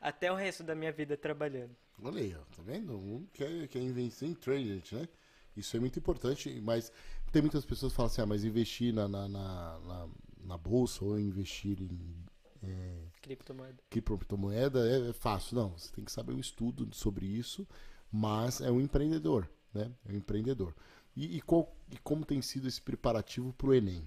até 0.00 0.30
o 0.30 0.34
resto 0.34 0.62
da 0.62 0.74
minha 0.74 0.92
vida 0.92 1.16
trabalhando. 1.16 1.74
Olha 2.02 2.20
aí, 2.20 2.34
ó, 2.34 2.44
tá 2.54 2.62
vendo? 2.62 2.98
Um 2.98 3.26
quer, 3.32 3.68
quer 3.68 3.80
investir 3.80 4.28
em 4.28 4.34
trading, 4.34 4.82
né? 4.92 5.08
Isso 5.56 5.74
é 5.76 5.80
muito 5.80 5.98
importante, 5.98 6.60
mas 6.60 6.92
tem 7.32 7.40
muitas 7.40 7.64
pessoas 7.64 7.92
que 7.92 7.96
falam 7.96 8.10
assim, 8.12 8.20
ah, 8.20 8.26
mas 8.26 8.44
investir 8.44 8.92
na, 8.92 9.08
na, 9.08 9.26
na, 9.26 9.78
na, 9.78 10.08
na 10.44 10.58
bolsa 10.58 11.02
ou 11.02 11.18
investir 11.18 11.80
em 11.80 12.24
é, 12.62 13.06
Criptomoeda. 13.22 13.82
criptomoeda 13.88 14.86
é, 14.86 15.10
é 15.10 15.12
fácil. 15.12 15.56
Não, 15.56 15.70
você 15.70 15.90
tem 15.92 16.04
que 16.04 16.12
saber 16.12 16.34
um 16.34 16.38
estudo 16.38 16.88
sobre 16.94 17.26
isso, 17.26 17.66
mas 18.12 18.60
é 18.60 18.70
um 18.70 18.80
empreendedor, 18.80 19.48
né? 19.72 19.90
É 20.04 20.12
um 20.12 20.16
empreendedor. 20.16 20.74
E, 21.16 21.36
e, 21.38 21.40
qual, 21.40 21.74
e 21.90 21.96
como 21.98 22.24
tem 22.24 22.42
sido 22.42 22.68
esse 22.68 22.80
preparativo 22.82 23.52
para 23.54 23.68
o 23.68 23.74
Enem? 23.74 24.06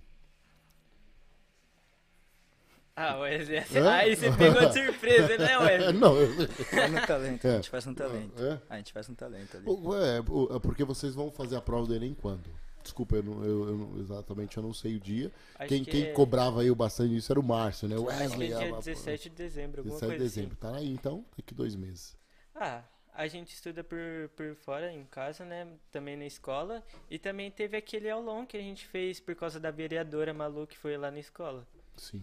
Ah, 2.95 3.18
Wesley, 3.19 3.60
Hã? 3.77 3.91
aí 3.94 4.14
você 4.15 4.30
pegou 4.30 4.68
de 4.68 4.73
surpresa, 4.73 5.38
né, 5.38 5.57
Wesley? 5.60 5.94
não, 5.94 6.18
eu, 6.18 6.48
Faz 6.49 6.91
no 6.91 7.07
talento, 7.07 7.48
É. 7.48 7.52
a 7.52 7.56
gente 7.56 7.69
faz 7.69 7.88
um 7.88 7.94
talento. 7.94 8.44
É? 8.44 8.61
A 8.69 8.77
gente 8.77 8.91
faz 8.94 9.10
um 9.10 9.15
talento 9.15 9.56
ali. 9.57 9.65
É, 9.69 10.56
é 10.56 10.60
porque 10.60 10.84
vocês 10.84 11.15
vão 11.15 11.31
fazer 11.31 11.56
a 11.56 11.61
prova 11.61 11.88
do 11.88 11.95
Enem 11.95 12.14
quando? 12.14 12.49
Desculpa, 12.84 13.15
eu, 13.18 13.23
não- 13.23 13.44
eu- 13.44 13.69
eu 13.69 13.77
não- 13.77 13.99
exatamente 13.99 14.57
eu 14.57 14.64
não 14.64 14.73
sei 14.73 14.98
o 14.98 14.99
dia. 14.99 15.31
Quem, 15.68 15.84
que 15.84 15.91
quem 15.91 16.03
é- 16.07 16.11
cobrava 16.11 16.61
aí 16.61 16.69
o 16.72 16.76
bastante 16.76 17.15
isso 17.15 17.31
era 17.31 17.40
o 17.40 17.44
Márcio, 17.44 17.88
né? 17.88 17.95
O 17.98 18.10
Acho 18.10 18.18
que 18.18 18.23
Wesley. 18.23 18.53
é 18.53 18.57
dia 18.57 18.73
a- 18.73 18.77
a- 18.77 18.80
17 18.81 19.30
de 19.30 19.36
dezembro, 19.36 19.80
alguma 19.81 19.95
17 19.95 20.11
de 20.11 20.18
coisa 20.18 20.23
dezembro. 20.36 20.56
Tá 20.57 20.76
aí 20.76 20.90
então, 20.91 21.23
daqui 21.38 21.53
dois 21.53 21.76
meses. 21.76 22.18
assim. 22.56 22.65
Ah, 22.65 22.84
a 23.20 23.28
gente 23.28 23.54
estuda 23.54 23.84
por, 23.84 24.00
por 24.34 24.56
fora, 24.56 24.94
em 24.94 25.04
casa, 25.04 25.44
né? 25.44 25.68
Também 25.91 26.16
na 26.16 26.26
escola. 26.26 26.82
E 27.10 27.20
também 27.20 27.52
teve 27.52 27.76
aquele 27.76 28.10
aulão 28.10 28.46
que 28.46 28.56
a 28.56 28.62
gente 28.62 28.88
fez 28.88 29.20
por 29.20 29.36
causa 29.36 29.60
da 29.60 29.70
vereadora 29.70 30.34
Malu 30.34 30.66
que 30.66 30.78
foi 30.78 30.96
lá 30.96 31.12
na 31.12 31.20
escola. 31.20 31.68
Sim. 31.98 32.20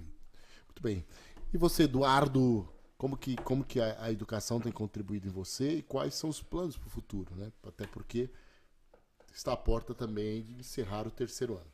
Muito 0.65 0.83
bem. 0.83 1.05
E 1.53 1.59
você, 1.59 1.83
Eduardo, 1.83 2.67
como 2.97 3.15
que, 3.15 3.37
como 3.37 3.63
que 3.63 3.79
a, 3.79 4.05
a 4.05 4.11
educação 4.11 4.59
tem 4.59 4.73
contribuído 4.73 5.29
em 5.29 5.31
você 5.31 5.69
e 5.69 5.83
quais 5.83 6.15
são 6.15 6.31
os 6.31 6.43
planos 6.43 6.79
para 6.79 6.87
o 6.87 6.91
futuro, 6.91 7.35
né? 7.35 7.53
Até 7.63 7.87
porque 7.87 8.31
está 9.35 9.53
à 9.53 9.57
porta 9.57 9.95
também 9.95 10.43
de 10.43 10.55
encerrar 10.55 11.07
o 11.07 11.11
terceiro 11.11 11.59
ano. 11.59 11.73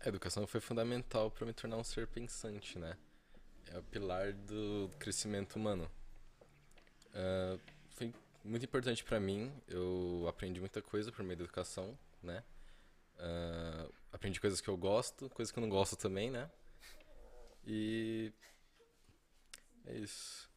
A 0.00 0.08
educação 0.08 0.46
foi 0.46 0.62
fundamental 0.62 1.30
para 1.30 1.44
me 1.44 1.52
tornar 1.52 1.76
um 1.76 1.84
ser 1.84 2.06
pensante, 2.06 2.78
né? 2.78 2.96
É 3.66 3.78
o 3.78 3.82
pilar 3.82 4.32
do 4.32 4.90
crescimento 4.98 5.56
humano. 5.56 5.86
Ah, 7.12 7.58
foi 7.90 8.14
muito 8.46 8.64
importante 8.64 9.02
para 9.04 9.18
mim. 9.20 9.52
Eu 9.68 10.26
aprendi 10.28 10.60
muita 10.60 10.80
coisa 10.82 11.10
por 11.12 11.22
meio 11.24 11.36
da 11.38 11.44
educação, 11.44 11.98
né? 12.22 12.42
Ah, 13.18 13.88
aprendi 14.12 14.40
coisas 14.40 14.60
que 14.60 14.68
eu 14.68 14.76
gosto, 14.76 15.28
coisas 15.30 15.50
que 15.52 15.58
eu 15.58 15.62
não 15.62 15.68
gosto 15.68 15.96
também, 15.96 16.30
né? 16.30 16.50
E 17.66 18.32
é 19.86 19.96
isso. 19.98 20.48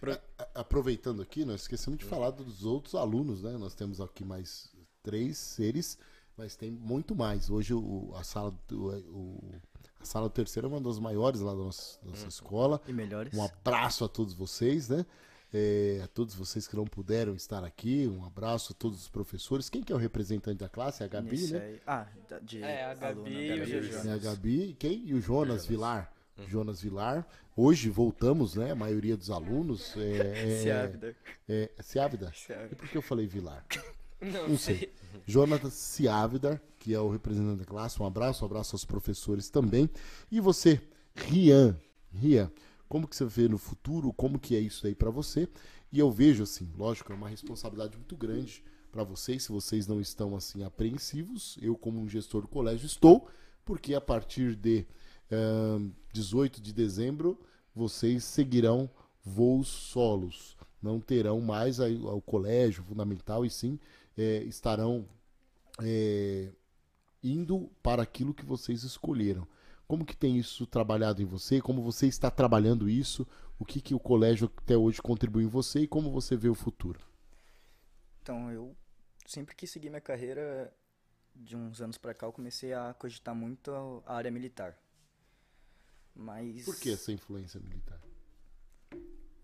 Pro- 0.00 0.12
A- 0.38 0.48
Aproveitando 0.56 1.22
aqui, 1.22 1.44
nós 1.44 1.62
esquecemos 1.62 1.98
de 1.98 2.04
falar 2.04 2.30
dos 2.30 2.64
outros 2.64 2.94
alunos, 2.94 3.42
né? 3.42 3.56
Nós 3.56 3.74
temos 3.74 4.00
aqui 4.00 4.24
mais 4.24 4.74
três 5.02 5.38
seres, 5.38 5.98
mas 6.36 6.56
tem 6.56 6.70
muito 6.70 7.14
mais. 7.14 7.48
Hoje 7.50 7.74
o, 7.74 8.12
a 8.16 8.24
sala 8.24 8.50
do 8.66 8.88
o- 9.14 9.54
a 10.00 10.04
sala 10.04 10.28
do 10.28 10.32
terceiro 10.32 10.66
é 10.68 10.70
uma 10.70 10.80
das 10.80 10.98
maiores 10.98 11.40
lá 11.40 11.52
da 11.52 11.58
nossa, 11.58 11.98
da 12.04 12.10
nossa 12.10 12.28
escola. 12.28 12.80
E 12.86 12.92
melhores. 12.92 13.34
Um 13.34 13.44
abraço 13.44 14.04
a 14.04 14.08
todos 14.08 14.32
vocês, 14.34 14.88
né? 14.88 15.04
É, 15.52 16.00
a 16.04 16.08
todos 16.08 16.34
vocês 16.34 16.66
que 16.68 16.76
não 16.76 16.84
puderam 16.84 17.34
estar 17.34 17.64
aqui, 17.64 18.06
um 18.06 18.22
abraço 18.24 18.72
a 18.72 18.74
todos 18.74 19.00
os 19.00 19.08
professores. 19.08 19.70
Quem 19.70 19.82
que 19.82 19.90
é 19.90 19.94
o 19.96 19.98
representante 19.98 20.58
da 20.58 20.68
classe? 20.68 21.02
É 21.02 21.06
a 21.06 21.08
Gabi, 21.08 21.30
Nesse 21.30 21.54
né? 21.54 21.60
aí- 21.64 21.80
Ah, 21.86 22.06
de 22.42 22.62
É, 22.62 22.84
a 22.84 22.94
Gabi 22.94 23.18
aluna, 23.18 23.30
e 23.30 23.60
o 23.62 23.82
Jonas. 23.82 24.06
É 24.06 24.12
a 24.12 24.18
Gabi, 24.18 24.76
quem? 24.78 25.02
E 25.06 25.14
o 25.14 25.20
Jonas, 25.22 25.48
Jonas. 25.62 25.66
Vilar. 25.66 26.12
Jonas 26.46 26.80
Vilar. 26.82 27.26
Hoje 27.56 27.88
voltamos, 27.88 28.54
né? 28.56 28.70
A 28.70 28.74
maioria 28.74 29.16
dos 29.16 29.30
alunos. 29.30 29.94
É, 29.96 30.60
Se 30.60 30.68
é, 30.68 30.72
ávida. 30.84 31.16
é, 31.48 31.70
é 31.76 31.82
Seávida? 31.82 32.30
Se 32.34 32.52
ávida. 32.52 32.68
E 32.72 32.74
por 32.76 32.86
que 32.88 32.96
eu 32.98 33.02
falei 33.02 33.26
Vilar? 33.26 33.64
Não, 34.20 34.48
Não 34.50 34.58
sei. 34.58 34.92
Jonathan 35.26 35.70
Ciávida, 35.70 36.60
que 36.78 36.92
é 36.92 37.00
o 37.00 37.08
representante 37.08 37.60
da 37.60 37.64
classe, 37.64 38.00
um 38.02 38.04
abraço, 38.06 38.44
um 38.44 38.46
abraço 38.46 38.74
aos 38.74 38.84
professores 38.84 39.48
também. 39.48 39.88
E 40.30 40.40
você, 40.40 40.80
Rian, 41.14 41.76
Rian, 42.12 42.50
como 42.88 43.06
que 43.06 43.14
você 43.14 43.24
vê 43.24 43.48
no 43.48 43.58
futuro, 43.58 44.12
como 44.12 44.38
que 44.38 44.56
é 44.56 44.60
isso 44.60 44.86
aí 44.86 44.94
pra 44.94 45.10
você? 45.10 45.48
E 45.92 45.98
eu 45.98 46.10
vejo 46.10 46.42
assim, 46.42 46.70
lógico, 46.76 47.12
é 47.12 47.14
uma 47.14 47.28
responsabilidade 47.28 47.96
muito 47.96 48.16
grande 48.16 48.62
pra 48.90 49.04
vocês, 49.04 49.44
se 49.44 49.52
vocês 49.52 49.86
não 49.86 50.00
estão 50.00 50.34
assim 50.34 50.62
apreensivos, 50.62 51.58
eu 51.60 51.76
como 51.76 52.00
um 52.00 52.08
gestor 52.08 52.42
do 52.42 52.48
colégio 52.48 52.86
estou, 52.86 53.28
porque 53.64 53.94
a 53.94 54.00
partir 54.00 54.54
de 54.56 54.86
ahn, 55.30 55.90
18 56.12 56.60
de 56.60 56.72
dezembro 56.72 57.38
vocês 57.74 58.24
seguirão 58.24 58.90
voos 59.22 59.68
solos, 59.68 60.56
não 60.82 61.00
terão 61.00 61.40
mais 61.40 61.78
o 61.78 62.20
colégio 62.20 62.82
fundamental 62.82 63.44
e 63.44 63.50
sim 63.50 63.78
é, 64.16 64.42
estarão 64.44 65.06
é, 65.82 66.50
indo 67.22 67.70
para 67.82 68.02
aquilo 68.02 68.34
que 68.34 68.44
vocês 68.44 68.82
escolheram. 68.82 69.46
Como 69.88 70.04
que 70.04 70.14
tem 70.14 70.36
isso 70.36 70.66
trabalhado 70.66 71.22
em 71.22 71.24
você? 71.24 71.62
Como 71.62 71.82
você 71.82 72.06
está 72.06 72.30
trabalhando 72.30 72.90
isso? 72.90 73.26
O 73.58 73.64
que, 73.64 73.80
que 73.80 73.94
o 73.94 73.98
colégio 73.98 74.52
até 74.58 74.76
hoje 74.76 75.00
contribuiu 75.00 75.46
em 75.46 75.50
você 75.50 75.80
e 75.80 75.88
como 75.88 76.12
você 76.12 76.36
vê 76.36 76.50
o 76.50 76.54
futuro? 76.54 77.00
Então, 78.20 78.52
eu 78.52 78.76
sempre 79.26 79.56
que 79.56 79.66
segui 79.66 79.88
minha 79.88 80.00
carreira, 80.00 80.70
de 81.34 81.56
uns 81.56 81.80
anos 81.80 81.96
pra 81.96 82.12
cá, 82.12 82.26
eu 82.26 82.32
comecei 82.32 82.74
a 82.74 82.92
cogitar 82.92 83.34
muito 83.34 83.72
a 84.04 84.14
área 84.14 84.30
militar. 84.30 84.76
Mas. 86.14 86.66
Por 86.66 86.78
que 86.78 86.92
essa 86.92 87.10
influência 87.10 87.58
militar? 87.58 87.98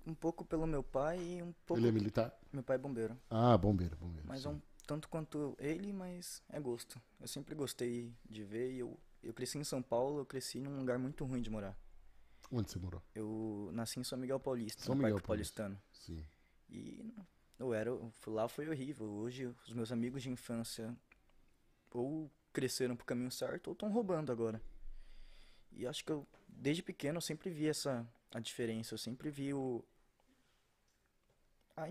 Um 0.06 0.14
pouco 0.14 0.44
pelo 0.44 0.66
meu 0.66 0.82
pai 0.82 1.18
e 1.18 1.42
um 1.42 1.54
pouco. 1.64 1.80
Ele 1.80 1.88
é 1.88 1.92
militar? 1.92 2.38
Meu 2.52 2.62
pai 2.62 2.76
é 2.76 2.78
bombeiro. 2.78 3.18
Ah, 3.30 3.56
bombeiro, 3.56 3.96
bombeiro. 3.96 4.28
Mas 4.28 4.42
sim. 4.42 4.48
é 4.48 4.50
um 4.50 4.60
tanto 4.86 5.08
quanto 5.08 5.56
ele, 5.58 5.92
mas 5.92 6.42
é 6.50 6.60
gosto. 6.60 7.00
Eu 7.20 7.26
sempre 7.26 7.54
gostei 7.54 8.12
de 8.28 8.44
ver 8.44 8.72
e 8.72 8.80
eu, 8.80 8.98
eu 9.24 9.34
cresci 9.34 9.58
em 9.58 9.64
São 9.64 9.82
Paulo, 9.82 10.20
eu 10.20 10.26
cresci 10.26 10.60
num 10.60 10.78
lugar 10.78 10.98
muito 10.98 11.24
ruim 11.24 11.40
de 11.40 11.50
morar. 11.50 11.76
Onde 12.50 12.70
você 12.70 12.78
morou? 12.78 13.02
Eu 13.14 13.70
nasci 13.72 13.98
em 13.98 14.04
São 14.04 14.18
Miguel 14.18 14.38
Paulista, 14.38 14.84
São 14.84 14.94
no 14.94 15.02
Miguel 15.02 15.16
Parque 15.16 15.26
Paulista. 15.26 15.62
Paulistano. 15.62 15.82
Sim. 15.92 16.24
E 16.68 17.14
eu 17.58 17.72
era, 17.72 17.90
lá 18.26 18.48
foi 18.48 18.68
horrível. 18.68 19.06
Hoje 19.06 19.46
os 19.46 19.72
meus 19.72 19.90
amigos 19.90 20.22
de 20.22 20.30
infância 20.30 20.94
ou 21.90 22.30
cresceram 22.52 22.96
pro 22.96 23.06
caminho 23.06 23.30
certo 23.30 23.68
ou 23.68 23.72
estão 23.72 23.90
roubando 23.90 24.30
agora. 24.30 24.60
E 25.72 25.86
acho 25.86 26.04
que 26.04 26.12
eu 26.12 26.26
desde 26.48 26.82
pequeno 26.82 27.16
eu 27.16 27.22
sempre 27.22 27.50
vi 27.50 27.68
essa 27.68 28.06
a 28.32 28.40
diferença, 28.40 28.94
eu 28.94 28.98
sempre 28.98 29.30
vi 29.30 29.52
o 29.54 29.84
a, 31.76 31.88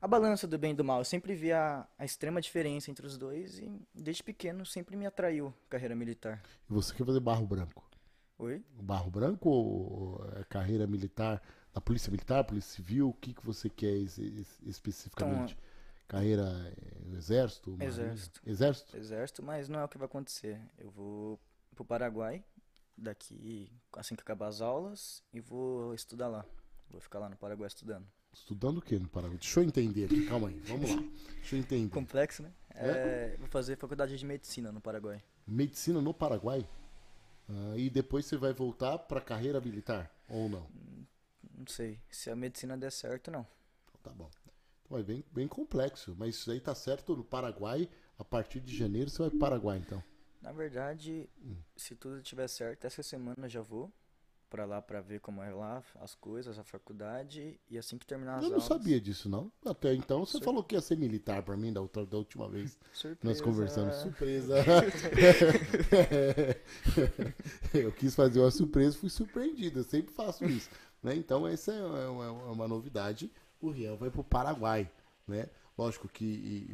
a 0.00 0.06
balança 0.08 0.46
do 0.46 0.58
bem 0.58 0.72
e 0.72 0.74
do 0.74 0.84
mal, 0.84 0.98
eu 1.00 1.04
sempre 1.04 1.34
vi 1.34 1.52
a, 1.52 1.86
a 1.98 2.04
extrema 2.04 2.40
diferença 2.40 2.90
entre 2.90 3.06
os 3.06 3.16
dois 3.18 3.58
e 3.58 3.70
desde 3.94 4.22
pequeno 4.22 4.64
sempre 4.64 4.96
me 4.96 5.06
atraiu 5.06 5.52
carreira 5.68 5.94
militar. 5.96 6.42
E 6.68 6.72
você 6.72 6.94
quer 6.94 7.04
fazer 7.04 7.20
barro 7.20 7.46
branco? 7.46 7.84
Oi? 8.38 8.64
Barro 8.80 9.10
Branco 9.10 9.48
ou 9.50 10.24
é 10.36 10.44
carreira 10.44 10.86
militar, 10.86 11.42
da 11.74 11.80
Polícia 11.80 12.08
Militar, 12.08 12.44
Polícia 12.44 12.76
Civil? 12.76 13.08
O 13.08 13.12
que, 13.14 13.34
que 13.34 13.44
você 13.44 13.68
quer 13.68 13.96
es- 13.96 14.16
es- 14.18 14.58
especificamente? 14.64 15.56
carreira 16.06 16.44
eh, 16.76 16.98
no 17.04 17.16
Exército? 17.16 17.70
Marinha? 17.72 17.88
Exército. 17.88 18.40
Exército? 18.46 18.96
Exército, 18.96 19.42
mas 19.42 19.68
não 19.68 19.80
é 19.80 19.84
o 19.84 19.88
que 19.88 19.98
vai 19.98 20.06
acontecer. 20.06 20.58
Eu 20.78 20.88
vou 20.90 21.38
pro 21.74 21.84
Paraguai 21.84 22.44
daqui 22.96 23.72
assim 23.96 24.14
que 24.14 24.22
acabar 24.22 24.46
as 24.46 24.60
aulas 24.60 25.22
e 25.32 25.40
vou 25.40 25.92
estudar 25.92 26.28
lá. 26.28 26.44
Vou 26.88 27.00
ficar 27.00 27.18
lá 27.18 27.28
no 27.28 27.36
Paraguai 27.36 27.66
estudando. 27.66 28.06
Estudando 28.38 28.78
o 28.78 28.82
que 28.82 28.98
no 28.98 29.08
Paraguai? 29.08 29.38
Deixa 29.38 29.60
eu 29.60 29.64
entender 29.64 30.04
aqui, 30.06 30.26
calma 30.26 30.48
aí, 30.48 30.58
vamos 30.60 30.90
lá. 30.90 31.02
Deixa 31.36 31.56
eu 31.56 31.60
entender. 31.60 31.90
Complexo, 31.92 32.42
né? 32.42 32.52
É? 32.74 32.88
É, 32.88 33.36
vou 33.38 33.48
fazer 33.48 33.76
faculdade 33.76 34.16
de 34.16 34.24
medicina 34.24 34.70
no 34.72 34.80
Paraguai. 34.80 35.22
Medicina 35.46 36.00
no 36.00 36.14
Paraguai? 36.14 36.66
Ah, 37.48 37.74
e 37.76 37.90
depois 37.90 38.26
você 38.26 38.36
vai 38.36 38.52
voltar 38.52 38.98
para 38.98 39.20
carreira 39.20 39.60
militar 39.60 40.10
ou 40.28 40.48
não? 40.48 40.66
Não 41.56 41.66
sei. 41.66 42.00
Se 42.10 42.30
a 42.30 42.36
medicina 42.36 42.76
der 42.76 42.92
certo, 42.92 43.30
não. 43.30 43.46
Tá 44.02 44.10
bom. 44.10 44.30
Então 44.84 44.96
é 44.98 45.02
bem, 45.02 45.24
bem 45.32 45.48
complexo, 45.48 46.14
mas 46.18 46.36
isso 46.36 46.50
aí 46.50 46.60
tá 46.60 46.74
certo 46.74 47.16
no 47.16 47.24
Paraguai. 47.24 47.88
A 48.18 48.24
partir 48.24 48.60
de 48.60 48.76
janeiro 48.76 49.10
você 49.10 49.18
vai 49.18 49.30
pro 49.30 49.38
Paraguai, 49.38 49.78
então. 49.78 50.02
Na 50.40 50.52
verdade, 50.52 51.28
Hum. 51.42 51.56
se 51.76 51.94
tudo 51.96 52.18
estiver 52.18 52.48
certo, 52.48 52.84
essa 52.86 53.02
semana 53.02 53.46
eu 53.46 53.48
já 53.48 53.60
vou 53.60 53.92
pra 54.50 54.64
lá 54.64 54.80
pra 54.80 55.00
ver 55.00 55.20
como 55.20 55.42
é 55.42 55.50
lá 55.52 55.82
as 56.00 56.14
coisas, 56.14 56.58
a 56.58 56.64
faculdade 56.64 57.60
e 57.68 57.76
assim 57.78 57.98
que 57.98 58.06
terminar 58.06 58.36
as 58.36 58.42
Eu 58.44 58.48
não 58.50 58.56
aulas. 58.56 58.64
sabia 58.68 59.00
disso, 59.00 59.28
não. 59.28 59.52
Até 59.64 59.94
então 59.94 60.24
você 60.24 60.32
Sur- 60.38 60.44
falou 60.44 60.64
que 60.64 60.74
ia 60.74 60.80
ser 60.80 60.96
militar 60.96 61.42
pra 61.42 61.56
mim 61.56 61.72
da, 61.72 61.80
outra, 61.80 62.04
da 62.06 62.16
última 62.16 62.48
vez. 62.48 62.78
Nós 63.22 63.38
Surpresa. 63.38 63.44
conversamos. 63.44 63.94
Surpresa. 64.02 64.54
eu 67.74 67.92
quis 67.92 68.14
fazer 68.14 68.40
uma 68.40 68.50
surpresa, 68.50 68.96
fui 68.98 69.10
surpreendido. 69.10 69.80
Eu 69.80 69.84
sempre 69.84 70.12
faço 70.12 70.44
isso. 70.44 70.68
Né? 71.02 71.14
Então, 71.14 71.46
essa 71.46 71.72
é 71.72 72.08
uma, 72.08 72.24
é 72.24 72.28
uma 72.52 72.68
novidade. 72.68 73.30
O 73.60 73.70
Rian 73.70 73.96
vai 73.96 74.10
para 74.10 74.20
o 74.20 74.24
Paraguai. 74.24 74.90
Né? 75.26 75.48
Lógico 75.76 76.08
que, 76.08 76.24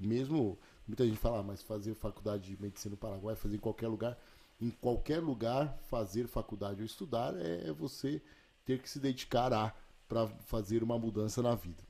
e 0.03 0.07
mesmo 0.07 0.59
muita 0.87 1.05
gente 1.05 1.19
fala, 1.19 1.41
ah, 1.41 1.43
mas 1.43 1.63
fazer 1.63 1.95
faculdade 1.95 2.55
de 2.55 2.63
medicina 2.63 2.93
no 2.93 2.97
Paraguai, 2.97 3.35
fazer 3.37 3.57
em 3.57 3.61
qualquer 3.61 3.89
lugar. 3.89 4.17
Em 4.61 4.71
qualquer 4.71 5.21
lugar, 5.21 5.79
fazer 5.91 6.27
faculdade 6.27 6.81
ou 6.81 6.87
estudar 6.87 7.35
é 7.37 7.73
você 7.73 8.23
ter 8.65 8.81
que 8.81 8.89
se 8.89 8.99
dedicar 8.99 9.53
a 9.53 9.75
para 10.09 10.29
fazer 10.47 10.83
uma 10.83 10.99
mudança 10.99 11.43
na 11.43 11.55
vida. 11.55 11.83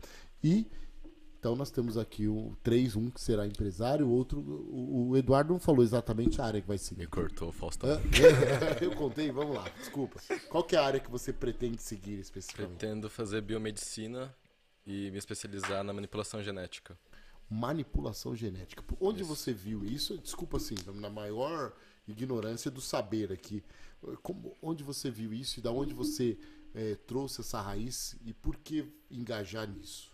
E 0.43 0.67
então 1.45 1.55
nós 1.55 1.71
temos 1.71 1.99
aqui 1.99 2.27
o 2.27 2.57
3, 2.63 2.97
um 2.97 3.11
que 3.11 3.21
será 3.21 3.47
empresário, 3.47 4.07
o 4.07 4.11
outro, 4.11 4.41
o, 4.41 5.11
o 5.11 5.17
Eduardo 5.17 5.53
não 5.53 5.61
falou 5.61 5.83
exatamente 5.83 6.41
a 6.41 6.45
área 6.47 6.59
que 6.59 6.67
vai 6.67 6.77
Me 6.77 6.79
seguir. 6.79 7.07
cortou, 7.07 7.53
Faustão. 7.53 7.91
Hã? 7.91 8.01
Eu 8.81 8.93
contei, 8.97 9.31
vamos 9.31 9.55
lá, 9.55 9.69
desculpa. 9.79 10.19
Qual 10.49 10.65
que 10.65 10.75
é 10.75 10.79
a 10.79 10.87
área 10.87 10.99
que 10.99 11.11
você 11.11 11.35
pretende 11.35 11.83
seguir 11.83 12.19
especificamente? 12.19 12.79
Pretendo 12.79 13.11
fazer 13.11 13.43
biomedicina 13.43 14.35
e 14.87 15.11
me 15.11 15.19
especializar 15.19 15.85
na 15.85 15.93
manipulação 15.93 16.43
genética. 16.43 16.99
Manipulação 17.51 18.35
genética. 18.35 18.83
Onde 18.99 19.21
Isso. 19.21 19.29
você 19.37 19.53
viu 19.53 19.85
isso? 19.85 20.17
Desculpa 20.17 20.57
assim, 20.57 20.77
na 20.95 21.11
maior 21.11 21.75
ignorância 22.07 22.71
do 22.71 22.81
saber 22.81 23.33
aqui. 23.33 23.63
Como, 24.23 24.57
onde 24.61 24.85
você 24.85 25.11
viu 25.11 25.33
isso 25.33 25.59
e 25.59 25.63
da 25.63 25.71
onde 25.71 25.95
você 25.95 26.39
eh, 26.75 26.97
trouxe 27.07 27.41
essa 27.41 27.61
raiz 27.61 28.17
e 28.25 28.33
por 28.33 28.57
que 28.59 28.93
engajar 29.11 29.67
nisso? 29.69 30.13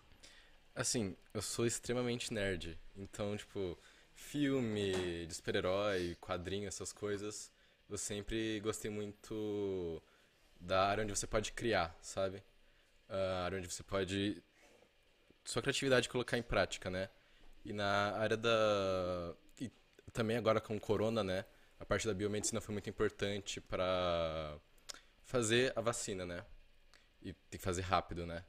Assim, 0.75 1.17
eu 1.35 1.43
sou 1.43 1.67
extremamente 1.67 2.33
nerd. 2.33 2.79
Então, 2.97 3.37
tipo, 3.37 3.77
filme 4.15 5.27
de 5.27 5.35
super-herói, 5.35 6.17
quadrinho, 6.21 6.69
essas 6.69 6.93
coisas, 6.93 7.53
eu 7.89 7.99
sempre 7.99 8.61
gostei 8.61 8.91
muito 8.91 10.03
da 10.61 10.87
área 10.87 11.03
onde 11.03 11.15
você 11.15 11.27
pode 11.27 11.53
criar, 11.53 11.97
sabe? 12.01 12.43
A 13.09 13.45
área 13.45 13.59
onde 13.59 13.73
você 13.73 13.83
pode 13.83 14.43
sua 15.45 15.63
criatividade 15.63 16.09
colocar 16.09 16.39
em 16.39 16.43
prática, 16.43 16.91
né? 16.91 17.09
E 17.65 17.73
na 17.73 18.13
área 18.17 18.37
da 18.37 19.35
e 19.61 19.71
também 20.13 20.37
agora 20.37 20.61
com 20.61 20.79
corona, 20.79 21.25
né? 21.25 21.45
A 21.81 21.85
parte 21.85 22.07
da 22.07 22.15
biomedicina 22.15 22.61
foi 22.61 22.73
muito 22.75 22.89
importante 22.91 23.61
para 23.61 24.61
fazer 25.25 25.73
a 25.77 25.81
vacina, 25.81 26.25
né? 26.27 26.45
E 27.23 27.33
tem 27.33 27.59
que 27.59 27.65
fazer 27.65 27.83
rápido, 27.83 28.27
né? 28.27 28.45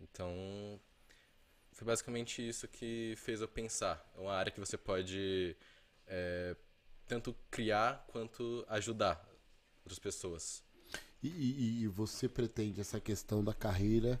Então, 0.00 0.80
foi 1.72 1.86
basicamente 1.86 2.46
isso 2.46 2.66
que 2.68 3.14
fez 3.16 3.40
eu 3.40 3.48
pensar. 3.48 4.04
É 4.16 4.20
uma 4.20 4.32
área 4.34 4.50
que 4.52 4.60
você 4.60 4.76
pode 4.78 5.56
é, 6.06 6.56
tanto 7.06 7.34
criar 7.50 8.04
quanto 8.08 8.64
ajudar 8.68 9.24
outras 9.84 9.98
pessoas. 9.98 10.64
E, 11.22 11.28
e- 11.28 11.82
e 11.84 11.88
você 11.88 12.28
pretende 12.28 12.80
essa 12.80 13.00
questão 13.00 13.44
da 13.44 13.54
carreira 13.54 14.20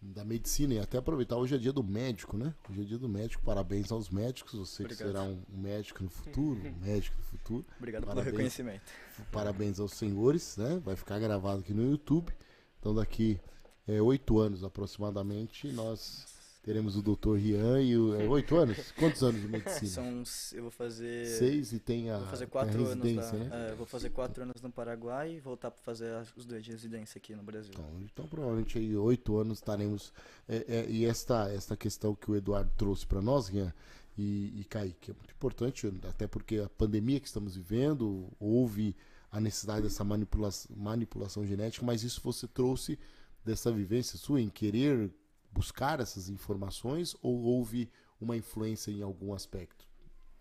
da 0.00 0.24
medicina 0.24 0.74
e 0.74 0.78
até 0.78 0.98
aproveitar 0.98 1.36
hoje 1.36 1.54
é 1.54 1.58
dia 1.58 1.72
do 1.72 1.82
médico, 1.82 2.36
né? 2.36 2.54
Hoje 2.70 2.82
é 2.82 2.84
dia 2.84 2.98
do 2.98 3.08
médico. 3.08 3.42
Parabéns 3.42 3.90
aos 3.90 4.08
médicos. 4.08 4.54
Você 4.54 4.84
que 4.84 4.94
será 4.94 5.22
um, 5.22 5.42
médico 5.50 6.04
no 6.04 6.10
futuro, 6.10 6.60
um 6.60 6.84
médico 6.84 7.16
no 7.16 7.24
futuro. 7.24 7.66
Obrigado 7.78 8.02
pelo 8.02 8.14
Parabéns. 8.14 8.32
reconhecimento. 8.32 8.92
Parabéns 9.32 9.80
aos 9.80 9.92
senhores, 9.92 10.56
né? 10.56 10.80
Vai 10.84 10.94
ficar 10.94 11.18
gravado 11.18 11.60
aqui 11.60 11.74
no 11.74 11.90
YouTube. 11.90 12.32
Então 12.78 12.94
daqui 12.94 13.40
é, 13.86 14.00
oito 14.00 14.38
anos 14.38 14.62
aproximadamente 14.62 15.72
nós 15.72 16.37
teremos 16.62 16.96
o 16.96 17.02
Dr. 17.02 17.34
Rian 17.36 17.80
e 17.80 17.96
o 17.96 18.14
é, 18.14 18.28
oito 18.28 18.56
anos. 18.56 18.92
Quantos 18.92 19.22
anos 19.22 19.40
de 19.40 19.48
medicina? 19.48 19.90
São, 19.90 20.22
eu 20.56 20.62
vou 20.62 20.70
fazer. 20.70 21.26
Seis 21.26 21.72
e 21.72 21.78
tem 21.78 22.10
a, 22.10 22.18
Vou 22.18 22.28
fazer 22.28 22.44
a 22.44 22.48
quatro 22.48 22.86
anos 22.86 23.14
lá. 23.14 23.32
né? 23.32 23.70
É, 23.70 23.74
vou 23.74 23.86
fazer 23.86 24.10
quatro 24.10 24.42
anos 24.42 24.60
no 24.60 24.70
Paraguai 24.70 25.34
e 25.34 25.40
voltar 25.40 25.70
pra 25.70 25.80
fazer 25.82 26.14
os 26.36 26.44
dois 26.44 26.64
de 26.64 26.70
residência 26.70 27.18
aqui 27.18 27.34
no 27.34 27.42
Brasil. 27.42 27.72
Então, 27.72 27.90
então 28.02 28.26
provavelmente 28.26 28.78
aí 28.78 28.96
oito 28.96 29.38
anos 29.38 29.58
estaremos. 29.58 30.12
é, 30.48 30.64
é, 30.68 30.86
e 30.90 31.04
esta, 31.04 31.50
esta 31.50 31.76
questão 31.76 32.14
que 32.14 32.30
o 32.30 32.36
Eduardo 32.36 32.70
trouxe 32.76 33.06
para 33.06 33.22
nós, 33.22 33.48
Rian 33.48 33.72
e, 34.18 34.60
e 34.60 34.64
Kaique, 34.64 35.12
é 35.12 35.14
muito 35.14 35.32
importante, 35.32 35.86
até 36.08 36.26
porque 36.26 36.58
a 36.58 36.68
pandemia 36.68 37.20
que 37.20 37.26
estamos 37.28 37.56
vivendo, 37.56 38.28
houve 38.40 38.96
a 39.30 39.40
necessidade 39.40 39.82
dessa 39.82 40.02
manipulação, 40.02 40.74
manipulação 40.76 41.46
genética, 41.46 41.86
mas 41.86 42.02
isso 42.02 42.20
você 42.22 42.48
trouxe 42.48 42.98
dessa 43.44 43.70
vivência 43.70 44.18
sua 44.18 44.40
em 44.40 44.48
querer 44.48 45.10
buscar 45.50 46.00
essas 46.00 46.28
informações 46.28 47.16
ou 47.22 47.42
houve 47.42 47.90
uma 48.20 48.36
influência 48.36 48.90
em 48.90 49.02
algum 49.02 49.32
aspecto 49.32 49.86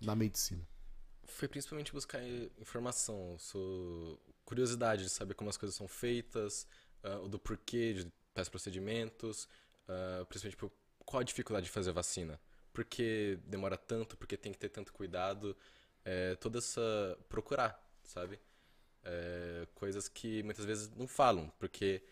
na 0.02 0.16
medicina? 0.16 0.68
Foi 1.26 1.48
principalmente 1.48 1.92
buscar 1.92 2.20
eh, 2.20 2.50
informação, 2.58 3.38
sou 3.38 4.20
curiosidade 4.46 5.04
de 5.04 5.10
saber 5.10 5.34
como 5.34 5.50
as 5.50 5.58
coisas 5.58 5.76
são 5.76 5.88
feitas, 5.88 6.66
o 7.24 7.28
do 7.28 7.38
porquê 7.40 7.94
de 7.94 8.12
tais 8.34 8.50
procedimentos, 8.50 9.48
ah, 9.88 10.26
principalmente 10.28 10.56
tipo, 10.56 10.72
qual 11.06 11.22
a 11.22 11.24
dificuldade 11.24 11.66
de 11.66 11.72
fazer 11.72 11.92
vacina, 11.92 12.40
por 12.74 12.84
que 12.84 13.40
demora 13.46 13.78
tanto, 13.78 14.18
por 14.18 14.28
que 14.28 14.38
tem 14.38 14.52
que 14.52 14.60
ter 14.60 14.70
tanto 14.70 14.94
cuidado, 14.94 15.56
é, 16.04 16.36
toda 16.36 16.60
essa 16.60 17.18
procurar, 17.30 17.82
sabe? 18.04 18.40
É, 19.04 19.68
coisas 19.74 20.08
que 20.08 20.44
muitas 20.44 20.66
vezes 20.66 20.90
não 20.90 21.08
falam, 21.08 21.50
porque 21.58 22.04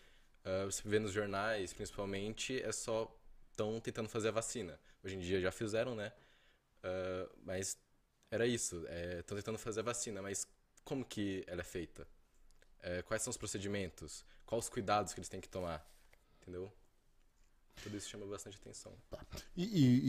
ah, 0.46 0.64
você 0.64 0.82
vê 0.88 0.98
nos 0.98 1.12
jornais, 1.12 1.72
principalmente, 1.74 2.60
é 2.62 2.72
só 2.72 3.12
estão 3.50 3.80
tentando 3.80 4.08
fazer 4.08 4.28
a 4.28 4.32
vacina. 4.32 4.78
Hoje 5.02 5.16
em 5.16 5.20
dia 5.20 5.40
já 5.40 5.50
fizeram, 5.52 5.94
né? 5.94 6.12
Ah, 6.82 7.28
mas 7.44 7.76
era 8.30 8.46
isso. 8.46 8.84
Estão 9.20 9.36
tentando 9.36 9.58
fazer 9.58 9.80
a 9.80 9.82
vacina, 9.84 10.22
mas 10.22 10.46
como 10.84 11.04
que 11.04 11.44
ela 11.46 11.60
é 11.60 11.64
feita? 11.64 12.06
É, 12.80 13.02
quais 13.02 13.22
são 13.22 13.30
os 13.30 13.36
procedimentos? 13.36 14.24
Quais 14.44 14.64
os 14.64 14.70
cuidados 14.70 15.12
que 15.12 15.18
eles 15.20 15.28
têm 15.28 15.40
que 15.40 15.48
tomar? 15.48 15.84
Entendeu? 16.40 16.72
Tudo 17.82 17.96
isso 17.96 18.08
chama 18.08 18.24
bastante 18.26 18.56
atenção. 18.58 18.96
E, 19.56 19.64
e- 19.64 20.00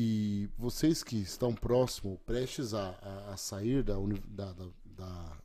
e 0.43 0.49
vocês 0.57 1.03
que 1.03 1.17
estão 1.17 1.53
próximo, 1.53 2.17
prestes 2.25 2.73
a, 2.73 2.91
a- 3.01 3.33
a 3.33 3.37
sair 3.37 3.83
da, 3.83 3.95
da- 4.27 4.53
da- 4.85 5.37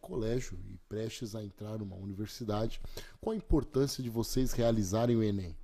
colégio 0.00 0.58
e 0.68 0.76
prestes 0.88 1.34
a 1.34 1.44
entrar 1.44 1.78
numa 1.78 1.96
universidade, 1.96 2.80
qual 3.20 3.32
a 3.32 3.36
importância 3.36 4.02
de 4.02 4.10
vocês 4.10 4.52
realizarem 4.52 5.16
o 5.16 5.22
Enem? 5.22 5.56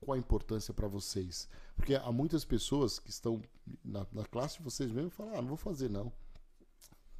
Qual 0.00 0.14
a 0.14 0.18
importância 0.18 0.72
para 0.72 0.88
vocês? 0.88 1.48
Porque 1.76 1.94
há 1.94 2.10
muitas 2.10 2.44
pessoas 2.44 2.98
que 2.98 3.10
estão 3.10 3.40
na, 3.84 4.06
na 4.12 4.24
classe 4.24 4.58
de 4.58 4.64
vocês 4.64 4.90
mesmo 4.90 5.08
e 5.08 5.10
falam: 5.10 5.34
ah, 5.34 5.42
não 5.42 5.48
vou 5.48 5.56
fazer 5.56 5.90
não. 5.90 6.12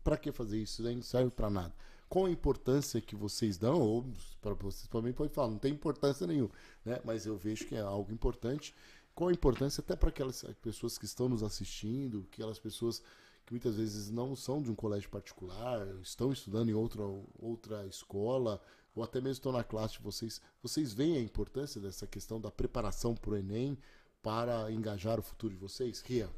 Para 0.03 0.17
que 0.17 0.33
fazer 0.33 0.59
isso? 0.59 0.83
Isso 0.83 0.95
não 0.95 1.03
serve 1.03 1.31
para 1.31 1.51
nada. 1.51 1.75
Qual 2.09 2.27
a 2.27 2.31
importância 2.31 3.01
que 3.01 3.15
vocês 3.15 3.57
dão? 3.57 3.81
Ou 3.81 4.05
para 4.41 4.55
vocês 4.55 4.89
também 4.89 5.13
pode 5.13 5.33
falar, 5.33 5.49
não 5.49 5.59
tem 5.59 5.73
importância 5.73 6.27
nenhuma, 6.27 6.51
né? 6.85 7.01
Mas 7.05 7.27
eu 7.27 7.37
vejo 7.37 7.67
que 7.67 7.77
é 7.77 7.81
algo 7.81 8.13
importante. 8.13 8.75
Qual 9.15 9.29
a 9.29 9.33
importância 9.33 9.81
até 9.81 9.95
para 9.95 10.09
aquelas 10.09 10.43
pessoas 10.63 10.97
que 10.97 11.05
estão 11.05 11.29
nos 11.29 11.43
assistindo, 11.43 12.27
aquelas 12.33 12.59
pessoas 12.59 13.03
que 13.51 13.55
muitas 13.55 13.75
vezes 13.75 14.11
não 14.11 14.37
são 14.37 14.63
de 14.63 14.71
um 14.71 14.77
colégio 14.77 15.11
particular, 15.11 15.85
estão 16.03 16.31
estudando 16.33 16.69
em 16.69 16.73
outra, 16.75 17.03
outra 17.37 17.85
escola, 17.89 18.63
ou 18.95 19.03
até 19.03 19.19
mesmo 19.21 19.33
estão 19.33 19.51
na 19.51 19.65
classe 19.65 19.95
de 19.95 20.03
vocês. 20.05 20.41
Vocês 20.63 20.93
veem 20.93 21.17
a 21.17 21.21
importância 21.21 21.81
dessa 21.81 22.07
questão 22.07 22.41
da 22.41 22.49
preparação 22.49 23.13
para 23.13 23.31
o 23.33 23.37
Enem 23.37 23.77
para 24.23 24.71
engajar 24.71 25.19
o 25.19 25.23
futuro 25.23 25.53
de 25.53 25.59
vocês? 25.59 26.01
Ria, 26.03 26.31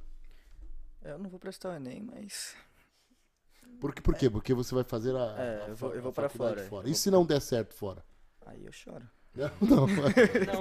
É, 1.02 1.10
Eu 1.12 1.18
não 1.18 1.28
vou 1.28 1.38
prestar 1.38 1.70
o 1.70 1.74
Enem, 1.74 2.00
mas. 2.02 2.54
Por, 3.78 3.92
por 4.00 4.14
quê? 4.14 4.30
Porque 4.30 4.54
você 4.54 4.74
vai 4.74 4.84
fazer 4.84 5.14
a, 5.14 5.36
É, 5.38 5.64
a 5.64 5.68
eu 5.68 5.76
vou- 5.76 5.94
eu 5.94 6.00
vou 6.00 6.10
a 6.10 6.14
pra 6.14 6.28
faculdade 6.30 6.66
fora. 6.68 6.88
E 6.88 6.94
se 6.94 7.10
não 7.10 7.26
der 7.26 7.40
certo 7.42 7.74
fora? 7.74 8.02
Aí 8.46 8.64
eu 8.64 8.72
choro. 8.72 9.06
Não, 9.62 9.86
não. 9.86 9.86
Você 9.88 10.12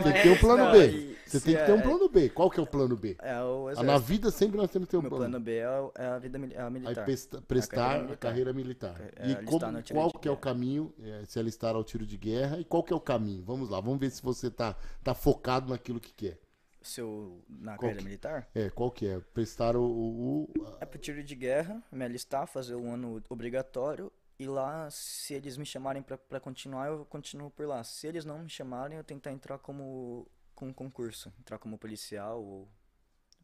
tem 0.03 0.14
que 0.14 0.19
é 0.19 0.23
ter 0.23 0.30
um 0.31 0.38
plano 0.38 0.64
não. 0.65 0.72
B. 0.72 0.88
E 0.88 1.18
Você 1.26 1.39
tem 1.41 1.56
que 1.57 1.65
ter 1.65 1.72
um 1.73 1.80
é- 1.80 1.81
plano 1.81 2.10
B. 2.10 2.30
Qual 2.30 2.49
que 2.49 2.60
é 2.60 2.64
o 2.64 2.65
plano 2.68 2.95
B? 2.95 3.18
É 3.22 3.41
o 3.43 3.68
Ah, 3.68 3.72
exército. 3.73 3.84
Na 3.91 3.98
vida 3.98 4.31
sempre 4.31 4.57
nós 4.57 4.72
temos 4.72 4.85
que 4.88 4.91
ter 4.91 4.98
um 4.98 5.02
Meu 5.02 5.10
plano. 5.10 5.26
plano 5.30 5.43
B 5.43 5.57
é, 5.57 5.69
o- 5.80 5.91
é 5.93 6.06
a 6.06 6.18
vida 6.19 6.39
é 6.53 6.57
a 6.61 6.65
Aí 6.68 6.72
militar. 6.72 7.03
presta- 7.06 7.41
prestar 7.41 7.95
a 7.95 7.98
militar. 7.99 8.18
carreira 8.18 8.53
militar. 8.53 8.95
É, 9.18 9.31
e 9.31 9.35
como, 9.43 9.60
qual 9.91 10.11
que 10.14 10.27
é 10.27 10.31
o 10.31 10.38
caminho, 10.38 10.93
é, 11.03 11.23
se 11.26 11.38
alistar 11.38 11.76
ao 11.76 11.84
tiro 11.84 12.06
de 12.06 12.15
guerra, 12.15 12.60
e 12.60 12.64
qual 12.64 12.81
que 12.81 12.93
é 12.93 12.95
o 12.95 12.99
caminho? 13.02 13.43
Vamos 13.43 13.69
lá, 13.69 13.80
vamos 13.81 13.99
ver 13.99 14.10
se 14.10 14.22
você 14.23 14.49
tá, 14.49 14.76
tá 15.03 15.14
focado 15.14 15.69
naquilo 15.69 15.99
que 15.99 16.14
quer. 16.14 16.39
Se 16.81 16.99
eu, 17.02 17.43
na 17.49 17.73
Qual 17.73 17.80
carreira 17.81 17.99
que- 17.99 18.06
militar, 18.06 18.49
É, 18.56 18.69
qual 18.69 18.89
que 18.89 19.06
é? 19.06 19.19
Prestar 19.34 19.76
o... 19.76 19.84
o- 19.84 20.43
o- 20.43 20.65
é 20.80 20.85
pro 20.85 20.98
tiro 20.98 21.22
de 21.23 21.35
guerra, 21.35 21.84
me 21.91 22.03
alistar, 22.06 22.48
fazer 22.48 22.76
um 22.76 22.93
ano 22.93 23.22
obrigatório. 23.30 24.11
E 24.41 24.47
lá, 24.47 24.89
se 24.89 25.35
eles 25.35 25.55
me 25.55 25.63
chamarem 25.63 26.01
pra 26.01 26.39
continuar, 26.39 26.88
eu 26.88 27.05
continuo 27.05 27.51
por 27.51 27.68
lá. 27.68 27.84
Se 27.84 28.07
eles 28.07 28.26
não 28.26 28.39
me 28.39 28.49
chamarem, 28.49 28.97
eu 28.97 29.03
tentar 29.03 29.31
entrar 29.31 29.59
como 29.59 30.27
com 30.55 30.69
um 30.69 30.73
concurso. 30.73 31.31
Entrar 31.39 31.59
como 31.59 31.77
policial 31.77 32.43
ou... 32.43 32.68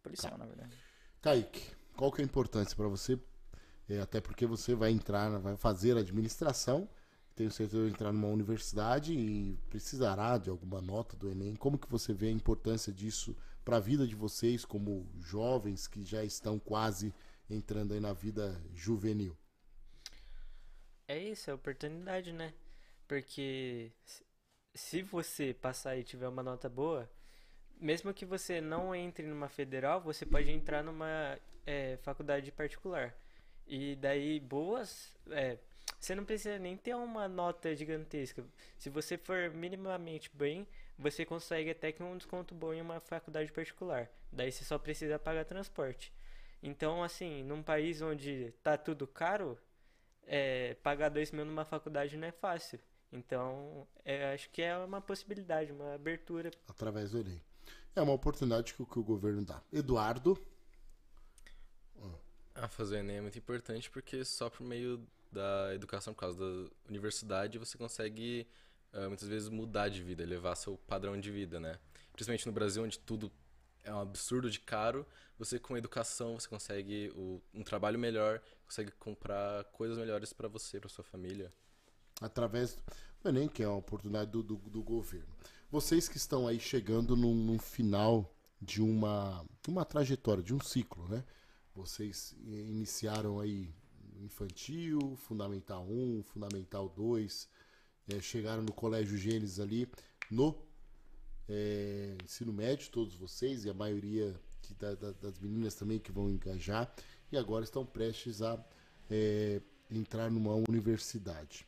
Policial, 0.01 0.31
Tá. 0.31 0.39
na 0.39 0.47
verdade. 0.47 0.75
Kaique, 1.21 1.75
qual 1.95 2.11
que 2.11 2.19
é 2.19 2.23
a 2.23 2.25
importância 2.25 2.75
para 2.75 2.87
você? 2.87 3.19
É, 3.87 3.99
até 3.99 4.19
porque 4.19 4.47
você 4.47 4.73
vai 4.73 4.89
entrar, 4.89 5.29
vai 5.37 5.55
fazer 5.55 5.95
administração, 5.95 6.89
tenho 7.35 7.51
certeza 7.51 7.83
vai 7.83 7.91
entrar 7.91 8.11
numa 8.11 8.29
universidade 8.29 9.13
e 9.13 9.55
precisará 9.69 10.39
de 10.39 10.49
alguma 10.49 10.81
nota 10.81 11.15
do 11.15 11.29
Enem. 11.29 11.55
Como 11.55 11.77
que 11.77 11.87
você 11.87 12.11
vê 12.11 12.29
a 12.29 12.31
importância 12.31 12.91
disso 12.91 13.37
para 13.63 13.77
a 13.77 13.79
vida 13.79 14.07
de 14.07 14.15
vocês 14.15 14.65
como 14.65 15.07
jovens 15.19 15.85
que 15.87 16.03
já 16.03 16.23
estão 16.23 16.57
quase 16.57 17.13
entrando 17.47 17.93
aí 17.93 17.99
na 17.99 18.13
vida 18.13 18.59
juvenil? 18.73 19.37
É 21.07 21.17
isso, 21.17 21.49
é 21.49 21.53
oportunidade, 21.53 22.33
né? 22.33 22.53
Porque 23.07 23.91
se- 24.73 25.01
você 25.03 25.53
passar 25.53 25.97
e 25.97 26.03
tiver 26.03 26.27
uma 26.27 26.43
nota 26.43 26.69
boa, 26.69 27.09
mesmo 27.79 28.13
que 28.13 28.25
você 28.25 28.61
não 28.61 28.95
entre 28.95 29.25
numa 29.27 29.49
federal, 29.49 30.01
você 30.01 30.25
pode 30.25 30.51
entrar 30.51 30.83
numa 30.83 31.39
é, 31.65 31.97
faculdade 32.03 32.51
particular. 32.51 33.15
E 33.67 33.95
daí, 33.97 34.39
boas. 34.39 35.13
é, 35.31 35.57
você 35.99 36.15
não 36.15 36.25
precisa 36.25 36.59
nem 36.59 36.77
ter 36.77 36.95
uma 36.95 37.27
nota 37.27 37.75
gigantesca. 37.75 38.45
Se 38.77 38.89
você 38.89 39.17
for 39.17 39.51
minimamente 39.51 40.29
bem, 40.33 40.67
você 40.97 41.25
consegue 41.25 41.71
até 41.71 41.91
que 41.91 42.03
um 42.03 42.17
desconto 42.17 42.55
bom 42.55 42.73
em 42.73 42.81
uma 42.81 42.99
faculdade 43.01 43.51
particular. 43.51 44.09
Daí 44.31 44.51
você 44.51 44.63
só 44.65 44.77
precisa 44.79 45.19
pagar 45.19 45.45
transporte. 45.45 46.13
Então, 46.63 47.03
assim, 47.03 47.43
num 47.43 47.63
país 47.63 48.01
onde 48.01 48.53
tá 48.63 48.77
tudo 48.77 49.07
caro, 49.07 49.57
é, 50.27 50.75
pagar 50.83 51.09
dois 51.09 51.31
mil 51.31 51.45
numa 51.45 51.65
faculdade 51.65 52.15
não 52.17 52.27
é 52.27 52.31
fácil. 52.31 52.79
Então, 53.11 53.87
é, 54.03 54.33
acho 54.33 54.49
que 54.49 54.61
é 54.61 54.77
uma 54.77 54.99
possibilidade, 55.01 55.71
uma 55.71 55.95
abertura. 55.95 56.51
Através 56.67 57.11
do 57.11 57.19
Enem. 57.19 57.41
É 57.95 58.01
uma 58.01 58.11
oportunidade 58.13 58.73
que, 58.73 58.81
o- 58.81 58.85
que 58.85 58.99
o 58.99 59.03
governo 59.03 59.43
dá. 59.45 59.61
Eduardo, 59.71 60.37
Ah, 62.59 62.67
fazer 62.67 62.95
o 62.95 62.99
Enem 62.99 63.17
é 63.17 63.21
muito 63.21 63.37
importante 63.37 63.89
porque 63.89 64.25
só 64.25 64.49
por 64.49 64.63
meio 64.63 65.07
da 65.31 65.73
educação, 65.75 66.11
por 66.13 66.21
causa 66.21 66.39
da 66.39 66.69
universidade, 66.89 67.57
você 67.59 67.77
consegue 67.77 68.47
ah, 68.93 69.07
muitas 69.07 69.27
vezes 69.27 69.47
mudar 69.49 69.89
de 69.89 70.01
vida, 70.01 70.23
elevar 70.23 70.55
seu 70.57 70.75
padrão 70.87 71.19
de 71.19 71.29
vida, 71.29 71.59
né? 71.59 71.77
Principalmente 72.11 72.47
no 72.47 72.51
Brasil, 72.51 72.83
onde 72.83 72.97
tudo 72.97 73.31
é 73.87 73.93
um 73.93 73.99
absurdo 74.01 74.49
de 74.49 74.59
caro, 74.59 75.05
você 75.37 75.59
com 75.59 75.77
educação 75.77 76.39
você 76.39 76.47
consegue 76.47 77.11
o- 77.15 77.41
um 77.53 77.63
trabalho 77.63 77.99
melhor, 77.99 78.41
consegue 78.65 78.91
comprar 78.91 79.63
coisas 79.65 79.97
melhores 79.97 80.33
para 80.33 80.47
você, 80.47 80.79
para 80.79 80.89
sua 80.89 81.03
família. 81.03 81.51
através 82.21 82.77
do 83.21 83.29
Enem, 83.29 83.47
que 83.47 83.63
é 83.63 83.67
uma 83.67 83.77
oportunidade 83.77 84.31
do, 84.31 84.41
do, 84.43 84.55
do 84.55 84.83
governo. 84.83 85.27
Vocês 85.69 86.07
que 86.07 86.17
estão 86.17 86.47
aí 86.47 86.59
chegando 86.59 87.15
num 87.15 87.59
final 87.59 88.33
de 88.61 88.81
uma, 88.81 89.45
uma 89.67 89.85
trajetória, 89.85 90.41
de 90.43 90.53
um 90.53 90.59
ciclo, 90.59 91.07
né? 91.09 91.23
Vocês 91.75 92.35
iniciaram 92.43 93.39
aí 93.39 93.71
infantil, 94.19 95.15
fundamental 95.17 95.85
1, 95.87 96.23
fundamental 96.23 96.89
2, 96.89 97.47
eh, 98.09 98.19
chegaram 98.21 98.63
no 98.63 98.73
colégio 98.73 99.17
Gênesis 99.17 99.59
ali 99.59 99.87
no 100.31 100.53
eh, 101.49 102.15
ensino 102.23 102.51
médio, 102.53 102.89
todos 102.91 103.15
vocês, 103.15 103.65
e 103.65 103.69
a 103.69 103.73
maioria 103.73 104.35
que 104.61 104.73
da- 104.73 104.95
da- 104.95 105.11
das 105.13 105.39
meninas 105.39 105.75
também 105.75 105.99
que 105.99 106.11
vão 106.11 106.29
engajar, 106.29 106.91
e 107.31 107.37
agora 107.37 107.63
estão 107.63 107.85
prestes 107.85 108.41
a 108.41 108.57
eh, 109.09 109.61
entrar 109.89 110.29
numa 110.29 110.53
universidade. 110.69 111.65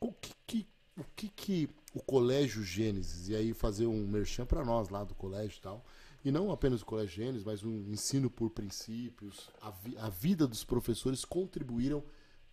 O 0.00 0.12
que 0.12 0.32
que, 0.46 0.66
o 0.96 1.04
que 1.14 1.28
que 1.28 1.68
o 1.94 2.02
Colégio 2.02 2.62
Gênesis, 2.64 3.28
e 3.28 3.36
aí 3.36 3.54
fazer 3.54 3.86
um 3.86 4.06
merchan 4.06 4.44
para 4.44 4.64
nós 4.64 4.88
lá 4.88 5.04
do 5.04 5.14
colégio 5.14 5.58
e 5.58 5.60
tal, 5.60 5.84
e 6.24 6.30
não 6.32 6.50
apenas 6.50 6.82
o 6.82 6.86
Colégio 6.86 7.14
Gênesis, 7.22 7.44
mas 7.44 7.62
um 7.62 7.90
ensino 7.92 8.28
por 8.30 8.50
princípios, 8.50 9.48
a, 9.60 9.70
vi- 9.70 9.96
a 9.98 10.08
vida 10.08 10.46
dos 10.46 10.64
professores 10.64 11.24
contribuíram 11.24 12.02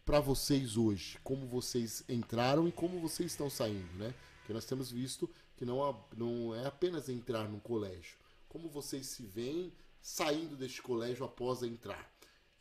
para 0.05 0.19
vocês 0.19 0.75
hoje, 0.77 1.17
como 1.23 1.47
vocês 1.47 2.03
entraram 2.09 2.67
e 2.67 2.71
como 2.71 2.99
vocês 2.99 3.31
estão 3.31 3.49
saindo, 3.49 3.91
né? 3.97 4.13
Porque 4.39 4.53
nós 4.53 4.65
temos 4.65 4.91
visto 4.91 5.29
que 5.60 5.65
não, 5.65 6.06
não 6.15 6.56
é 6.56 6.65
apenas 6.65 7.10
entrar 7.10 7.49
no 7.49 7.60
colégio, 7.60 8.18
como 8.48 8.69
vocês 8.69 9.07
se 9.07 9.23
veem 9.23 9.73
saindo 10.02 10.56
deste 10.56 10.81
colégio 10.81 11.26
após 11.26 11.61
entrar. 11.64 12.10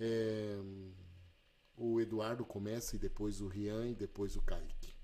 É, 0.00 0.58
o 1.76 2.00
Eduardo 2.00 2.44
começa 2.44 2.96
e 2.96 2.98
depois 2.98 3.40
o 3.40 3.46
Rian 3.46 3.86
e 3.86 3.94
depois 3.94 4.34
o 4.34 4.42
Kaique. 4.42 4.96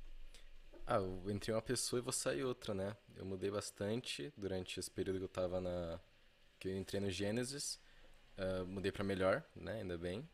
Ah, 0.85 0.97
eu 0.97 1.31
entrei 1.31 1.55
uma 1.55 1.63
pessoa 1.63 2.01
e 2.01 2.03
vou 2.03 2.13
sair 2.13 2.43
outra, 2.43 2.75
né? 2.75 2.97
Eu 3.15 3.25
mudei 3.25 3.49
bastante 3.49 4.35
durante 4.37 4.81
esse 4.81 4.91
período 4.91 5.19
que 5.19 5.25
eu 5.25 5.29
tava 5.29 5.61
na. 5.61 6.01
que 6.59 6.67
eu 6.67 6.77
entrei 6.77 7.01
no 7.01 7.09
Gênesis. 7.09 7.79
Ah, 8.37 8.65
mudei 8.67 8.91
pra 8.91 9.05
melhor, 9.05 9.45
né? 9.55 9.83
Ainda 9.83 9.97
bem. 9.97 10.29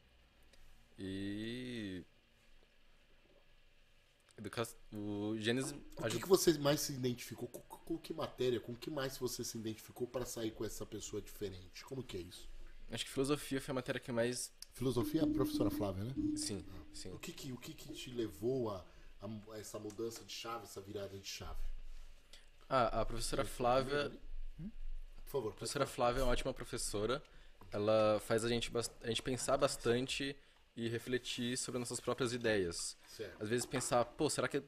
E. 0.98 2.06
Educa... 4.40 4.66
O 4.92 5.36
Gênesis 5.38 5.70
O 5.72 5.74
que, 5.74 6.04
ajuda. 6.06 6.22
que 6.22 6.28
você 6.28 6.58
mais 6.58 6.80
se 6.80 6.92
identificou? 6.92 7.46
Com, 7.48 7.60
com 7.60 7.98
que 7.98 8.12
matéria? 8.14 8.58
Com 8.60 8.74
que 8.74 8.90
mais 8.90 9.16
você 9.18 9.44
se 9.44 9.58
identificou 9.58 10.06
para 10.06 10.24
sair 10.24 10.50
com 10.52 10.64
essa 10.64 10.84
pessoa 10.86 11.20
diferente? 11.20 11.84
Como 11.84 12.02
que 12.02 12.16
é 12.16 12.20
isso? 12.20 12.48
Acho 12.90 13.04
que 13.04 13.10
filosofia 13.10 13.60
foi 13.60 13.72
a 13.72 13.74
matéria 13.74 14.00
que 14.00 14.10
mais. 14.10 14.52
Filosofia, 14.72 15.22
a 15.22 15.26
professora 15.26 15.70
Flávia, 15.70 16.04
né? 16.04 16.14
Sim, 16.36 16.64
sim. 16.92 17.10
O 17.12 17.18
que 17.18 17.32
que, 17.32 17.52
o 17.52 17.56
que, 17.56 17.74
que 17.74 17.92
te 17.92 18.10
levou 18.10 18.70
a, 18.70 18.84
a- 19.20 19.58
essa 19.58 19.78
mudança 19.78 20.24
de 20.24 20.32
chave, 20.32 20.64
essa 20.64 20.80
virada 20.80 21.16
de 21.18 21.28
chave? 21.28 21.60
Ah, 22.68 23.00
a 23.00 23.04
professora 23.06 23.44
Flávia. 23.44 24.10
Por 25.24 25.30
favor. 25.30 25.48
A 25.50 25.54
professora 25.54 25.86
Flávia 25.86 26.20
é 26.20 26.24
uma 26.24 26.32
ótima 26.32 26.52
professora. 26.54 27.22
Ela 27.70 28.18
faz 28.20 28.44
a 28.44 28.48
gente, 28.48 28.72
a 29.02 29.06
gente 29.08 29.22
pensar 29.22 29.56
bastante 29.56 30.34
e 30.80 30.88
refletir 30.88 31.58
sobre 31.58 31.78
nossas 31.78 32.00
próprias 32.00 32.32
ideias. 32.32 32.96
Certo. 33.06 33.42
Às 33.42 33.48
vezes 33.50 33.66
pensar, 33.66 34.02
pô, 34.04 34.30
será 34.30 34.48
que 34.48 34.62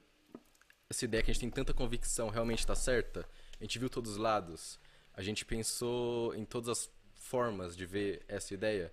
essa 0.91 1.07
ideia 1.07 1.23
que 1.23 1.31
a 1.31 1.35
gente 1.35 1.41
tem 1.41 1.51
tanta 1.51 1.73
convicção 1.73 2.29
realmente 2.29 2.59
está 2.59 2.75
certa? 2.75 3.27
A 3.59 3.65
gente 3.65 3.79
viu 3.79 3.89
todos 3.89 4.13
os 4.13 4.17
lados. 4.19 4.79
A 5.15 5.23
gente 5.23 5.45
pensou 5.45 6.35
em 6.35 6.45
todas 6.45 6.69
as 6.69 6.91
formas 7.15 7.75
de 7.75 7.87
ver 7.87 8.23
essa 8.29 8.53
ideia. 8.53 8.93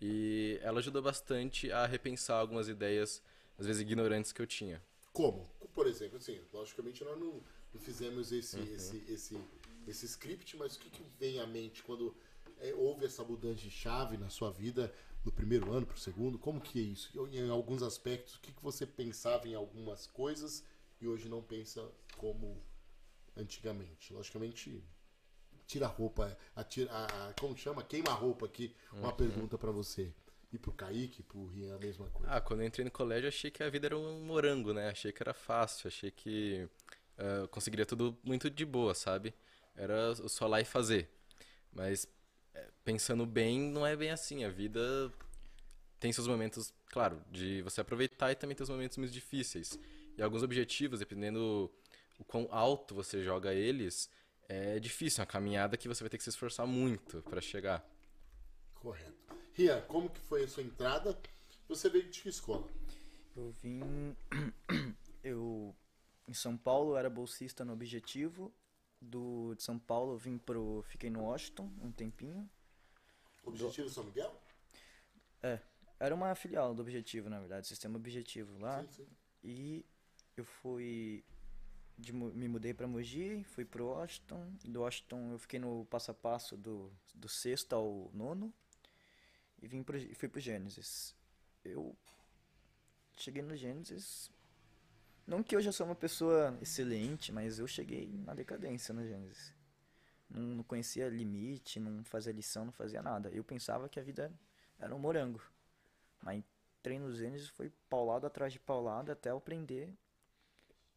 E 0.00 0.58
ela 0.62 0.80
ajudou 0.80 1.00
bastante 1.00 1.72
a 1.72 1.86
repensar 1.86 2.38
algumas 2.38 2.68
ideias, 2.68 3.22
às 3.58 3.66
vezes 3.66 3.80
ignorantes 3.80 4.30
que 4.30 4.42
eu 4.42 4.46
tinha. 4.46 4.82
Como? 5.14 5.50
Por 5.72 5.86
exemplo, 5.86 6.18
assim, 6.18 6.40
logicamente 6.52 7.02
nós 7.04 7.18
não, 7.18 7.42
não 7.72 7.80
fizemos 7.80 8.32
esse, 8.32 8.60
esse, 8.60 9.04
esse, 9.08 9.38
esse 9.86 10.06
script, 10.06 10.58
mas 10.58 10.76
o 10.76 10.80
que, 10.80 10.90
que 10.90 11.02
vem 11.18 11.40
à 11.40 11.46
mente 11.46 11.82
quando 11.82 12.14
é, 12.58 12.74
houve 12.74 13.06
essa 13.06 13.24
mudança 13.24 13.60
de 13.60 13.70
chave 13.70 14.18
na 14.18 14.28
sua 14.28 14.50
vida 14.50 14.92
do 15.24 15.30
primeiro 15.32 15.72
ano 15.72 15.86
para 15.86 15.96
o 15.96 15.98
segundo? 15.98 16.38
Como 16.38 16.60
que 16.60 16.78
é 16.78 16.82
isso? 16.82 17.10
Em 17.32 17.50
alguns 17.50 17.82
aspectos, 17.82 18.36
o 18.36 18.40
que, 18.40 18.52
que 18.52 18.62
você 18.62 18.86
pensava 18.86 19.48
em 19.48 19.54
algumas 19.54 20.06
coisas 20.06 20.64
e 21.00 21.06
hoje 21.06 21.28
não 21.28 21.42
pensa 21.42 21.86
como 22.16 22.62
antigamente? 23.36 24.12
Logicamente, 24.12 24.82
tira 25.66 25.86
a 25.86 25.88
roupa, 25.88 26.36
atira, 26.54 26.90
a, 26.92 27.28
a- 27.28 27.34
como 27.34 27.56
chama? 27.56 27.82
Queima 27.82 28.10
a 28.10 28.14
roupa 28.14 28.46
aqui. 28.46 28.74
Uma 28.92 29.12
pergunta 29.12 29.56
para 29.58 29.70
você. 29.70 30.12
E 30.52 30.58
pro 30.58 30.72
Kaique, 30.72 31.22
pro 31.22 31.46
Rian, 31.46 31.76
a 31.76 31.78
mesma 31.78 32.08
coisa. 32.10 32.32
Ah, 32.32 32.40
quando 32.40 32.60
eu 32.60 32.66
entrei 32.66 32.84
no 32.84 32.90
colégio, 32.90 33.28
achei 33.28 33.50
que 33.52 33.62
a 33.62 33.70
vida 33.70 33.86
era 33.86 33.96
um 33.96 34.20
morango, 34.24 34.72
né? 34.72 34.88
Achei 34.88 35.12
que 35.12 35.22
era 35.22 35.32
fácil, 35.32 35.86
achei 35.86 36.10
que 36.10 36.68
eu 37.16 37.46
conseguiria 37.48 37.86
tudo 37.86 38.18
muito 38.24 38.50
de 38.50 38.64
boa, 38.64 38.94
sabe? 38.94 39.32
Era 39.76 40.12
só 40.28 40.48
lá 40.48 40.60
e 40.60 40.64
fazer. 40.64 41.08
Mas 41.72 42.06
pensando 42.84 43.26
bem, 43.26 43.60
não 43.60 43.86
é 43.86 43.96
bem 43.96 44.10
assim. 44.10 44.44
A 44.44 44.48
vida 44.48 45.12
tem 45.98 46.12
seus 46.12 46.26
momentos, 46.26 46.72
claro, 46.86 47.22
de 47.30 47.62
você 47.62 47.80
aproveitar 47.80 48.32
e 48.32 48.34
também 48.34 48.56
tem 48.56 48.64
os 48.64 48.70
momentos 48.70 48.96
mais 48.96 49.12
difíceis. 49.12 49.78
E 50.16 50.22
alguns 50.22 50.42
objetivos, 50.42 50.98
dependendo 50.98 51.70
o 52.18 52.24
quão 52.24 52.48
alto 52.50 52.94
você 52.94 53.22
joga 53.22 53.54
eles, 53.54 54.10
é 54.48 54.78
difícil, 54.80 55.20
é 55.20 55.22
uma 55.22 55.30
caminhada 55.30 55.76
que 55.76 55.88
você 55.88 56.02
vai 56.02 56.10
ter 56.10 56.18
que 56.18 56.24
se 56.24 56.30
esforçar 56.30 56.66
muito 56.66 57.22
para 57.22 57.40
chegar. 57.40 57.88
Correto. 58.74 59.14
Rian, 59.54 59.80
como 59.82 60.08
que 60.08 60.20
foi 60.20 60.44
a 60.44 60.48
sua 60.48 60.62
entrada 60.62 61.16
Você 61.68 61.88
veio 61.88 62.08
de 62.10 62.20
que 62.20 62.28
escola? 62.28 62.66
Eu 63.36 63.52
vim. 63.62 64.16
Eu. 65.22 65.74
Em 66.26 66.34
São 66.34 66.56
Paulo 66.56 66.96
era 66.96 67.10
bolsista 67.10 67.64
no 67.64 67.72
Objetivo. 67.72 68.52
Do, 69.00 69.54
de 69.54 69.62
São 69.62 69.78
Paulo 69.78 70.14
eu 70.14 70.18
vim 70.18 70.36
pro. 70.36 70.82
Fiquei 70.88 71.10
no 71.10 71.24
Washington 71.24 71.70
um 71.82 71.90
tempinho. 71.90 72.48
Objetivo 73.44 73.88
São 73.88 74.04
Miguel? 74.04 74.34
Era 76.00 76.14
uma 76.14 76.34
filial 76.34 76.74
do 76.74 76.80
Objetivo, 76.80 77.28
na 77.28 77.38
verdade, 77.38 77.66
Sistema 77.66 77.98
Objetivo 77.98 78.58
lá. 78.58 78.82
Sim, 78.84 78.88
sim. 78.92 79.06
E 79.44 79.86
eu 80.34 80.44
fui. 80.44 81.22
de 81.98 82.10
me 82.10 82.48
mudei 82.48 82.72
pra 82.72 82.86
Mogi, 82.86 83.44
fui 83.44 83.66
pro 83.66 83.88
Washington. 83.88 84.50
Do 84.64 84.80
Washington 84.80 85.32
eu 85.32 85.38
fiquei 85.38 85.60
no 85.60 85.84
passo 85.84 86.10
a 86.10 86.14
passo 86.14 86.56
do, 86.56 86.90
do 87.14 87.28
sexto 87.28 87.74
ao 87.74 88.10
nono. 88.14 88.52
E 89.60 89.68
vim 89.68 89.82
pro, 89.82 89.98
fui 90.14 90.26
pro 90.26 90.40
Gênesis. 90.40 91.14
Eu 91.62 91.94
cheguei 93.18 93.42
no 93.42 93.54
Gênesis. 93.54 94.30
Não 95.26 95.42
que 95.42 95.54
eu 95.54 95.60
já 95.60 95.70
sou 95.70 95.84
uma 95.84 95.94
pessoa 95.94 96.58
excelente, 96.62 97.30
mas 97.30 97.58
eu 97.58 97.66
cheguei 97.66 98.10
na 98.24 98.32
decadência 98.32 98.94
no 98.94 99.06
Gênesis. 99.06 99.52
Não, 100.30 100.42
não 100.56 100.62
conhecia 100.64 101.08
limite, 101.08 101.80
não 101.80 102.04
fazia 102.04 102.32
lição, 102.32 102.64
não 102.64 102.72
fazia 102.72 103.02
nada. 103.02 103.28
Eu 103.30 103.42
pensava 103.42 103.88
que 103.88 103.98
a 103.98 104.02
vida 104.02 104.32
era 104.78 104.94
um 104.94 104.98
morango. 104.98 105.40
Mas 106.22 106.42
entrei 106.78 106.98
no 106.98 107.12
Gênesis 107.14 107.48
foi 107.48 107.70
paulada 107.88 108.26
atrás 108.26 108.52
de 108.52 108.58
paulada 108.58 109.12
até 109.12 109.30
eu 109.30 109.36
aprender 109.38 109.92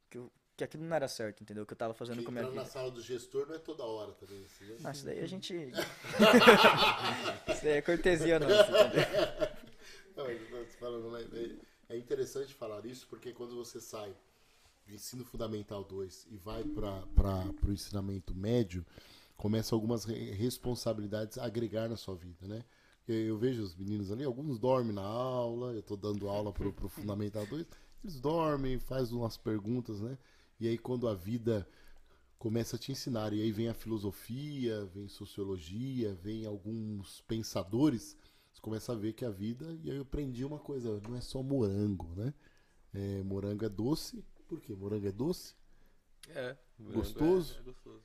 que, 0.10 0.18
eu- 0.18 0.32
que 0.56 0.64
aquilo 0.64 0.84
não 0.84 0.96
era 0.96 1.08
certo, 1.08 1.42
entendeu? 1.42 1.66
Que 1.66 1.74
eu 1.74 1.78
tava 1.78 1.94
fazendo 1.94 2.20
Que 2.20 2.24
com 2.26 2.30
a 2.30 2.34
minha 2.34 2.44
entrar 2.44 2.56
na 2.56 2.62
vida. 2.62 2.72
sala 2.74 2.92
do 2.92 3.02
gestor 3.02 3.48
não 3.48 3.56
é 3.56 3.60
toda 3.60 3.84
hora 3.84 4.12
também. 4.14 4.44
Assim, 4.46 4.66
né? 4.66 4.78
Ah, 4.84 4.92
isso 4.92 5.06
daí 5.06 5.20
a 5.20 5.28
gente. 5.28 5.54
isso 7.52 7.64
daí 7.64 7.74
é 7.78 7.82
cortesia 7.82 8.40
nossa? 8.40 8.72
Não, 10.16 10.66
falando, 10.80 11.12
né? 11.12 11.22
É 11.60 11.74
é 11.90 11.98
interessante 11.98 12.54
falar 12.54 12.86
isso 12.86 13.06
porque 13.08 13.34
quando 13.34 13.56
você 13.56 13.80
sai 13.80 14.16
do 14.88 14.94
ensino 14.94 15.24
fundamental 15.24 15.84
2 15.84 16.28
e 16.32 16.38
vai 16.38 16.64
para 16.64 17.04
o 17.68 17.72
ensinamento 17.72 18.34
médio, 18.34 18.86
começa 19.38 19.76
algumas 19.76 20.06
re- 20.06 20.32
responsabilidades 20.32 21.38
a 21.38 21.46
agregar 21.46 21.90
na 21.90 21.96
sua 21.98 22.16
vida, 22.16 22.48
né? 22.48 22.64
Eu, 23.08 23.16
eu 23.16 23.38
vejo 23.38 23.62
os 23.64 23.76
meninos 23.76 24.12
ali, 24.12 24.24
alguns 24.24 24.60
dormem 24.60 24.94
na 24.94 25.02
aula, 25.04 25.74
eu 25.74 25.80
estou 25.80 25.98
dando 25.98 26.30
aula 26.30 26.54
pro, 26.54 26.72
pro 26.74 26.90
Fundamental 26.90 27.46
2, 27.46 27.68
eles 28.04 28.20
dormem, 28.20 28.80
fazem 28.80 29.18
umas 29.18 29.38
perguntas, 29.38 30.00
né? 30.02 30.18
E 30.60 30.68
aí 30.68 30.78
quando 30.78 31.08
a 31.08 31.14
vida 31.16 31.68
começa 32.38 32.76
a 32.76 32.80
te 32.80 32.92
ensinar, 32.92 33.34
e 33.34 33.42
aí 33.42 33.52
vem 33.52 33.70
a 33.70 33.74
filosofia, 33.74 34.86
vem 34.88 35.08
sociologia, 35.08 36.14
vem 36.14 36.46
alguns 36.46 37.22
pensadores, 37.22 38.18
você 38.54 38.62
começa 38.62 38.92
a 38.92 38.96
ver 38.96 39.14
que 39.14 39.26
a 39.26 39.30
vida, 39.30 39.78
e 39.84 39.90
aí 39.90 39.98
eu 39.98 40.04
aprendi 40.04 40.44
uma 40.46 40.60
coisa, 40.60 41.00
não 41.08 41.16
é 41.16 41.22
só 41.22 41.42
morango, 41.42 42.14
né? 42.16 42.34
É, 42.94 43.24
morango 43.24 43.66
é 43.66 43.70
doce, 43.70 44.24
por 44.48 44.62
quê? 44.62 44.76
Morango 44.76 45.08
é 45.08 45.12
doce 45.12 45.56
É. 46.30 46.58
morango 46.78 47.00
Gostoso? 47.00 47.56
É, 47.56 47.60
é 47.60 47.64
gostoso. 47.64 48.04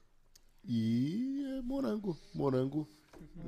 E 0.64 1.44
é 1.59 1.62
morango, 1.62 2.16
morango, 2.35 2.89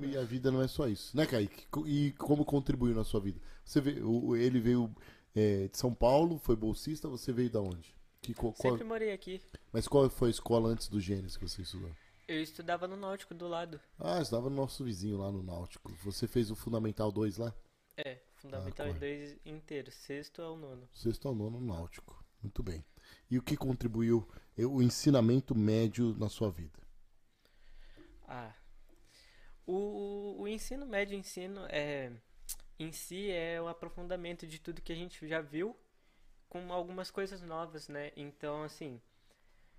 e 0.03 0.17
a 0.17 0.23
vida 0.25 0.51
não 0.51 0.63
é 0.63 0.69
só 0.69 0.89
isso, 0.89 1.17
né, 1.17 1.27
Kaique? 1.27 1.65
E 1.87 2.13
como 2.13 2.45
contribuiu 2.45 2.95
na 2.95 3.05
sua 3.05 3.21
vida? 3.21 3.41
Você 3.65 3.81
veio, 3.81 4.37
ele 4.37 4.61
veio 4.61 4.95
é, 5.35 5.69
de 5.69 5.77
São 5.77 5.95
Paulo, 5.95 6.39
foi 6.39 6.57
bolsista, 6.57 7.09
você 7.09 7.33
veio 7.33 7.51
da 7.51 7.61
onde? 7.61 7.95
Que, 8.23 8.35
qual- 8.35 8.55
Sempre 8.57 8.85
morei 8.85 9.13
aqui. 9.13 9.41
mas 9.73 9.87
qual 9.89 10.09
foi 10.11 10.29
a 10.29 10.31
escola 10.31 10.69
antes 10.69 10.89
do 10.89 11.01
Gênesis 11.01 11.37
que 11.37 11.49
você 11.49 11.63
estudou? 11.63 11.91
Eu 12.29 12.41
estudava 12.41 12.87
no 12.87 12.97
Náutico 12.97 13.35
do 13.35 13.49
lado. 13.49 13.81
Ah, 13.99 14.21
estava 14.21 14.49
no 14.49 14.55
nosso 14.57 14.85
vizinho 14.85 15.19
lá 15.19 15.33
no 15.33 15.43
Náutico. 15.43 15.93
Você 16.05 16.29
fez 16.29 16.51
o 16.51 16.55
Fundamental 16.55 17.11
2 17.11 17.39
lá? 17.39 17.53
É, 17.97 18.19
Fundamental 18.37 18.87
correto. 18.87 19.01
2 19.01 19.37
inteiro, 19.45 19.91
sexto 19.91 20.41
ao 20.41 20.57
nono. 20.57 20.89
Sexto 20.93 21.27
ao 21.27 21.35
nono 21.35 21.59
no 21.61 21.67
Náutico. 21.67 22.23
Muito 22.41 22.63
bem. 22.63 22.85
E 23.29 23.37
o 23.37 23.43
que 23.43 23.57
contribuiu 23.57 24.29
o 24.57 24.81
ensinamento 24.81 25.57
médio 25.57 26.15
na 26.19 26.29
sua 26.29 26.51
vida? 26.51 26.79
Ah. 28.33 28.55
O, 29.67 30.37
o, 30.39 30.47
ensino 30.47 30.87
médio 30.87 31.19
ensino 31.19 31.67
é 31.69 32.13
em 32.79 32.93
si 32.93 33.29
é 33.29 33.61
o 33.61 33.67
aprofundamento 33.67 34.47
de 34.47 34.61
tudo 34.61 34.81
que 34.81 34.93
a 34.93 34.97
gente 34.97 35.27
já 35.27 35.41
viu 35.41 35.77
com 36.49 36.73
algumas 36.73 37.11
coisas 37.11 37.43
novas, 37.43 37.89
né? 37.89 38.13
Então, 38.17 38.63
assim, 38.63 39.01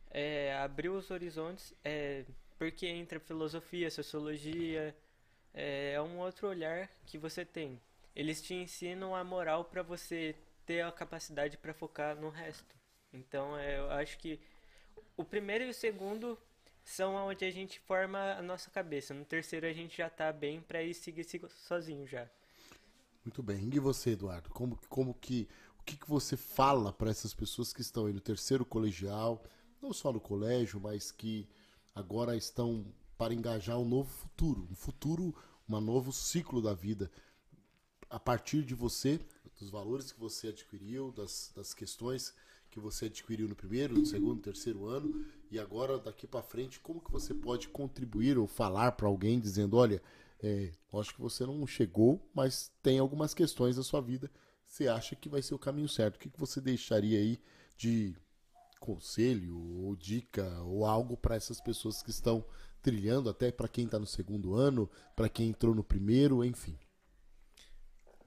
é, 0.09 0.53
abriu 0.57 0.95
os 0.95 1.09
horizontes, 1.11 1.73
é, 1.81 2.25
porque 2.57 2.87
entra 2.87 3.21
filosofia, 3.21 3.89
sociologia, 3.89 4.93
é, 5.53 5.93
é 5.93 6.01
um 6.01 6.19
outro 6.19 6.49
olhar 6.49 6.89
que 7.05 7.17
você 7.17 7.45
tem. 7.45 7.81
Eles 8.13 8.41
te 8.41 8.53
ensinam 8.53 9.15
a 9.15 9.23
moral 9.23 9.63
para 9.63 9.81
você 9.81 10.35
ter 10.65 10.81
a 10.81 10.91
capacidade 10.91 11.57
para 11.57 11.73
focar 11.73 12.17
no 12.17 12.29
resto. 12.29 12.75
Então, 13.13 13.57
é, 13.57 13.79
eu 13.79 13.89
acho 13.91 14.17
que 14.17 14.41
o 15.15 15.23
primeiro 15.23 15.63
e 15.63 15.69
o 15.69 15.73
segundo 15.73 16.37
são 16.83 17.15
onde 17.15 17.45
a 17.45 17.51
gente 17.51 17.79
forma 17.79 18.33
a 18.33 18.41
nossa 18.41 18.69
cabeça. 18.69 19.13
No 19.13 19.25
terceiro 19.25 19.65
a 19.65 19.73
gente 19.73 19.97
já 19.97 20.09
tá 20.09 20.31
bem 20.31 20.61
para 20.61 20.83
ir 20.83 20.93
seguir 20.93 21.25
sozinho 21.49 22.07
já. 22.07 22.29
Muito 23.23 23.43
bem. 23.43 23.69
E 23.71 23.79
você, 23.79 24.11
Eduardo? 24.11 24.49
Como, 24.49 24.79
como 24.89 25.13
que 25.13 25.47
o 25.79 25.83
que, 25.83 25.97
que 25.97 26.07
você 26.07 26.37
fala 26.37 26.93
para 26.93 27.09
essas 27.09 27.33
pessoas 27.33 27.73
que 27.73 27.81
estão 27.81 28.05
aí 28.05 28.13
no 28.13 28.19
terceiro 28.19 28.63
colegial, 28.63 29.43
não 29.81 29.91
só 29.91 30.13
no 30.13 30.19
colégio, 30.19 30.79
mas 30.79 31.11
que 31.11 31.49
agora 31.95 32.35
estão 32.35 32.85
para 33.17 33.33
engajar 33.33 33.79
um 33.79 33.85
novo 33.85 34.09
futuro, 34.09 34.67
um 34.69 34.75
futuro, 34.75 35.35
um 35.67 35.81
novo 35.81 36.11
ciclo 36.11 36.61
da 36.61 36.73
vida, 36.73 37.11
a 38.09 38.19
partir 38.19 38.63
de 38.63 38.75
você, 38.75 39.19
dos 39.59 39.71
valores 39.71 40.11
que 40.11 40.19
você 40.19 40.49
adquiriu, 40.49 41.11
das, 41.11 41.51
das 41.55 41.73
questões 41.73 42.33
que 42.71 42.79
você 42.79 43.05
adquiriu 43.05 43.47
no 43.47 43.55
primeiro, 43.55 43.97
no 43.97 44.05
segundo, 44.05 44.41
terceiro 44.41 44.87
ano, 44.87 45.25
e 45.51 45.59
agora 45.59 45.99
daqui 45.99 46.25
para 46.25 46.41
frente, 46.41 46.79
como 46.79 47.01
que 47.01 47.11
você 47.11 47.33
pode 47.33 47.67
contribuir 47.67 48.37
ou 48.37 48.47
falar 48.47 48.93
para 48.93 49.07
alguém 49.07 49.39
dizendo, 49.39 49.75
olha, 49.75 50.01
é, 50.41 50.71
acho 50.93 51.13
que 51.13 51.21
você 51.21 51.45
não 51.45 51.67
chegou, 51.67 52.25
mas 52.33 52.71
tem 52.81 52.97
algumas 52.97 53.33
questões 53.33 53.75
da 53.75 53.83
sua 53.83 54.01
vida, 54.01 54.31
você 54.65 54.87
acha 54.87 55.15
que 55.15 55.27
vai 55.27 55.41
ser 55.41 55.53
o 55.53 55.59
caminho 55.59 55.89
certo. 55.89 56.15
O 56.15 56.19
que, 56.19 56.29
que 56.29 56.39
você 56.39 56.61
deixaria 56.61 57.19
aí 57.19 57.39
de 57.77 58.15
conselho 58.79 59.59
ou 59.83 59.95
dica 59.95 60.47
ou 60.61 60.85
algo 60.85 61.17
para 61.17 61.35
essas 61.35 61.59
pessoas 61.59 62.01
que 62.01 62.09
estão 62.09 62.43
trilhando, 62.81 63.29
até 63.29 63.51
para 63.51 63.67
quem 63.67 63.85
está 63.85 63.99
no 63.99 64.07
segundo 64.07 64.55
ano, 64.55 64.89
para 65.15 65.29
quem 65.29 65.49
entrou 65.49 65.75
no 65.75 65.83
primeiro, 65.83 66.43
enfim. 66.43 66.79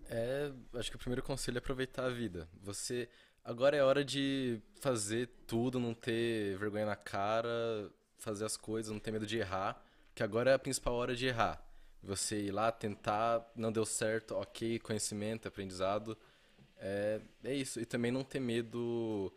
É, 0.06 0.52
acho 0.74 0.90
que 0.90 0.96
o 0.96 0.98
primeiro 0.98 1.22
conselho 1.22 1.56
é 1.56 1.58
aproveitar 1.58 2.04
a 2.04 2.10
vida. 2.10 2.48
Você 2.62 3.08
agora 3.44 3.76
é 3.76 3.82
hora 3.82 4.04
de 4.04 4.60
fazer 4.80 5.28
tudo, 5.46 5.78
não 5.78 5.94
ter 5.94 6.56
vergonha 6.58 6.86
na 6.86 6.96
cara, 6.96 7.90
fazer 8.18 8.44
as 8.44 8.56
coisas, 8.56 8.90
não 8.90 8.98
ter 8.98 9.10
medo 9.10 9.26
de 9.26 9.38
errar, 9.38 9.82
que 10.14 10.22
agora 10.22 10.50
é 10.50 10.54
a 10.54 10.58
principal 10.58 10.94
hora 10.94 11.14
de 11.14 11.26
errar. 11.26 11.62
Você 12.02 12.38
ir 12.46 12.50
lá 12.50 12.70
tentar, 12.72 13.50
não 13.54 13.72
deu 13.72 13.84
certo, 13.86 14.34
ok, 14.34 14.78
conhecimento, 14.78 15.48
aprendizado, 15.48 16.16
é, 16.78 17.20
é 17.44 17.54
isso. 17.54 17.80
E 17.80 17.86
também 17.86 18.10
não 18.12 18.24
ter 18.24 18.40
medo. 18.40 19.32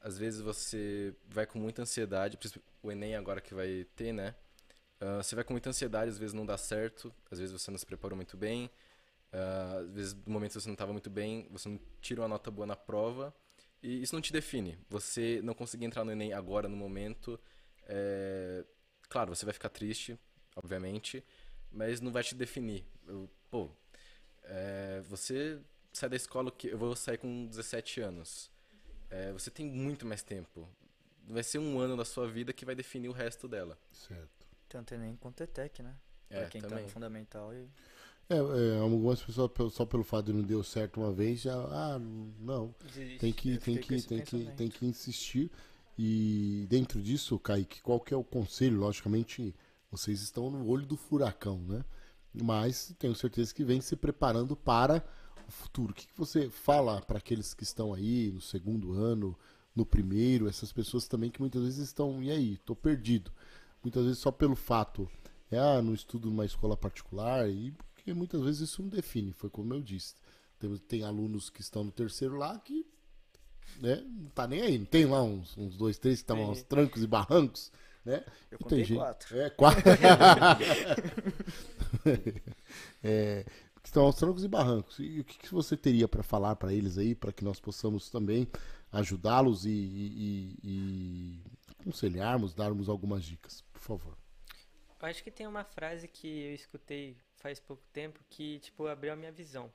Às 0.00 0.18
vezes 0.18 0.40
você 0.40 1.14
vai 1.28 1.46
com 1.46 1.58
muita 1.58 1.82
ansiedade, 1.82 2.38
o 2.82 2.90
Enem 2.90 3.16
agora 3.16 3.40
que 3.40 3.54
vai 3.54 3.86
ter, 3.96 4.12
né? 4.12 4.34
Ah, 5.00 5.22
você 5.22 5.34
vai 5.34 5.44
com 5.44 5.52
muita 5.52 5.70
ansiedade, 5.70 6.10
às 6.10 6.18
vezes 6.18 6.34
não 6.34 6.46
dá 6.46 6.56
certo, 6.56 7.14
às 7.30 7.38
vezes 7.38 7.52
você 7.52 7.70
não 7.70 7.78
se 7.78 7.86
preparou 7.86 8.16
muito 8.16 8.36
bem. 8.36 8.70
Ah, 9.32 9.78
às 9.80 9.90
vezes, 9.92 10.14
no 10.14 10.32
momento 10.32 10.60
você 10.60 10.68
não 10.68 10.74
estava 10.74 10.92
muito 10.92 11.10
bem, 11.10 11.48
você 11.50 11.68
não 11.68 11.80
tira 12.00 12.22
uma 12.22 12.28
nota 12.28 12.50
boa 12.50 12.66
na 12.66 12.76
prova, 12.76 13.34
e 13.82 14.02
isso 14.02 14.14
não 14.14 14.20
te 14.22 14.32
define. 14.32 14.78
Você 14.88 15.40
não 15.42 15.54
conseguir 15.54 15.84
entrar 15.84 16.04
no 16.04 16.12
Enem 16.12 16.32
agora, 16.32 16.68
no 16.68 16.76
momento, 16.76 17.38
é... 17.84 18.64
claro, 19.08 19.34
você 19.34 19.44
vai 19.44 19.52
ficar 19.54 19.68
triste, 19.68 20.18
obviamente, 20.56 21.24
mas 21.70 22.00
não 22.00 22.10
vai 22.12 22.22
te 22.22 22.34
definir. 22.34 22.84
Eu- 23.06 23.28
pô, 23.50 23.70
é, 24.44 25.00
você 25.08 25.60
sai 25.92 26.08
da 26.08 26.16
escola 26.16 26.50
que 26.50 26.68
eu 26.68 26.78
vou 26.78 26.94
sair 26.96 27.18
com 27.18 27.46
17 27.46 28.00
anos. 28.00 28.50
É, 29.10 29.32
você 29.32 29.50
tem 29.50 29.66
muito 29.66 30.06
mais 30.06 30.22
tempo. 30.22 30.68
Vai 31.26 31.42
ser 31.42 31.58
um 31.58 31.78
ano 31.78 31.96
da 31.96 32.04
sua 32.04 32.26
vida 32.26 32.52
que 32.52 32.64
vai 32.64 32.74
definir 32.74 33.08
o 33.08 33.12
resto 33.12 33.46
dela. 33.48 33.78
Certo. 33.92 34.46
Tanto 34.68 34.94
Enem 34.94 35.16
quanto 35.16 35.42
ETEC, 35.42 35.82
né? 35.82 35.96
É, 36.30 36.40
pra 36.40 36.50
quem 36.50 36.60
tá 36.60 36.68
também. 36.68 36.84
no 36.84 36.90
fundamental 36.90 37.54
e. 37.54 37.68
É, 38.30 38.36
é, 38.36 38.78
algumas 38.80 39.22
pessoas 39.22 39.72
só 39.72 39.86
pelo 39.86 40.04
fato 40.04 40.26
de 40.26 40.32
não 40.34 40.42
deu 40.42 40.62
certo 40.62 41.00
uma 41.00 41.10
vez 41.10 41.40
já, 41.40 41.54
ah, 41.54 41.98
não, 42.40 42.74
Desiste. 42.84 43.18
tem 43.18 43.32
que 43.32 43.54
Eu 43.54 43.58
tem 43.58 43.78
que 43.78 44.02
tem 44.02 44.20
que 44.20 44.44
tem 44.52 44.68
que 44.68 44.84
insistir 44.84 45.50
e 45.98 46.64
dentro 46.70 47.02
disso, 47.02 47.38
Kaique, 47.40 47.82
qual 47.82 47.98
que 47.98 48.14
é 48.14 48.16
o 48.16 48.22
conselho? 48.22 48.78
Logicamente, 48.78 49.52
vocês 49.90 50.22
estão 50.22 50.48
no 50.48 50.68
olho 50.68 50.86
do 50.86 50.96
furacão, 50.96 51.58
né? 51.58 51.84
Mas 52.32 52.94
tenho 52.98 53.16
certeza 53.16 53.52
que 53.52 53.64
vem 53.64 53.80
se 53.80 53.96
preparando 53.96 54.54
para 54.54 55.04
o 55.48 55.50
futuro. 55.50 55.90
O 55.90 55.94
que, 55.94 56.06
que 56.06 56.16
você 56.16 56.48
fala 56.48 57.00
para 57.00 57.18
aqueles 57.18 57.52
que 57.52 57.64
estão 57.64 57.92
aí 57.92 58.30
no 58.30 58.40
segundo 58.40 58.92
ano, 58.92 59.36
no 59.74 59.84
primeiro, 59.84 60.48
essas 60.48 60.72
pessoas 60.72 61.08
também 61.08 61.30
que 61.30 61.40
muitas 61.40 61.62
vezes 61.64 61.78
estão, 61.78 62.22
e 62.22 62.30
aí, 62.30 62.58
tô 62.58 62.76
perdido. 62.76 63.32
Muitas 63.82 64.04
vezes 64.04 64.18
só 64.18 64.30
pelo 64.30 64.54
fato, 64.54 65.10
é, 65.50 65.58
ah, 65.58 65.82
não 65.82 65.94
estudo 65.94 66.30
numa 66.30 66.44
escola 66.44 66.76
particular, 66.76 67.48
e 67.50 67.74
porque 68.08 68.14
muitas 68.14 68.40
vezes 68.42 68.70
isso 68.70 68.80
não 68.82 68.88
define, 68.88 69.32
foi 69.32 69.50
como 69.50 69.74
eu 69.74 69.82
disse. 69.82 70.14
Tem, 70.58 70.74
tem 70.78 71.02
alunos 71.04 71.50
que 71.50 71.60
estão 71.60 71.84
no 71.84 71.92
terceiro 71.92 72.36
lá 72.36 72.58
que 72.58 72.86
né, 73.80 73.96
não 74.06 74.30
tá 74.30 74.46
nem 74.46 74.62
aí. 74.62 74.78
Não 74.78 74.86
tem 74.86 75.04
lá 75.04 75.22
uns, 75.22 75.56
uns 75.58 75.76
dois, 75.76 75.98
três 75.98 76.22
que 76.22 76.28
Tem. 76.32 76.42
aos 76.42 76.62
trancos 76.62 77.02
e 77.02 77.06
barrancos, 77.06 77.70
né? 78.04 78.24
Eu 78.50 78.58
E 78.62 78.64
tem 78.64 78.84
gente- 78.84 78.96
quatro. 78.98 79.38
É, 79.38 79.50
quatro. 79.50 79.82
é, 83.04 83.44
que 83.82 83.88
estão 83.88 84.04
aos 84.04 84.16
trancos 84.16 84.42
e 84.42 84.48
barrancos. 84.48 84.98
E 84.98 85.20
o 85.20 85.24
que, 85.24 85.38
que 85.38 85.52
você 85.52 85.76
teria 85.76 86.08
para 86.08 86.22
falar 86.22 86.56
para 86.56 86.72
eles 86.72 86.96
aí, 86.96 87.14
para 87.14 87.30
que 87.32 87.44
nós 87.44 87.60
possamos 87.60 88.08
também 88.10 88.48
ajudá-los 88.90 89.66
e, 89.66 89.70
e- 89.70 90.16
e- 90.18 90.58
e 90.64 91.42
aconselharmos, 91.78 92.54
darmos 92.54 92.88
algumas 92.88 93.22
dicas, 93.22 93.62
por 93.72 93.80
favor. 93.82 94.16
Eu 95.00 95.06
acho 95.08 95.22
que 95.22 95.30
tem 95.30 95.46
uma 95.46 95.62
frase 95.62 96.08
que 96.08 96.26
eu 96.26 96.54
escutei 96.54 97.16
faz 97.40 97.58
pouco 97.60 97.82
tempo 97.92 98.20
que, 98.28 98.58
tipo, 98.60 98.86
abriu 98.86 99.12
a 99.12 99.16
minha 99.16 99.32
visão. 99.32 99.70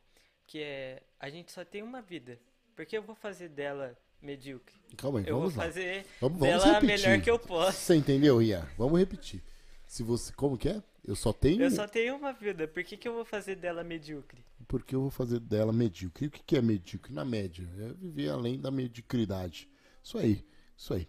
Que 0.45 0.59
é, 0.59 1.03
a 1.19 1.29
gente 1.29 1.51
só 1.51 1.63
tem 1.65 1.81
uma 1.81 2.01
vida. 2.01 2.39
Por 2.75 2.85
que 2.85 2.97
eu 2.97 3.01
vou 3.03 3.15
fazer 3.15 3.49
dela 3.49 3.97
medíocre? 4.21 4.75
Calma 4.97 5.19
aí, 5.19 5.25
Eu 5.27 5.33
vou 5.35 5.41
vamos 5.49 5.55
lá. 5.55 5.63
fazer 5.65 6.05
Vamos, 6.19 6.39
vamos 6.39 6.63
dela 6.63 6.77
a 6.77 6.79
repetir. 6.79 7.07
melhor 7.09 7.23
que 7.23 7.29
eu 7.29 7.39
posso. 7.39 7.77
Você 7.77 7.95
entendeu, 7.95 8.41
Ian? 8.41 8.67
Vamos 8.77 8.99
repetir. 8.99 9.41
Se 9.87 10.01
você, 10.03 10.31
como 10.33 10.57
que 10.57 10.69
é? 10.69 10.81
Eu 11.05 11.15
só 11.15 11.33
tenho 11.33 11.61
Eu 11.61 11.69
só 11.71 11.85
tenho 11.87 12.15
uma 12.15 12.31
vida. 12.33 12.67
Por 12.67 12.83
que, 12.83 12.95
que 12.97 13.07
eu 13.07 13.13
vou 13.13 13.25
fazer 13.25 13.55
dela 13.55 13.83
medíocre? 13.83 14.43
porque 14.67 14.95
eu 14.95 15.01
vou 15.01 15.11
fazer 15.11 15.39
dela 15.41 15.73
medíocre. 15.73 16.23
E 16.25 16.27
o 16.29 16.31
que 16.31 16.41
que 16.41 16.55
é 16.57 16.61
medíocre? 16.61 17.13
Na 17.13 17.25
média, 17.25 17.67
é 17.79 17.93
viver 17.93 18.29
além 18.29 18.57
da 18.59 18.71
mediocridade. 18.71 19.69
Isso 20.01 20.17
aí, 20.17 20.43
isso 20.75 20.93
aí. 20.93 21.07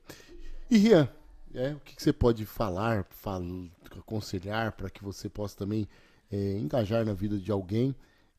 E 0.68 0.76
Rian, 0.76 1.08
é, 1.54 1.72
o 1.72 1.78
que, 1.80 1.94
que 1.94 2.02
você 2.02 2.12
pode 2.12 2.44
falar, 2.44 3.04
fal- 3.10 3.40
aconselhar 3.96 4.72
para 4.72 4.90
que 4.90 5.02
você 5.04 5.28
possa 5.28 5.56
também 5.56 5.88
é, 6.34 6.58
engajar 6.58 7.04
na 7.04 7.12
vida 7.12 7.38
de 7.38 7.52
alguém? 7.52 7.94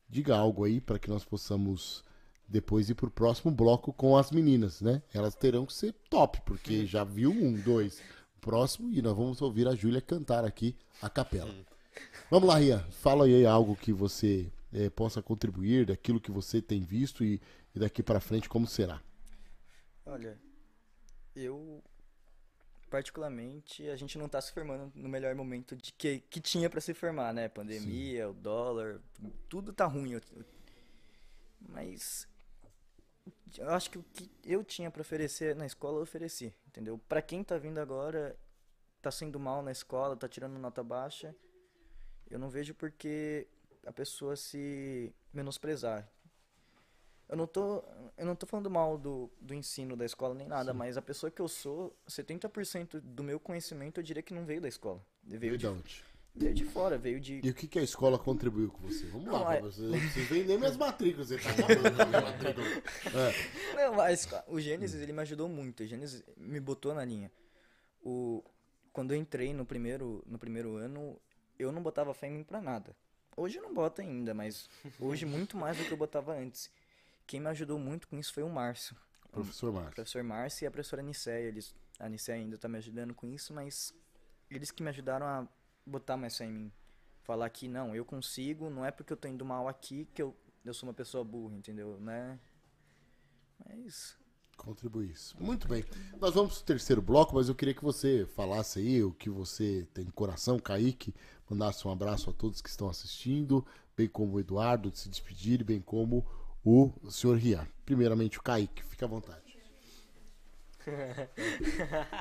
Diga 0.08 0.36
algo 0.36 0.64
aí 0.64 0.80
para 0.80 0.98
que 0.98 1.08
nós 1.08 1.24
possamos 1.24 2.04
depois 2.46 2.88
ir 2.90 2.94
para 2.94 3.08
o 3.08 3.10
próximo 3.10 3.50
bloco 3.50 3.92
com 3.92 4.16
as 4.16 4.30
meninas, 4.30 4.80
né? 4.80 5.02
Elas 5.12 5.34
terão 5.34 5.66
que 5.66 5.72
ser 5.72 5.92
top, 6.08 6.40
porque 6.44 6.86
já 6.86 7.02
viu 7.02 7.30
um, 7.30 7.52
dois, 7.54 8.00
próximo 8.40 8.92
e 8.92 9.02
nós 9.02 9.16
vamos 9.16 9.42
ouvir 9.42 9.66
a 9.66 9.74
Júlia 9.74 10.00
cantar 10.00 10.44
aqui 10.44 10.76
a 11.02 11.10
capela. 11.10 11.52
Vamos 12.30 12.48
lá, 12.48 12.58
Rian. 12.58 12.78
Fala 12.90 13.24
aí 13.24 13.44
algo 13.44 13.74
que 13.74 13.92
você 13.92 14.52
eh, 14.72 14.90
possa 14.90 15.22
contribuir 15.22 15.86
daquilo 15.86 16.20
que 16.20 16.30
você 16.30 16.62
tem 16.62 16.82
visto 16.82 17.24
e, 17.24 17.40
e 17.74 17.78
daqui 17.78 18.02
para 18.02 18.20
frente 18.20 18.48
como 18.48 18.66
será. 18.66 19.00
Olha, 20.04 20.38
eu 21.34 21.82
particularmente 22.96 23.86
a 23.90 23.96
gente 23.96 24.16
não 24.16 24.26
tá 24.26 24.40
se 24.40 24.50
formando 24.52 24.90
no 24.94 25.06
melhor 25.06 25.34
momento 25.34 25.76
de 25.76 25.92
que, 25.92 26.20
que 26.30 26.40
tinha 26.40 26.70
pra 26.70 26.80
se 26.80 26.94
formar, 26.94 27.34
né? 27.34 27.46
Pandemia, 27.46 28.30
o 28.30 28.32
dólar, 28.32 29.02
tudo 29.50 29.70
tá 29.70 29.84
ruim. 29.84 30.18
Mas 31.60 32.26
eu 33.58 33.68
acho 33.68 33.90
que 33.90 33.98
o 33.98 34.02
que 34.02 34.30
eu 34.42 34.64
tinha 34.64 34.90
pra 34.90 35.02
oferecer 35.02 35.54
na 35.54 35.66
escola 35.66 35.98
eu 35.98 36.02
ofereci, 36.04 36.54
entendeu? 36.66 36.98
Pra 37.06 37.20
quem 37.20 37.44
tá 37.44 37.58
vindo 37.58 37.78
agora, 37.78 38.34
tá 39.02 39.10
sendo 39.10 39.38
mal 39.38 39.60
na 39.60 39.72
escola, 39.72 40.16
tá 40.16 40.26
tirando 40.26 40.58
nota 40.58 40.82
baixa, 40.82 41.36
eu 42.30 42.38
não 42.38 42.48
vejo 42.48 42.72
por 42.72 42.90
que 42.90 43.46
a 43.84 43.92
pessoa 43.92 44.36
se 44.36 45.14
menosprezar. 45.34 46.10
Eu 47.28 47.36
não 47.36 47.46
tô, 47.46 47.82
eu 48.16 48.24
não 48.24 48.36
tô 48.36 48.46
falando 48.46 48.70
mal 48.70 48.96
do, 48.96 49.30
do 49.40 49.52
ensino 49.52 49.96
da 49.96 50.04
escola 50.04 50.34
nem 50.34 50.46
nada, 50.46 50.72
mas 50.72 50.96
a 50.96 51.02
pessoa 51.02 51.30
que 51.30 51.40
eu 51.42 51.48
sou, 51.48 51.94
70% 52.08 53.00
do 53.00 53.22
meu 53.24 53.40
conhecimento 53.40 53.98
eu 53.98 54.04
diria 54.04 54.22
que 54.22 54.32
não 54.32 54.44
veio 54.44 54.60
da 54.60 54.68
escola. 54.68 55.04
Veio 55.24 55.52
de, 55.52 55.58
de 55.58 55.66
onde? 55.66 56.04
veio 56.38 56.54
de 56.54 56.64
fora, 56.64 56.98
veio 56.98 57.18
de. 57.18 57.40
E 57.42 57.48
o 57.50 57.54
que, 57.54 57.66
que 57.66 57.78
a 57.78 57.82
escola 57.82 58.18
contribuiu 58.18 58.70
com 58.70 58.86
você? 58.86 59.06
Vamos 59.06 59.26
Não, 59.26 59.42
lá, 59.42 59.56
é- 59.56 59.60
você 59.60 59.80
não 59.80 59.98
precisa 59.98 60.26
vender 60.34 60.58
minhas 60.58 60.76
matrículas. 60.76 61.28
Você 61.28 61.38
tá 61.38 61.50
a. 63.74 63.80
É. 63.80 63.88
Não, 63.90 64.00
a 64.00 64.12
esco- 64.12 64.42
o 64.46 64.60
Gênesis 64.60 65.00
ele 65.00 65.12
me 65.12 65.22
ajudou 65.22 65.48
muito. 65.48 65.82
O 65.82 65.86
Gênesis 65.86 66.22
me 66.36 66.60
botou 66.60 66.94
na 66.94 67.04
linha. 67.04 67.32
O, 68.04 68.44
quando 68.92 69.12
eu 69.12 69.16
entrei 69.18 69.52
no 69.54 69.64
primeiro, 69.64 70.22
no 70.26 70.38
primeiro 70.38 70.76
ano, 70.76 71.18
eu 71.58 71.72
não 71.72 71.82
botava 71.82 72.12
fé 72.14 72.28
em 72.28 72.32
mim 72.32 72.44
pra 72.44 72.60
nada. 72.60 72.94
Hoje 73.36 73.58
eu 73.58 73.62
não 73.62 73.74
boto 73.74 74.00
ainda, 74.00 74.32
mas 74.32 74.68
hoje 75.00 75.26
muito 75.26 75.56
mais 75.56 75.76
do 75.76 75.84
que 75.84 75.92
eu 75.92 75.96
botava 75.96 76.34
antes. 76.34 76.70
Quem 77.26 77.40
me 77.40 77.48
ajudou 77.48 77.78
muito 77.78 78.06
com 78.08 78.16
isso 78.18 78.32
foi 78.32 78.42
o 78.42 78.48
Márcio. 78.48 78.96
Professor 79.30 79.70
O 79.70 79.72
Márcio. 79.72 79.94
professor 79.94 80.22
Márcio 80.22 80.64
e 80.64 80.66
a 80.66 80.70
professora 80.70 81.02
Nicéia. 81.02 81.48
Eles, 81.48 81.74
a 81.98 82.08
Nicéia 82.08 82.40
ainda 82.40 82.56
tá 82.56 82.68
me 82.68 82.78
ajudando 82.78 83.14
com 83.14 83.26
isso, 83.26 83.52
mas 83.52 83.92
eles 84.50 84.70
que 84.70 84.82
me 84.82 84.88
ajudaram 84.88 85.26
a 85.26 85.46
botar 85.84 86.16
mais 86.16 86.36
fé 86.36 86.44
em 86.44 86.52
mim. 86.52 86.72
Falar 87.22 87.50
que 87.50 87.66
não, 87.68 87.94
eu 87.94 88.04
consigo, 88.04 88.70
não 88.70 88.84
é 88.84 88.90
porque 88.90 89.12
eu 89.12 89.16
tô 89.16 89.26
indo 89.26 89.44
mal 89.44 89.66
aqui 89.66 90.08
que 90.14 90.22
eu, 90.22 90.34
eu 90.64 90.72
sou 90.72 90.88
uma 90.88 90.94
pessoa 90.94 91.24
burra, 91.24 91.56
entendeu? 91.56 91.98
Né? 92.00 92.38
Isso. 93.84 94.18
Contribui 94.56 95.10
isso. 95.10 95.36
Muito 95.38 95.68
bem. 95.68 95.84
Nós 96.18 96.32
vamos 96.34 96.56
pro 96.56 96.64
terceiro 96.64 97.02
bloco, 97.02 97.34
mas 97.34 97.48
eu 97.48 97.54
queria 97.54 97.74
que 97.74 97.84
você 97.84 98.26
falasse 98.34 98.78
aí 98.78 99.02
o 99.02 99.12
que 99.12 99.28
você 99.28 99.86
tem 99.92 100.04
no 100.04 100.12
coração, 100.12 100.58
Kaique, 100.58 101.14
mandasse 101.50 101.86
um 101.86 101.90
abraço 101.90 102.30
a 102.30 102.32
todos 102.32 102.62
que 102.62 102.70
estão 102.70 102.88
assistindo, 102.88 103.66
bem 103.96 104.08
como 104.08 104.34
o 104.34 104.40
Eduardo, 104.40 104.90
de 104.90 104.98
se 104.98 105.08
despedir, 105.08 105.62
bem 105.62 105.80
como 105.80 106.24
o 106.66 106.92
senhor 107.10 107.38
Rian. 107.38 107.66
Primeiramente 107.84 108.38
o 108.38 108.42
Kaique, 108.42 108.82
fica 108.84 109.04
à 109.06 109.08
vontade. 109.08 109.56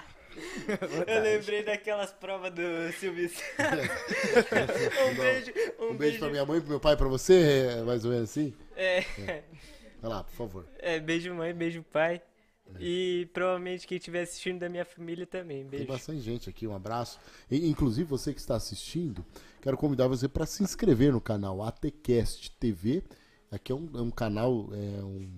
Eu 1.07 1.21
lembrei 1.21 1.63
daquelas 1.63 2.11
provas 2.11 2.51
do 2.51 2.91
Silvio 2.99 3.29
Santos. 3.29 3.87
um 5.09 5.15
beijo, 5.15 5.53
um, 5.79 5.85
Um 5.91 5.97
beijo 5.97 6.19
pra 6.19 6.29
minha 6.29 6.45
mãe, 6.45 6.59
pro 6.59 6.69
meu 6.69 6.79
pai, 6.79 6.97
pra 6.97 7.07
você, 7.07 7.77
é 7.79 7.81
mais 7.83 8.03
ou 8.03 8.11
menos 8.11 8.29
assim? 8.29 8.53
É, 8.75 9.01
Vai 10.01 10.11
lá, 10.11 10.23
por 10.23 10.33
favor. 10.33 10.67
é, 10.79 10.99
beijo 10.99 11.33
mãe, 11.33 11.53
beijo 11.53 11.83
pai. 11.83 12.21
E 12.79 13.29
provavelmente 13.31 13.87
quem 13.87 13.97
estiver 13.97 14.23
assistindo 14.23 14.59
da 14.59 14.67
minha 14.67 14.83
família 14.83 15.25
também. 15.25 15.59
Tem 15.61 15.69
Beijo. 15.69 15.85
bastante 15.87 16.19
gente 16.19 16.49
aqui, 16.49 16.65
um 16.67 16.75
abraço. 16.75 17.19
E, 17.49 17.69
inclusive, 17.69 18.09
você 18.09 18.33
que 18.33 18.39
está 18.39 18.55
assistindo, 18.55 19.23
quero 19.61 19.77
convidar 19.77 20.07
você 20.07 20.27
para 20.27 20.45
se 20.47 20.63
inscrever 20.63 21.13
no 21.13 21.21
canal 21.21 21.61
ATCast 21.63 22.51
TV. 22.59 23.03
Aqui 23.55 23.71
é 23.71 23.75
um, 23.75 23.89
é 23.95 24.01
um 24.01 24.11
canal, 24.11 24.69
é 24.73 25.01
um 25.01 25.29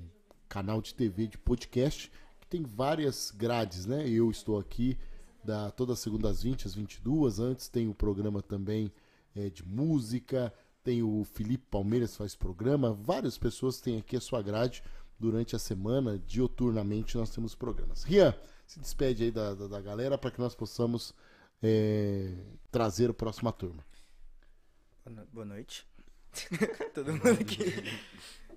canal 0.49 0.81
de 0.81 0.91
TV 0.95 1.27
de 1.27 1.37
podcast 1.37 2.11
que 2.39 2.47
tem 2.47 2.63
várias 2.63 3.29
grades, 3.29 3.85
né? 3.85 4.09
Eu 4.09 4.31
estou 4.31 4.57
aqui 4.57 4.97
da 5.43 5.69
toda 5.69 5.95
segunda 5.95 6.27
às 6.27 6.41
20 6.41 6.65
às 6.65 6.73
22. 6.73 7.39
Antes 7.39 7.67
tem 7.67 7.87
o 7.87 7.93
programa 7.93 8.41
também 8.41 8.91
é, 9.35 9.51
de 9.51 9.63
música. 9.63 10.51
Tem 10.83 11.03
o 11.03 11.23
Felipe 11.25 11.65
Palmeiras 11.69 12.17
faz 12.17 12.35
programa. 12.35 12.91
Várias 12.91 13.37
pessoas 13.37 13.79
têm 13.79 13.99
aqui 13.99 14.17
a 14.17 14.21
sua 14.21 14.41
grade 14.41 14.83
durante 15.19 15.55
a 15.55 15.59
semana. 15.59 16.17
Dioturnamente 16.17 17.15
nós 17.17 17.29
temos 17.29 17.53
programas. 17.53 18.01
Rian, 18.01 18.33
se 18.65 18.79
despede 18.79 19.25
aí 19.25 19.31
da, 19.31 19.53
da, 19.53 19.67
da 19.67 19.81
galera 19.81 20.17
para 20.17 20.31
que 20.31 20.39
nós 20.39 20.55
possamos 20.55 21.13
é, 21.61 22.33
trazer 22.71 23.11
a 23.11 23.13
próxima 23.13 23.51
turma. 23.51 23.85
Boa 25.31 25.45
noite. 25.45 25.85
todo 26.93 27.13
mundo 27.13 27.45
que 27.45 27.65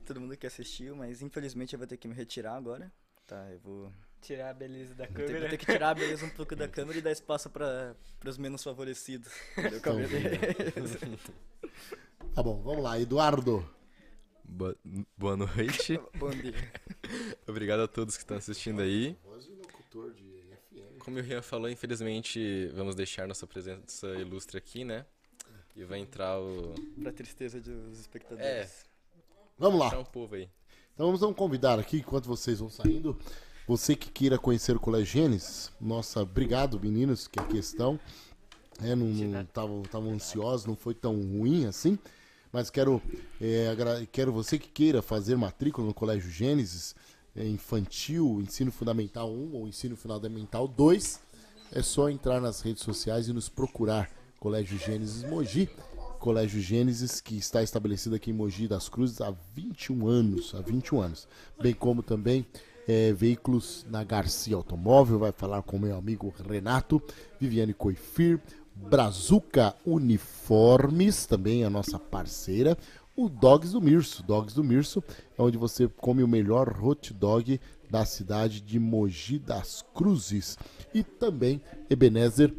todo 0.05 0.21
mundo 0.21 0.37
que 0.37 0.47
assistiu, 0.47 0.97
mas 0.97 1.23
infelizmente 1.23 1.73
eu 1.73 1.79
vou 1.79 1.87
ter 1.87 1.97
que 1.97 2.09
me 2.09 2.15
retirar 2.15 2.57
agora. 2.57 2.93
Tá, 3.27 3.49
eu 3.53 3.61
vou, 3.61 3.93
Tirar 4.21 4.51
a 4.51 4.55
beleza 4.55 4.95
da 4.95 5.07
vou 5.07 5.15
ter, 5.15 5.23
vou 5.23 5.27
câmera. 5.29 5.51
ter 5.51 5.57
que 5.57 5.67
tirar 5.67 5.91
a 5.91 5.95
beleza 5.95 6.27
um 6.27 6.31
pouco 6.31 6.55
da 6.55 6.67
câmera 6.69 6.99
e 6.99 7.01
dar 7.01 7.13
espaço 7.13 7.49
para 7.49 7.95
os 8.27 8.37
menos 8.37 8.63
favorecidos. 8.63 9.33
Entendeu? 9.57 9.79
Então, 9.79 9.97
Tá 12.35 12.43
bom, 12.43 12.61
vamos 12.61 12.83
lá, 12.83 13.01
Eduardo. 13.01 13.67
Boa, 14.45 14.77
boa 15.17 15.37
noite. 15.37 15.99
Bom 16.17 16.31
dia. 16.31 16.53
Obrigado 17.47 17.81
a 17.81 17.89
todos 17.89 18.17
que 18.17 18.23
estão 18.23 18.37
assistindo 18.37 18.83
aí. 18.83 19.17
Como 20.99 21.19
o 21.19 21.23
Rian 21.23 21.41
falou, 21.41 21.71
infelizmente 21.71 22.67
vamos 22.75 22.95
deixar 22.95 23.27
nossa 23.27 23.47
presença 23.47 24.07
ilustre 24.17 24.59
aqui, 24.59 24.85
né? 24.85 25.07
E 25.77 25.85
vai 25.85 26.01
entrar 26.01 26.39
o. 26.41 26.75
Pra 27.01 27.13
tristeza 27.13 27.61
dos 27.61 28.01
espectadores. 28.01 28.45
É, 28.45 28.69
Vamos 29.59 29.79
lá. 29.79 29.99
um 29.99 30.05
povo 30.05 30.35
aí. 30.35 30.49
Então 30.95 31.07
vamos 31.07 31.21
dar 31.21 31.29
um 31.29 31.35
convidar 31.35 31.79
aqui, 31.79 31.99
enquanto 31.99 32.27
vocês 32.27 32.61
vão 32.61 32.71
saindo. 32.71 33.19
Você 33.67 33.95
que 33.95 34.11
queira 34.11 34.39
conhecer 34.39 34.75
o 34.75 34.81
Colégio 34.81 35.07
Gênesis, 35.07 35.71
nossa, 35.81 36.23
obrigado 36.23 36.81
meninos, 36.81 37.29
que 37.29 37.39
aqui 37.39 37.59
estão. 37.59 38.01
É, 38.83 38.95
não 38.97 39.41
estavam 39.43 39.83
estavam 39.83 40.13
ansiosos, 40.13 40.67
não 40.67 40.75
foi 40.75 40.95
tão 40.95 41.15
ruim 41.15 41.67
assim. 41.67 41.99
Mas 42.53 42.69
quero, 42.69 43.01
é, 43.41 43.77
quero 44.11 44.33
você 44.33 44.59
que 44.59 44.69
queira 44.69 45.01
fazer 45.01 45.37
matrícula 45.37 45.87
no 45.87 45.95
Colégio 45.95 46.31
Gênesis, 46.31 46.97
é, 47.37 47.47
infantil, 47.47 48.41
ensino 48.41 48.73
fundamental 48.73 49.31
1 49.31 49.55
ou 49.55 49.69
ensino 49.69 49.97
fundamental 49.97 50.67
2, 50.67 51.21
é 51.73 51.83
só 51.83 52.09
entrar 52.09 52.41
nas 52.41 52.61
redes 52.61 52.83
sociais 52.83 53.29
e 53.29 53.33
nos 53.33 53.49
procurar. 53.49 54.11
Colégio 54.41 54.79
Gênesis 54.79 55.23
Mogi. 55.23 55.69
Colégio 56.19 56.61
Gênesis, 56.61 57.21
que 57.21 57.37
está 57.37 57.63
estabelecido 57.63 58.17
aqui 58.17 58.31
em 58.31 58.35
Mogi 58.35 58.67
das 58.67 58.89
Cruzes 58.89 59.21
há 59.21 59.35
21 59.55 60.09
anos. 60.09 60.55
Há 60.55 60.63
21 60.63 61.01
anos. 61.01 61.29
Bem 61.61 61.75
como 61.75 62.03
também 62.03 62.47
é, 62.89 63.13
veículos 63.13 63.87
na 63.91 64.03
Garcia 64.03 64.57
Automóvel. 64.57 65.19
Vai 65.19 65.33
falar 65.33 65.63
com 65.63 65.79
meu 65.79 65.95
amigo 65.95 66.33
Renato, 66.49 67.03
Viviane 67.39 67.75
Coifir, 67.75 68.41
Brazuca 68.75 69.75
Uniformes, 69.85 71.27
também 71.27 71.63
a 71.63 71.71
nossa 71.71 71.99
parceira. 71.99 72.79
o 73.15 73.29
Dogs 73.29 73.73
do 73.73 73.81
Mirso. 73.81 74.23
Dogs 74.23 74.55
do 74.55 74.65
Mirso 74.65 75.05
é 75.39 75.43
onde 75.43 75.59
você 75.59 75.87
come 75.87 76.23
o 76.23 76.29
melhor 76.29 76.83
hot 76.83 77.13
dog 77.13 77.61
da 77.91 78.07
cidade 78.07 78.63
de 78.63 78.79
Mogi 78.79 79.39
das 79.39 79.85
Cruzes. 79.95 80.57
E 80.95 81.03
também 81.03 81.61
Ebenezer, 81.91 82.55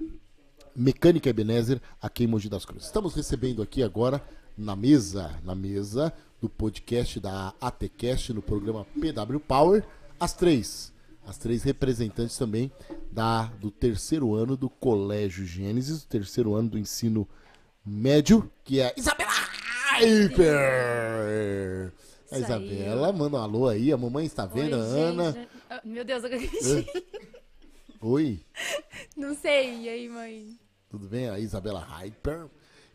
Mecânica 0.86 1.30
Ebenezer, 1.30 1.80
aqui 2.02 2.24
em 2.24 2.28
Mogi 2.28 2.49
das 2.49 2.66
Cruzes. 2.66 2.88
Estamos 2.88 3.14
recebendo 3.14 3.62
aqui 3.62 3.84
agora 3.84 4.20
na 4.58 4.76
mesa, 4.76 5.40
na 5.44 5.53
mesa 5.53 6.12
do 6.41 6.49
podcast 6.49 7.20
da 7.20 7.53
ATCast 7.62 8.34
no 8.34 8.41
programa 8.41 8.84
PW 8.99 9.40
Power, 9.48 9.84
as 10.20 10.34
três, 10.34 10.91
as 11.24 11.38
três 11.38 11.62
representantes 11.62 12.36
também 12.36 12.72
da 13.12 13.44
do 13.60 13.70
terceiro 13.70 14.34
ano 14.34 14.58
do 14.58 14.72
Colégio 14.72 15.45
Gênesis, 15.45 16.02
do 16.02 16.08
terceiro 16.08 16.56
ano 16.56 16.70
do 16.70 16.80
ensino 16.80 17.28
médio, 17.86 18.52
que 18.64 18.80
é 18.80 18.91
Isabela 18.98 19.30
Hyper. 19.99 21.94
A. 22.32 22.40
Isabela, 22.40 23.14
manda 23.14 23.38
um 23.38 23.41
alô 23.41 23.68
aí, 23.68 23.94
a 23.94 23.98
mamãe 23.98 24.26
está 24.26 24.48
vendo, 24.48 24.78
a 24.78 24.80
Oi, 24.80 24.99
Ana. 24.99 25.32
gente. 25.34 25.48
Ah, 25.70 25.82
Meu 25.86 26.03
Deus, 26.03 26.24
eu 26.24 26.34
acreditei. 26.34 26.88
Oi, 28.02 28.40
Não 29.16 29.36
sei. 29.36 29.82
E 29.82 29.90
aí, 29.90 30.10
mãe? 30.10 30.58
Tudo 30.91 31.07
bem? 31.07 31.30
A 31.30 31.39
Isabela 31.39 31.80
Hyper. 31.80 32.47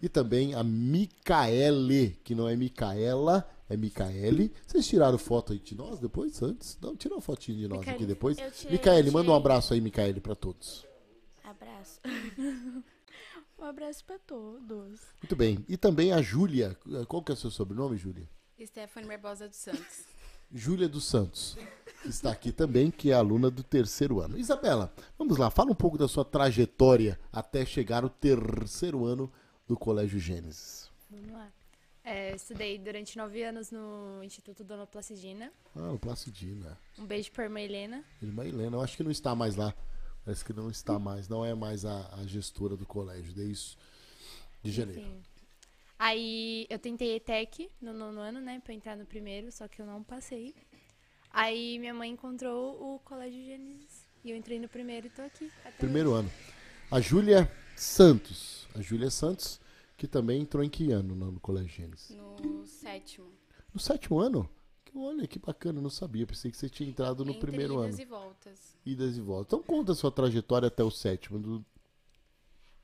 E 0.02 0.08
também 0.08 0.54
a 0.54 0.62
Micaele, 0.62 2.20
que 2.22 2.34
não 2.34 2.46
é 2.46 2.54
Micaela, 2.54 3.48
é 3.68 3.76
Micaele. 3.78 4.52
Vocês 4.66 4.86
tiraram 4.86 5.16
foto 5.16 5.54
aí 5.54 5.58
de 5.58 5.74
nós 5.74 5.98
depois, 5.98 6.42
antes? 6.42 6.78
Não, 6.82 6.94
tira 6.94 7.14
uma 7.14 7.22
fotinha 7.22 7.56
de 7.56 7.66
nós 7.66 7.78
aqui 7.80 7.92
Micaele. 7.92 8.06
depois. 8.06 8.38
Eu 8.38 8.50
tirei, 8.50 8.72
Micaele, 8.72 9.10
manda 9.10 9.30
um 9.30 9.34
abraço 9.34 9.72
aí, 9.72 9.80
Micaele, 9.80 10.20
pra 10.20 10.34
todos. 10.34 10.86
Abraço. 11.42 11.98
um 13.58 13.64
abraço 13.64 14.04
pra 14.04 14.18
todos. 14.18 15.00
Muito 15.22 15.34
bem. 15.34 15.64
E 15.66 15.78
também 15.78 16.12
a 16.12 16.20
Júlia. 16.20 16.76
Qual 17.08 17.22
que 17.22 17.32
é 17.32 17.34
o 17.34 17.38
seu 17.38 17.50
sobrenome, 17.50 17.96
Júlia? 17.96 18.28
Stephanie 18.62 19.08
Barbosa 19.08 19.48
dos 19.48 19.56
Santos. 19.56 20.04
Júlia 20.52 20.88
dos 20.88 21.04
Santos. 21.04 21.56
Está 22.08 22.30
aqui 22.30 22.52
também, 22.52 22.90
que 22.90 23.10
é 23.10 23.14
aluna 23.14 23.50
do 23.50 23.62
terceiro 23.62 24.20
ano. 24.20 24.38
Isabela, 24.38 24.92
vamos 25.18 25.36
lá, 25.38 25.50
fala 25.50 25.72
um 25.72 25.74
pouco 25.74 25.98
da 25.98 26.06
sua 26.06 26.24
trajetória 26.24 27.18
até 27.32 27.64
chegar 27.64 28.04
ao 28.04 28.10
terceiro 28.10 29.04
ano 29.04 29.30
do 29.66 29.76
Colégio 29.76 30.18
Gênesis. 30.18 30.90
Vamos 31.10 31.32
lá. 31.32 31.52
É, 32.04 32.36
estudei 32.36 32.78
durante 32.78 33.16
nove 33.16 33.42
anos 33.42 33.72
no 33.72 34.22
Instituto 34.22 34.62
Dona 34.62 34.86
Placidina. 34.86 35.52
Ah, 35.74 35.90
o 35.90 35.98
Placidina. 35.98 36.78
Um 36.96 37.04
beijo 37.04 37.32
pra 37.32 37.44
irmã 37.44 37.60
Helena. 37.60 38.04
Irmã 38.22 38.46
Helena, 38.46 38.76
eu 38.76 38.80
acho 38.80 38.96
que 38.96 39.02
não 39.02 39.10
está 39.10 39.34
mais 39.34 39.56
lá. 39.56 39.74
Parece 40.24 40.44
que 40.44 40.52
não 40.52 40.70
está 40.70 40.98
mais, 40.98 41.28
não 41.28 41.44
é 41.44 41.54
mais 41.54 41.84
a, 41.84 42.14
a 42.14 42.26
gestora 42.26 42.76
do 42.76 42.86
colégio, 42.86 43.32
desde 43.32 43.76
de 44.62 44.70
janeiro. 44.70 45.00
Enfim. 45.00 45.22
Aí 45.98 46.66
eu 46.68 46.78
tentei 46.78 47.16
ETEC 47.16 47.70
no 47.80 47.92
nono 47.92 48.20
ano, 48.20 48.40
né, 48.40 48.60
pra 48.62 48.74
entrar 48.74 48.96
no 48.96 49.06
primeiro, 49.06 49.50
só 49.50 49.66
que 49.66 49.80
eu 49.80 49.86
não 49.86 50.02
passei. 50.02 50.54
Aí 51.38 51.78
minha 51.78 51.92
mãe 51.92 52.10
encontrou 52.10 52.94
o 52.94 52.98
Colégio 53.00 53.44
Gênesis 53.44 54.06
e 54.24 54.30
eu 54.30 54.36
entrei 54.36 54.58
no 54.58 54.68
primeiro 54.68 55.06
e 55.06 55.10
tô 55.10 55.20
aqui. 55.20 55.52
até 55.60 55.72
Primeiro 55.72 56.12
ano. 56.14 56.30
A 56.90 56.98
Júlia 56.98 57.50
Santos. 57.76 58.66
A 58.74 58.80
Júlia 58.80 59.10
Santos, 59.10 59.60
que 59.98 60.06
também 60.08 60.40
entrou 60.40 60.64
em 60.64 60.70
que 60.70 60.90
ano 60.92 61.14
no, 61.14 61.38
Colégio 61.40 61.68
Gênesis? 61.68 62.10
No 62.16 62.66
sétimo. 62.66 63.30
No 63.74 63.78
sétimo 63.78 64.18
ano? 64.18 64.48
Olha, 64.94 65.26
que 65.28 65.38
bacana, 65.38 65.78
não 65.78 65.90
sabia. 65.90 66.26
Pensei 66.26 66.50
que 66.50 66.56
você 66.56 66.70
tinha 66.70 66.88
entrado 66.88 67.22
no 67.22 67.32
Entre 67.32 67.46
primeiro 67.48 67.74
idas 67.84 67.94
ano. 67.96 68.02
e 68.02 68.04
voltas. 68.06 68.76
Idas 68.86 69.16
e 69.18 69.20
voltas. 69.20 69.46
Então 69.48 69.62
conta 69.62 69.92
a 69.92 69.94
sua 69.94 70.10
trajetória 70.10 70.68
até 70.68 70.82
o 70.82 70.90
sétimo. 70.90 71.38
do- 71.38 71.64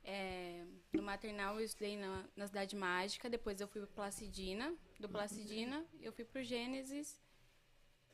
É, 0.03 0.63
no 0.93 1.01
maternal 1.01 1.55
eu 1.59 1.65
estudei 1.65 1.97
na, 1.97 2.23
na 2.35 2.45
Cidade 2.45 2.75
Mágica, 2.75 3.27
depois 3.31 3.59
eu 3.59 3.67
fui 3.67 3.81
pro 3.81 3.89
Placidina. 3.89 4.71
Do 4.99 5.09
Placidina 5.09 5.83
eu 6.03 6.13
fui 6.13 6.23
pro 6.23 6.43
Gênesis. 6.43 7.19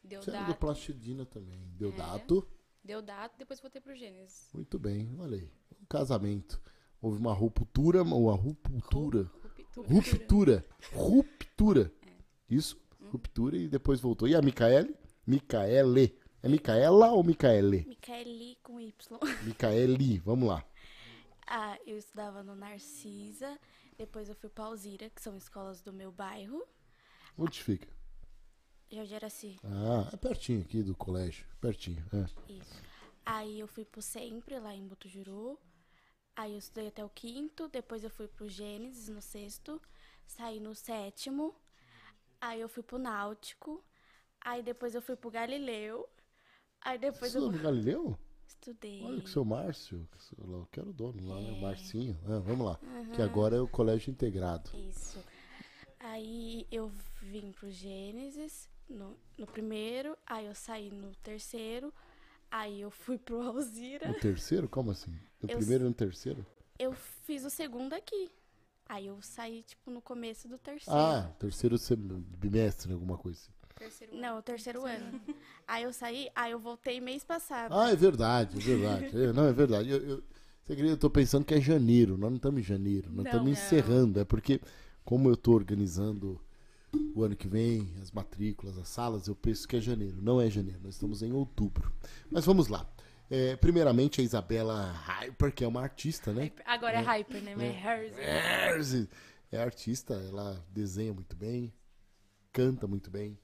Deu 0.04 0.22
Você 0.22 0.32
era 0.32 0.42
do 0.42 0.48
dato. 0.48 0.60
Plastidina 0.60 1.26
também. 1.26 1.60
Deu 1.78 1.90
É. 1.90 1.96
dato. 1.96 2.48
Deu 2.84 3.02
dato, 3.02 3.38
depois 3.38 3.60
voltei 3.60 3.82
pro 3.82 3.96
Gênesis. 3.96 4.50
Muito 4.54 4.80
bem, 4.80 5.14
olha 5.20 5.38
aí. 5.38 5.52
Um 5.82 5.86
casamento. 5.86 6.62
Houve 7.02 7.20
uma 7.20 7.34
ruptura, 7.34 8.02
uma 8.04 8.34
ruptura. 8.36 9.30
Ruptura. 9.76 9.88
Ruptura. 9.88 10.66
Ruptura. 10.94 11.94
É. 12.06 12.12
Isso? 12.50 12.82
Ruptura 13.12 13.58
e 13.58 13.68
depois 13.68 14.00
voltou. 14.00 14.28
E 14.28 14.36
a 14.36 14.42
Micaele? 14.42 14.96
Micaele. 15.26 16.18
É 16.42 16.48
Micaela 16.50 17.12
ou 17.12 17.24
Micaele? 17.24 17.86
Micaeli 17.88 18.58
com 18.64 18.80
Y. 18.80 19.20
Micaeli, 19.44 20.20
vamos 20.20 20.48
lá. 20.48 20.64
Ah, 21.46 21.78
eu 21.86 21.98
estudava 21.98 22.44
no 22.44 22.56
Narcisa, 22.56 23.60
depois 23.98 24.30
eu 24.30 24.36
fui 24.36 24.50
pra 24.50 24.66
Alzira, 24.66 25.10
que 25.10 25.22
são 25.22 25.36
escolas 25.36 25.82
do 25.82 25.92
meu 25.92 26.12
bairro. 26.12 26.64
Onde 27.38 27.62
fica? 27.64 27.88
Jardim 28.92 29.16
Araci. 29.16 29.60
Ah, 29.64 30.10
é 30.12 30.18
pertinho 30.18 30.62
aqui 30.62 30.82
do 30.82 30.96
colégio. 30.96 31.46
Pertinho, 31.62 32.04
é. 32.14 32.52
Isso. 32.52 32.82
Aí 33.26 33.60
eu 33.60 33.68
fui 33.68 33.86
pro 33.86 34.02
Sempre, 34.02 34.60
lá 34.60 34.74
em 34.76 34.88
Botujuru. 34.88 35.60
Aí 36.36 36.54
eu 36.54 36.58
estudei 36.58 36.88
até 36.88 37.04
o 37.04 37.10
quinto, 37.10 37.68
depois 37.68 38.04
eu 38.04 38.10
fui 38.10 38.28
pro 38.28 38.48
Gênesis, 38.48 39.10
no 39.10 39.22
sexto. 39.22 39.82
Saí 40.26 40.60
no 40.60 40.74
sétimo. 40.74 41.54
Aí 42.40 42.62
eu 42.62 42.70
fui 42.70 42.82
pro 42.82 42.98
Náutico. 42.98 43.84
Aí 44.42 44.64
depois 44.64 44.96
eu 44.96 45.02
fui 45.02 45.16
pro 45.16 45.30
Galileu. 45.30 46.08
Aí 46.82 46.98
depois 46.98 47.32
Você 47.32 47.38
eu 47.38 47.42
estudou 47.42 47.58
no 47.58 47.64
Galileu? 47.64 48.18
estudei. 48.48 49.04
Olha 49.04 49.22
que 49.22 49.28
o 49.28 49.32
seu 49.32 49.46
Márcio, 49.46 50.08
que 50.72 50.80
era 50.80 50.90
o 50.90 50.94
dono 50.94 51.28
lá, 51.28 51.40
né? 51.42 51.52
O 51.52 51.62
Marcinho. 51.62 52.18
É, 52.24 52.40
vamos 52.40 52.66
lá. 52.66 52.80
Uhum. 52.82 53.12
Que 53.12 53.22
agora 53.22 53.56
é 53.58 53.62
o 53.62 53.68
colégio 53.68 54.12
integrado. 54.12 54.72
Isso. 54.76 55.24
Aí 56.00 56.66
eu 56.72 56.92
vim 57.22 57.52
pro 57.52 57.70
Gênesis 57.70 58.69
no, 58.90 59.16
no 59.38 59.46
primeiro, 59.48 60.18
aí 60.26 60.46
eu 60.46 60.56
saí 60.56 60.90
no 60.92 61.14
terceiro, 61.18 61.94
aí 62.50 62.82
eu 62.82 62.92
fui 62.92 63.18
pro 63.18 63.42
Alzira. 63.48 64.08
No 64.08 64.14
terceiro? 64.16 64.68
Como 64.68 64.92
assim? 64.92 65.12
No 65.42 65.50
Eu 65.50 65.58
primeiro 65.58 65.86
e 65.86 65.88
no 65.88 65.94
terceiro? 65.94 66.46
Eu 66.78 66.94
fiz 66.94 67.44
o 67.46 67.50
segundo 67.50 67.94
aqui. 67.94 68.30
Aí 68.88 69.06
eu 69.06 69.22
saí, 69.22 69.62
tipo, 69.64 69.92
no 69.92 70.02
começo 70.02 70.48
do 70.48 70.58
terceiro. 70.58 71.00
Ah, 71.00 71.32
terceiro 71.38 71.78
sem- 71.78 71.96
bimestre, 71.96 72.92
alguma 72.92 73.18
coisa 73.18 73.40
assim. 73.40 73.52
Terceiro 73.76 74.14
ano. 74.14 74.22
Não, 74.22 74.38
o 74.40 74.42
terceiro 74.42 74.86
ano. 74.86 75.22
aí 75.68 75.84
eu 75.84 75.94
saí, 75.94 76.28
aí 76.36 76.52
eu 76.52 76.60
voltei 76.60 77.00
mês 77.00 77.24
passado. 77.24 77.72
Ah, 77.74 77.92
é 77.92 77.96
verdade, 77.96 78.58
é 78.58 78.60
verdade. 78.60 79.06
É, 79.24 79.32
não, 79.32 79.46
é 79.46 79.54
verdade. 79.54 79.90
Eu, 79.90 79.98
eu, 80.00 80.24
você 80.64 80.74
acredita, 80.74 80.94
eu 80.96 80.98
tô 80.98 81.10
pensando 81.10 81.46
que 81.46 81.54
é 81.54 81.62
janeiro. 81.62 82.18
Nós 82.18 82.30
não 82.32 82.38
estamos 82.38 82.60
em 82.62 82.64
janeiro, 82.64 83.10
nós 83.12 83.26
Não. 83.26 83.32
estamos 83.32 83.52
encerrando. 83.52 84.20
É 84.20 84.26
porque, 84.26 84.60
como 85.06 85.30
eu 85.30 85.38
tô 85.38 85.54
organizando 85.54 86.42
o 87.16 87.24
ano 87.24 87.36
que 87.36 87.48
vem, 87.48 87.94
as 88.02 88.12
matrículas, 88.12 88.78
as 88.78 88.88
salas, 88.88 89.28
eu 89.28 89.36
penso 89.36 89.68
que 89.68 89.76
é 89.76 89.82
janeiro. 89.82 90.22
Não 90.22 90.42
é 90.42 90.50
janeiro, 90.50 90.80
nós 90.84 90.96
estamos 90.96 91.22
em 91.22 91.32
outubro. 91.32 91.92
Mas 92.30 92.46
vamos 92.46 92.68
lá. 92.68 92.90
É, 93.30 93.56
primeiramente, 93.56 94.22
a 94.22 94.24
Isabela 94.24 94.92
Hyper, 94.92 95.54
que 95.54 95.64
é 95.64 95.68
uma 95.68 95.82
artista, 95.82 96.34
né? 96.34 96.52
Agora 96.66 96.94
é 96.94 97.02
Hyper, 97.02 97.44
né? 97.44 97.56
É 97.60 98.70
Herz. 98.74 99.08
É 99.52 99.62
artista, 99.62 100.14
ela 100.14 100.64
desenha 100.72 101.14
muito 101.14 101.36
bem, 101.36 101.74
canta 102.52 102.86
muito 102.86 103.10
bem, 103.10 103.38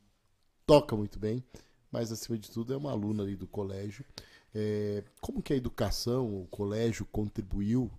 toca 0.65 0.95
muito 0.95 1.17
bem, 1.17 1.43
mas 1.91 2.11
acima 2.11 2.37
de 2.37 2.49
tudo 2.51 2.73
é 2.73 2.77
uma 2.77 2.91
aluna 2.91 3.23
ali 3.23 3.35
do 3.35 3.47
colégio. 3.47 4.05
É, 4.53 5.03
como 5.19 5.41
que 5.41 5.51
a 5.53 5.55
educação, 5.55 6.41
o 6.41 6.47
colégio 6.47 7.05
contribuiu, 7.05 7.91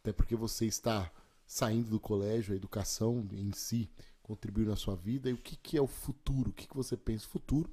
até 0.00 0.12
porque 0.12 0.34
você 0.34 0.66
está 0.66 1.10
saindo 1.46 1.90
do 1.90 2.00
colégio, 2.00 2.54
a 2.54 2.56
educação 2.56 3.26
em 3.32 3.52
si 3.52 3.90
contribuiu 4.30 4.68
na 4.68 4.76
sua 4.76 4.94
vida, 4.94 5.28
e 5.28 5.32
o 5.32 5.36
que, 5.36 5.56
que 5.56 5.76
é 5.76 5.82
o 5.82 5.86
futuro? 5.86 6.50
O 6.50 6.52
que, 6.52 6.68
que 6.68 6.76
você 6.76 6.96
pensa? 6.96 7.26
Futuro, 7.26 7.68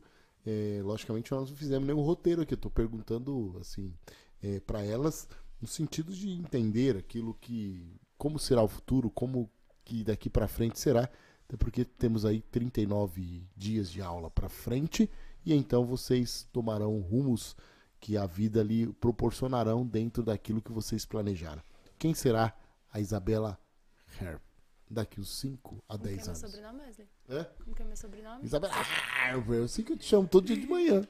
é, 0.46 0.82
logicamente 0.84 1.32
nós 1.32 1.50
não 1.50 1.58
fizemos 1.58 1.88
nenhum 1.88 2.02
roteiro 2.02 2.42
aqui, 2.42 2.54
eu 2.54 2.58
estou 2.58 2.72
perguntando 2.72 3.56
assim 3.60 3.94
para 4.66 4.84
elas 4.84 5.28
no 5.60 5.68
sentido 5.68 6.14
de 6.14 6.30
entender 6.30 6.96
aquilo 6.96 7.34
que 7.34 8.00
como 8.18 8.40
será 8.40 8.64
o 8.64 8.68
futuro, 8.68 9.10
como 9.10 9.50
que 9.84 10.04
daqui 10.04 10.30
para 10.30 10.48
frente 10.48 10.80
será, 10.80 11.10
até 11.46 11.56
porque 11.58 11.86
temos 11.86 12.26
aí 12.26 12.42
39 12.42 13.48
dias 13.56 13.90
de 13.90 14.02
aula 14.02 14.30
para 14.30 14.50
frente 14.50 15.10
e 15.46 15.54
então 15.54 15.86
vocês 15.86 16.48
tomarão 16.52 17.00
rumos 17.00 17.56
que 18.00 18.18
a 18.18 18.26
vida 18.26 18.62
lhe 18.62 18.92
proporcionarão 18.94 19.86
dentro 19.86 20.24
daquilo 20.24 20.62
que 20.62 20.72
vocês 20.72 21.06
planejaram. 21.06 21.62
Quem 21.98 22.14
será 22.14 22.56
a 22.92 23.00
Isabela 23.00 23.58
Herb 24.20 24.47
daqui 24.90 25.20
uns 25.20 25.38
5 25.40 25.84
a 25.90 25.94
Como 25.98 26.04
que 26.04 26.08
é 26.10 26.16
10 26.16 26.18
meu 26.18 26.28
anos? 26.36 26.40
sobrenome, 26.52 26.82
Wesley? 26.82 27.08
É? 27.30 27.44
Como 27.64 27.76
que 27.76 27.82
é 27.82 27.86
meu 27.86 27.98
sobrenome? 27.98 28.46
Isabela 28.46 28.74
Herb, 29.28 29.50
eu 29.54 29.68
sei 29.68 29.84
que 29.84 29.94
eu 29.94 29.98
te 29.98 30.06
chamo 30.06 30.28
todo 30.28 30.46
dia 30.46 30.58
de 30.58 30.68
manhã. 30.68 31.08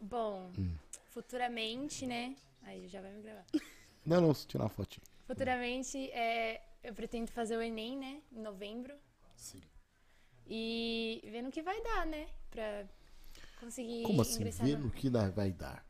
Bom, 0.00 0.50
Hum. 0.58 0.74
futuramente, 1.10 2.06
né? 2.06 2.36
Aí 2.62 2.88
já 2.88 3.00
vai 3.00 3.12
me 3.12 3.22
gravar. 3.22 3.44
Não, 4.04 4.20
não, 4.20 4.32
tirar 4.34 4.64
uma 4.64 4.70
fotinha. 4.70 5.04
Futuramente, 5.26 6.10
é, 6.10 6.62
eu 6.82 6.94
pretendo 6.94 7.30
fazer 7.30 7.56
o 7.56 7.62
Enem, 7.62 7.96
né? 7.98 8.22
Em 8.32 8.40
novembro. 8.40 8.94
Sim. 9.36 9.60
E 10.46 11.20
vendo 11.30 11.48
o 11.48 11.52
que 11.52 11.62
vai 11.62 11.80
dar, 11.82 12.06
né? 12.06 12.26
Pra 12.50 12.84
conseguir 13.60 14.02
Como 14.02 14.22
assim? 14.22 14.42
no... 14.44 14.78
no 14.84 14.90
que 14.90 15.08
vai 15.10 15.52
dar. 15.52 15.84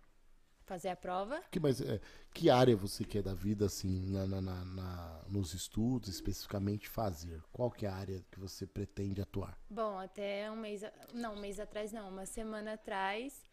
Fazer 0.70 0.90
a 0.90 0.97
prova. 0.97 1.42
Que, 1.51 1.59
mas, 1.59 1.80
é, 1.80 2.01
que 2.32 2.48
área 2.48 2.76
você 2.76 3.02
quer 3.05 3.22
da 3.24 3.34
vida, 3.34 3.66
assim, 3.66 3.94
na, 4.12 4.24
na- 4.26 4.40
na- 4.40 5.24
nos 5.28 5.52
estudos, 5.52 6.09
especificamente 6.09 6.88
fazer? 6.88 7.42
Qual 7.52 7.70
que 7.72 7.84
é 7.86 7.88
a 7.88 7.94
área 7.94 8.24
que 8.30 8.38
você 8.38 8.66
pretende 8.66 9.20
atuar? 9.20 9.59
Bom, 9.68 9.98
até 9.98 10.48
um 10.51 10.56
mês. 10.56 10.82
Não, 11.12 11.34
um 11.34 11.40
mês 11.40 11.59
atrás 11.59 11.90
não, 11.92 12.09
uma 12.09 12.24
semana 12.24 12.74
atrás. 12.74 13.44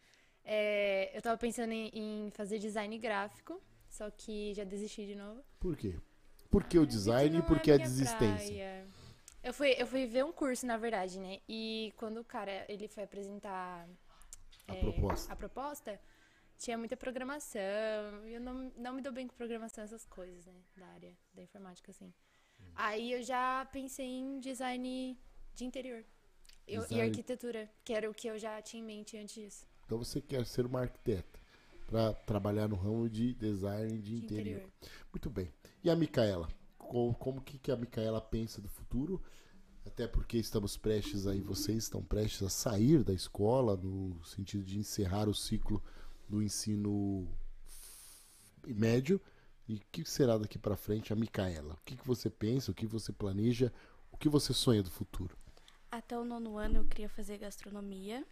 é, 0.44 1.10
eu 1.16 1.20
tava 1.20 1.36
pensando 1.36 1.72
em, 1.72 1.90
em 1.92 2.30
fazer 2.30 2.58
design 2.60 2.96
gráfico, 2.98 3.60
só 3.88 4.08
que 4.10 4.54
já 4.54 4.64
desisti 4.64 5.04
de 5.06 5.14
novo. 5.16 5.42
Por 5.58 5.76
quê? 5.76 5.94
Por 6.50 6.62
que 6.64 6.78
o 6.78 6.86
design 6.86 7.36
e 7.36 7.38
não 7.40 7.46
por 7.46 7.56
é 7.68 7.74
a 7.74 7.76
desistência? 7.78 8.54
praia. 8.54 8.86
Eu 9.42 9.52
fui, 9.52 9.70
eu 9.76 9.86
fui 9.86 10.06
ver 10.06 10.24
um 10.24 10.32
curso, 10.32 10.64
na 10.66 10.76
verdade, 10.76 11.18
né? 11.18 11.40
E 11.48 11.92
quando 11.96 12.18
o 12.20 12.24
cara 12.24 12.64
ele 12.68 12.86
foi 12.88 13.04
apresentar 13.04 13.86
A 14.68 14.74
é, 14.74 14.80
proposta. 14.80 15.32
a 15.32 15.36
proposta, 15.36 16.00
tinha 16.58 16.76
muita 16.76 16.96
programação. 16.96 17.60
E 18.26 18.34
eu 18.34 18.40
não, 18.40 18.72
não 18.76 18.92
me 18.94 19.00
dou 19.02 19.12
bem 19.12 19.26
com 19.26 19.34
programação, 19.36 19.84
essas 19.84 20.04
coisas, 20.06 20.46
né? 20.46 20.60
Da 20.76 20.86
área 20.88 21.16
da 21.32 21.42
informática, 21.42 21.90
assim. 21.90 22.12
Hum. 22.60 22.64
Aí 22.74 23.12
eu 23.12 23.22
já 23.22 23.64
pensei 23.72 24.06
em 24.06 24.40
design 24.40 25.18
de 25.54 25.64
interior. 25.64 26.04
Eu- 26.66 26.82
e 26.82 26.88
Design- 26.88 27.02
arquitetura, 27.08 27.70
que 27.84 27.92
era 27.94 28.10
o 28.10 28.14
que 28.14 28.28
eu 28.28 28.38
já 28.38 28.60
tinha 28.60 28.82
em 28.82 28.86
mente 28.86 29.16
antes 29.16 29.34
disso. 29.34 29.66
Então 29.86 29.96
você 29.98 30.20
quer 30.20 30.44
ser 30.44 30.66
uma 30.66 30.80
arquiteta 30.82 31.38
para 31.86 32.12
trabalhar 32.12 32.68
no 32.68 32.76
ramo 32.76 33.08
de 33.08 33.32
design 33.34 33.98
de, 34.02 34.16
interior. 34.16 34.58
interior. 34.60 34.72
Muito 35.10 35.30
bem. 35.30 35.50
E 35.82 35.88
a 35.88 35.96
Micaela? 35.96 36.48
Co- 36.76 37.14
Como, 37.14 37.40
que, 37.40 37.58
que 37.58 37.70
a 37.72 37.76
Micaela 37.76 38.20
pensa 38.20 38.60
do 38.60 38.68
futuro? 38.68 39.22
Até 39.86 40.06
porque 40.06 40.36
estamos 40.36 40.76
prestes 40.76 41.26
aí, 41.26 41.40
vocês 41.40 41.84
estão 41.84 42.02
prestes 42.04 42.42
a 42.42 42.50
sair 42.50 43.02
da 43.02 43.14
escola, 43.14 43.74
no 43.74 44.22
sentido 44.26 44.62
de 44.62 44.78
encerrar 44.78 45.26
o 45.30 45.34
ciclo 45.34 45.82
do 46.28 46.42
ensino 46.42 47.26
médio. 48.66 49.20
E 49.66 49.76
o 49.76 49.80
que 49.92 50.04
será 50.04 50.38
daqui 50.38 50.58
para 50.58 50.76
frente 50.76 51.12
a 51.12 51.16
Micaela? 51.16 51.74
O 51.74 51.84
que, 51.84 51.96
que 51.96 52.06
você 52.06 52.30
pensa? 52.30 52.70
O 52.70 52.74
que 52.74 52.86
você 52.86 53.12
planeja? 53.12 53.72
O 54.10 54.16
que 54.16 54.28
você 54.28 54.52
sonha 54.54 54.82
do 54.82 54.90
futuro? 54.90 55.36
Até 55.90 56.18
o 56.18 56.24
nono 56.24 56.56
ano 56.56 56.78
eu 56.78 56.84
queria 56.84 57.08
fazer 57.08 57.38
gastronomia, 57.38 58.26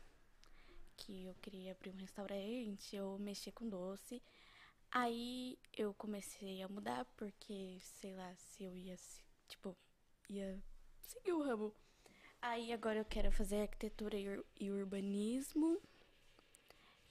que 0.96 1.26
eu 1.26 1.34
queria 1.36 1.72
abrir 1.72 1.90
um 1.90 1.96
restaurante, 1.96 2.96
eu 2.96 3.18
mexer 3.18 3.52
com 3.52 3.68
doce. 3.68 4.22
Aí 4.90 5.58
eu 5.76 5.92
comecei 5.94 6.62
a 6.62 6.68
mudar 6.68 7.04
porque, 7.16 7.78
sei 7.80 8.14
lá, 8.14 8.34
se 8.36 8.64
eu 8.64 8.74
ia, 8.74 8.96
tipo, 9.48 9.76
ia 10.28 10.62
seguir 11.00 11.32
o 11.32 11.42
ramo. 11.42 11.74
Aí 12.40 12.72
agora 12.72 12.98
eu 12.98 13.04
quero 13.04 13.30
fazer 13.32 13.62
arquitetura 13.62 14.16
e, 14.16 14.42
e 14.60 14.70
urbanismo. 14.70 15.80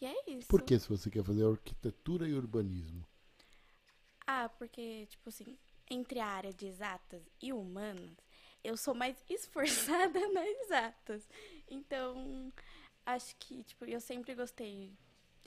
E 0.01 0.05
é 0.05 0.31
isso. 0.31 0.47
Por 0.47 0.61
que 0.61 0.77
se 0.77 0.89
você 0.89 1.09
quer 1.09 1.23
fazer 1.23 1.45
arquitetura 1.45 2.27
e 2.27 2.33
urbanismo? 2.33 3.05
Ah, 4.27 4.49
porque, 4.49 5.05
tipo 5.07 5.29
assim, 5.29 5.57
entre 5.89 6.19
a 6.19 6.27
área 6.27 6.53
de 6.53 6.65
exatas 6.65 7.21
e 7.41 7.53
humanas, 7.53 8.17
eu 8.63 8.75
sou 8.75 8.95
mais 8.95 9.15
esforçada 9.29 10.19
nas 10.33 10.47
exatas. 10.63 11.29
Então, 11.69 12.51
acho 13.05 13.35
que, 13.37 13.63
tipo, 13.63 13.85
eu 13.85 14.01
sempre 14.01 14.35
gostei. 14.35 14.91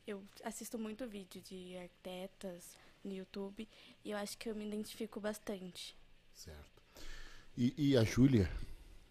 Eu 0.07 0.25
assisto 0.43 0.79
muito 0.79 1.07
vídeo 1.07 1.43
de 1.43 1.77
arquitetas 1.77 2.77
no 3.05 3.13
YouTube 3.13 3.69
e 4.05 4.11
eu 4.11 4.17
acho 4.17 4.39
que 4.39 4.49
eu 4.49 4.55
me 4.55 4.67
identifico 4.67 5.21
bastante. 5.21 5.97
Certo. 6.33 6.83
E, 7.57 7.75
e 7.77 7.97
a 7.97 8.05
Júlia 8.05 8.51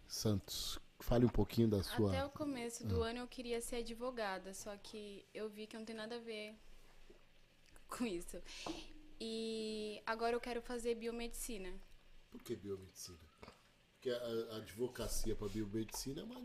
Santos, 0.08 0.80
fale 1.00 1.26
um 1.26 1.30
pouquinho 1.30 1.68
da 1.68 1.84
sua. 1.84 2.10
Até 2.12 2.26
o 2.26 2.30
começo 2.30 2.86
do 2.86 3.04
Ah. 3.04 3.10
ano 3.10 3.20
eu 3.20 3.28
queria 3.28 3.62
ser 3.62 3.78
advogada, 3.78 4.54
só 4.54 4.76
que 4.78 5.26
eu 5.34 5.50
vi 5.50 5.68
que 5.68 5.78
não 5.78 5.86
tem 5.86 5.96
nada 5.96 6.16
a 6.16 6.20
ver 6.20 6.56
com 7.88 8.06
isso. 8.06 8.42
E 9.20 10.02
agora 10.06 10.36
eu 10.36 10.40
quero 10.42 10.62
fazer 10.62 10.96
biomedicina. 10.96 11.74
Por 12.30 12.42
que 12.44 12.56
biomedicina? 12.56 13.18
Porque 13.94 14.10
a, 14.10 14.58
advocacia 14.58 15.36
para 15.36 15.48
biomedicina 15.50 16.22
é 16.22 16.24
uma 16.24 16.42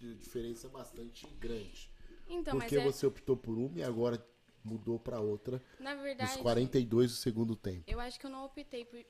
diferença 0.00 0.68
bastante 0.68 1.26
grande. 1.38 1.90
Então, 2.28 2.52
Por 2.54 2.58
mas 2.60 2.68
que 2.68 2.76
é- 2.78 2.84
você 2.84 3.06
optou 3.06 3.36
por 3.36 3.58
uma 3.58 3.78
e 3.78 3.82
agora 3.82 4.24
mudou 4.64 4.98
para 4.98 5.20
outra 5.20 5.62
Na 5.78 5.94
verdade, 5.94 6.32
nos 6.32 6.40
42 6.42 7.10
do 7.10 7.16
segundo 7.16 7.56
tempo? 7.56 7.84
eu 7.86 7.98
acho 8.00 8.18
que 8.18 8.26
eu 8.26 8.30
não 8.30 8.44
optei 8.44 8.84
por, 8.84 9.02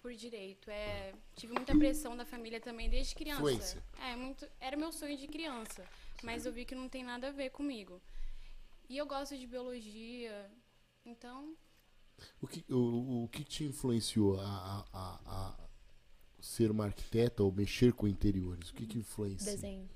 por 0.00 0.12
direito. 0.14 0.70
É, 0.70 1.12
tive 1.36 1.52
muita 1.52 1.76
pressão 1.76 2.16
da 2.16 2.24
família 2.24 2.60
também 2.60 2.88
desde 2.88 3.14
criança. 3.14 3.40
Influência. 3.40 3.82
É, 4.00 4.16
muito, 4.16 4.46
era 4.60 4.76
meu 4.76 4.92
sonho 4.92 5.16
de 5.16 5.26
criança, 5.26 5.84
mas 6.22 6.46
eu 6.46 6.52
vi 6.52 6.64
que 6.64 6.74
não 6.74 6.88
tem 6.88 7.04
nada 7.04 7.28
a 7.28 7.32
ver 7.32 7.50
comigo. 7.50 8.00
E 8.88 8.96
eu 8.96 9.06
gosto 9.06 9.36
de 9.36 9.46
biologia, 9.46 10.50
então 11.04 11.54
O 12.42 12.46
que, 12.46 12.64
o, 12.72 13.24
o 13.24 13.28
que 13.28 13.44
te 13.44 13.64
influenciou 13.64 14.40
a, 14.40 14.44
a, 14.44 14.84
a- 14.92 15.20
a 15.26 15.68
ser 16.40 16.70
uma 16.70 16.86
arquiteta 16.86 17.42
ou 17.42 17.52
mexer 17.52 17.92
com 17.92 18.08
interiores? 18.08 18.70
O 18.70 18.74
que, 18.74 18.86
que 18.86 18.98
influencia? 18.98 19.52
Desenho. 19.52 19.88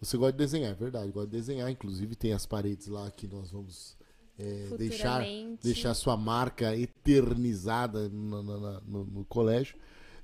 Você 0.00 0.16
gosta 0.16 0.32
de 0.32 0.38
desenhar, 0.38 0.70
é 0.70 0.74
verdade. 0.74 1.10
Gosta 1.10 1.28
de 1.30 1.36
desenhar. 1.36 1.68
Inclusive 1.70 2.14
tem 2.14 2.32
as 2.32 2.46
paredes 2.46 2.86
lá 2.86 3.10
que 3.10 3.26
nós 3.26 3.50
vamos 3.50 3.96
é, 4.38 4.76
deixar, 4.76 5.22
deixar 5.62 5.94
sua 5.94 6.16
marca 6.16 6.76
eternizada 6.76 8.08
no, 8.08 8.42
no- 8.42 8.80
no- 8.80 9.04
no- 9.04 9.24
colégio. 9.24 9.76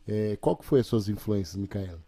É, 0.07 0.36
qual 0.36 0.57
que 0.57 0.65
foi 0.65 0.81
as 0.81 0.86
suas 0.86 1.09
influências, 1.09 1.57
Micaela? 1.57 2.03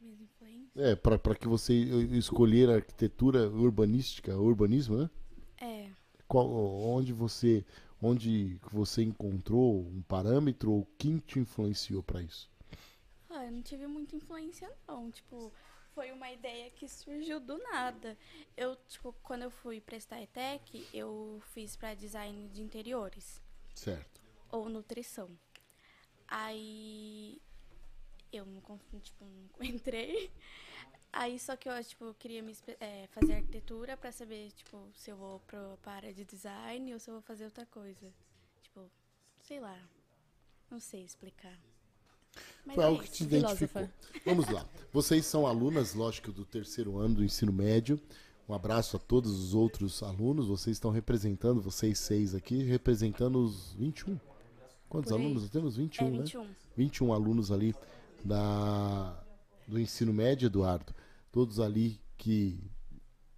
Minhas 0.00 0.20
influências? 0.20 0.76
É, 0.76 0.94
para 0.96 1.34
que 1.34 1.48
você 1.48 1.72
escolher 1.74 2.68
arquitetura 2.68 3.48
urbanística, 3.48 4.36
urbanismo, 4.36 4.96
né? 4.98 5.10
É. 5.60 5.88
Qual, 6.28 6.48
onde 6.50 7.12
você 7.12 7.64
onde 8.02 8.58
você 8.72 9.02
encontrou 9.02 9.80
um 9.86 10.00
parâmetro 10.02 10.72
ou 10.72 10.88
quem 10.96 11.18
te 11.18 11.38
influenciou 11.38 12.02
para 12.02 12.22
isso? 12.22 12.48
Ah, 13.28 13.44
eu 13.44 13.52
não 13.52 13.62
tive 13.62 13.86
muita 13.86 14.16
influência, 14.16 14.70
não. 14.88 15.10
Tipo, 15.10 15.52
foi 16.00 16.12
uma 16.12 16.32
ideia 16.32 16.70
que 16.70 16.88
surgiu 16.88 17.38
do 17.38 17.58
nada. 17.58 18.16
Eu, 18.56 18.74
tipo, 18.88 19.12
quando 19.22 19.42
eu 19.42 19.50
fui 19.50 19.82
prestar 19.82 20.22
ETEC, 20.22 20.88
eu 20.94 21.42
fiz 21.52 21.76
pra 21.76 21.92
design 21.92 22.48
de 22.48 22.62
interiores. 22.62 23.42
Certo. 23.74 24.18
Ou 24.50 24.70
nutrição. 24.70 25.28
Aí 26.26 27.38
eu 28.32 28.46
não, 28.46 28.62
tipo, 29.02 29.26
não 29.26 29.50
entrei. 29.60 30.30
Aí 31.12 31.38
só 31.38 31.54
que 31.54 31.68
eu, 31.68 31.84
tipo, 31.84 32.14
queria 32.14 32.42
me 32.42 32.56
é, 32.80 33.06
fazer 33.08 33.34
arquitetura 33.34 33.94
pra 33.94 34.10
saber, 34.10 34.52
tipo, 34.52 34.88
se 34.94 35.10
eu 35.10 35.18
vou 35.18 35.38
pro, 35.40 35.78
pra 35.82 35.92
área 35.92 36.14
de 36.14 36.24
design 36.24 36.94
ou 36.94 36.98
se 36.98 37.10
eu 37.10 37.14
vou 37.16 37.22
fazer 37.22 37.44
outra 37.44 37.66
coisa. 37.66 38.10
Tipo, 38.62 38.90
sei 39.42 39.60
lá. 39.60 39.78
Não 40.70 40.80
sei 40.80 41.04
explicar. 41.04 41.58
Mas 42.64 42.74
Foi 42.74 42.84
é 42.84 42.86
algo 42.86 43.02
que 43.02 43.10
te 43.10 43.24
identificou. 43.24 43.88
Vamos 44.24 44.48
lá. 44.48 44.66
Vocês 44.92 45.24
são 45.26 45.46
alunas, 45.46 45.94
lógico, 45.94 46.30
do 46.30 46.44
terceiro 46.44 46.98
ano 46.98 47.16
do 47.16 47.24
ensino 47.24 47.52
médio. 47.52 47.98
Um 48.48 48.54
abraço 48.54 48.96
a 48.96 49.00
todos 49.00 49.32
os 49.32 49.54
outros 49.54 50.02
alunos. 50.02 50.48
Vocês 50.48 50.76
estão 50.76 50.90
representando, 50.90 51.60
vocês 51.60 51.98
seis 51.98 52.34
aqui, 52.34 52.62
representando 52.62 53.38
os 53.42 53.72
21. 53.74 54.18
Quantos 54.88 55.10
Por 55.12 55.20
alunos? 55.20 55.42
Nós 55.42 55.50
temos 55.50 55.76
21, 55.76 56.06
É, 56.06 56.10
né? 56.10 56.18
21. 56.18 56.46
21 56.76 57.12
alunos 57.12 57.52
ali 57.52 57.74
da, 58.24 59.16
do 59.66 59.78
ensino 59.78 60.12
médio, 60.12 60.46
Eduardo. 60.46 60.92
Todos 61.32 61.60
ali 61.60 62.00
que 62.18 62.58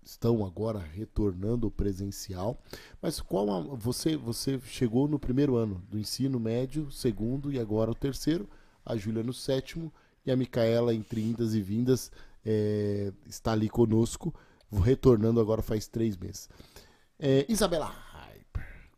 estão 0.03 0.45
agora 0.45 0.79
retornando 0.79 1.67
ao 1.67 1.71
presencial. 1.71 2.61
Mas 3.01 3.21
qual 3.21 3.51
a- 3.51 3.61
você 3.77 4.17
você 4.17 4.59
chegou 4.65 5.07
no 5.07 5.19
primeiro 5.19 5.57
ano 5.57 5.83
do 5.89 5.99
ensino 5.99 6.41
médio, 6.41 6.91
segundo 6.91 7.53
e 7.53 7.59
agora 7.61 7.91
o 7.91 7.95
terceiro, 7.95 8.49
a 8.85 8.97
Júlia 8.97 9.23
no 9.23 9.33
sétimo 9.33 9.93
e 10.25 10.31
a 10.31 10.37
Micaela 10.37 10.95
entre 10.95 11.23
indas 11.23 11.55
e 11.55 11.61
vindas 11.61 12.11
é, 12.45 13.13
está 13.27 13.53
ali 13.53 13.69
conosco, 13.69 14.35
retornando 14.71 15.41
agora 15.41 15.63
faz 15.63 15.87
três 15.87 16.17
meses. 16.17 16.49
É, 17.19 17.47
Isabela 17.49 17.93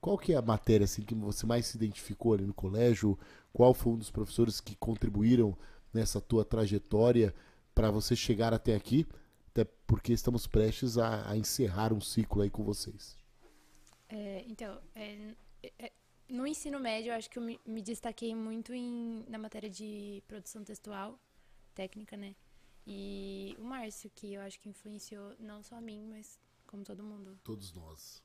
qual 0.05 0.19
que 0.19 0.35
é 0.35 0.37
a 0.37 0.43
matéria 0.43 0.85
assim 0.85 1.01
que 1.01 1.15
você 1.15 1.47
mais 1.47 1.65
se 1.65 1.79
identificou 1.79 2.35
ali 2.35 2.45
no 2.45 2.53
colégio? 2.53 3.19
Qual 3.55 3.73
foi 3.73 3.95
um 3.95 3.97
dos 3.97 4.11
professores 4.11 4.61
que 4.61 4.77
contribuíram 4.77 5.57
nessa 5.95 6.21
tua 6.21 6.45
trajetória 6.45 7.35
para 7.75 7.91
você 7.91 8.15
chegar 8.15 8.53
até 8.53 8.75
aqui? 8.75 9.07
Até 9.49 9.65
porque 9.87 10.13
estamos 10.13 10.47
prestes 10.47 10.99
a, 10.99 11.31
a 11.31 11.39
encerrar 11.39 11.91
um 11.91 12.03
ciclo 12.03 12.43
aí 12.43 12.51
com 12.51 12.63
vocês. 12.63 13.17
É, 14.11 14.45
então, 14.47 14.79
é, 14.95 15.35
é, 15.79 15.93
no 16.29 16.47
ensino 16.47 16.79
médio, 16.81 17.11
eu 17.11 17.15
acho 17.17 17.29
que 17.31 17.39
eu 17.39 17.43
me, 17.43 17.61
me 17.67 17.83
destaquei 17.83 18.35
muito 18.35 18.73
em, 18.73 19.25
na 19.29 19.39
matéria 19.39 19.69
de 19.71 20.23
produção 20.27 20.65
textual, 20.65 21.19
técnica, 21.75 22.17
né? 22.17 22.35
E 22.87 23.57
o 23.59 23.65
Márcio, 23.65 24.11
que 24.15 24.35
eu 24.35 24.41
acho 24.43 24.61
que 24.61 24.69
influenciou 24.69 25.35
não 25.39 25.63
só 25.63 25.77
a 25.77 25.81
mim, 25.81 26.07
mas 26.07 26.39
como 26.67 26.85
todo 26.85 27.03
mundo 27.03 27.39
Todos 27.43 27.73
nós. 27.73 28.23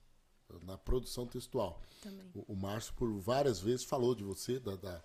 Na 0.64 0.78
produção 0.78 1.28
textual. 1.28 1.82
também. 2.02 2.30
O, 2.34 2.54
o 2.54 2.56
Márcio, 2.56 2.94
por 2.96 3.10
várias 3.20 3.60
vezes, 3.60 3.86
falou 3.86 4.16
de 4.16 4.24
você, 4.24 4.60
da, 4.60 4.76
da- 4.76 5.04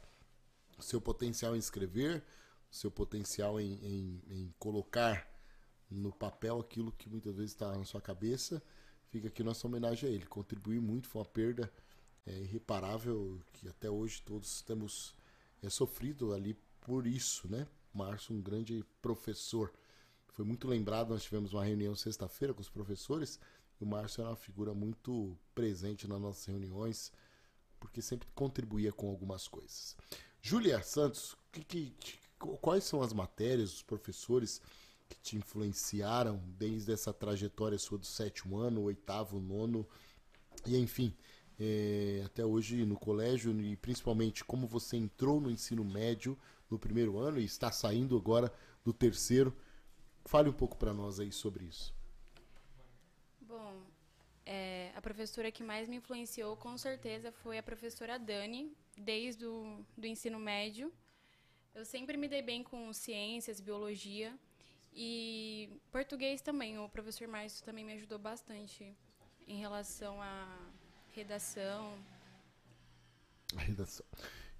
seu 0.80 1.00
potencial 1.00 1.54
em 1.54 1.58
escrever, 1.58 2.24
seu 2.70 2.90
potencial 2.90 3.60
em, 3.60 3.74
em- 3.84 4.22
em 4.28 4.54
colocar 4.58 5.30
no 5.90 6.10
papel 6.12 6.58
aquilo 6.58 6.90
que 6.92 7.08
muitas 7.08 7.36
vezes 7.36 7.52
está 7.52 7.76
na 7.76 7.84
sua 7.84 8.00
cabeça. 8.00 8.62
fica 9.10 9.28
aqui 9.28 9.42
nossa 9.44 9.66
homenagem 9.66 10.08
a 10.08 10.12
ele. 10.12 10.26
Contribuiu 10.26 10.82
muito, 10.82 11.06
foi 11.08 11.20
uma 11.20 11.28
perda 11.28 11.72
é, 12.26 12.38
irreparável 12.38 13.40
que 13.52 13.68
até 13.68 13.90
hoje 13.90 14.22
todos 14.22 14.62
temos 14.62 15.14
é, 15.62 15.68
sofrido 15.68 16.32
ali 16.32 16.54
por 16.80 17.06
isso, 17.06 17.48
né? 17.48 17.66
Márcio, 17.92 18.34
um 18.34 18.42
grande 18.42 18.84
professor. 19.00 19.72
Foi 20.28 20.44
muito 20.44 20.66
lembrado, 20.66 21.10
nós 21.10 21.22
tivemos 21.22 21.52
uma 21.52 21.64
reunião 21.64 21.94
sexta-feira 21.94 22.52
com 22.52 22.60
os 22.60 22.68
professores, 22.68 23.38
e 23.80 23.84
o 23.84 23.86
Márcio 23.86 24.20
era 24.20 24.30
uma 24.30 24.36
figura 24.36 24.74
muito 24.74 25.36
presente 25.54 26.08
nas 26.08 26.20
nossas 26.20 26.44
reuniões, 26.44 27.12
porque 27.78 28.02
sempre 28.02 28.28
contribuía 28.34 28.92
com 28.92 29.08
algumas 29.08 29.46
coisas. 29.46 29.96
Júlia 30.42 30.82
Santos, 30.82 31.36
que, 31.52 31.62
que, 31.64 32.18
quais 32.60 32.84
são 32.84 33.00
as 33.00 33.12
matérias, 33.12 33.74
os 33.74 33.82
professores 33.82 34.60
que 35.08 35.18
te 35.20 35.36
influenciaram 35.36 36.42
desde 36.58 36.92
essa 36.92 37.12
trajetória 37.12 37.78
sua 37.78 37.98
do 37.98 38.06
sétimo 38.06 38.58
ano, 38.58 38.82
oitavo, 38.82 39.38
nono, 39.38 39.86
e 40.66 40.76
enfim, 40.76 41.14
é, 41.58 42.22
até 42.24 42.44
hoje 42.44 42.84
no 42.84 42.98
colégio 42.98 43.52
e 43.60 43.76
principalmente 43.76 44.44
como 44.44 44.66
você 44.66 44.96
entrou 44.96 45.40
no 45.40 45.50
ensino 45.50 45.84
médio 45.84 46.38
no 46.70 46.78
primeiro 46.78 47.18
ano 47.18 47.38
e 47.38 47.44
está 47.44 47.70
saindo 47.70 48.16
agora 48.16 48.52
do 48.84 48.92
terceiro. 48.92 49.54
Fale 50.24 50.48
um 50.48 50.52
pouco 50.52 50.76
para 50.76 50.92
nós 50.92 51.20
aí 51.20 51.30
sobre 51.30 51.64
isso. 51.64 51.94
Bom, 53.40 53.82
é, 54.44 54.90
a 54.94 55.00
professora 55.00 55.50
que 55.50 55.62
mais 55.62 55.88
me 55.88 55.96
influenciou 55.96 56.56
com 56.56 56.76
certeza 56.76 57.30
foi 57.30 57.58
a 57.58 57.62
professora 57.62 58.18
Dani, 58.18 58.74
desde 58.96 59.46
o 59.46 59.84
do 59.96 60.06
ensino 60.06 60.38
médio. 60.38 60.92
Eu 61.74 61.84
sempre 61.84 62.16
me 62.16 62.28
dei 62.28 62.42
bem 62.42 62.62
com 62.62 62.92
ciências, 62.92 63.60
biologia 63.60 64.32
e 64.92 65.68
português 65.90 66.40
também. 66.40 66.78
O 66.78 66.88
professor 66.88 67.26
Márcio 67.26 67.64
também 67.64 67.84
me 67.84 67.92
ajudou 67.94 68.18
bastante 68.18 68.96
em 69.46 69.58
relação 69.58 70.22
à 70.22 70.70
redação. 71.14 71.96
A 73.56 73.60
redação. 73.60 74.04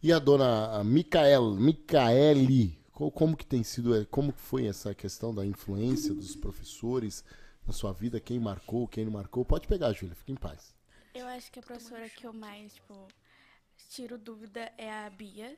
E 0.02 0.12
a 0.12 0.18
dona 0.18 0.84
Micael, 0.84 1.50
Micaeli, 1.52 2.78
como 2.92 3.36
que 3.36 3.44
tem 3.44 3.64
sido, 3.64 3.96
é, 3.96 4.04
como 4.04 4.32
foi 4.32 4.66
essa 4.66 4.94
questão 4.94 5.34
da 5.34 5.44
influência 5.44 6.14
dos 6.14 6.36
professores 6.36 7.24
na 7.66 7.72
sua 7.72 7.92
vida? 7.92 8.20
Quem 8.20 8.38
marcou, 8.38 8.86
quem 8.86 9.04
não 9.04 9.12
marcou? 9.12 9.44
Pode 9.44 9.66
pegar, 9.66 9.92
Júlia, 9.92 10.14
fique 10.14 10.32
em 10.32 10.36
paz. 10.36 10.74
Eu 11.14 11.26
acho 11.26 11.50
que 11.50 11.58
a 11.58 11.62
professora 11.62 12.08
que 12.08 12.26
eu 12.26 12.32
mais, 12.32 12.74
tipo, 12.74 13.08
tiro 13.88 14.18
dúvida 14.18 14.72
é 14.78 14.92
a 14.92 15.10
Bia, 15.10 15.56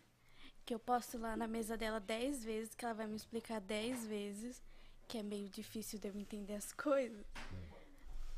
que 0.65 0.75
eu 0.75 0.79
posso 0.79 1.17
ir 1.17 1.21
lá 1.21 1.37
na 1.37 1.47
mesa 1.47 1.77
dela 1.77 1.99
dez 1.99 2.45
vezes, 2.45 2.75
que 2.75 2.85
ela 2.85 2.95
vai 2.95 3.07
me 3.07 3.17
explicar 3.17 3.61
dez 3.61 4.07
vezes, 4.07 4.63
que 5.09 5.19
é 5.19 5.23
meio 5.23 5.49
difícil 5.49 5.99
de 5.99 6.09
eu 6.09 6.17
entender 6.17 6.55
as 6.55 6.73
coisas. 6.73 7.27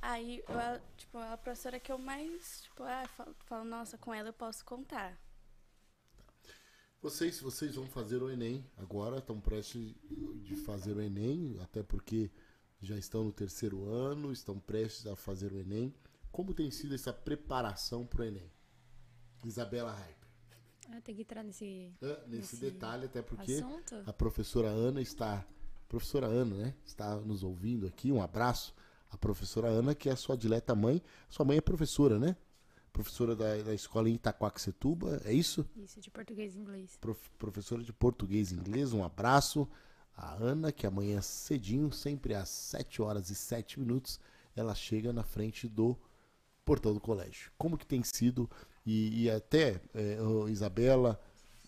Aí, 0.01 0.43
eu, 0.49 0.81
tipo, 0.97 1.19
a 1.19 1.37
professora 1.37 1.81
que 1.81 1.91
eu 1.91 1.99
mais, 1.99 2.63
tipo, 2.63 2.83
ah, 2.83 3.07
falo, 3.17 3.35
falo, 3.47 3.65
nossa, 3.65 3.99
com 3.99 4.15
ela 4.15 4.29
eu 4.29 4.33
posso 4.33 4.65
contar. 4.65 5.19
Vocês, 7.01 7.41
vocês 7.41 7.77
vão 7.77 7.87
fazer 7.87 8.23
o 8.23 8.31
Enem 8.31 8.65
agora, 8.77 9.19
estão 9.19 9.41
prestes 9.41 9.95
de 10.43 10.57
fazer 10.57 10.97
o 10.97 11.01
Enem, 11.01 11.57
até 11.61 11.83
porque 11.83 12.31
já 12.81 12.97
estão 12.97 13.25
no 13.25 13.33
terceiro 13.33 13.85
ano, 13.89 14.33
estão 14.33 14.59
prestes 14.59 15.07
a 15.07 15.15
fazer 15.15 15.53
o 15.53 15.59
Enem. 15.59 15.95
Como 16.31 16.55
tem 16.55 16.71
sido 16.71 16.95
essa 16.95 17.13
preparação 17.13 18.07
para 18.07 18.23
o 18.23 18.25
Enem? 18.25 18.51
Isabela 19.45 19.93
Hyper. 19.93 20.29
Ah, 20.91 21.01
tem 21.01 21.15
que 21.15 21.23
entrar 21.23 21.43
nesse, 21.43 21.93
ah, 22.03 22.25
nesse, 22.27 22.57
nesse, 22.57 22.57
detalhe, 22.57 23.07
até 23.07 23.23
porque 23.23 23.55
assunto? 23.55 24.03
a 24.07 24.13
professora 24.13 24.69
Ana 24.69 25.01
está. 25.01 25.47
Professora 25.87 26.27
Ana, 26.27 26.55
né? 26.57 26.75
Está 26.85 27.17
nos 27.17 27.43
ouvindo 27.43 27.87
aqui. 27.87 28.13
Um 28.13 28.21
abraço. 28.21 28.75
A 29.11 29.17
professora 29.17 29.69
Ana, 29.69 29.95
que 29.95 30.09
é 30.09 30.13
a 30.13 30.17
sua 30.17 30.37
dileta 30.37 30.75
mãe. 30.75 31.03
Sua 31.29 31.45
mãe 31.45 31.59
é 31.59 31.61
professora, 31.61 32.19
né? 32.19 32.37
professora 32.99 33.37
da, 33.37 33.57
da 33.63 33.75
escola 33.75 34.09
em 34.09 34.15
Itaquaquecetuba, 34.15 35.23
é 35.25 35.33
isso? 35.33 35.65
Isso, 35.77 36.01
de 36.01 36.11
português 36.11 36.57
e 36.57 36.59
inglês. 36.59 36.97
Prof, 37.01 37.31
professora 37.39 37.83
de 37.83 37.93
português 37.93 38.51
e 38.51 38.57
inglês, 38.57 38.93
um 38.93 39.05
abraço. 39.05 39.69
A 40.17 40.35
Ana, 40.35 40.73
que 40.73 40.85
amanhã 40.85 41.23
cedinho, 41.23 41.93
sempre 41.93 42.35
às 42.35 42.49
7 42.49 43.01
horas 43.01 43.31
e 43.31 43.37
7 43.37 43.79
minutos, 43.79 44.19
ela 44.57 44.75
chega 44.75 45.13
na 45.13 45.23
frente 45.23 45.69
do 45.69 45.97
portão 46.65 46.93
do 46.93 46.99
colégio. 46.99 47.53
Como 47.57 47.79
que 47.79 47.87
tem 47.87 48.03
sido, 48.03 48.51
e, 48.85 49.23
e 49.23 49.31
até 49.31 49.81
é, 49.95 50.19
Isabela, 50.51 51.21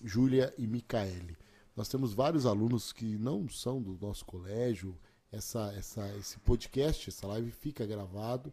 Júlia 0.02 0.52
e 0.58 0.66
Micaele. 0.66 1.36
Nós 1.76 1.88
temos 1.88 2.12
vários 2.12 2.44
alunos 2.44 2.92
que 2.92 3.16
não 3.16 3.48
são 3.48 3.80
do 3.80 3.96
nosso 4.04 4.24
colégio. 4.24 4.98
Essa, 5.32 5.72
essa, 5.76 6.16
esse 6.16 6.38
podcast, 6.40 7.08
essa 7.08 7.26
live 7.26 7.50
fica 7.50 7.86
gravado 7.86 8.52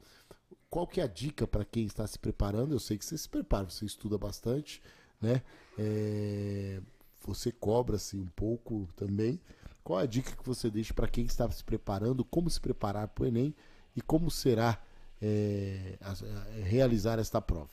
qual 0.70 0.86
que 0.86 0.99
é 0.99 1.04
a 1.04 1.08
dica 1.08 1.48
para 1.48 1.66
quem 1.66 1.86
está 1.86 2.06
se 2.06 2.20
preparando? 2.20 2.74
Eu 2.74 2.80
sei 2.80 2.98
que 2.98 3.06
você 3.06 3.18
se 3.18 3.28
prepara, 3.28 3.70
você 3.70 3.86
estuda 3.86 4.18
bastante, 4.18 4.82
né? 5.22 5.41
É, 5.78 6.82
você 7.22 7.52
cobra-se 7.52 8.18
um 8.18 8.28
pouco 8.28 8.88
também. 8.95 9.40
Qual 9.84 9.99
é 9.99 10.04
a 10.04 10.08
dica 10.08 10.36
que 10.36 10.45
você 10.45 10.70
deixa 10.70 10.94
para 10.94 11.08
quem 11.08 11.26
está 11.26 11.49
se 11.49 11.64
preparando? 11.64 12.26
Como 12.26 12.49
se 12.49 12.60
preparar 12.60 13.08
para 13.08 13.24
o 13.24 13.28
Enem 13.28 13.56
e 13.95 14.02
como 14.02 14.30
será 14.30 14.82
é, 15.22 15.98
a, 16.02 16.12
a, 16.12 16.64
realizar 16.64 17.18
esta 17.18 17.41
prova? 17.41 17.72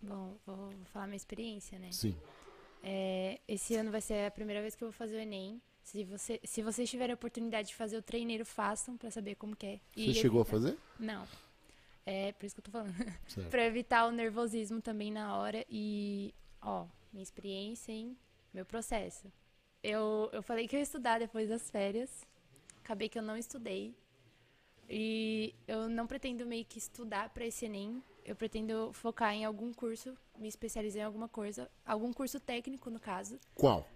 Bom, 0.00 0.34
vou 0.46 0.72
falar 0.86 1.06
minha 1.06 1.16
experiência, 1.16 1.78
né? 1.78 1.92
Sim. 1.92 2.16
É, 2.82 3.40
esse 3.46 3.74
ano 3.74 3.90
vai 3.90 4.00
ser 4.00 4.26
a 4.26 4.30
primeira 4.30 4.62
vez 4.62 4.74
que 4.74 4.82
eu 4.82 4.88
vou 4.88 4.92
fazer 4.92 5.16
o 5.16 5.20
Enem. 5.20 5.60
Se, 5.84 6.02
você, 6.02 6.40
se 6.42 6.62
vocês 6.62 6.88
tiverem 6.88 7.12
a 7.12 7.14
oportunidade 7.14 7.68
de 7.68 7.74
fazer 7.74 7.96
o 7.96 8.02
treineiro, 8.02 8.44
façam 8.44 8.96
para 8.96 9.10
saber 9.10 9.34
como 9.36 9.54
que 9.54 9.66
é. 9.66 9.80
E 9.94 10.12
você 10.12 10.20
chegou 10.20 10.40
a 10.40 10.44
fazer? 10.44 10.76
Não. 10.98 11.26
É, 12.06 12.32
por 12.32 12.46
isso 12.46 12.54
que 12.54 12.60
eu 12.60 12.64
tô 12.64 12.70
falando. 12.70 12.94
pra 13.50 13.64
evitar 13.64 14.06
o 14.06 14.10
nervosismo 14.10 14.80
também 14.80 15.12
na 15.12 15.36
hora. 15.36 15.64
E, 15.68 16.34
ó, 16.60 16.86
minha 17.12 17.22
experiência, 17.22 17.92
hein? 17.92 18.16
Meu 18.52 18.64
processo. 18.64 19.30
Eu, 19.82 20.30
eu 20.32 20.42
falei 20.42 20.66
que 20.66 20.74
eu 20.74 20.78
ia 20.78 20.84
estudar 20.84 21.18
depois 21.18 21.50
das 21.50 21.70
férias. 21.70 22.26
Acabei 22.82 23.08
que 23.08 23.18
eu 23.18 23.22
não 23.22 23.36
estudei. 23.36 23.94
E 24.88 25.54
eu 25.68 25.88
não 25.88 26.06
pretendo 26.06 26.46
meio 26.46 26.64
que 26.64 26.78
estudar 26.78 27.28
para 27.28 27.44
esse 27.44 27.66
Enem. 27.66 28.02
Eu 28.24 28.34
pretendo 28.34 28.90
focar 28.94 29.34
em 29.34 29.44
algum 29.44 29.72
curso, 29.72 30.16
me 30.38 30.48
especializar 30.48 31.02
em 31.02 31.06
alguma 31.06 31.28
coisa. 31.28 31.70
Algum 31.84 32.10
curso 32.10 32.40
técnico, 32.40 32.88
no 32.88 32.98
caso. 32.98 33.38
Qual? 33.54 33.86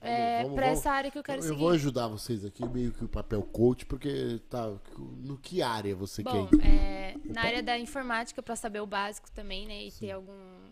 É, 0.00 0.42
vamos, 0.42 0.58
essa 0.58 0.90
área 0.90 1.10
que 1.10 1.18
eu 1.18 1.22
quero 1.22 1.38
eu 1.38 1.42
seguir. 1.42 1.54
Eu 1.54 1.58
vou 1.58 1.70
ajudar 1.70 2.06
vocês 2.06 2.44
aqui, 2.44 2.66
meio 2.68 2.92
que 2.92 3.04
o 3.04 3.08
papel 3.08 3.42
coach, 3.42 3.86
porque 3.86 4.40
tá. 4.48 4.78
No 4.98 5.38
que 5.38 5.62
área 5.62 5.94
você 5.96 6.22
Bom, 6.22 6.46
quer 6.46 6.56
ir? 6.56 6.66
É, 6.66 7.14
na 7.24 7.42
área 7.42 7.62
da 7.62 7.78
informática, 7.78 8.42
para 8.42 8.54
saber 8.54 8.80
o 8.80 8.86
básico 8.86 9.30
também, 9.30 9.66
né? 9.66 9.82
E 9.82 9.90
Sim. 9.90 10.06
ter 10.06 10.12
algum. 10.12 10.70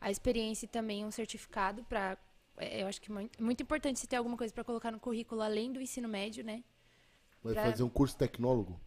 A 0.00 0.10
experiência 0.10 0.66
e 0.66 0.68
também 0.68 1.04
um 1.04 1.10
certificado 1.10 1.82
para. 1.84 2.18
É, 2.56 2.82
eu 2.82 2.88
acho 2.88 3.00
que 3.00 3.10
é 3.10 3.14
muito, 3.14 3.42
muito 3.42 3.62
importante 3.62 4.00
você 4.00 4.06
ter 4.06 4.16
alguma 4.16 4.36
coisa 4.36 4.52
para 4.52 4.64
colocar 4.64 4.90
no 4.90 4.98
currículo 4.98 5.40
além 5.40 5.72
do 5.72 5.80
ensino 5.80 6.08
médio, 6.08 6.44
né? 6.44 6.62
Vai 7.42 7.54
pra... 7.54 7.70
fazer 7.70 7.82
um 7.84 7.88
curso 7.88 8.16
tecnólogo? 8.16 8.80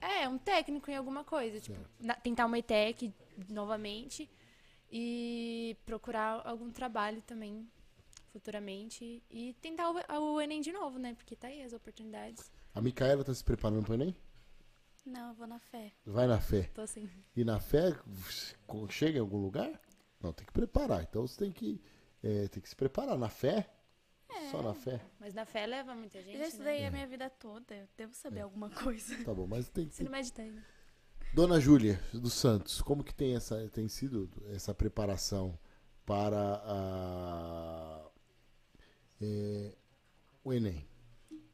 É, 0.00 0.28
um 0.28 0.36
técnico 0.36 0.90
em 0.90 0.96
alguma 0.96 1.22
coisa. 1.22 1.60
Tipo, 1.60 1.78
na, 2.00 2.14
tentar 2.14 2.46
uma 2.46 2.58
ETEC 2.58 3.14
novamente 3.48 4.28
e 4.90 5.76
procurar 5.86 6.42
algum 6.44 6.70
trabalho 6.70 7.22
também 7.22 7.66
futuramente 8.32 9.22
e 9.30 9.52
tentar 9.60 9.90
o, 9.90 10.34
o 10.34 10.40
Enem 10.40 10.60
de 10.60 10.72
novo, 10.72 10.98
né? 10.98 11.14
Porque 11.14 11.36
tá 11.36 11.48
aí 11.48 11.62
as 11.62 11.72
oportunidades. 11.72 12.50
A 12.74 12.80
Micaela 12.80 13.22
tá 13.22 13.34
se 13.34 13.44
preparando 13.44 13.84
pro 13.84 13.94
Enem? 13.94 14.16
Não, 15.04 15.28
eu 15.28 15.34
vou 15.34 15.46
na 15.46 15.58
fé. 15.58 15.92
Vai 16.06 16.26
na 16.26 16.40
fé? 16.40 16.62
Tô 16.74 16.86
sim. 16.86 17.08
E 17.36 17.44
na 17.44 17.60
fé, 17.60 17.92
chega 18.88 19.18
em 19.18 19.20
algum 19.20 19.38
lugar? 19.38 19.80
Não, 20.20 20.32
tem 20.32 20.46
que 20.46 20.52
preparar. 20.52 21.02
Então 21.02 21.26
você 21.26 21.44
tem 21.44 21.52
que, 21.52 21.82
é, 22.22 22.48
tem 22.48 22.62
que 22.62 22.68
se 22.68 22.76
preparar. 22.76 23.18
Na 23.18 23.28
fé? 23.28 23.68
É, 24.30 24.50
Só 24.50 24.62
na 24.62 24.72
fé? 24.72 25.00
Mas 25.20 25.34
na 25.34 25.44
fé 25.44 25.66
leva 25.66 25.94
muita 25.94 26.22
gente. 26.22 26.38
Eu 26.38 26.46
estudei 26.46 26.80
né? 26.80 26.86
a 26.86 26.90
minha 26.90 27.06
vida 27.06 27.28
toda. 27.28 27.74
Eu 27.74 27.88
devo 27.96 28.14
saber 28.14 28.40
é. 28.40 28.42
alguma 28.42 28.70
coisa. 28.70 29.22
Tá 29.24 29.34
bom, 29.34 29.46
mas 29.46 29.68
tem 29.68 29.88
que. 29.88 29.96
Você 29.96 30.04
não 30.04 30.12
medita 30.12 30.40
ainda. 30.40 30.62
Dona 31.34 31.58
Júlia 31.58 32.00
dos 32.12 32.34
Santos, 32.34 32.80
como 32.82 33.02
que 33.02 33.14
tem, 33.14 33.34
essa, 33.34 33.68
tem 33.70 33.88
sido 33.88 34.30
essa 34.54 34.74
preparação 34.74 35.58
para 36.04 36.62
a 36.62 38.01
é, 39.22 39.76
o 40.44 40.52
Enem? 40.52 40.86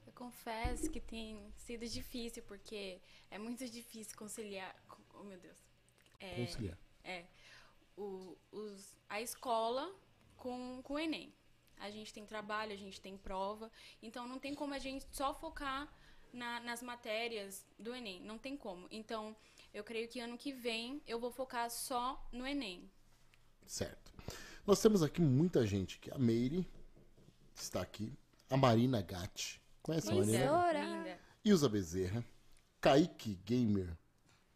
Eu 0.07 0.13
confesso 0.15 0.91
que 0.91 1.01
tem 1.01 1.53
sido 1.57 1.87
difícil, 1.87 2.43
porque 2.45 3.01
é 3.31 3.39
muito 3.39 3.69
difícil 3.69 4.17
conciliar. 4.17 4.75
Oh, 5.15 5.25
meu 5.25 5.39
Deus. 5.39 5.59
É, 6.21 6.35
conciliar. 6.37 6.79
É. 7.05 7.25
O, 7.97 8.37
os, 8.53 8.97
a 9.09 9.21
escola 9.21 9.93
com, 10.37 10.81
com 10.83 10.95
o 10.95 10.99
Enem. 10.99 11.33
A 11.79 11.91
gente 11.91 12.13
tem 12.13 12.27
trabalho, 12.27 12.73
a 12.73 12.77
gente 12.77 13.01
tem 13.01 13.17
prova. 13.17 13.71
Então 14.03 14.27
não 14.27 14.39
tem 14.39 14.55
como 14.55 14.75
a 14.75 14.79
gente 14.79 15.07
só 15.13 15.33
focar 15.33 15.89
na, 16.33 16.61
nas 16.61 16.83
matérias 16.83 17.65
do 17.79 17.95
Enem. 17.95 18.21
Não 18.23 18.39
tem 18.39 18.57
como. 18.57 18.87
Então, 18.91 19.37
eu 19.73 19.85
creio 19.85 20.09
que 20.09 20.21
ano 20.21 20.37
que 20.37 20.53
vem 20.53 21.03
eu 21.07 21.19
vou 21.19 21.31
focar 21.31 21.71
só 21.71 22.27
no 22.33 22.47
Enem. 22.47 22.91
Certo. 23.67 24.13
Nós 24.67 24.81
temos 24.83 25.03
aqui 25.03 25.21
muita 25.21 25.67
gente, 25.67 25.99
que 25.99 26.11
a 26.11 26.19
Meire, 26.19 26.67
está 27.63 27.81
aqui. 27.81 28.13
A 28.51 28.57
Marina 28.57 29.03
Gatti. 29.03 29.61
Conhece 29.83 30.11
a 30.11 30.15
Marina? 30.15 30.73
Linda. 30.73 31.19
Ilza 31.45 31.69
Bezerra. 31.69 32.25
Kaique 32.81 33.35
Gamer. 33.45 33.97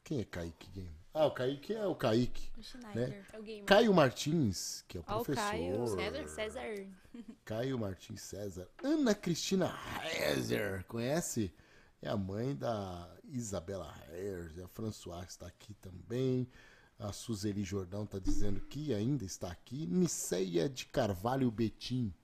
Quem 0.05 0.21
é 0.21 0.25
Kaique 0.25 0.71
Gamer? 0.71 1.03
Ah, 1.15 1.27
o 1.27 1.31
Kaique 1.31 1.75
é 1.75 1.87
o 1.87 1.95
Kaique. 1.95 2.51
O 2.57 2.63
Schneider. 2.63 3.09
Né? 3.11 3.25
É 3.33 3.39
o 3.39 3.43
gamer. 3.43 3.65
Caio 3.65 3.93
Martins, 3.93 4.83
que 4.89 4.97
é 4.97 5.01
o 5.01 5.05
Ó, 5.07 5.21
o 5.21 5.25
professor. 5.25 5.51
Caio. 5.51 5.87
César. 5.89 6.29
César. 6.29 6.87
Caio 7.45 7.79
Martins 7.79 8.23
César. 8.23 8.69
Ana 8.83 9.15
Cristina 9.15 9.79
Heiser, 10.03 10.85
conhece? 10.87 11.53
É 12.01 12.09
a 12.09 12.17
mãe 12.17 12.57
da 12.57 13.15
Isabela 13.25 13.95
Heiser. 14.11 14.65
A 14.65 14.69
François 14.69 15.27
está 15.29 15.47
aqui 15.47 15.75
também. 15.75 16.49
A 16.99 17.13
Suzeli 17.13 17.63
Jordão 17.63 18.05
está 18.05 18.19
dizendo 18.19 18.61
que 18.61 18.95
ainda 18.95 19.25
está 19.25 19.51
aqui. 19.51 19.87
Niceia 19.87 20.69
de 20.69 20.87
Carvalho 20.87 21.51
Betim 21.51 22.15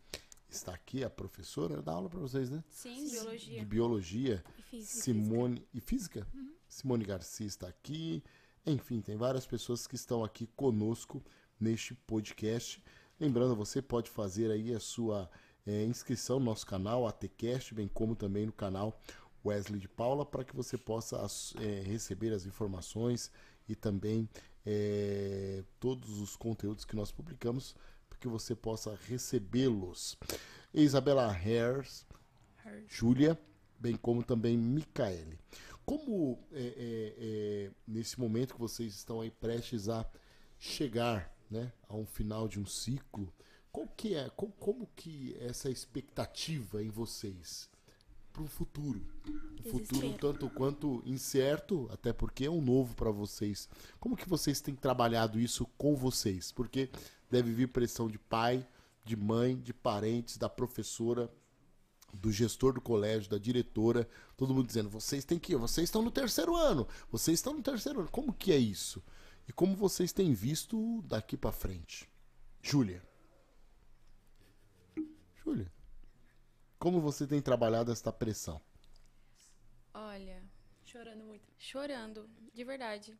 está 0.50 0.72
aqui. 0.72 1.04
A 1.04 1.10
professora 1.10 1.82
dá 1.82 1.92
aula 1.92 2.08
para 2.08 2.20
vocês, 2.20 2.50
né? 2.50 2.62
Sim, 2.68 3.04
De 3.04 3.10
biologia. 3.10 3.64
biologia. 3.64 4.44
E 4.58 4.62
física. 4.62 5.02
Simone. 5.02 5.68
E 5.74 5.80
física? 5.80 6.26
Simone 6.68 7.04
Garcia 7.04 7.46
está 7.46 7.68
aqui. 7.68 8.22
Enfim, 8.66 9.00
tem 9.00 9.16
várias 9.16 9.46
pessoas 9.46 9.86
que 9.86 9.94
estão 9.94 10.22
aqui 10.24 10.46
conosco 10.54 11.22
neste 11.58 11.94
podcast. 11.94 12.82
Lembrando, 13.18 13.56
você 13.56 13.80
pode 13.80 14.10
fazer 14.10 14.50
aí 14.50 14.74
a 14.74 14.80
sua 14.80 15.30
eh, 15.66 15.84
inscrição 15.84 16.38
no 16.38 16.46
nosso 16.46 16.66
canal, 16.66 17.06
ATCast, 17.06 17.74
bem 17.74 17.88
como 17.88 18.14
também 18.14 18.46
no 18.46 18.52
canal 18.52 19.00
Wesley 19.44 19.80
de 19.80 19.88
Paula, 19.88 20.24
para 20.26 20.44
que 20.44 20.54
você 20.54 20.76
possa 20.76 21.24
eh, 21.60 21.82
receber 21.84 22.32
as 22.32 22.44
informações 22.46 23.30
e 23.68 23.74
também 23.74 24.28
eh, 24.66 25.64
todos 25.80 26.20
os 26.20 26.36
conteúdos 26.36 26.84
que 26.84 26.94
nós 26.94 27.10
publicamos, 27.10 27.74
que 28.18 28.28
você 28.28 28.54
possa 28.54 28.98
recebê-los. 29.06 30.16
Isabela 30.72 31.32
Hers, 31.32 32.06
Júlia, 32.86 33.38
bem 33.78 33.96
como 33.96 34.22
também 34.22 34.56
Micaele. 34.56 35.38
Como 35.84 36.38
é, 36.52 36.60
é, 36.60 37.14
é, 37.18 37.70
nesse 37.86 38.20
momento 38.20 38.54
que 38.54 38.60
vocês 38.60 38.94
estão 38.94 39.20
aí 39.20 39.30
prestes 39.30 39.88
a 39.88 40.04
chegar 40.58 41.34
né, 41.50 41.72
a 41.88 41.96
um 41.96 42.04
final 42.04 42.46
de 42.46 42.60
um 42.60 42.66
ciclo, 42.66 43.32
qual 43.72 43.86
que 43.96 44.14
é, 44.14 44.28
como, 44.30 44.52
como 44.52 44.88
que 44.94 45.36
é 45.40 45.46
essa 45.46 45.70
expectativa 45.70 46.82
em 46.82 46.90
vocês 46.90 47.70
para 48.32 48.42
o 48.42 48.46
futuro? 48.46 49.00
Um 49.64 49.70
futuro 49.70 50.12
tanto 50.14 50.50
quanto 50.50 51.02
incerto, 51.06 51.88
até 51.90 52.12
porque 52.12 52.44
é 52.44 52.50
um 52.50 52.60
novo 52.60 52.94
para 52.94 53.10
vocês. 53.10 53.68
Como 53.98 54.16
que 54.16 54.28
vocês 54.28 54.60
têm 54.60 54.74
trabalhado 54.74 55.40
isso 55.40 55.66
com 55.76 55.96
vocês? 55.96 56.52
Porque 56.52 56.90
deve 57.30 57.52
vir 57.52 57.68
pressão 57.68 58.08
de 58.08 58.18
pai, 58.18 58.66
de 59.04 59.16
mãe, 59.16 59.58
de 59.58 59.72
parentes, 59.72 60.36
da 60.36 60.48
professora, 60.48 61.30
do 62.12 62.32
gestor 62.32 62.72
do 62.72 62.80
colégio, 62.80 63.30
da 63.30 63.38
diretora, 63.38 64.08
todo 64.36 64.54
mundo 64.54 64.66
dizendo: 64.66 64.88
vocês 64.88 65.24
têm 65.24 65.38
que 65.38 65.52
ir, 65.52 65.56
vocês 65.56 65.84
estão 65.84 66.02
no 66.02 66.10
terceiro 66.10 66.54
ano, 66.56 66.86
vocês 67.10 67.38
estão 67.38 67.52
no 67.54 67.62
terceiro 67.62 68.00
ano. 68.00 68.10
Como 68.10 68.32
que 68.32 68.52
é 68.52 68.56
isso? 68.58 69.02
E 69.46 69.52
como 69.52 69.74
vocês 69.76 70.12
têm 70.12 70.32
visto 70.34 71.02
daqui 71.02 71.36
para 71.36 71.52
frente? 71.52 72.08
Júlia. 72.62 73.02
Júlia. 75.44 75.72
Como 76.78 77.00
você 77.00 77.26
tem 77.26 77.40
trabalhado 77.40 77.90
esta 77.90 78.12
pressão? 78.12 78.60
Olha, 79.94 80.42
Chorando 80.84 81.24
muito. 81.24 81.44
chorando, 81.58 82.28
de 82.54 82.64
verdade. 82.64 83.18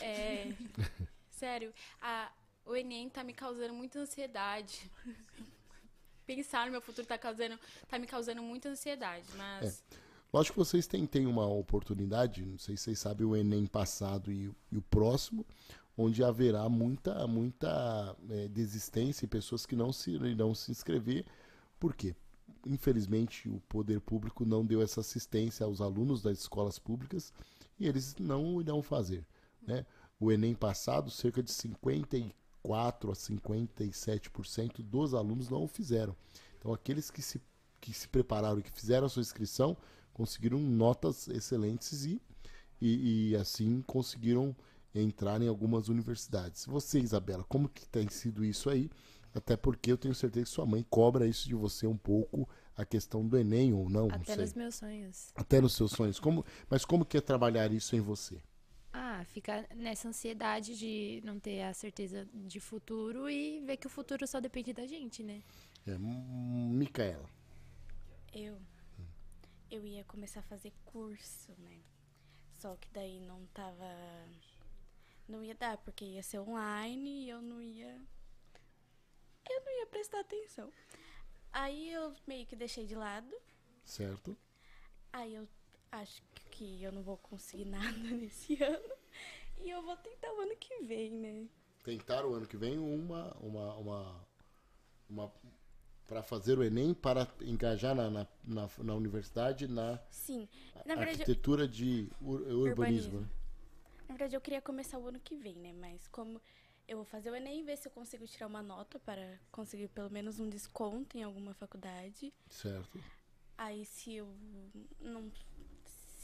É, 0.00 0.52
sério, 1.30 1.72
a, 2.00 2.30
o 2.66 2.74
Enem 2.74 3.08
tá 3.08 3.24
me 3.24 3.32
causando 3.32 3.72
muita 3.72 4.00
ansiedade. 4.00 4.90
Pensar 6.26 6.66
no 6.66 6.72
meu 6.72 6.82
futuro 6.82 7.06
tá, 7.06 7.16
causando, 7.16 7.58
tá 7.88 7.98
me 7.98 8.06
causando 8.06 8.42
muita 8.42 8.68
ansiedade, 8.68 9.26
mas 9.36 9.84
Lógico 10.32 10.54
que 10.54 10.58
vocês 10.58 10.86
têm, 10.86 11.06
têm 11.06 11.26
uma 11.26 11.46
oportunidade, 11.46 12.44
não 12.44 12.58
sei 12.58 12.76
se 12.76 12.84
vocês 12.84 12.98
sabem 12.98 13.26
o 13.26 13.36
Enem 13.36 13.64
passado 13.64 14.30
e, 14.30 14.52
e 14.70 14.76
o 14.76 14.82
próximo, 14.82 15.46
onde 15.96 16.22
haverá 16.22 16.68
muita, 16.68 17.26
muita 17.26 18.14
eh, 18.28 18.48
desistência 18.48 19.24
e 19.24 19.28
pessoas 19.28 19.64
que 19.64 19.76
não 19.76 19.92
se, 19.92 20.10
irão 20.10 20.54
se 20.54 20.70
inscrever. 20.70 21.24
Por 21.78 21.94
quê? 21.94 22.14
Infelizmente, 22.66 23.48
o 23.48 23.60
poder 23.68 24.00
público 24.00 24.44
não 24.44 24.66
deu 24.66 24.82
essa 24.82 25.00
assistência 25.00 25.64
aos 25.64 25.80
alunos 25.80 26.20
das 26.20 26.40
escolas 26.40 26.78
públicas 26.78 27.32
e 27.78 27.86
eles 27.86 28.16
não 28.16 28.60
irão 28.60 28.82
fazer. 28.82 29.24
Né? 29.62 29.86
O 30.18 30.32
Enem 30.32 30.54
passado, 30.54 31.10
cerca 31.10 31.42
de 31.42 31.52
54 31.52 32.34
a 32.74 33.14
57% 33.14 34.82
dos 34.82 35.14
alunos 35.14 35.48
não 35.48 35.64
o 35.64 35.68
fizeram. 35.68 36.14
Então, 36.58 36.72
aqueles 36.72 37.10
que 37.10 37.22
se, 37.22 37.40
que 37.80 37.92
se 37.92 38.08
prepararam 38.08 38.58
e 38.58 38.62
que 38.62 38.70
fizeram 38.70 39.06
a 39.06 39.08
sua 39.08 39.22
inscrição 39.22 39.76
conseguiram 40.12 40.58
notas 40.58 41.28
excelentes 41.28 42.04
e, 42.04 42.20
e, 42.80 43.30
e 43.30 43.36
assim 43.36 43.82
conseguiram 43.82 44.56
entrar 44.94 45.42
em 45.42 45.48
algumas 45.48 45.88
universidades. 45.88 46.64
Você, 46.66 46.98
Isabela, 46.98 47.44
como 47.44 47.68
que 47.68 47.86
tem 47.86 48.08
sido 48.08 48.44
isso 48.44 48.70
aí? 48.70 48.90
Até 49.34 49.54
porque 49.56 49.92
eu 49.92 49.98
tenho 49.98 50.14
certeza 50.14 50.46
que 50.46 50.50
sua 50.50 50.64
mãe 50.64 50.84
cobra 50.88 51.26
isso 51.26 51.46
de 51.46 51.54
você 51.54 51.86
um 51.86 51.96
pouco, 51.96 52.48
a 52.74 52.86
questão 52.86 53.26
do 53.26 53.36
Enem 53.36 53.74
ou 53.74 53.90
não, 53.90 54.08
não 54.08 54.16
Até 54.16 54.34
sei. 54.34 54.44
nos 54.44 54.54
meus 54.54 54.74
sonhos. 54.74 55.32
Até 55.34 55.60
nos 55.60 55.74
seus 55.74 55.92
sonhos. 55.92 56.18
Como, 56.18 56.44
mas 56.70 56.84
como 56.84 57.04
que 57.04 57.18
é 57.18 57.20
trabalhar 57.20 57.70
isso 57.70 57.94
em 57.94 58.00
você? 58.00 58.40
Ah, 59.18 59.24
ficar 59.24 59.66
nessa 59.74 60.08
ansiedade 60.08 60.76
de 60.76 61.22
não 61.24 61.40
ter 61.40 61.62
a 61.62 61.72
certeza 61.72 62.28
de 62.34 62.60
futuro 62.60 63.30
e 63.30 63.60
ver 63.60 63.78
que 63.78 63.86
o 63.86 63.90
futuro 63.90 64.26
só 64.26 64.40
depende 64.40 64.74
da 64.74 64.86
gente, 64.86 65.22
né? 65.22 65.42
É, 65.86 65.96
Micaela. 65.96 67.30
Eu. 68.30 68.60
Eu 69.70 69.86
ia 69.86 70.04
começar 70.04 70.40
a 70.40 70.42
fazer 70.42 70.70
curso, 70.84 71.50
né? 71.58 71.80
Só 72.52 72.76
que 72.76 72.90
daí 72.90 73.18
não 73.20 73.46
tava. 73.54 73.86
Não 75.26 75.42
ia 75.42 75.54
dar, 75.54 75.78
porque 75.78 76.04
ia 76.04 76.22
ser 76.22 76.40
online 76.40 77.24
e 77.24 77.30
eu 77.30 77.40
não 77.40 77.62
ia. 77.62 77.98
Eu 79.48 79.64
não 79.64 79.80
ia 79.80 79.86
prestar 79.86 80.20
atenção. 80.20 80.70
Aí 81.50 81.90
eu 81.90 82.14
meio 82.26 82.44
que 82.44 82.54
deixei 82.54 82.84
de 82.84 82.94
lado. 82.94 83.34
Certo? 83.82 84.36
Aí 85.10 85.34
eu 85.34 85.48
acho 85.90 86.22
que 86.50 86.82
eu 86.82 86.92
não 86.92 87.02
vou 87.02 87.16
conseguir 87.16 87.64
nada 87.70 87.96
nesse 87.96 88.62
ano. 88.62 88.95
E 89.58 89.70
eu 89.70 89.82
vou 89.82 89.96
tentar 89.96 90.32
o 90.32 90.40
ano 90.40 90.56
que 90.56 90.82
vem, 90.84 91.10
né? 91.12 91.46
Tentar 91.82 92.24
o 92.24 92.34
ano 92.34 92.46
que 92.46 92.56
vem 92.56 92.78
uma 92.78 93.32
uma 93.40 93.74
uma, 93.76 94.26
uma 95.08 95.32
para 96.06 96.22
fazer 96.22 96.58
o 96.58 96.62
Enem 96.64 96.94
para 96.94 97.26
engajar 97.40 97.94
na, 97.94 98.08
na, 98.10 98.26
na, 98.44 98.68
na 98.78 98.94
universidade 98.94 99.66
na 99.66 99.98
Sim. 100.10 100.48
Na 100.84 100.94
verdade, 100.94 101.00
eu- 101.00 101.10
arquitetura 101.12 101.66
de 101.66 102.08
ur- 102.20 102.42
urbanismo. 102.68 103.20
né? 103.20 103.28
Na 104.08 104.14
verdade, 104.14 104.36
eu 104.36 104.40
queria 104.40 104.62
começar 104.62 104.98
o 104.98 105.08
ano 105.08 105.18
que 105.18 105.34
vem, 105.36 105.56
né? 105.56 105.72
Mas 105.72 106.06
como 106.08 106.40
eu 106.86 106.98
vou 106.98 107.04
fazer 107.04 107.30
o 107.30 107.34
Enem, 107.34 107.64
ver 107.64 107.76
se 107.76 107.88
eu 107.88 107.92
consigo 107.92 108.24
tirar 108.26 108.46
uma 108.46 108.62
nota 108.62 109.00
para 109.00 109.38
conseguir 109.50 109.88
pelo 109.88 110.08
menos 110.10 110.38
um 110.38 110.48
desconto 110.48 111.18
em 111.18 111.24
alguma 111.24 111.52
faculdade. 111.54 112.32
Certo. 112.48 113.00
Aí 113.58 113.84
se 113.84 114.14
eu 114.14 114.28
não. 115.00 115.30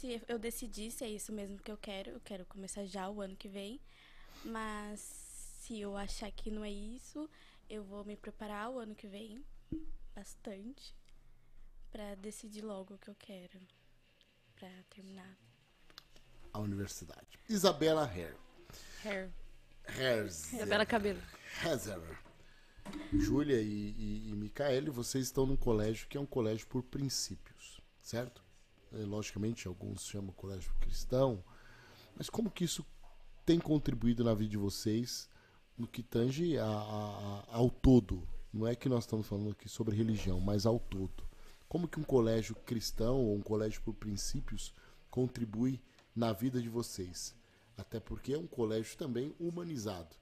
Se 0.02 0.20
eu 0.26 0.36
decidir 0.36 0.90
se 0.90 1.04
é 1.04 1.08
isso 1.08 1.30
mesmo 1.32 1.56
que 1.58 1.70
eu 1.70 1.76
quero, 1.76 2.10
eu 2.10 2.20
quero 2.20 2.44
começar 2.46 2.84
já 2.84 3.08
o 3.08 3.20
ano 3.20 3.36
que 3.36 3.48
vem. 3.48 3.80
Mas 4.44 4.98
se 4.98 5.78
eu 5.78 5.96
achar 5.96 6.28
que 6.32 6.50
não 6.50 6.64
é 6.64 6.70
isso, 6.72 7.30
eu 7.70 7.84
vou 7.84 8.04
me 8.04 8.16
preparar 8.16 8.68
o 8.68 8.80
ano 8.80 8.96
que 8.96 9.06
vem 9.06 9.44
bastante 10.12 10.92
para 11.92 12.16
decidir 12.16 12.62
logo 12.62 12.94
o 12.94 12.98
que 12.98 13.10
eu 13.10 13.14
quero 13.14 13.60
para 14.56 14.68
terminar. 14.90 15.38
A 16.52 16.58
universidade. 16.58 17.38
Isabela. 17.48 18.04
Hair. 18.04 18.36
Herz. 19.86 20.52
Isabela 20.52 20.84
Cabelo. 20.84 21.22
Hezer. 21.64 22.00
Júlia 23.12 23.62
e, 23.62 23.94
e, 23.96 24.30
e 24.30 24.34
Micaele, 24.34 24.90
vocês 24.90 25.26
estão 25.26 25.46
num 25.46 25.56
colégio 25.56 26.08
que 26.08 26.18
é 26.18 26.20
um 26.20 26.26
colégio 26.26 26.66
por 26.66 26.82
princípios, 26.82 27.80
certo? 28.00 28.42
É, 28.94 29.04
logicamente, 29.04 29.66
alguns 29.66 30.04
chamam 30.04 30.32
colégio 30.32 30.72
cristão, 30.80 31.42
mas 32.16 32.28
como 32.28 32.50
que 32.50 32.64
isso 32.64 32.84
tem 33.44 33.58
contribuído 33.58 34.22
na 34.22 34.34
vida 34.34 34.50
de 34.50 34.56
vocês 34.56 35.28
no 35.76 35.86
que 35.88 36.02
tange 36.02 36.58
a- 36.58 36.64
a- 36.66 37.44
ao 37.48 37.70
todo? 37.70 38.26
Não 38.52 38.66
é 38.66 38.74
que 38.76 38.88
nós 38.88 39.04
estamos 39.04 39.26
falando 39.26 39.50
aqui 39.50 39.68
sobre 39.68 39.96
religião, 39.96 40.38
mas 40.40 40.66
ao 40.66 40.78
todo. 40.78 41.24
Como 41.68 41.88
que 41.88 41.98
um 41.98 42.04
colégio 42.04 42.54
cristão 42.54 43.16
ou 43.18 43.34
um 43.34 43.40
colégio 43.40 43.80
por 43.82 43.94
princípios 43.94 44.74
contribui 45.10 45.80
na 46.14 46.32
vida 46.32 46.60
de 46.60 46.68
vocês? 46.68 47.34
Até 47.78 47.98
porque 47.98 48.34
é 48.34 48.38
um 48.38 48.46
colégio 48.46 48.96
também 48.98 49.34
humanizado. 49.40 50.14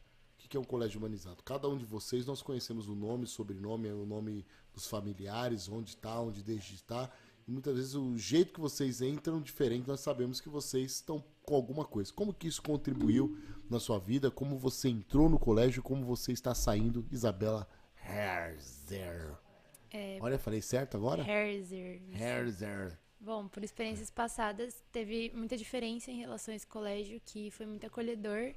O 0.44 0.48
que 0.48 0.56
é 0.56 0.60
um 0.60 0.64
colégio 0.64 0.98
humanizado? 0.98 1.42
Cada 1.42 1.68
um 1.68 1.76
de 1.76 1.84
vocês, 1.84 2.24
nós 2.24 2.40
conhecemos 2.40 2.88
o 2.88 2.94
nome, 2.94 3.26
sobrenome, 3.26 3.88
o 3.90 4.06
nome 4.06 4.46
dos 4.72 4.86
familiares, 4.86 5.68
onde 5.68 5.90
está, 5.90 6.20
onde 6.20 6.42
deixa 6.42 6.68
de 6.68 6.76
estar. 6.76 7.14
E 7.50 7.52
muitas 7.52 7.74
vezes 7.74 7.94
o 7.96 8.16
jeito 8.16 8.52
que 8.52 8.60
vocês 8.60 9.02
entram 9.02 9.42
diferente, 9.42 9.88
nós 9.88 9.98
sabemos 9.98 10.40
que 10.40 10.48
vocês 10.48 10.92
estão 10.92 11.20
com 11.42 11.56
alguma 11.56 11.84
coisa. 11.84 12.12
Como 12.12 12.32
que 12.32 12.46
isso 12.46 12.62
contribuiu 12.62 13.36
na 13.68 13.80
sua 13.80 13.98
vida? 13.98 14.30
Como 14.30 14.56
você 14.56 14.88
entrou 14.88 15.28
no 15.28 15.36
colégio? 15.36 15.82
Como 15.82 16.04
você 16.04 16.30
está 16.30 16.54
saindo? 16.54 17.04
Isabela 17.10 17.66
Herzer. 18.08 19.36
É, 19.90 20.20
Olha, 20.20 20.38
falei 20.38 20.62
certo 20.62 20.96
agora? 20.96 21.28
Herzer. 21.28 22.00
Herzer. 22.12 22.96
Bom, 23.18 23.48
por 23.48 23.64
experiências 23.64 24.12
passadas, 24.12 24.80
teve 24.92 25.32
muita 25.34 25.56
diferença 25.56 26.08
em 26.12 26.20
relação 26.20 26.54
a 26.54 26.56
esse 26.56 26.68
colégio, 26.68 27.20
que 27.26 27.50
foi 27.50 27.66
muito 27.66 27.84
acolhedor. 27.84 28.54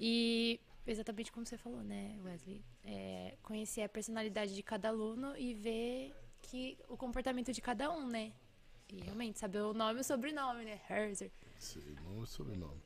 E 0.00 0.58
exatamente 0.84 1.30
como 1.30 1.46
você 1.46 1.56
falou, 1.56 1.84
né, 1.84 2.18
Wesley? 2.24 2.64
É, 2.82 3.36
conhecer 3.44 3.82
a 3.82 3.88
personalidade 3.88 4.56
de 4.56 4.62
cada 4.64 4.88
aluno 4.88 5.36
e 5.36 5.54
ver 5.54 6.12
que 6.44 6.78
o 6.88 6.96
comportamento 6.96 7.52
de 7.52 7.60
cada 7.60 7.90
um, 7.90 8.06
né? 8.08 8.32
E 8.92 9.00
realmente 9.02 9.38
saber 9.38 9.60
o 9.60 9.72
nome 9.72 9.98
e 9.98 10.00
o 10.02 10.04
sobrenome, 10.04 10.64
né? 10.64 10.80
Herzer. 10.88 11.30
Sim, 11.58 11.80
nome 12.04 12.24
e 12.24 12.26
sobrenome. 12.26 12.80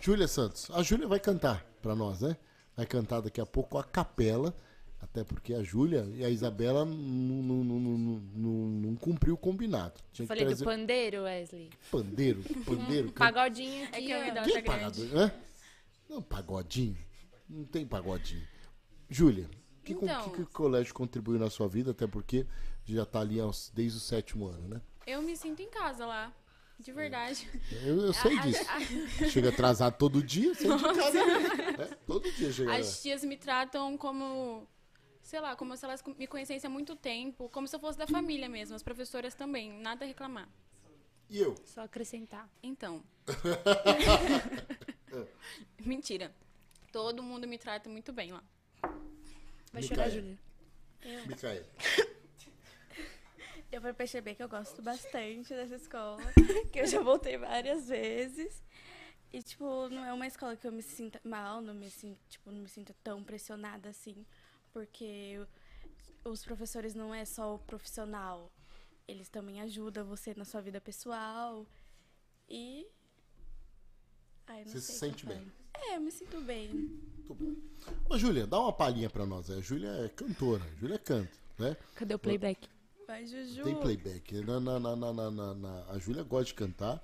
Júlia 0.00 0.26
Santos. 0.28 0.70
A 0.70 0.82
Júlia 0.82 1.06
vai 1.06 1.20
cantar 1.20 1.64
pra 1.80 1.94
nós, 1.94 2.20
né? 2.20 2.36
Vai 2.76 2.84
cantar 2.86 3.20
daqui 3.20 3.40
a 3.40 3.46
pouco 3.46 3.78
a 3.78 3.84
capela. 3.84 4.54
Até 5.00 5.22
porque 5.24 5.54
a 5.54 5.62
Júlia 5.62 6.04
e 6.14 6.24
a 6.24 6.28
Isabela 6.30 6.84
não, 6.84 6.94
não, 6.94 7.64
não, 7.64 7.78
não, 7.78 7.98
não, 8.34 8.50
não 8.90 8.96
cumpriu 8.96 9.34
o 9.34 9.38
combinado. 9.38 9.94
Tinha 10.12 10.24
que 10.24 10.28
Falei 10.28 10.44
do 10.44 10.48
trazer 10.48 10.64
pandeiro, 10.64 11.22
Wesley. 11.22 11.70
pandeiro. 11.90 12.42
Pandeiro. 12.64 13.12
can- 13.12 13.24
Pagodinho 13.26 13.84
É 13.92 14.00
que 14.00 14.12
a 14.12 14.18
ó. 14.18 14.24
verdade 14.24 14.50
Que 14.52 14.58
é 14.58 14.60
grande. 14.62 14.78
pagodinho? 14.80 15.18
Hã? 15.18 15.32
Não, 16.08 16.22
pagodinho. 16.22 16.98
Não 17.48 17.64
tem 17.64 17.86
pagodinho. 17.86 18.46
Júlia, 19.08 19.48
que, 19.86 19.94
com- 19.94 20.04
Então. 20.06 20.28
que, 20.30 20.36
que 20.36 20.42
o 20.42 20.46
colégio 20.46 20.92
contribuiu 20.94 21.38
na 21.38 21.48
sua 21.50 21.68
vida? 21.68 21.90
Até 21.92 22.06
porque 22.06 22.46
já 22.84 23.04
tá 23.06 23.20
ali 23.20 23.38
aos- 23.40 23.70
desde 23.74 23.98
o 23.98 24.00
sétimo 24.00 24.46
ano, 24.46 24.68
né? 24.68 24.80
Eu 25.06 25.22
me 25.22 25.36
sinto 25.36 25.60
em 25.62 25.68
casa 25.70 26.04
lá. 26.06 26.32
De 26.78 26.92
verdade. 26.92 27.48
Eu, 27.84 28.02
eu 28.02 28.12
sei 28.12 28.36
A- 28.38 28.42
disso. 28.42 28.64
a- 28.68 28.80
Chega 29.30 29.48
atrasado 29.48 29.96
todo 29.96 30.22
dia, 30.22 30.54
você 30.54 30.68
de 30.68 30.82
casa. 30.82 31.24
Né? 31.24 31.96
Todo 32.06 32.30
dia 32.32 32.52
chega. 32.52 32.76
As 32.76 33.00
tias 33.00 33.24
me 33.24 33.34
tratam 33.36 33.96
como, 33.96 34.66
sei 35.22 35.40
lá, 35.40 35.56
como 35.56 35.74
se 35.76 35.84
elas 35.86 36.02
me 36.18 36.26
conhecessem 36.26 36.68
há 36.68 36.70
muito 36.70 36.94
tempo, 36.94 37.48
como 37.48 37.66
se 37.66 37.74
eu 37.74 37.80
fosse 37.80 37.96
da 37.96 38.06
família 38.06 38.46
mesmo. 38.48 38.76
As 38.76 38.82
professoras 38.82 39.34
também, 39.34 39.72
nada 39.80 40.04
a 40.04 40.08
reclamar. 40.08 40.48
E 41.30 41.38
eu? 41.38 41.54
Só 41.64 41.80
acrescentar. 41.82 42.46
Então. 42.62 43.02
Mentira. 45.84 46.34
Todo 46.92 47.22
mundo 47.22 47.46
me 47.46 47.58
trata 47.58 47.88
muito 47.90 48.12
bem 48.12 48.32
lá. 48.32 48.42
Vai 49.72 49.82
chorar, 49.82 50.08
Júlia. 50.08 50.38
Eu, 51.02 51.26
Micaela. 51.26 51.66
eu 53.70 53.80
vou 53.80 53.94
perceber 53.94 54.34
que 54.34 54.42
eu 54.42 54.48
gosto 54.48 54.82
bastante 54.82 55.54
dessa 55.54 55.76
escola, 55.76 56.22
que 56.72 56.80
eu 56.80 56.86
já 56.86 57.00
voltei 57.00 57.36
várias 57.36 57.88
vezes. 57.88 58.62
E, 59.32 59.42
tipo, 59.42 59.88
não 59.88 60.04
é 60.04 60.12
uma 60.12 60.26
escola 60.26 60.56
que 60.56 60.66
eu 60.66 60.72
me 60.72 60.82
sinta 60.82 61.20
mal, 61.24 61.60
não 61.60 61.74
me 61.74 61.90
sinto, 61.90 62.18
tipo, 62.28 62.50
não 62.50 62.60
me 62.60 62.68
sinto 62.68 62.94
tão 63.02 63.22
pressionada 63.22 63.88
assim, 63.88 64.24
porque 64.72 65.38
os 66.24 66.44
professores 66.44 66.94
não 66.94 67.14
é 67.14 67.24
só 67.24 67.54
o 67.54 67.58
profissional, 67.58 68.50
eles 69.06 69.28
também 69.28 69.60
ajudam 69.60 70.04
você 70.04 70.34
na 70.34 70.44
sua 70.44 70.60
vida 70.60 70.80
pessoal. 70.80 71.66
E. 72.48 72.86
Ai, 74.46 74.64
não 74.64 74.72
Você 74.72 74.80
se 74.80 74.92
sente 74.92 75.26
bem? 75.26 75.52
É, 75.82 75.96
eu 75.96 76.00
me 76.00 76.10
sinto 76.10 76.40
bem. 76.40 76.68
Muito 76.70 77.34
bom. 77.34 77.54
Ô, 78.08 78.18
Júlia, 78.18 78.46
dá 78.46 78.58
uma 78.60 78.72
palhinha 78.72 79.08
pra 79.10 79.26
nós. 79.26 79.50
A 79.50 79.60
Júlia 79.60 79.88
é 80.04 80.08
cantora. 80.08 80.62
A 80.64 80.80
Júlia 80.80 80.98
canta, 80.98 81.30
né? 81.58 81.76
Cadê 81.94 82.14
o 82.14 82.18
playback? 82.18 82.68
Vai, 83.06 83.24
Juju. 83.26 83.62
Tem 83.62 83.74
playback. 83.76 84.34
Na, 84.44 84.58
na, 84.60 84.80
na, 84.80 84.96
na, 84.96 85.12
na, 85.12 85.30
na- 85.30 85.54
na- 85.54 85.84
A 85.90 85.98
Júlia 85.98 86.22
gosta 86.24 86.46
de 86.46 86.54
cantar. 86.54 87.00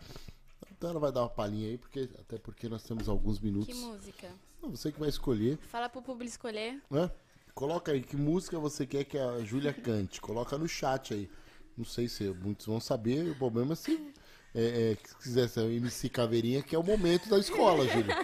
Então 0.70 0.90
ela 0.90 0.98
vai 0.98 1.12
dar 1.12 1.20
uma 1.22 1.28
palhinha 1.28 1.68
aí, 1.68 1.78
porque, 1.78 2.08
até 2.18 2.38
porque 2.38 2.68
nós 2.68 2.82
temos 2.82 3.08
alguns 3.08 3.38
Que 3.38 3.44
minutos. 3.44 3.76
música? 3.76 4.28
Não, 4.60 4.70
você 4.70 4.90
que 4.90 4.98
vai 4.98 5.08
escolher, 5.08 5.56
Fala 5.58 5.88
pro 5.88 6.02
público 6.02 6.30
escolher. 6.30 6.80
né? 6.90 7.10
Coloca 7.54 7.92
aí 7.92 8.02
que 8.02 8.16
música 8.16 8.58
você 8.58 8.84
quer 8.86 9.04
que 9.04 9.16
a 9.18 9.40
Júlia 9.44 9.72
cante. 9.72 10.20
Coloca 10.20 10.56
no 10.58 10.66
chat 10.68 11.14
aí. 11.14 11.30
Não 11.76 11.84
sei 11.84 12.08
se 12.08 12.24
muitos 12.30 12.66
vão 12.66 12.80
saber. 12.80 13.30
O 13.30 13.34
problema 13.36 13.74
é 13.74 13.76
se, 13.76 14.12
é, 14.54 14.92
é, 14.92 14.96
se 15.08 15.14
quiser 15.16 15.48
ser 15.48 15.70
MC 15.70 16.08
Caveirinha, 16.08 16.62
que 16.62 16.74
é 16.74 16.78
o 16.78 16.82
momento 16.82 17.28
da 17.28 17.38
escola, 17.38 17.86
Júlia. 17.88 18.16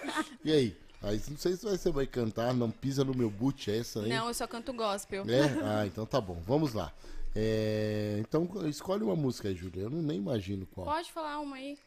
E 0.45 0.53
aí? 0.53 0.77
Aí 1.01 1.23
não 1.31 1.37
sei 1.37 1.55
se 1.57 1.63
você 1.65 1.91
vai 1.93 2.07
cantar, 2.07 2.53
não 2.53 2.71
pisa 2.71 3.05
no 3.05 3.15
meu 3.15 3.31
boot, 3.31 3.71
é 3.71 3.79
essa 3.79 4.01
aí? 4.03 4.09
Não, 4.09 4.27
eu 4.29 4.35
só 4.35 4.47
canto 4.49 4.73
gospel. 4.73 5.25
É? 5.31 5.43
Ah, 5.63 5.87
então 5.87 6.05
tá 6.05 6.21
bom. 6.21 6.41
Vamos 6.45 6.73
lá. 6.75 6.93
É, 7.37 8.17
Então 8.21 8.49
escolhe 8.69 9.05
uma 9.05 9.15
música 9.15 9.49
aí, 9.49 9.55
Júlia. 9.55 9.83
Eu 9.83 9.91
não, 9.91 10.03
nem 10.03 10.19
imagino 10.19 10.67
qual. 10.67 10.87
Pode 10.87 11.13
falar 11.13 11.39
uma 11.41 11.57
aí, 11.57 11.79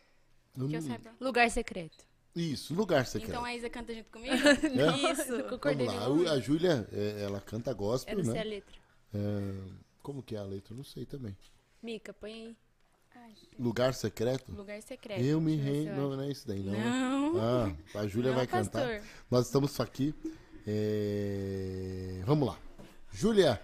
Eu 0.57 0.67
que 0.69 0.75
eu 0.75 0.81
não- 0.81 0.87
saiba. 0.87 1.11
Lugar 1.19 1.49
secreto. 1.51 2.05
Isso, 2.33 2.73
lugar 2.73 3.05
secreto. 3.05 3.31
Então 3.31 3.43
a 3.43 3.53
Isa 3.53 3.69
canta 3.69 3.93
junto 3.93 4.09
comigo? 4.09 4.33
É? 4.37 5.11
Isso. 5.11 5.43
Concordei 5.49 5.85
Vamos 5.87 6.23
lá. 6.23 6.31
A 6.31 6.39
Júlia, 6.39 6.87
é, 6.93 7.23
ela 7.23 7.41
canta 7.41 7.73
gospel, 7.73 8.17
Eu 8.17 8.23
não 8.23 8.31
né? 8.33 8.39
sei 8.39 8.47
a 8.49 8.53
letra. 8.55 8.75
É, 9.13 9.53
Como 10.01 10.23
que 10.23 10.35
é 10.35 10.39
a 10.39 10.43
letra? 10.43 10.73
Eu 10.73 10.77
não 10.77 10.85
sei 10.85 11.05
também. 11.05 11.35
Mica, 11.83 12.13
põe 12.13 12.31
aí. 12.31 12.57
Lugar 13.59 13.93
secreto? 13.93 14.51
Lugar 14.51 14.81
secreto. 14.81 15.21
Eu 15.21 15.39
me 15.41 15.55
rendo. 15.55 15.95
Não, 15.95 16.15
não 16.15 16.23
é 16.23 16.31
isso 16.31 16.47
daí, 16.47 16.61
não. 16.63 16.73
Não. 17.33 17.39
Ah, 17.95 17.99
a 17.99 18.07
Júlia 18.07 18.33
vai 18.33 18.47
cantar. 18.47 18.81
pastor. 18.87 19.03
Nós 19.29 19.45
estamos 19.45 19.79
aqui. 19.79 20.13
é, 20.65 22.21
Vamos 22.25 22.47
lá. 22.47 22.59
Júlia 23.11 23.61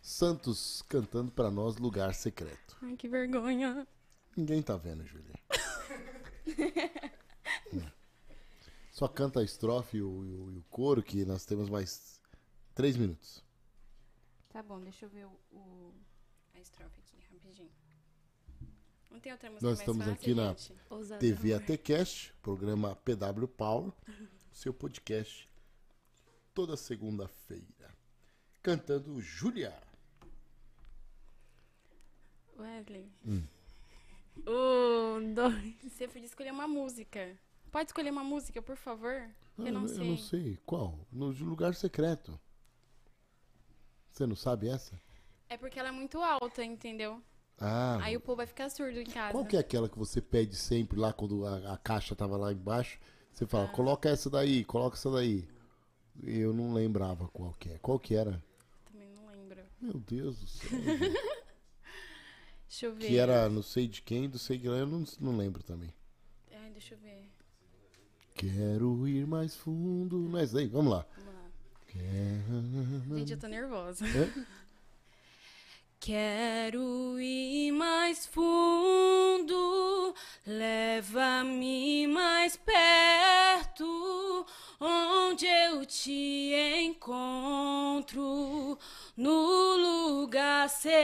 Santos 0.00 0.82
cantando 0.88 1.30
pra 1.30 1.50
nós 1.50 1.76
Lugar 1.76 2.14
Secreto. 2.14 2.76
Ai, 2.82 2.96
que 2.96 3.08
vergonha. 3.08 3.86
Ninguém 4.36 4.62
tá 4.62 4.76
vendo, 4.76 5.04
Júlia. 5.04 5.34
Hum. 7.72 7.80
Só 8.92 9.06
canta 9.06 9.40
a 9.40 9.44
estrofe 9.44 9.98
e 9.98 10.02
o, 10.02 10.08
o- 10.08 10.58
o 10.58 10.64
coro, 10.70 11.02
que 11.02 11.24
nós 11.24 11.44
temos 11.44 11.68
mais 11.70 12.20
três 12.74 12.96
minutos. 12.96 13.44
Tá 14.48 14.62
bom, 14.62 14.80
deixa 14.80 15.04
eu 15.06 15.08
ver 15.10 15.26
o, 15.26 15.38
o- 15.52 15.94
a 16.54 16.60
estrofe 16.60 17.00
aqui, 17.00 17.16
rapidinho. 17.30 17.70
Não 19.10 19.20
tem 19.20 19.32
outra 19.32 19.50
música 19.50 19.66
Nós 19.66 19.78
mais 19.78 19.80
estamos 19.88 20.06
fácil, 20.06 20.12
aqui 20.20 20.34
na 20.34 20.48
gente? 20.48 20.74
Ousado. 20.90 21.20
TV 21.20 21.54
ATCast, 21.54 22.34
programa 22.42 22.94
PW 22.96 23.46
Power, 23.48 23.92
seu 24.52 24.72
podcast, 24.72 25.48
toda 26.54 26.76
segunda-feira. 26.76 27.94
Cantando 28.62 29.20
Júlia. 29.20 29.74
Wesley, 32.56 33.08
Um, 34.46 35.34
dois. 35.34 35.74
você 35.82 36.06
podia 36.06 36.24
escolher 36.26 36.52
uma 36.52 36.68
música. 36.68 37.36
Pode 37.72 37.88
escolher 37.90 38.10
uma 38.10 38.22
música, 38.22 38.62
por 38.62 38.76
favor? 38.76 39.28
Ah, 39.58 39.62
eu 39.62 39.72
não 39.72 39.82
eu 39.82 39.88
sei. 39.88 40.08
não 40.10 40.16
sei. 40.16 40.58
Qual? 40.64 40.96
No 41.10 41.30
lugar 41.30 41.74
secreto. 41.74 42.38
Você 44.12 44.26
não 44.26 44.36
sabe 44.36 44.68
essa? 44.68 45.00
É 45.48 45.56
porque 45.56 45.78
ela 45.78 45.88
é 45.88 45.92
muito 45.92 46.22
alta, 46.22 46.64
entendeu? 46.64 47.20
Ah, 47.60 47.98
Aí 48.02 48.16
o 48.16 48.20
povo 48.20 48.36
vai 48.36 48.46
ficar 48.46 48.68
surdo 48.70 49.00
em 49.00 49.04
casa. 49.04 49.32
qual 49.32 49.44
que 49.44 49.56
é 49.56 49.60
aquela 49.60 49.88
que 49.88 49.98
você 49.98 50.20
pede 50.20 50.54
sempre 50.54 50.98
lá 50.98 51.12
quando 51.12 51.44
a, 51.44 51.74
a 51.74 51.76
caixa 51.76 52.14
tava 52.14 52.36
lá 52.36 52.52
embaixo? 52.52 52.98
Você 53.32 53.46
fala, 53.46 53.64
Ah. 53.64 53.68
coloca 53.68 54.08
essa 54.08 54.30
daí, 54.30 54.64
coloca 54.64 54.96
essa 54.96 55.10
daí. 55.10 55.48
Eu 56.22 56.52
não 56.52 56.72
lembrava 56.72 57.28
qual 57.28 57.52
que 57.54 57.68
é. 57.70 57.78
Qual 57.78 57.98
que 57.98 58.14
era? 58.14 58.42
Também 58.90 59.10
não 59.12 59.26
lembro. 59.28 59.60
Meu 59.80 59.94
Deus 59.94 60.38
do 60.38 60.46
céu. 60.46 60.68
Deixa 62.68 62.86
eu 62.86 62.94
ver. 62.94 63.06
que 63.06 63.16
era 63.16 63.48
não 63.48 63.62
sei 63.62 63.88
de 63.88 64.02
quem, 64.02 64.28
do 64.28 64.38
sei 64.38 64.58
que 64.58 64.68
lá, 64.68 64.76
eu 64.76 64.86
não, 64.86 65.02
não 65.20 65.36
lembro 65.36 65.62
também. 65.62 65.92
Ai, 66.52 66.70
deixa 66.70 66.94
eu 66.94 66.98
ver. 66.98 67.30
Quero 68.34 69.08
ir 69.08 69.26
mais 69.26 69.56
fundo. 69.56 70.18
Não 70.18 70.38
é 70.38 70.42
aí? 70.42 70.68
Vamos 70.68 70.92
lá. 70.92 71.06
Vamos 71.16 71.34
lá. 71.34 71.50
Quero... 71.88 73.18
Gente, 73.18 73.32
eu 73.32 73.38
tô 73.38 73.46
nervosa. 73.48 74.04
Hã? 74.04 74.46
Quero 76.00 77.18
ir 77.20 77.72
mais 77.72 78.24
fundo, 78.24 80.14
leva-me 80.46 82.06
mais 82.06 82.56
perto, 82.56 84.46
onde 84.80 85.44
eu 85.44 85.84
te 85.84 86.54
encontro, 86.84 88.78
no 89.16 89.76
lugar 89.76 90.68
secreto, 90.70 91.02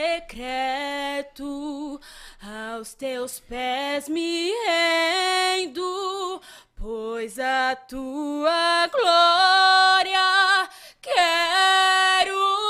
aos 2.41 2.93
teus 2.93 3.39
pés 3.41 4.07
me 4.07 4.49
rendo, 4.65 6.41
pois 6.73 7.37
a 7.37 7.75
tua 7.75 8.87
glória 8.87 10.69
quero 11.01 12.64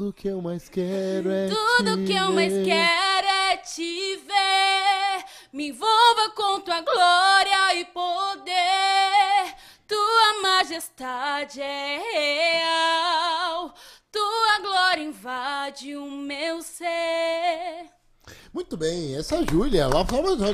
Tudo 0.00 0.14
que 0.14 0.28
eu 0.28 0.40
mais 0.40 0.66
quero 0.66 1.30
é 1.30 1.46
Tudo 1.46 1.98
te 1.98 2.04
que 2.06 2.14
eu 2.14 2.32
mais 2.32 2.50
ver. 2.50 2.64
quero 2.64 3.26
é 3.26 3.56
te 3.58 4.16
ver. 4.16 5.24
Me 5.52 5.68
envolva 5.68 6.30
com 6.34 6.58
tua 6.60 6.80
glória 6.80 7.74
e 7.74 7.84
poder. 7.84 9.54
Tua 9.86 10.40
majestade 10.42 11.60
é 11.60 11.98
real. 12.62 13.74
Tua 14.10 14.58
glória 14.62 15.02
invade 15.02 15.94
o 15.94 16.10
meu 16.10 16.62
ser. 16.62 17.90
Muito 18.54 18.78
bem, 18.78 19.18
essa 19.18 19.36
é 19.36 19.38
a 19.40 19.44
Júlia. 19.44 19.86
Lá 19.86 20.06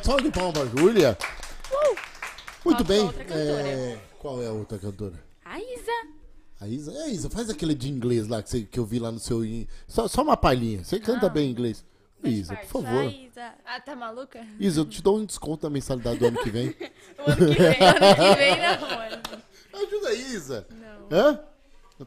salve 0.03 0.25
de 0.25 0.33
palma, 0.33 0.67
Júlia. 0.77 1.17
Muito 2.65 2.79
Falta 2.79 2.83
bem. 2.83 3.09
é, 3.31 3.97
Qual 4.19 4.43
é 4.43 4.49
a 4.49 4.53
outra 4.53 4.77
cantora? 4.77 5.25
A 5.45 5.57
Isa. 5.61 6.16
A 6.61 6.67
Isa, 6.69 6.93
é, 6.93 7.11
Isa, 7.11 7.29
faz 7.29 7.51
aquele 7.51 7.75
de 7.75 7.89
inglês 7.91 8.27
lá 8.29 8.43
que, 8.43 8.49
você, 8.49 8.63
que 8.63 8.79
eu 8.79 8.87
vi 8.87 8.99
lá 8.99 9.13
no 9.13 9.19
seu. 9.19 9.41
Só, 9.87 10.09
só 10.09 10.23
uma 10.23 10.37
palhinha. 10.37 10.83
Você 10.83 10.99
canta 10.99 11.27
Ah. 11.27 11.31
bem 11.31 11.51
inglês. 11.51 11.85
Isa, 12.25 12.57
por 12.57 12.83
favor. 12.83 13.05
Isa. 13.13 13.55
Ah, 13.65 13.79
tá 13.81 13.95
maluca? 13.95 14.45
Isa, 14.59 14.81
eu 14.81 14.85
te 14.87 15.03
dou 15.03 15.19
um 15.19 15.25
desconto 15.27 15.65
na 15.67 15.71
mensalidade 15.71 16.19
do 16.19 16.27
ano 16.27 16.39
que 16.43 16.51
vem. 16.51 16.75
O 17.19 17.31
ano 17.31 17.37
que 17.37 17.55
vem, 17.61 17.83
ano 17.83 18.27
que 18.27 18.37
vem 18.37 18.57
não, 18.61 18.81
mano. 18.97 19.23
Ajuda 19.87 20.09
aí, 20.09 20.33
Isa. 20.35 20.67
Não. 20.71 21.09
Hã? 21.19 21.41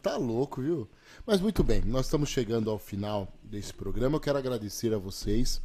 Tá 0.02 0.18
louco, 0.18 0.62
viu? 0.62 0.90
Mas 1.26 1.40
muito 1.42 1.64
bem, 1.64 1.82
nós 1.82 2.06
estamos 2.06 2.30
chegando 2.30 2.70
ao 2.72 2.80
final 2.80 3.32
desse 3.44 3.74
programa. 3.74 4.16
Eu 4.18 4.20
quero 4.20 4.38
agradecer 4.38 4.94
a 4.94 4.98
vocês, 4.98 5.62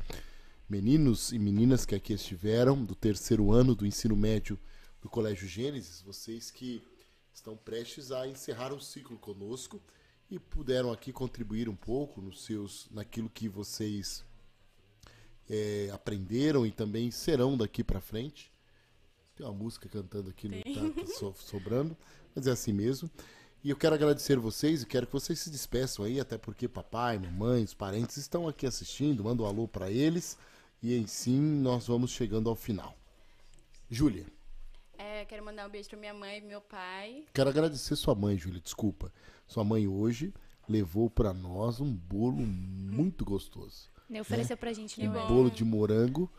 meninos 0.69 1.32
e 1.32 1.39
meninas 1.39 1.85
que 1.86 1.94
aqui 1.94 2.12
estiveram, 2.12 2.82
do 2.85 2.94
terceiro 2.94 3.51
ano 3.52 3.74
do 3.74 3.86
ensino 3.86 4.16
médio 4.16 4.59
do 5.02 5.09
Colégio 5.09 5.47
Gênesis, 5.48 6.02
vocês 6.02 6.51
que 6.51 6.82
estão 7.44 7.56
prestes 7.58 8.10
a 8.10 8.26
encerrar 8.26 8.72
um 8.72 8.80
ciclo 8.80 9.18
conosco 9.18 9.78
e 10.30 10.38
puderam 10.38 10.90
aqui 10.90 11.12
contribuir 11.12 11.68
um 11.68 11.76
pouco 11.76 12.22
nos 12.22 12.42
seus, 12.42 12.88
naquilo 12.90 13.28
que 13.28 13.50
vocês 13.50 14.24
é, 15.50 15.90
aprenderam 15.92 16.64
e 16.64 16.70
também 16.70 17.10
serão 17.10 17.54
daqui 17.54 17.84
para 17.84 18.00
frente. 18.00 18.50
Tem 19.36 19.44
uma 19.44 19.52
música 19.52 19.86
cantando 19.90 20.30
aqui 20.30 20.48
no 20.48 20.56
tá, 20.62 21.02
tá 21.02 21.06
so- 21.18 21.34
sobrando, 21.44 21.94
mas 22.34 22.46
é 22.46 22.50
assim 22.50 22.72
mesmo. 22.72 23.10
E 23.62 23.68
eu 23.68 23.76
quero 23.76 23.94
agradecer 23.94 24.38
vocês 24.38 24.82
e 24.82 24.86
quero 24.86 25.06
que 25.06 25.12
vocês 25.12 25.38
se 25.38 25.50
despeçam 25.50 26.06
aí, 26.06 26.18
até 26.18 26.38
porque 26.38 26.66
papai, 26.66 27.18
mamãe, 27.18 27.62
os 27.62 27.74
parentes 27.74 28.16
estão 28.16 28.48
aqui 28.48 28.66
assistindo. 28.66 29.22
Manda 29.22 29.42
um 29.42 29.46
alô 29.46 29.68
para 29.68 29.90
eles 29.90 30.38
e 30.82 30.98
assim 30.98 31.38
nós 31.40 31.88
vamos 31.88 32.10
chegando 32.10 32.48
ao 32.48 32.56
final. 32.56 32.96
Júlia, 33.90 34.24
É, 35.24 35.26
quero 35.26 35.42
mandar 35.42 35.66
um 35.66 35.70
beijo 35.70 35.88
pra 35.88 35.98
minha 35.98 36.12
mãe 36.12 36.36
e 36.36 36.40
meu 36.42 36.60
pai. 36.60 37.24
quero 37.32 37.48
agradecer 37.48 37.96
sua 37.96 38.14
mãe, 38.14 38.36
Júlia, 38.36 38.60
desculpa. 38.60 39.10
Sua 39.46 39.64
mãe 39.64 39.88
hoje 39.88 40.34
levou 40.68 41.09
para 41.09 41.32
nós 41.32 41.80
um 41.80 41.90
bolo 41.90 42.36
muito 42.36 43.24
gostoso. 43.24 43.88
Nem 44.06 44.20
ofereceu 44.20 44.55
pra 44.55 44.70
gente, 44.74 45.01
né, 45.01 45.09
Um 45.09 45.26
bolo 45.26 45.51
de 45.51 45.64
morango, 45.64 46.30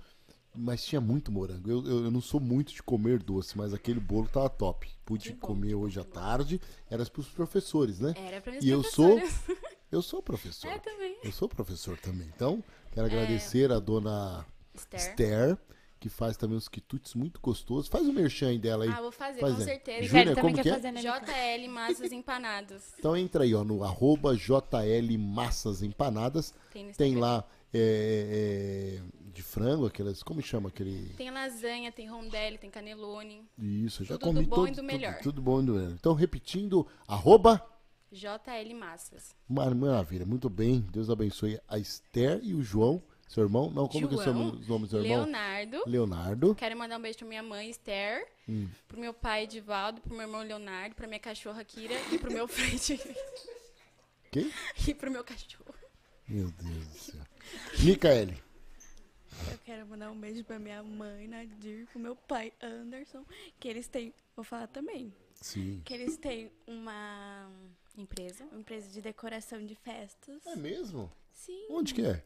mas 0.54 0.86
tinha 0.86 1.02
muito 1.02 1.32
morango. 1.32 1.68
Eu, 1.68 1.84
eu, 1.84 2.04
eu 2.06 2.12
não 2.12 2.22
sou 2.22 2.40
muito 2.40 2.72
de 2.74 2.84
comer 2.84 3.24
doce, 3.24 3.58
mas 3.58 3.74
aquele 3.74 4.00
bolo 4.00 4.28
tava 4.28 4.50
top. 4.50 4.88
Pude 5.04 5.34
comer 5.34 5.74
hoje 5.74 6.00
à 6.00 6.04
tarde. 6.04 6.62
Era 6.88 7.04
para 7.08 7.22
os 7.22 7.28
professores, 7.30 8.00
né? 8.00 8.14
Era 8.16 8.40
pras 8.40 8.64
E 8.64 8.70
eu 8.70 8.84
sou, 8.84 9.20
eu 9.92 10.04
sou 10.04 10.22
professor. 10.22 10.68
É, 10.70 10.78
também. 10.78 11.18
Eu 11.24 11.32
sou 11.32 11.50
professor 11.50 11.98
também. 11.98 12.28
Então, 12.36 12.64
quero 12.92 13.08
É. 13.08 13.10
agradecer 13.10 13.72
a 13.72 13.80
dona 13.80 14.46
Esther. 14.76 15.00
Esther, 15.00 15.58
que 16.00 16.10
faz 16.10 16.38
também 16.38 16.58
uns 16.58 16.68
quitutes 16.68 17.14
muito 17.16 17.40
gostosos. 17.42 17.88
Faz 17.88 18.06
o 18.08 18.14
merchan 18.14 18.50
aí 18.50 18.60
dela 18.60 18.84
aí. 18.84 18.90
Ah, 18.90 19.02
vou 19.02 19.12
fazer, 19.12 19.40
Faz 19.40 19.54
com 19.56 19.60
aí. 19.62 19.66
certeza. 19.66 20.04
Júlia, 20.08 20.36
como 20.36 20.54
que 20.54 20.70
é? 20.70 20.80
JL 20.80 21.70
Massas 21.70 22.12
Empanados. 22.12 22.84
Então 23.00 23.16
entra 23.18 23.44
aí, 23.44 23.54
ó, 23.56 23.64
no 23.64 23.84
arroba 23.84 24.36
JL 24.36 25.18
Massas 25.18 25.82
Empanadas. 25.82 26.54
Tem 26.72 26.92
Tem 26.92 27.16
lá 27.16 27.44
é, 27.74 29.00
é, 29.02 29.32
de 29.34 29.42
frango, 29.42 29.86
aquelas. 29.86 30.22
Como 30.24 30.42
chama 30.42 30.70
aquele. 30.70 31.10
Tem 31.16 31.30
lasanha, 31.32 31.92
tem 31.92 32.08
rondelli, 32.08 32.58
tem 32.58 32.70
canelone. 32.70 33.44
Isso, 33.58 34.04
já 34.04 34.18
Tudo 34.18 34.28
comi 34.28 34.44
do 34.44 34.50
bom 34.50 34.56
todo, 34.58 34.68
e 34.68 34.72
do 34.72 34.76
tudo- 34.76 34.86
melhor. 34.86 35.18
Tudo, 35.22 35.42
bom 35.42 35.62
e 35.62 35.66
do 35.66 35.74
melhor. 35.74 35.92
Então, 35.92 36.14
repetindo, 36.14 36.86
arroba. 37.08 37.66
JL 38.12 38.74
Massas. 38.76 39.36
Mar- 39.48 39.76
Maravilha, 39.76 40.26
muito 40.26 40.50
bem. 40.50 40.80
Deus 40.92 41.10
abençoe 41.10 41.60
a 41.68 41.78
Esther 41.78 42.40
e 42.44 42.54
o 42.54 42.62
João, 42.64 43.04
seu 43.28 43.44
irmão. 43.44 43.70
Não, 43.72 43.88
como 43.88 44.08
que 44.08 44.14
é 44.14 44.18
o 44.18 44.22
seu 44.24 44.34
João, 44.34 44.46
nome- 44.46 44.60
do 44.60 44.88
seu 44.88 45.02
irmão? 45.04 45.18
Leonardo. 45.24 45.84
Leonardo. 45.88 46.56
Quero 46.56 46.78
mandar 46.78 46.98
um 46.98 47.02
beijo 47.02 47.18
pra 47.20 47.28
minha 47.28 47.44
mãe, 47.44 47.70
Esther. 47.70 48.28
Hum. 48.48 48.68
Pro 48.88 49.00
meu 49.00 49.14
pai, 49.14 49.44
Edivaldo. 49.44 50.00
Pro 50.02 50.12
meu 50.14 50.22
irmão, 50.22 50.42
Leonardo. 50.42 50.96
Pra 50.96 51.08
minha 51.08 51.20
cachorra, 51.20 51.64
Kira. 51.64 51.94
E 52.12 52.18
pro 52.20 52.32
meu 52.32 52.48
Fred. 52.50 53.00
Quem? 54.32 54.52
e 54.88 54.94
pro 54.94 55.10
meu 55.12 55.24
cachorro. 55.24 55.74
Meu 56.28 56.50
Deus 56.52 56.88
do 56.88 56.98
céu. 56.98 57.22
Micaele. 57.84 58.44
Eu 59.52 59.58
quero 59.66 59.86
mandar 59.86 60.12
um 60.12 60.20
beijo 60.20 60.44
pra 60.44 60.58
minha 60.58 60.82
mãe, 60.82 61.28
Nadir, 61.28 61.86
pro 61.88 62.00
meu 62.00 62.16
pai, 62.16 62.54
Anderson, 62.62 63.24
que 63.60 63.68
eles 63.68 63.86
têm, 63.88 64.14
vou 64.36 64.46
falar 64.46 64.68
também, 64.68 65.14
Sim. 65.42 65.82
que 65.84 65.94
eles 65.94 66.16
têm 66.18 66.50
uma 66.66 67.52
empresa, 67.98 68.46
uma 68.46 68.62
empresa 68.62 68.90
de 68.90 69.02
decoração 69.02 69.64
de 69.66 69.76
festas. 69.76 70.46
É 70.48 70.56
mesmo? 70.56 71.12
Sim. 71.34 71.66
Onde 71.70 71.94
que 71.94 72.02
é? 72.06 72.24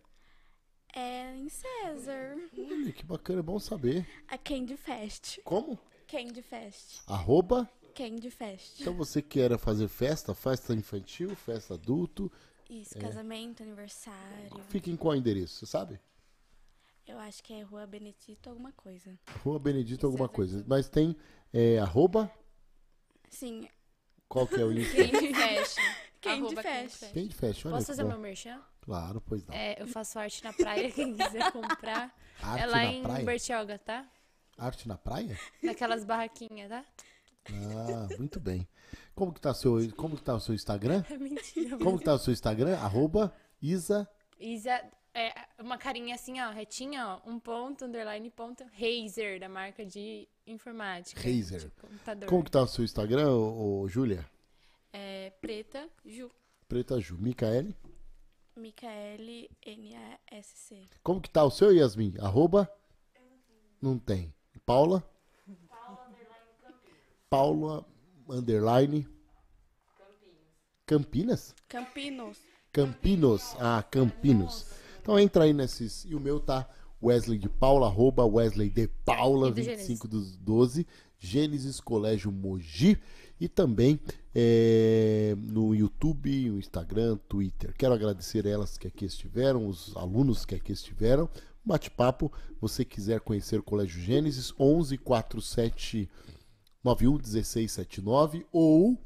É 0.93 1.35
em 1.35 1.49
César. 1.49 2.35
Olha, 2.57 2.91
que 2.91 3.05
bacana, 3.05 3.39
é 3.39 3.43
bom 3.43 3.59
saber. 3.59 4.07
A 4.27 4.37
Candy 4.37 4.75
Fest. 4.75 5.39
Como? 5.43 5.79
Candy 6.07 6.41
Fest. 6.41 7.01
Arroba. 7.07 7.69
Candy 7.93 8.31
Fest. 8.31 8.81
Então 8.81 8.93
você 8.93 9.21
quer 9.21 9.57
fazer 9.57 9.87
festa, 9.87 10.33
festa 10.33 10.73
infantil, 10.73 11.35
festa 11.35 11.75
adulto. 11.75 12.31
Isso, 12.69 12.97
é, 12.97 13.01
casamento, 13.01 13.63
aniversário. 13.63 14.63
Fica 14.69 14.89
em 14.89 14.95
qual 14.95 15.15
endereço, 15.15 15.55
você 15.59 15.65
sabe? 15.65 15.99
Eu 17.05 17.17
acho 17.17 17.43
que 17.43 17.53
é 17.53 17.61
Rua 17.61 17.87
Benedito 17.87 18.49
alguma 18.49 18.71
coisa. 18.71 19.17
Rua 19.43 19.57
Benedito 19.59 20.05
alguma 20.05 20.29
coisa. 20.29 20.63
Mas 20.67 20.87
tem 20.87 21.15
é, 21.51 21.79
arroba. 21.79 22.31
Sim. 23.29 23.67
Qual 24.27 24.47
que 24.47 24.61
é 24.61 24.63
o 24.63 24.71
Insta? 24.77 24.95
Candy 24.95 25.33
Fashion. 25.33 26.08
Candy 26.21 26.55
Fest. 26.55 27.13
Candy 27.13 27.33
Fashion, 27.33 27.69
olha 27.69 27.77
Posso 27.77 27.87
fazer 27.87 28.03
meu 28.03 28.19
merchan? 28.19 28.59
Claro, 28.81 29.21
pois 29.21 29.45
não. 29.45 29.53
É, 29.55 29.81
eu 29.81 29.87
faço 29.87 30.19
arte 30.19 30.43
na 30.43 30.51
praia, 30.53 30.91
quem 30.91 31.15
quiser 31.15 31.51
comprar. 31.53 32.13
Arte 32.41 32.63
é 32.63 32.65
lá 32.65 32.77
na 32.77 32.85
em 32.85 33.01
praia? 33.03 33.25
Bertioga, 33.25 33.79
tá? 33.79 34.05
Arte 34.57 34.87
na 34.87 34.97
praia? 34.97 35.39
Naquelas 35.63 36.03
barraquinhas, 36.03 36.69
tá? 36.69 36.83
Ah, 37.51 38.07
muito 38.17 38.39
bem. 38.39 38.67
Como 39.15 39.33
que 39.33 39.39
tá 39.41 39.53
seu, 39.53 39.77
como 39.95 40.15
que 40.15 40.23
tá 40.23 40.35
o 40.35 40.39
seu 40.39 40.53
Instagram? 40.53 41.03
É 41.09 41.17
mentira. 41.17 41.77
Como 41.77 41.97
que 41.97 42.05
tá 42.05 42.13
o 42.13 42.19
seu 42.19 42.33
Instagram? 42.33 42.77
Arroba 42.77 43.33
Isa. 43.61 44.09
Isa, 44.39 44.81
é 45.13 45.33
uma 45.59 45.77
carinha 45.77 46.15
assim, 46.15 46.39
ó, 46.39 46.51
retinha, 46.51 47.07
ó, 47.07 47.29
um 47.29 47.39
ponto, 47.39 47.85
underline, 47.85 48.29
ponto, 48.29 48.63
Razer, 48.73 49.39
da 49.39 49.49
marca 49.49 49.85
de 49.85 50.27
informática. 50.45 51.19
Razer. 51.21 51.59
de 51.59 51.69
computador. 51.69 52.29
Como 52.29 52.43
que 52.43 52.51
tá 52.51 52.61
o 52.61 52.67
seu 52.67 52.83
Instagram, 52.83 53.29
ô, 53.31 53.81
ô, 53.81 53.87
Júlia? 53.87 54.25
É 54.91 55.29
Preta 55.41 55.89
Ju. 56.05 56.31
Preta 56.67 56.99
Ju. 56.99 57.17
Micaele. 57.17 57.75
Micaele 58.55 59.49
N-A-S-C. 59.65 60.83
Como 61.03 61.21
que 61.21 61.29
tá 61.29 61.43
o 61.43 61.51
seu, 61.51 61.71
Yasmin? 61.71 62.15
Arroba? 62.19 62.69
Não 63.81 63.97
tem. 63.97 64.33
Paula? 64.65 65.03
Paula, 67.29 67.85
underline. 68.27 69.07
Campinas? 70.85 71.55
Campinos. 71.67 72.39
Campinos. 72.73 73.55
Ah, 73.59 73.83
Campinos. 73.83 74.65
Então 75.01 75.19
entra 75.19 75.43
aí 75.43 75.53
nesses. 75.53 76.05
E 76.05 76.15
o 76.15 76.19
meu 76.19 76.39
tá 76.39 76.67
Wesley 77.01 77.37
de 77.37 77.47
Paula, 77.47 77.87
arroba 77.87 78.25
Wesley 78.25 78.69
de 78.69 78.87
Paula, 79.05 79.47
E 79.47 79.51
do 79.51 79.55
25 79.55 80.07
dos 80.07 80.35
12, 80.35 80.85
Gênesis 81.17 81.79
Colégio 81.79 82.31
Mogi. 82.31 82.99
E 83.39 83.47
também 83.47 83.99
é, 84.35 85.35
no 85.37 85.73
YouTube, 85.73 86.49
no 86.49 86.59
Instagram, 86.59 87.17
Twitter. 87.27 87.73
Quero 87.77 87.93
agradecer 87.93 88.45
elas 88.45 88.77
que 88.77 88.87
aqui 88.87 89.05
estiveram, 89.05 89.67
os 89.67 89.95
alunos 89.95 90.45
que 90.45 90.55
aqui 90.55 90.71
estiveram. 90.71 91.29
Bate-papo, 91.63 92.31
você 92.59 92.83
quiser 92.83 93.19
conhecer 93.21 93.59
o 93.59 93.63
Colégio 93.63 94.01
Gênesis, 94.01 94.53
11 94.59 94.97
47 94.97 96.09
91 96.83 97.13
1679 97.13 98.45
ou 98.51 98.97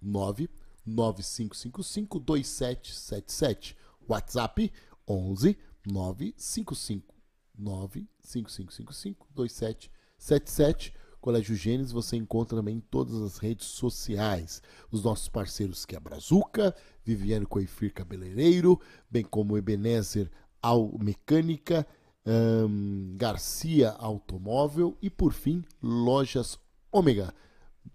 9 0.00 0.48
9555 0.86 2.20
2777. 2.20 3.76
WhatsApp 4.06 4.72
11 5.08 5.58
955 5.86 7.14
95555 7.58 9.26
2777. 9.34 10.94
Colégio 11.24 11.56
Gênesis 11.56 11.90
você 11.90 12.16
encontra 12.16 12.58
também 12.58 12.76
em 12.76 12.80
todas 12.80 13.14
as 13.22 13.38
redes 13.38 13.66
sociais. 13.68 14.60
Os 14.90 15.02
nossos 15.02 15.26
parceiros 15.26 15.86
que 15.86 15.96
é 15.96 15.98
Brazuca, 15.98 16.76
Viviane 17.02 17.46
Coifir 17.46 17.94
Cabeleireiro, 17.94 18.78
bem 19.10 19.24
como 19.24 19.56
Ebenezer 19.56 20.30
Au 20.60 20.98
Mecânica, 20.98 21.86
ahn, 22.26 23.16
Garcia 23.16 23.92
Automóvel 23.92 24.98
e 25.00 25.08
por 25.08 25.32
fim 25.32 25.64
Lojas 25.82 26.58
Ômega, 26.92 27.32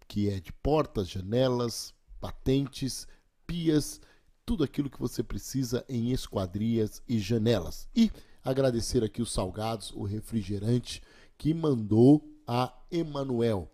que 0.07 0.27
é 0.27 0.39
de 0.39 0.51
portas, 0.51 1.07
janelas, 1.07 1.93
patentes, 2.19 3.07
pias, 3.45 4.01
tudo 4.43 4.63
aquilo 4.63 4.89
que 4.89 4.99
você 4.99 5.21
precisa 5.21 5.85
em 5.87 6.11
esquadrias 6.13 6.99
e 7.07 7.19
janelas. 7.19 7.87
E 7.95 8.11
agradecer 8.43 9.03
aqui 9.03 9.21
os 9.21 9.31
salgados, 9.31 9.91
o 9.91 10.01
refrigerante 10.01 10.99
que 11.37 11.53
mandou 11.53 12.27
a 12.51 12.73
Emanuel. 12.89 13.69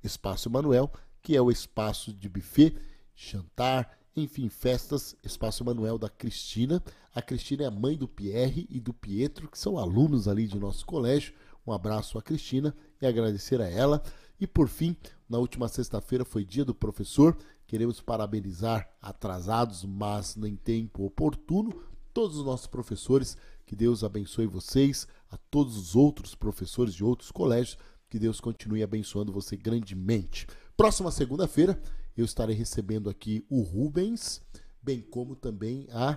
Espaço 0.00 0.48
Emanuel, 0.48 0.88
que 1.20 1.36
é 1.36 1.42
o 1.42 1.50
espaço 1.50 2.12
de 2.12 2.28
buffet, 2.28 2.72
jantar, 3.12 3.98
enfim, 4.14 4.48
festas. 4.48 5.16
Espaço 5.24 5.64
Emanuel 5.64 5.98
da 5.98 6.08
Cristina. 6.08 6.80
A 7.12 7.20
Cristina 7.20 7.64
é 7.64 7.66
a 7.66 7.72
mãe 7.72 7.96
do 7.96 8.06
Pierre 8.06 8.68
e 8.70 8.78
do 8.78 8.94
Pietro, 8.94 9.48
que 9.48 9.58
são 9.58 9.76
alunos 9.76 10.28
ali 10.28 10.46
de 10.46 10.60
nosso 10.60 10.86
colégio. 10.86 11.34
Um 11.66 11.72
abraço 11.72 12.16
à 12.16 12.22
Cristina 12.22 12.72
e 13.02 13.06
agradecer 13.06 13.60
a 13.60 13.68
ela. 13.68 14.00
E 14.40 14.46
por 14.46 14.68
fim, 14.68 14.96
na 15.28 15.38
última 15.38 15.66
sexta-feira 15.66 16.24
foi 16.24 16.44
dia 16.44 16.64
do 16.64 16.74
professor. 16.74 17.36
Queremos 17.66 18.00
parabenizar 18.00 18.88
atrasados, 19.02 19.84
mas 19.84 20.36
em 20.36 20.54
tempo 20.54 21.04
oportuno, 21.04 21.82
todos 22.12 22.38
os 22.38 22.44
nossos 22.44 22.68
professores. 22.68 23.36
Que 23.66 23.74
Deus 23.74 24.04
abençoe 24.04 24.46
vocês, 24.46 25.08
a 25.30 25.36
todos 25.50 25.76
os 25.76 25.96
outros 25.96 26.36
professores 26.36 26.94
de 26.94 27.02
outros 27.02 27.32
colégios. 27.32 27.76
Que 28.14 28.18
Deus 28.20 28.40
continue 28.40 28.80
abençoando 28.80 29.32
você 29.32 29.56
grandemente. 29.56 30.46
Próxima 30.76 31.10
segunda-feira 31.10 31.82
eu 32.16 32.24
estarei 32.24 32.54
recebendo 32.54 33.10
aqui 33.10 33.44
o 33.50 33.60
Rubens, 33.60 34.40
bem 34.80 35.00
como 35.00 35.34
também 35.34 35.88
a, 35.90 36.16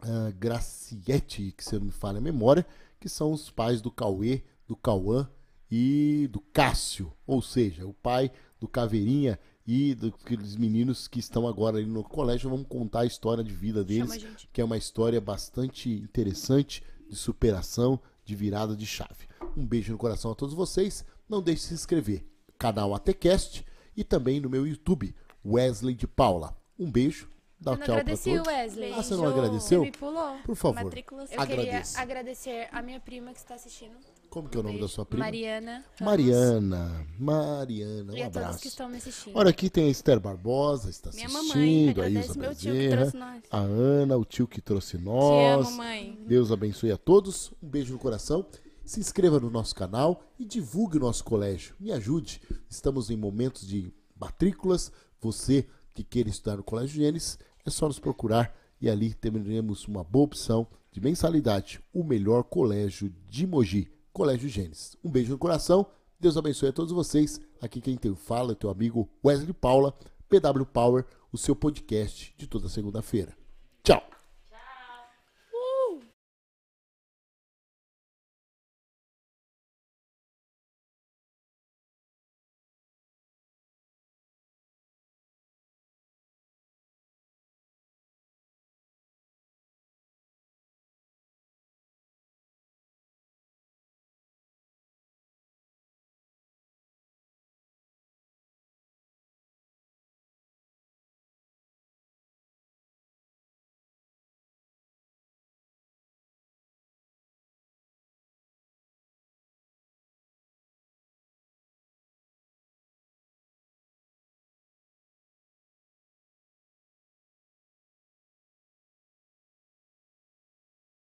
a 0.00 0.30
Graciete, 0.32 1.54
que 1.56 1.64
se 1.64 1.74
eu 1.74 1.78
não 1.78 1.86
me 1.86 1.92
falha 1.92 2.18
a 2.18 2.20
memória, 2.20 2.66
que 3.00 3.08
são 3.08 3.32
os 3.32 3.50
pais 3.50 3.80
do 3.80 3.90
Cauê, 3.90 4.44
do 4.66 4.76
Cauã 4.76 5.26
e 5.70 6.28
do 6.30 6.40
Cássio, 6.40 7.10
ou 7.26 7.40
seja, 7.40 7.86
o 7.86 7.94
pai 7.94 8.30
do 8.60 8.68
Caveirinha 8.68 9.38
e 9.66 9.94
dos 9.94 10.56
meninos 10.56 11.08
que 11.08 11.20
estão 11.20 11.48
agora 11.48 11.78
ali 11.78 11.86
no 11.86 12.04
colégio. 12.04 12.50
Vamos 12.50 12.66
contar 12.68 13.00
a 13.00 13.06
história 13.06 13.42
de 13.42 13.54
vida 13.54 13.82
deles, 13.82 14.26
que 14.52 14.60
é 14.60 14.64
uma 14.64 14.76
história 14.76 15.22
bastante 15.22 15.88
interessante 15.90 16.82
de 17.08 17.16
superação, 17.16 17.98
de 18.26 18.34
virada 18.34 18.76
de 18.76 18.84
chave. 18.84 19.27
Um 19.56 19.66
beijo 19.66 19.92
no 19.92 19.98
coração 19.98 20.30
a 20.30 20.34
todos 20.34 20.54
vocês. 20.54 21.04
Não 21.28 21.42
deixe 21.42 21.62
de 21.62 21.68
se 21.68 21.74
inscrever. 21.74 22.24
Canal 22.58 22.94
ATCast 22.94 23.64
e 23.96 24.02
também 24.04 24.40
no 24.40 24.48
meu 24.50 24.66
YouTube, 24.66 25.14
Wesley 25.44 25.94
de 25.94 26.06
Paula. 26.06 26.56
Um 26.78 26.90
beijo. 26.90 27.28
Dá 27.60 27.72
Eu 27.72 27.74
um 27.74 27.78
não 27.78 27.86
tchau 27.86 27.94
pra 27.96 28.00
agradeci 28.02 28.30
todos. 28.30 28.46
o 28.46 28.50
Wesley. 28.50 28.92
Ah, 28.92 29.02
você 29.02 29.14
não 29.16 29.24
Eu- 29.24 29.30
agradeceu? 29.30 29.80
Você 29.80 29.86
me 29.86 29.92
pulou. 29.92 30.36
Por 30.44 30.54
favor, 30.54 30.80
Eu 30.96 31.40
agradeça. 31.40 31.46
queria 31.46 32.02
agradecer 32.02 32.68
a 32.70 32.80
minha 32.82 33.00
prima 33.00 33.32
que 33.32 33.38
está 33.38 33.54
assistindo. 33.56 33.96
Como 34.30 34.48
que 34.48 34.56
é 34.56 34.60
o 34.60 34.62
nome 34.62 34.78
da 34.80 34.86
sua 34.86 35.04
prima? 35.06 35.24
Mariana. 35.24 35.84
Ramos. 35.98 36.00
Mariana. 36.00 37.06
Mariana, 37.18 38.12
um 38.12 38.16
E 38.16 38.22
a 38.22 38.26
todos 38.26 38.36
abraço. 38.42 38.60
que 38.60 38.68
estão 38.68 38.88
me 38.88 38.98
assistindo. 38.98 39.36
Olha, 39.36 39.50
aqui 39.50 39.68
tem 39.70 39.86
a 39.86 39.90
Esther 39.90 40.20
Barbosa, 40.20 40.88
está 40.90 41.10
Minha 41.12 41.26
assistindo, 41.26 41.96
mamãe, 41.96 42.16
a 42.18 42.20
Isa 42.20 42.34
meu 42.38 42.54
tio 42.54 42.72
que 42.74 42.88
trouxe 42.90 43.16
nós. 43.16 43.42
a 43.50 43.58
Ana, 43.58 44.16
o 44.16 44.24
tio 44.24 44.46
que 44.46 44.60
trouxe 44.60 44.98
nós. 44.98 45.66
amo, 45.66 45.76
mãe. 45.78 46.16
Deus 46.28 46.52
abençoe 46.52 46.92
a 46.92 46.96
todos. 46.96 47.50
Um 47.62 47.68
beijo 47.68 47.92
no 47.92 47.98
coração. 47.98 48.44
Se 48.88 49.00
inscreva 49.00 49.38
no 49.38 49.50
nosso 49.50 49.74
canal 49.74 50.24
e 50.38 50.46
divulgue 50.46 50.96
o 50.96 51.00
nosso 51.00 51.22
colégio. 51.22 51.74
Me 51.78 51.92
ajude. 51.92 52.40
Estamos 52.70 53.10
em 53.10 53.18
momentos 53.18 53.68
de 53.68 53.92
matrículas. 54.18 54.90
Você 55.20 55.68
que 55.92 56.02
queira 56.02 56.30
estudar 56.30 56.56
no 56.56 56.62
Colégio 56.62 56.96
Gênesis, 56.96 57.38
é 57.66 57.68
só 57.68 57.86
nos 57.86 57.98
procurar 57.98 58.56
e 58.80 58.88
ali 58.88 59.12
teremos 59.12 59.86
uma 59.86 60.02
boa 60.02 60.24
opção 60.24 60.66
de 60.90 61.02
mensalidade. 61.02 61.84
O 61.92 62.02
melhor 62.02 62.44
colégio 62.44 63.14
de 63.28 63.46
Mogi, 63.46 63.92
Colégio 64.10 64.48
Gênesis. 64.48 64.96
Um 65.04 65.10
beijo 65.10 65.32
no 65.32 65.38
coração. 65.38 65.86
Deus 66.18 66.38
abençoe 66.38 66.70
a 66.70 66.72
todos 66.72 66.90
vocês. 66.90 67.38
Aqui 67.60 67.82
quem 67.82 67.94
tem 67.94 68.14
fala 68.14 68.52
é 68.52 68.54
teu 68.54 68.70
amigo 68.70 69.06
Wesley 69.22 69.52
Paula, 69.52 69.92
PW 70.30 70.64
Power, 70.64 71.04
o 71.30 71.36
seu 71.36 71.54
podcast 71.54 72.34
de 72.38 72.46
toda 72.46 72.70
segunda-feira. 72.70 73.36
Tchau. 73.84 74.17